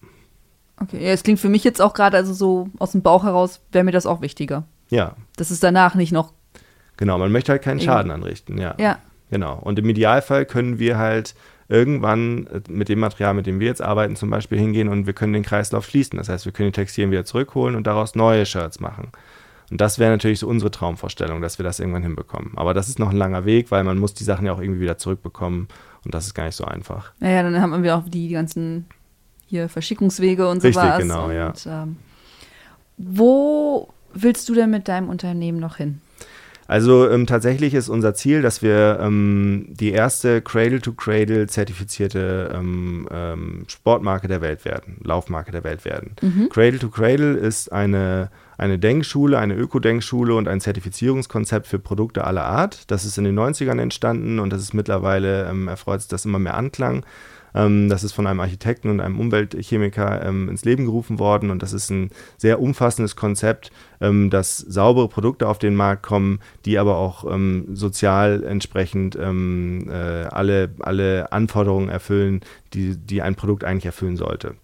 Okay, 0.82 1.06
ja, 1.06 1.12
es 1.12 1.24
klingt 1.24 1.42
für 1.42 1.50
mich 1.50 1.66
jetzt 1.66 1.82
auch 1.82 1.94
gerade, 1.94 2.16
also 2.16 2.34
so 2.34 2.70
aus 2.80 2.94
dem 2.94 3.02
Bauch 3.02 3.26
heraus, 3.26 3.60
wäre 3.74 3.84
mir 3.84 3.92
das 3.92 4.06
auch 4.06 4.22
wichtiger. 4.22 4.64
Ja. 4.90 5.18
Das 5.36 5.52
ist 5.52 5.62
danach 5.62 5.94
nicht 5.94 6.14
noch. 6.14 6.32
Genau, 6.96 7.18
man 7.18 7.34
möchte 7.34 7.52
halt 7.52 7.64
keinen 7.64 7.82
Schaden 7.82 8.12
anrichten, 8.12 8.58
ja. 8.58 8.76
Ja. 8.80 9.00
Genau. 9.30 9.60
Und 9.60 9.78
im 9.78 9.90
Idealfall 9.90 10.46
können 10.46 10.80
wir 10.80 10.98
halt 10.98 11.36
irgendwann 11.68 12.48
äh, 12.48 12.62
mit 12.70 12.90
dem 12.90 13.00
Material, 13.00 13.34
mit 13.34 13.46
dem 13.46 13.60
wir 13.60 13.68
jetzt 13.68 13.82
arbeiten, 13.82 14.16
zum 14.16 14.30
Beispiel 14.30 14.58
hingehen 14.58 14.88
und 14.88 15.06
wir 15.06 15.14
können 15.14 15.34
den 15.34 15.44
Kreislauf 15.44 15.86
schließen. 15.86 16.18
Das 16.18 16.30
heißt, 16.30 16.46
wir 16.46 16.52
können 16.52 16.70
die 16.70 16.76
Textilien 16.76 17.12
wieder 17.12 17.26
zurückholen 17.26 17.76
und 17.76 17.88
daraus 17.88 18.16
neue 18.16 18.46
Shirts 18.46 18.80
machen. 18.80 19.12
Und 19.72 19.82
das 19.82 19.98
wäre 19.98 20.12
natürlich 20.12 20.40
so 20.40 20.48
unsere 20.48 20.70
Traumvorstellung, 20.70 21.42
dass 21.42 21.58
wir 21.58 21.64
das 21.64 21.80
irgendwann 21.80 22.04
hinbekommen. 22.04 22.52
Aber 22.56 22.74
das 22.74 22.88
ist 22.88 23.00
noch 23.00 23.10
ein 23.10 23.18
langer 23.18 23.46
Weg, 23.46 23.72
weil 23.72 23.84
man 23.84 23.98
muss 23.98 24.14
die 24.14 24.24
Sachen 24.24 24.46
ja 24.46 24.54
auch 24.54 24.62
irgendwie 24.62 24.82
wieder 24.82 24.98
zurückbekommen 24.98 25.68
und 26.04 26.14
das 26.14 26.28
ist 26.28 26.36
gar 26.36 26.46
nicht 26.46 26.56
so 26.56 26.66
einfach. 26.66 27.14
Ja, 27.20 27.30
ja 27.30 27.44
dann 27.44 27.60
haben 27.60 27.84
wir 27.84 27.98
auch 27.98 28.08
die 28.08 28.30
ganzen 28.30 28.86
hier 29.48 29.70
Verschickungswege 29.70 30.48
und 30.48 30.62
sowas. 30.62 30.78
Richtig, 30.78 30.98
genau, 31.00 31.26
und, 31.26 31.34
ja. 31.34 31.54
Ähm, 31.66 31.98
wo 32.98 33.90
willst 34.14 34.48
du 34.50 34.54
denn 34.54 34.70
mit 34.70 34.88
deinem 34.88 35.10
Unternehmen 35.10 35.60
noch 35.60 35.78
hin? 35.78 36.02
Also 36.68 37.10
ähm, 37.10 37.28
tatsächlich 37.28 37.74
ist 37.74 37.90
unser 37.90 38.16
Ziel, 38.16 38.42
dass 38.42 38.62
wir 38.62 39.00
ähm, 39.00 39.68
die 39.70 39.92
erste 39.92 40.42
Cradle-to-Cradle 40.42 41.48
zertifizierte 41.48 42.52
ähm, 42.54 43.08
ähm, 43.12 43.66
Sportmarke 43.68 44.28
der 44.28 44.42
Welt 44.42 44.66
werden, 44.66 44.98
Laufmarke 45.04 45.52
der 45.52 45.64
Welt 45.64 45.86
werden. 45.86 46.16
Mhm. 46.22 46.50
Cradle-to-Cradle 46.50 47.34
ist 47.36 47.72
eine, 47.72 48.32
eine 48.58 48.80
Denkschule, 48.80 49.38
eine 49.38 49.56
Ökodenkschule 49.56 50.34
und 50.34 50.48
ein 50.48 50.60
Zertifizierungskonzept 50.60 51.68
für 51.68 51.78
Produkte 51.78 52.24
aller 52.24 52.46
Art. 52.46 52.90
Das 52.90 53.06
ist 53.06 53.18
in 53.20 53.26
den 53.26 53.38
90ern 53.38 53.80
entstanden 53.80 54.40
und 54.40 54.52
das 54.52 54.62
ist 54.62 54.74
mittlerweile, 54.74 55.48
ähm, 55.48 55.68
erfreut 55.68 56.02
sich 56.02 56.10
das 56.10 56.26
immer 56.26 56.40
mehr 56.40 56.56
Anklang. 56.56 57.06
Ähm, 57.56 57.90
das 57.90 58.04
ist 58.04 58.12
von 58.12 58.28
einem 58.28 58.42
Architekten 58.42 58.90
und 58.90 59.00
einem 59.00 59.20
Umweltchemiker 59.20 60.24
ähm, 60.26 60.50
ins 60.50 60.66
Leben 60.66 60.86
gerufen 60.86 61.18
worden 61.18 61.50
und 61.50 61.64
das 61.64 61.74
ist 61.74 61.90
ein 61.90 62.12
sehr 62.38 62.62
umfassendes 62.62 63.16
Konzept, 63.16 63.72
ähm, 64.02 64.30
dass 64.30 64.58
saubere 64.58 65.08
Produkte 65.08 65.48
auf 65.48 65.58
den 65.58 65.76
Markt 65.76 66.04
kommen, 66.04 66.40
die 66.66 66.78
aber 66.78 66.98
auch 66.98 67.26
ähm, 67.32 67.68
sozial 67.74 68.44
entsprechend 68.44 69.18
ähm, 69.20 69.88
äh, 69.90 70.26
alle, 70.26 70.76
alle 70.80 71.32
Anforderungen 71.32 71.90
erfüllen, 71.90 72.42
die, 72.74 72.98
die 72.98 73.22
ein 73.22 73.36
Produkt 73.36 73.64
eigentlich 73.64 73.86
erfüllen 73.86 74.18
sollte. 74.18 74.56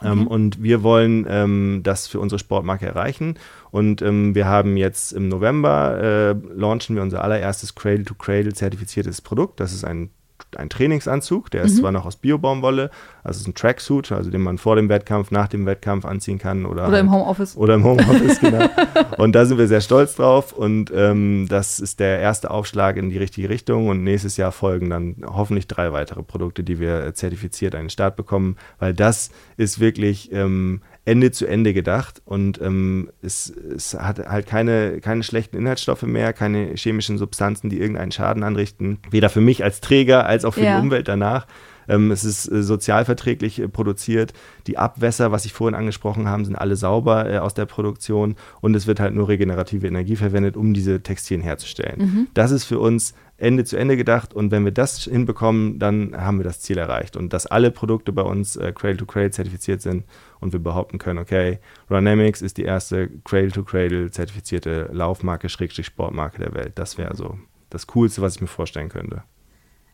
Okay. 0.00 0.12
Ähm, 0.12 0.26
und 0.26 0.62
wir 0.62 0.82
wollen 0.82 1.26
ähm, 1.28 1.80
das 1.82 2.06
für 2.06 2.20
unsere 2.20 2.38
Sportmarke 2.38 2.84
erreichen. 2.84 3.38
Und 3.70 4.02
ähm, 4.02 4.34
wir 4.34 4.46
haben 4.46 4.76
jetzt 4.76 5.12
im 5.12 5.28
November 5.28 5.98
äh, 5.98 6.32
launchen 6.54 6.96
wir 6.96 7.02
unser 7.02 7.24
allererstes 7.24 7.74
Cradle-to-Cradle 7.74 8.52
zertifiziertes 8.52 9.22
Produkt. 9.22 9.58
Das 9.58 9.72
ist 9.72 9.84
ein 9.84 10.10
ein 10.56 10.68
Trainingsanzug, 10.70 11.50
der 11.50 11.62
ist 11.62 11.74
mhm. 11.74 11.80
zwar 11.80 11.92
noch 11.92 12.06
aus 12.06 12.16
Biobaumwolle, 12.16 12.90
also 13.24 13.40
ist 13.40 13.48
ein 13.48 13.54
Tracksuit, 13.54 14.12
also 14.12 14.30
den 14.30 14.40
man 14.40 14.58
vor 14.58 14.76
dem 14.76 14.88
Wettkampf, 14.88 15.30
nach 15.30 15.48
dem 15.48 15.66
Wettkampf 15.66 16.04
anziehen 16.04 16.38
kann. 16.38 16.64
Oder, 16.64 16.88
oder 16.88 17.00
im 17.00 17.12
Homeoffice. 17.12 17.56
Oder 17.56 17.74
im 17.74 17.84
Homeoffice, 17.84 18.40
genau. 18.40 18.66
Und 19.18 19.32
da 19.32 19.44
sind 19.44 19.58
wir 19.58 19.66
sehr 19.66 19.80
stolz 19.80 20.14
drauf 20.16 20.52
und 20.52 20.92
ähm, 20.94 21.46
das 21.48 21.80
ist 21.80 22.00
der 22.00 22.20
erste 22.20 22.50
Aufschlag 22.50 22.96
in 22.96 23.10
die 23.10 23.18
richtige 23.18 23.48
Richtung 23.48 23.88
und 23.88 24.04
nächstes 24.04 24.36
Jahr 24.36 24.52
folgen 24.52 24.90
dann 24.90 25.16
hoffentlich 25.26 25.66
drei 25.66 25.92
weitere 25.92 26.22
Produkte, 26.22 26.62
die 26.62 26.78
wir 26.78 27.14
zertifiziert 27.14 27.74
einen 27.74 27.90
Start 27.90 28.16
bekommen, 28.16 28.56
weil 28.78 28.94
das 28.94 29.30
ist 29.56 29.80
wirklich 29.80 30.30
ähm, 30.32 30.80
Ende 31.06 31.30
zu 31.30 31.46
Ende 31.46 31.72
gedacht 31.72 32.20
und 32.24 32.60
ähm, 32.60 33.10
es, 33.22 33.48
es, 33.48 33.94
hat 33.94 34.18
halt 34.18 34.46
keine, 34.46 35.00
keine 35.00 35.22
schlechten 35.22 35.56
Inhaltsstoffe 35.56 36.02
mehr, 36.02 36.32
keine 36.32 36.74
chemischen 36.74 37.16
Substanzen, 37.16 37.70
die 37.70 37.80
irgendeinen 37.80 38.10
Schaden 38.10 38.42
anrichten, 38.42 38.98
weder 39.10 39.28
für 39.28 39.40
mich 39.40 39.62
als 39.62 39.80
Träger 39.80 40.26
als 40.26 40.44
auch 40.44 40.54
für 40.54 40.64
ja. 40.64 40.76
die 40.76 40.82
Umwelt 40.82 41.06
danach. 41.06 41.46
Ähm, 41.88 42.10
es 42.10 42.24
ist 42.24 42.50
äh, 42.50 42.64
sozialverträglich 42.64 43.60
äh, 43.60 43.68
produziert. 43.68 44.32
Die 44.66 44.78
Abwässer, 44.78 45.30
was 45.30 45.44
ich 45.44 45.52
vorhin 45.52 45.76
angesprochen 45.76 46.28
habe, 46.28 46.44
sind 46.44 46.56
alle 46.56 46.74
sauber 46.74 47.30
äh, 47.30 47.38
aus 47.38 47.54
der 47.54 47.66
Produktion 47.66 48.34
und 48.60 48.74
es 48.74 48.88
wird 48.88 48.98
halt 48.98 49.14
nur 49.14 49.28
regenerative 49.28 49.86
Energie 49.86 50.16
verwendet, 50.16 50.56
um 50.56 50.74
diese 50.74 51.02
Textilien 51.02 51.44
herzustellen. 51.44 52.00
Mhm. 52.00 52.26
Das 52.34 52.50
ist 52.50 52.64
für 52.64 52.80
uns 52.80 53.14
Ende 53.38 53.64
zu 53.64 53.76
Ende 53.76 53.96
gedacht 53.96 54.32
und 54.32 54.50
wenn 54.50 54.64
wir 54.64 54.72
das 54.72 55.04
hinbekommen, 55.04 55.78
dann 55.78 56.16
haben 56.16 56.38
wir 56.38 56.44
das 56.44 56.60
Ziel 56.60 56.78
erreicht 56.78 57.16
und 57.16 57.32
dass 57.32 57.46
alle 57.46 57.70
Produkte 57.70 58.12
bei 58.12 58.22
uns 58.22 58.56
äh, 58.56 58.72
Cradle 58.72 58.96
to 58.96 59.06
Cradle 59.06 59.30
zertifiziert 59.30 59.82
sind 59.82 60.04
und 60.40 60.52
wir 60.52 60.60
behaupten 60.60 60.98
können, 60.98 61.18
okay, 61.18 61.58
Runamics 61.90 62.40
ist 62.40 62.56
die 62.56 62.64
erste 62.64 63.08
Cradle 63.24 63.52
to 63.52 63.62
Cradle 63.62 64.10
zertifizierte 64.10 64.88
Laufmarke, 64.92 65.48
Schrägstrich 65.50 65.86
Sportmarke 65.86 66.38
der 66.38 66.54
Welt. 66.54 66.72
Das 66.76 66.96
wäre 66.96 67.14
so 67.14 67.38
das 67.68 67.86
Coolste, 67.88 68.22
was 68.22 68.36
ich 68.36 68.40
mir 68.40 68.46
vorstellen 68.46 68.88
könnte. 68.88 69.22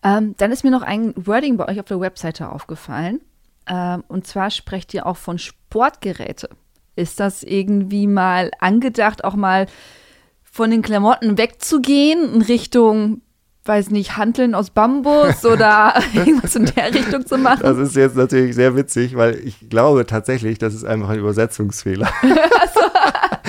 Ähm, 0.05 0.35
dann 0.37 0.53
ist 0.53 0.63
mir 0.63 0.71
noch 0.71 0.83
ein 0.83 1.13
Wording 1.17 1.57
bei 1.57 1.69
euch 1.69 1.81
auf 1.81 1.87
der 1.87 2.01
Webseite 2.01 2.49
aufgefallen. 2.49 3.21
Ähm, 3.67 4.05
und 4.09 4.27
zwar 4.27 4.51
sprecht 4.51 4.95
ihr 4.95 5.07
auch 5.07 5.17
von 5.17 5.39
Sportgeräte. 5.39 6.49
Ist 6.95 7.21
das 7.21 7.43
irgendwie 7.43 8.07
mal 8.07 8.51
angedacht, 8.61 9.25
auch 9.25 9.35
mal 9.35 9.67
von 10.43 10.71
den 10.71 10.83
Klamotten 10.83 11.39
wegzugehen 11.39 12.35
in 12.35 12.43
Richtung 12.43 13.23
weiß 13.65 13.91
nicht, 13.91 14.17
Hanteln 14.17 14.55
aus 14.55 14.71
Bambus 14.71 15.45
oder 15.45 15.95
irgendwas 16.15 16.57
in 16.57 16.67
der 16.67 16.93
Richtung 16.93 17.27
zu 17.27 17.39
machen. 17.39 17.61
Das 17.63 17.79
ist 17.79 17.97
jetzt 17.97 18.17
natürlich 18.17 18.55
sehr 18.55 18.77
witzig, 18.77 19.17
weil 19.17 19.39
ich 19.45 19.69
glaube 19.69 20.07
tatsächlich, 20.07 20.59
das 20.59 20.75
ist 20.75 20.85
einfach 20.85 21.11
ein 21.11 21.19
Übersetzungsfehler. 21.19 22.09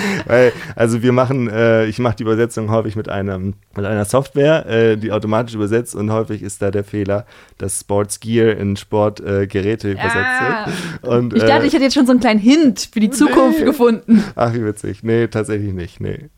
weil, 0.26 0.52
also 0.76 1.02
wir 1.02 1.12
machen, 1.12 1.48
äh, 1.48 1.86
ich 1.86 1.98
mache 1.98 2.16
die 2.16 2.22
Übersetzung 2.22 2.70
häufig 2.70 2.96
mit 2.96 3.08
einem 3.08 3.54
mit 3.76 3.84
einer 3.84 4.04
Software, 4.04 4.66
äh, 4.66 4.96
die 4.96 5.12
automatisch 5.12 5.54
übersetzt 5.54 5.94
und 5.94 6.10
häufig 6.10 6.42
ist 6.42 6.62
da 6.62 6.70
der 6.70 6.84
Fehler, 6.84 7.26
dass 7.58 7.80
Sports 7.80 8.20
Gear 8.20 8.56
in 8.56 8.76
Sportgeräte 8.76 9.88
äh, 9.88 9.92
übersetzt 9.92 10.14
ah. 10.14 10.68
Und, 11.02 11.34
ich 11.34 11.42
dachte, 11.42 11.64
äh, 11.64 11.66
ich 11.66 11.72
hätte 11.72 11.84
jetzt 11.84 11.94
schon 11.94 12.06
so 12.06 12.12
einen 12.12 12.20
kleinen 12.20 12.40
Hint 12.40 12.88
für 12.92 13.00
die 13.00 13.10
Zukunft 13.10 13.60
nee. 13.60 13.64
gefunden. 13.64 14.24
Ach, 14.36 14.52
wie 14.54 14.64
witzig. 14.64 15.02
Nee, 15.02 15.28
tatsächlich 15.28 15.72
nicht. 15.72 16.00
Nee. 16.00 16.28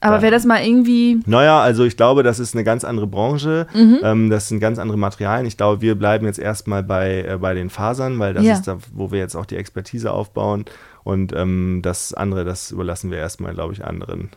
Aber 0.00 0.22
wäre 0.22 0.32
das 0.32 0.44
mal 0.44 0.62
irgendwie. 0.62 1.20
Naja, 1.26 1.60
also 1.60 1.84
ich 1.84 1.96
glaube, 1.96 2.22
das 2.22 2.38
ist 2.38 2.54
eine 2.54 2.64
ganz 2.64 2.84
andere 2.84 3.06
Branche. 3.06 3.66
Mhm. 3.74 3.98
Ähm, 4.02 4.30
das 4.30 4.48
sind 4.48 4.60
ganz 4.60 4.78
andere 4.78 4.98
Materialien. 4.98 5.46
Ich 5.46 5.56
glaube, 5.56 5.80
wir 5.80 5.94
bleiben 5.94 6.26
jetzt 6.26 6.38
erstmal 6.38 6.82
bei, 6.82 7.24
äh, 7.26 7.38
bei 7.38 7.54
den 7.54 7.70
Fasern, 7.70 8.18
weil 8.18 8.34
das 8.34 8.44
ja. 8.44 8.52
ist 8.54 8.68
da, 8.68 8.78
wo 8.92 9.10
wir 9.10 9.18
jetzt 9.18 9.36
auch 9.36 9.46
die 9.46 9.56
Expertise 9.56 10.12
aufbauen. 10.12 10.66
Und 11.02 11.32
ähm, 11.34 11.80
das 11.82 12.12
andere, 12.12 12.44
das 12.44 12.72
überlassen 12.72 13.10
wir 13.10 13.18
erstmal, 13.18 13.54
glaube 13.54 13.72
ich, 13.72 13.84
anderen. 13.84 14.30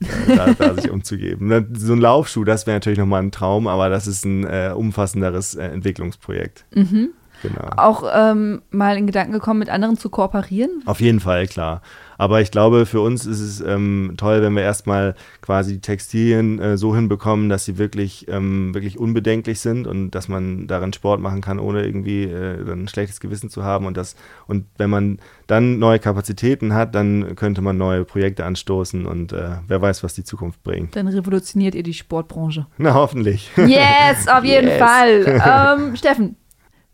Äh, 0.00 0.36
da, 0.36 0.52
da, 0.52 0.74
sich 0.74 0.90
umzugeben. 0.90 1.48
Ne, 1.48 1.66
so 1.74 1.92
ein 1.92 2.00
Laufschuh, 2.00 2.44
das 2.44 2.66
wäre 2.66 2.76
natürlich 2.76 2.98
nochmal 2.98 3.22
ein 3.22 3.32
Traum, 3.32 3.66
aber 3.66 3.88
das 3.88 4.06
ist 4.06 4.24
ein 4.24 4.44
äh, 4.44 4.72
umfassenderes 4.74 5.54
äh, 5.54 5.66
Entwicklungsprojekt. 5.66 6.64
Mhm. 6.74 7.10
Genau. 7.42 7.70
Auch 7.76 8.04
ähm, 8.14 8.62
mal 8.70 8.96
in 8.96 9.06
Gedanken 9.06 9.32
gekommen, 9.32 9.60
mit 9.60 9.68
anderen 9.68 9.96
zu 9.96 10.10
kooperieren? 10.10 10.82
Auf 10.86 11.00
jeden 11.00 11.20
Fall, 11.20 11.46
klar. 11.46 11.82
Aber 12.18 12.40
ich 12.40 12.50
glaube, 12.50 12.86
für 12.86 13.00
uns 13.00 13.26
ist 13.26 13.40
es 13.40 13.60
ähm, 13.60 14.14
toll, 14.16 14.42
wenn 14.42 14.54
wir 14.54 14.62
erstmal 14.62 15.14
quasi 15.42 15.74
die 15.74 15.80
Textilien 15.80 16.58
äh, 16.58 16.78
so 16.78 16.94
hinbekommen, 16.94 17.48
dass 17.48 17.64
sie 17.64 17.78
wirklich, 17.78 18.26
ähm, 18.28 18.74
wirklich 18.74 18.98
unbedenklich 18.98 19.60
sind 19.60 19.86
und 19.86 20.12
dass 20.12 20.28
man 20.28 20.66
darin 20.66 20.92
Sport 20.92 21.20
machen 21.20 21.40
kann, 21.40 21.58
ohne 21.58 21.84
irgendwie 21.84 22.24
äh, 22.24 22.72
ein 22.72 22.88
schlechtes 22.88 23.20
Gewissen 23.20 23.50
zu 23.50 23.64
haben. 23.64 23.86
Und, 23.86 23.96
das, 23.96 24.16
und 24.46 24.66
wenn 24.78 24.90
man 24.90 25.18
dann 25.46 25.78
neue 25.78 25.98
Kapazitäten 25.98 26.74
hat, 26.74 26.94
dann 26.94 27.36
könnte 27.36 27.60
man 27.60 27.76
neue 27.76 28.04
Projekte 28.04 28.44
anstoßen 28.44 29.06
und 29.06 29.32
äh, 29.32 29.58
wer 29.68 29.82
weiß, 29.82 30.02
was 30.02 30.14
die 30.14 30.24
Zukunft 30.24 30.62
bringt. 30.62 30.96
Dann 30.96 31.08
revolutioniert 31.08 31.74
ihr 31.74 31.82
die 31.82 31.94
Sportbranche. 31.94 32.66
Na, 32.78 32.94
hoffentlich. 32.94 33.50
Yes, 33.56 34.28
auf 34.28 34.44
jeden 34.44 34.68
yes. 34.68 34.78
Fall. 34.78 35.42
Ähm, 35.46 35.96
Steffen, 35.96 36.36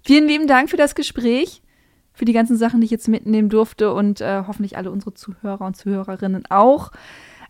vielen 0.05 0.27
lieben 0.27 0.47
Dank 0.47 0.71
für 0.71 0.77
das 0.77 0.95
Gespräch 0.95 1.63
für 2.15 2.25
die 2.25 2.33
ganzen 2.33 2.57
Sachen, 2.57 2.81
die 2.81 2.85
ich 2.85 2.91
jetzt 2.91 3.09
mitnehmen 3.09 3.49
durfte 3.49 3.93
und 3.93 4.21
äh, 4.21 4.43
hoffentlich 4.47 4.77
alle 4.77 4.91
unsere 4.91 5.15
Zuhörer 5.15 5.63
und 5.63 5.77
Zuhörerinnen 5.77 6.45
auch. 6.51 6.93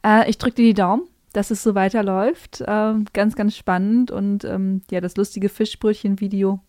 Äh, 0.07 0.29
ich 0.31 0.39
drücke 0.39 0.57
dir 0.57 0.67
die 0.67 0.75
Daumen, 0.75 1.03
dass 1.33 1.51
es 1.51 1.63
so 1.63 1.75
weiterläuft. 1.75 2.61
Äh, 2.61 2.95
ganz, 3.13 3.35
ganz 3.35 3.57
spannend 3.57 4.11
und 4.11 4.45
ähm, 4.45 4.83
ja, 4.91 5.01
das 5.01 5.17
lustige 5.17 5.49
Fischbrötchen-Video 5.49 6.61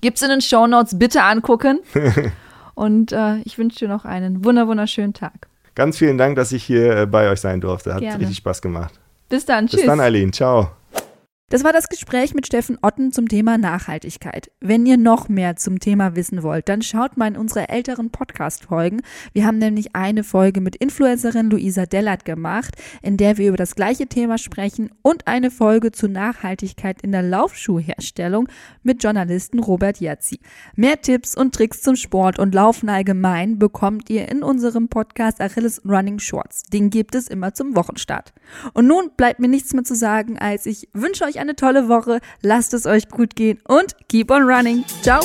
gibt 0.00 0.18
es 0.18 0.22
in 0.22 0.28
den 0.28 0.40
Show 0.40 0.66
Notes. 0.66 0.98
Bitte 0.98 1.22
angucken. 1.22 1.80
und 2.74 3.12
äh, 3.12 3.38
ich 3.44 3.58
wünsche 3.58 3.78
dir 3.80 3.88
noch 3.88 4.04
einen 4.04 4.44
wunder 4.44 4.68
wunderschönen 4.68 5.14
Tag. 5.14 5.48
Ganz 5.74 5.98
vielen 5.98 6.18
Dank, 6.18 6.36
dass 6.36 6.52
ich 6.52 6.62
hier 6.62 6.96
äh, 6.96 7.06
bei 7.06 7.30
euch 7.30 7.40
sein 7.40 7.60
durfte. 7.60 7.94
Hat 7.94 8.00
Gerne. 8.00 8.20
richtig 8.20 8.36
Spaß 8.38 8.62
gemacht. 8.62 9.00
Bis 9.28 9.44
dann. 9.44 9.66
Bis 9.66 9.84
dann, 9.84 10.00
Eileen. 10.00 10.32
Ciao. 10.32 10.70
Das 11.50 11.62
war 11.62 11.74
das 11.74 11.90
Gespräch 11.90 12.32
mit 12.32 12.46
Steffen 12.46 12.78
Otten 12.80 13.12
zum 13.12 13.28
Thema 13.28 13.58
Nachhaltigkeit. 13.58 14.50
Wenn 14.60 14.86
ihr 14.86 14.96
noch 14.96 15.28
mehr 15.28 15.56
zum 15.56 15.78
Thema 15.78 16.16
wissen 16.16 16.42
wollt, 16.42 16.70
dann 16.70 16.80
schaut 16.80 17.18
mal 17.18 17.28
in 17.28 17.36
unsere 17.36 17.68
älteren 17.68 18.08
Podcast-Folgen. 18.08 19.02
Wir 19.34 19.44
haben 19.44 19.58
nämlich 19.58 19.94
eine 19.94 20.24
Folge 20.24 20.62
mit 20.62 20.74
Influencerin 20.74 21.50
Luisa 21.50 21.84
Dellert 21.84 22.24
gemacht, 22.24 22.76
in 23.02 23.18
der 23.18 23.36
wir 23.36 23.48
über 23.48 23.58
das 23.58 23.74
gleiche 23.74 24.06
Thema 24.06 24.38
sprechen 24.38 24.90
und 25.02 25.26
eine 25.26 25.50
Folge 25.50 25.92
zu 25.92 26.08
Nachhaltigkeit 26.08 27.02
in 27.02 27.12
der 27.12 27.22
Laufschuhherstellung 27.22 28.48
mit 28.82 29.02
Journalisten 29.02 29.58
Robert 29.58 30.00
Jazzi. 30.00 30.40
Mehr 30.76 31.02
Tipps 31.02 31.36
und 31.36 31.54
Tricks 31.54 31.82
zum 31.82 31.96
Sport 31.96 32.38
und 32.38 32.54
Laufen 32.54 32.88
allgemein 32.88 33.58
bekommt 33.58 34.08
ihr 34.08 34.30
in 34.30 34.42
unserem 34.42 34.88
Podcast 34.88 35.42
Achilles 35.42 35.82
Running 35.84 36.20
Shorts. 36.20 36.62
Den 36.62 36.88
gibt 36.88 37.14
es 37.14 37.28
immer 37.28 37.52
zum 37.52 37.76
Wochenstart. 37.76 38.32
Und 38.72 38.86
nun 38.86 39.10
bleibt 39.14 39.40
mir 39.40 39.48
nichts 39.48 39.74
mehr 39.74 39.84
zu 39.84 39.94
sagen, 39.94 40.38
als 40.38 40.64
ich 40.64 40.88
wünsche 40.94 41.33
euch 41.34 41.40
eine 41.40 41.56
tolle 41.56 41.88
Woche, 41.88 42.20
lasst 42.42 42.74
es 42.74 42.86
euch 42.86 43.08
gut 43.08 43.36
gehen 43.36 43.58
und 43.66 43.96
keep 44.08 44.30
on 44.30 44.42
running. 44.42 44.84
Ciao! 45.02 45.20